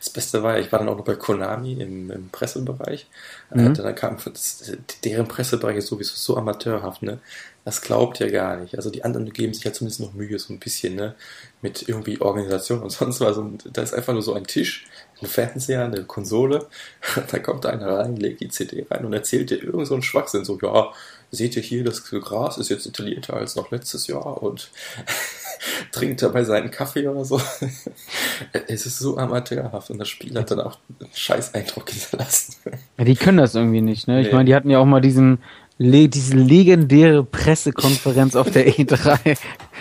Das 0.01 0.11
Beste 0.11 0.43
war, 0.43 0.59
ich 0.59 0.73
war 0.73 0.81
dann 0.81 0.89
auch 0.89 0.97
noch 0.97 1.05
bei 1.05 1.15
Konami 1.15 1.75
im, 1.75 2.11
im 2.11 2.29
Pressebereich. 2.31 3.07
Mhm. 3.55 3.75
Dann 3.75 3.95
kam 3.95 4.17
das, 4.25 4.73
deren 5.05 5.29
Pressebereich 5.29 5.77
ist 5.77 5.87
sowieso 5.89 6.15
so 6.17 6.37
amateurhaft, 6.37 7.03
ne? 7.03 7.21
Das 7.65 7.81
glaubt 7.81 8.19
ihr 8.19 8.33
gar 8.33 8.57
nicht. 8.57 8.77
Also 8.77 8.91
die 8.91 9.05
anderen 9.05 9.33
geben 9.33 9.55
sich 9.55 9.63
ja 9.63 9.73
zumindest 9.73 10.01
noch 10.01 10.15
Mühe, 10.15 10.37
so 10.41 10.53
ein 10.53 10.59
bisschen, 10.59 10.97
ne? 10.97 11.15
Mit 11.61 11.89
irgendwie 11.89 12.21
Organisation 12.21 12.81
und 12.81 12.91
sonst 12.91 13.21
was. 13.21 13.37
Und 13.37 13.65
da 13.73 13.83
ist 13.83 13.95
einfach 13.95 14.13
nur 14.13 14.23
so 14.23 14.35
ein 14.35 14.45
Tisch, 14.45 14.87
ein 15.21 15.27
Fernseher, 15.27 15.85
eine 15.85 16.03
Konsole. 16.03 16.67
da 17.31 17.39
kommt 17.39 17.65
einer 17.67 17.99
rein, 17.99 18.17
legt 18.17 18.41
die 18.41 18.49
CD 18.49 18.87
rein 18.91 19.05
und 19.05 19.13
erzählt 19.13 19.51
dir 19.51 19.63
irgend 19.63 19.87
so 19.87 19.95
einen 19.95 20.03
Schwachsinn. 20.03 20.45
So, 20.45 20.59
ja, 20.61 20.93
seht 21.33 21.57
ihr 21.57 21.63
hier, 21.63 21.83
das 21.83 22.05
Gras 22.05 22.59
ist 22.59 22.69
jetzt 22.69 22.85
detaillierter 22.85 23.35
als 23.35 23.57
noch 23.57 23.71
letztes 23.71 24.07
Jahr 24.07 24.43
und 24.43 24.71
trinkt 25.93 26.21
dabei 26.21 26.45
seinen 26.45 26.71
Kaffee 26.71 27.09
oder 27.09 27.25
so. 27.25 27.41
es 28.69 28.85
ist 28.85 28.99
so 28.99 29.17
amateurhaft 29.17 29.91
und 29.91 29.99
das 29.99 30.11
Spiel 30.11 30.39
hat 30.39 30.51
dann 30.51 30.61
auch 30.61 30.79
einen 31.01 31.11
scheiß 31.13 31.55
Eindruck 31.55 31.91
hinterlassen. 31.91 32.57
Ja, 32.99 33.05
die 33.05 33.17
können 33.17 33.39
das 33.39 33.55
irgendwie 33.55 33.81
nicht, 33.81 34.07
ne? 34.07 34.21
Ich 34.21 34.29
nee. 34.29 34.35
meine, 34.35 34.45
die 34.45 34.55
hatten 34.55 34.69
ja 34.69 34.79
auch 34.79 34.85
mal 34.85 35.01
diesen 35.01 35.39
le 35.79 36.07
diese 36.09 36.37
legendäre 36.37 37.25
Pressekonferenz 37.25 38.37
auf 38.37 38.51
der 38.51 38.69
E3 38.69 39.39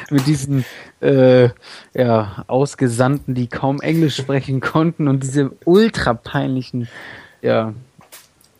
mit 0.09 0.25
diesen 0.25 0.63
äh, 1.01 1.49
ja, 1.93 2.45
Ausgesandten, 2.47 3.35
die 3.35 3.47
kaum 3.47 3.81
Englisch 3.81 4.15
sprechen 4.15 4.61
konnten 4.61 5.09
und 5.09 5.21
diese 5.21 5.51
ultra 5.65 6.13
peinlichen 6.13 6.87
ja, 7.41 7.73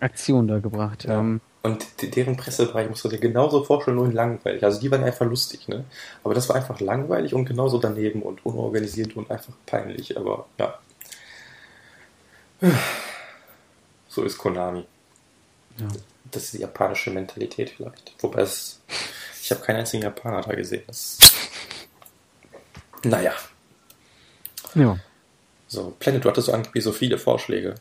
Aktionen 0.02 0.50
da 0.50 0.60
gebracht 0.60 1.08
haben. 1.08 1.40
Und 1.64 1.86
deren 2.16 2.38
Pressebereich 2.38 2.90
musst 2.90 3.04
du 3.04 3.10
dir 3.10 3.20
genauso 3.20 3.64
vorstellen, 3.64 3.98
nur 3.98 4.08
in 4.08 4.14
langweilig. 4.14 4.64
Also 4.64 4.80
die 4.80 4.90
waren 4.90 5.04
einfach 5.04 5.28
lustig, 5.28 5.68
ne? 5.68 5.86
Aber 6.24 6.34
das 6.34 6.50
war 6.50 6.56
einfach 6.56 6.80
langweilig 6.80 7.36
und 7.36 7.46
genauso 7.46 7.78
daneben 7.78 8.24
und 8.24 8.44
unorganisiert 8.46 9.16
und 9.16 9.30
einfach 9.30 9.54
peinlich. 9.68 10.18
Aber 10.18 10.48
ja. 10.58 10.80
So 14.08 14.24
ist 14.24 14.38
Konami. 14.38 14.86
Ja 15.78 15.88
das 16.32 16.46
ist 16.46 16.54
die 16.54 16.60
japanische 16.60 17.12
Mentalität 17.12 17.70
vielleicht. 17.70 18.14
Wobei 18.20 18.42
es, 18.42 18.80
ich 19.42 19.52
habe 19.52 19.62
keinen 19.62 19.78
einzigen 19.78 20.04
Japaner 20.04 20.42
da 20.42 20.54
gesehen. 20.54 20.84
Das, 20.88 21.18
naja. 23.04 23.34
Ja. 24.76 24.98
So, 25.68 25.96
Planet, 26.00 26.24
du 26.24 26.30
hattest 26.30 26.48
so 26.48 26.54
angeblich 26.54 26.84
so 26.84 26.92
viele 26.92 27.18
Vorschläge. 27.18 27.76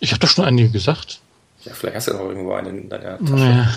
Ich 0.00 0.12
habe 0.12 0.20
doch 0.20 0.28
schon 0.28 0.44
einige 0.44 0.70
gesagt. 0.70 1.20
Ja, 1.66 1.72
vielleicht 1.74 1.96
hast 1.96 2.08
du 2.08 2.12
ja 2.12 2.18
noch 2.18 2.28
irgendwo 2.28 2.52
einen 2.52 2.78
in 2.82 2.88
deiner 2.88 3.18
Tasche. 3.18 3.32
Naja. 3.32 3.68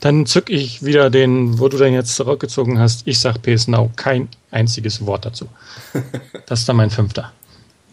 Dann 0.00 0.24
zück 0.24 0.50
ich 0.50 0.84
wieder 0.84 1.10
den, 1.10 1.58
wo 1.58 1.68
du 1.68 1.76
denn 1.76 1.92
jetzt 1.92 2.14
zurückgezogen 2.14 2.78
hast. 2.78 3.06
Ich 3.06 3.18
sag 3.18 3.42
PS 3.42 3.66
Now 3.66 3.90
kein 3.96 4.28
einziges 4.52 5.04
Wort 5.04 5.26
dazu. 5.26 5.48
das 6.46 6.60
ist 6.60 6.68
dann 6.68 6.76
mein 6.76 6.90
fünfter. 6.90 7.32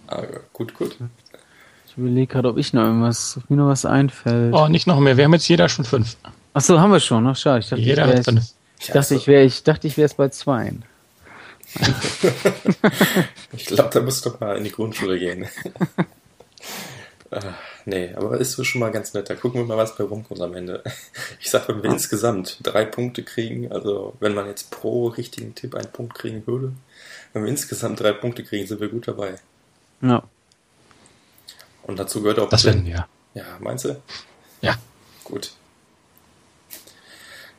Ah, 0.07 0.21
gut, 0.53 0.75
gut. 0.75 0.95
Ich 1.87 1.97
überlege 1.97 2.27
gerade, 2.27 2.49
ob 2.49 2.57
ich 2.57 2.71
noch 2.73 2.83
irgendwas, 2.83 3.37
ob 3.37 3.49
mir 3.49 3.57
noch 3.57 3.69
was 3.69 3.85
einfällt. 3.85 4.53
Oh, 4.53 4.67
nicht 4.67 4.85
noch 4.85 4.99
mehr. 4.99 5.17
Wir 5.17 5.25
haben 5.25 5.33
jetzt 5.33 5.47
jeder 5.47 5.67
schon 5.69 5.85
fünf. 5.85 6.17
Achso, 6.53 6.79
haben 6.79 6.91
wir 6.91 6.99
schon. 6.99 7.25
Ach, 7.25 7.35
schade. 7.35 7.59
Ich 7.59 7.69
dachte, 7.69 7.81
jeder 7.81 8.07
ich 8.07 8.17
hat 8.17 8.25
fünf. 8.25 8.45
Ich 8.79 8.87
dachte, 8.87 9.15
ich 9.15 9.27
wäre, 9.27 9.43
ich 9.43 9.63
dachte, 9.63 9.87
ich 9.87 9.97
wäre 9.97 10.05
es 10.05 10.13
bei 10.13 10.29
zwei. 10.29 10.73
ich 13.53 13.65
glaube, 13.65 13.89
da 13.91 14.01
musst 14.01 14.25
du 14.25 14.31
mal 14.39 14.57
in 14.57 14.63
die 14.65 14.71
Grundschule 14.71 15.17
gehen. 15.17 15.47
nee, 17.85 18.13
aber 18.15 18.37
ist 18.37 18.53
so 18.53 18.63
schon 18.63 18.79
mal 18.79 18.91
ganz 18.91 19.13
nett. 19.13 19.29
Da 19.29 19.35
gucken 19.35 19.61
wir 19.61 19.65
mal, 19.65 19.77
was 19.77 19.95
bei 19.95 20.03
rumkommt 20.03 20.41
am 20.41 20.53
Ende. 20.53 20.83
Ich 21.39 21.49
sag, 21.49 21.67
wenn 21.67 21.81
wir 21.81 21.89
ja. 21.89 21.95
insgesamt 21.95 22.59
drei 22.63 22.85
Punkte 22.85 23.23
kriegen, 23.23 23.71
also 23.71 24.13
wenn 24.19 24.33
man 24.33 24.47
jetzt 24.47 24.71
pro 24.71 25.07
richtigen 25.07 25.55
Tipp 25.55 25.75
einen 25.75 25.91
Punkt 25.91 26.15
kriegen 26.15 26.45
würde, 26.45 26.73
wenn 27.33 27.43
wir 27.43 27.49
insgesamt 27.49 27.99
drei 27.99 28.13
Punkte 28.13 28.43
kriegen, 28.43 28.67
sind 28.67 28.81
wir 28.81 28.89
gut 28.89 29.07
dabei. 29.07 29.35
Ja. 30.01 30.23
Und 31.83 31.99
dazu 31.99 32.21
gehört 32.21 32.39
auch. 32.39 32.49
Das 32.49 32.65
werden 32.65 32.85
wir. 32.85 33.07
Ja, 33.33 33.45
meinst 33.59 33.85
du? 33.85 34.01
Ja. 34.61 34.75
Gut. 35.23 35.53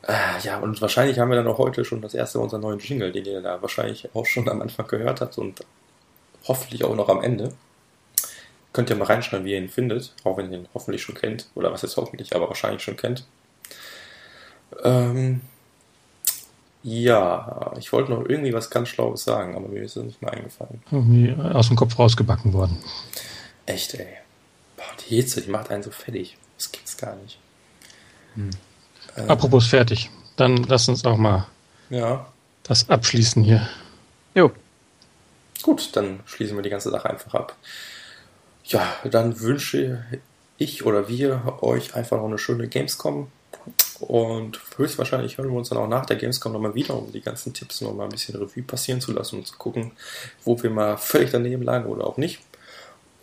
Äh, 0.03 0.39
ja, 0.43 0.59
und 0.59 0.81
wahrscheinlich 0.81 1.19
haben 1.19 1.29
wir 1.29 1.37
dann 1.37 1.47
auch 1.47 1.57
heute 1.57 1.85
schon 1.85 2.01
das 2.01 2.13
erste 2.13 2.39
unserer 2.39 2.59
neuen 2.59 2.79
Jingle, 2.79 3.11
den 3.11 3.25
ihr 3.25 3.41
da 3.41 3.61
wahrscheinlich 3.61 4.09
auch 4.13 4.25
schon 4.25 4.49
am 4.49 4.61
Anfang 4.61 4.87
gehört 4.87 5.21
habt 5.21 5.37
und 5.37 5.63
hoffentlich 6.47 6.83
auch 6.83 6.95
noch 6.95 7.09
am 7.09 7.21
Ende. 7.21 7.53
Könnt 8.73 8.89
ihr 8.89 8.95
mal 8.95 9.05
reinschreiben, 9.05 9.45
wie 9.45 9.51
ihr 9.51 9.59
ihn 9.59 9.69
findet, 9.69 10.13
auch 10.23 10.37
wenn 10.37 10.51
ihr 10.51 10.59
ihn 10.59 10.67
hoffentlich 10.73 11.03
schon 11.03 11.15
kennt, 11.15 11.47
oder 11.55 11.71
was 11.71 11.83
jetzt 11.83 11.95
hoffentlich, 11.95 12.35
aber 12.35 12.47
wahrscheinlich 12.47 12.83
schon 12.83 12.97
kennt. 12.97 13.25
Ähm, 14.83 15.41
ja, 16.81 17.71
ich 17.77 17.93
wollte 17.93 18.11
noch 18.11 18.27
irgendwie 18.27 18.51
was 18.53 18.69
ganz 18.69 18.89
Schlaues 18.89 19.23
sagen, 19.23 19.55
aber 19.55 19.69
mir 19.69 19.83
ist 19.83 19.95
es 19.95 20.03
nicht 20.03 20.21
mehr 20.21 20.33
eingefallen. 20.33 20.83
Irgendwie 20.91 21.33
aus 21.33 21.67
dem 21.67 21.77
Kopf 21.77 21.97
rausgebacken 21.97 22.51
worden. 22.51 22.77
Echt, 23.65 23.93
ey. 23.93 24.07
Boah, 24.75 24.83
die 25.07 25.15
Hitze, 25.15 25.41
die 25.41 25.49
macht 25.49 25.69
einen 25.69 25.83
so 25.83 25.91
fertig. 25.91 26.37
Das 26.57 26.71
gibt's 26.71 26.97
gar 26.97 27.15
nicht. 27.15 27.39
Hm. 28.35 28.49
Ähm, 29.15 29.29
Apropos 29.29 29.67
fertig. 29.67 30.09
Dann 30.35 30.63
lass 30.63 30.89
uns 30.89 31.05
auch 31.05 31.17
mal 31.17 31.47
ja. 31.89 32.25
das 32.63 32.89
abschließen 32.89 33.43
hier. 33.43 33.69
Jo. 34.35 34.51
Gut, 35.61 35.95
dann 35.95 36.19
schließen 36.25 36.57
wir 36.57 36.63
die 36.63 36.69
ganze 36.69 36.89
Sache 36.89 37.09
einfach 37.09 37.33
ab. 37.33 37.55
Ja, 38.65 38.87
dann 39.03 39.39
wünsche 39.39 40.03
ich 40.57 40.85
oder 40.85 41.09
wir 41.09 41.59
euch 41.61 41.95
einfach 41.95 42.17
noch 42.17 42.27
eine 42.27 42.37
schöne 42.37 42.67
Gamescom. 42.67 43.27
Und 43.99 44.59
höchstwahrscheinlich 44.77 45.37
hören 45.37 45.49
wir 45.49 45.57
uns 45.57 45.69
dann 45.69 45.77
auch 45.77 45.87
nach 45.87 46.05
der 46.05 46.17
Gamescom 46.17 46.51
nochmal 46.51 46.75
wieder, 46.75 46.97
um 46.97 47.11
die 47.11 47.21
ganzen 47.21 47.53
Tipps 47.53 47.81
nochmal 47.81 48.07
ein 48.07 48.11
bisschen 48.11 48.35
Revue 48.35 48.63
passieren 48.63 48.99
zu 48.99 49.13
lassen 49.13 49.37
und 49.37 49.47
zu 49.47 49.57
gucken, 49.57 49.91
wo 50.43 50.61
wir 50.61 50.69
mal 50.69 50.97
völlig 50.97 51.31
daneben 51.31 51.63
lagen 51.63 51.85
oder 51.85 52.05
auch 52.05 52.17
nicht. 52.17 52.39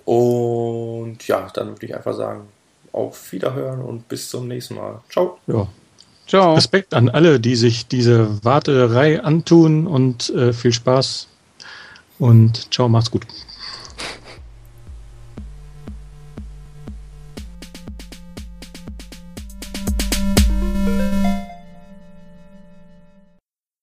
Und 0.05 1.27
ja, 1.27 1.49
dann 1.53 1.69
würde 1.69 1.87
ich 1.87 1.95
einfach 1.95 2.15
sagen, 2.15 2.49
auf 2.93 3.33
Wiederhören 3.33 3.83
und 3.83 4.09
bis 4.09 4.29
zum 4.29 4.49
nächsten 4.49 4.75
Mal. 4.77 5.01
Ciao. 5.11 5.39
Ja. 5.47 5.69
Ciao. 6.27 6.55
Respekt 6.55 6.95
an 6.95 7.09
alle, 7.09 7.41
die 7.41 7.57
sich 7.57 7.87
diese 7.89 8.45
Warterei 8.45 9.21
antun 9.21 9.87
und 9.87 10.31
äh, 10.31 10.53
viel 10.53 10.73
Spaß. 10.73 11.29
Und 12.19 12.73
ciao, 12.73 12.89
macht's 12.89 13.11
gut. 13.11 13.27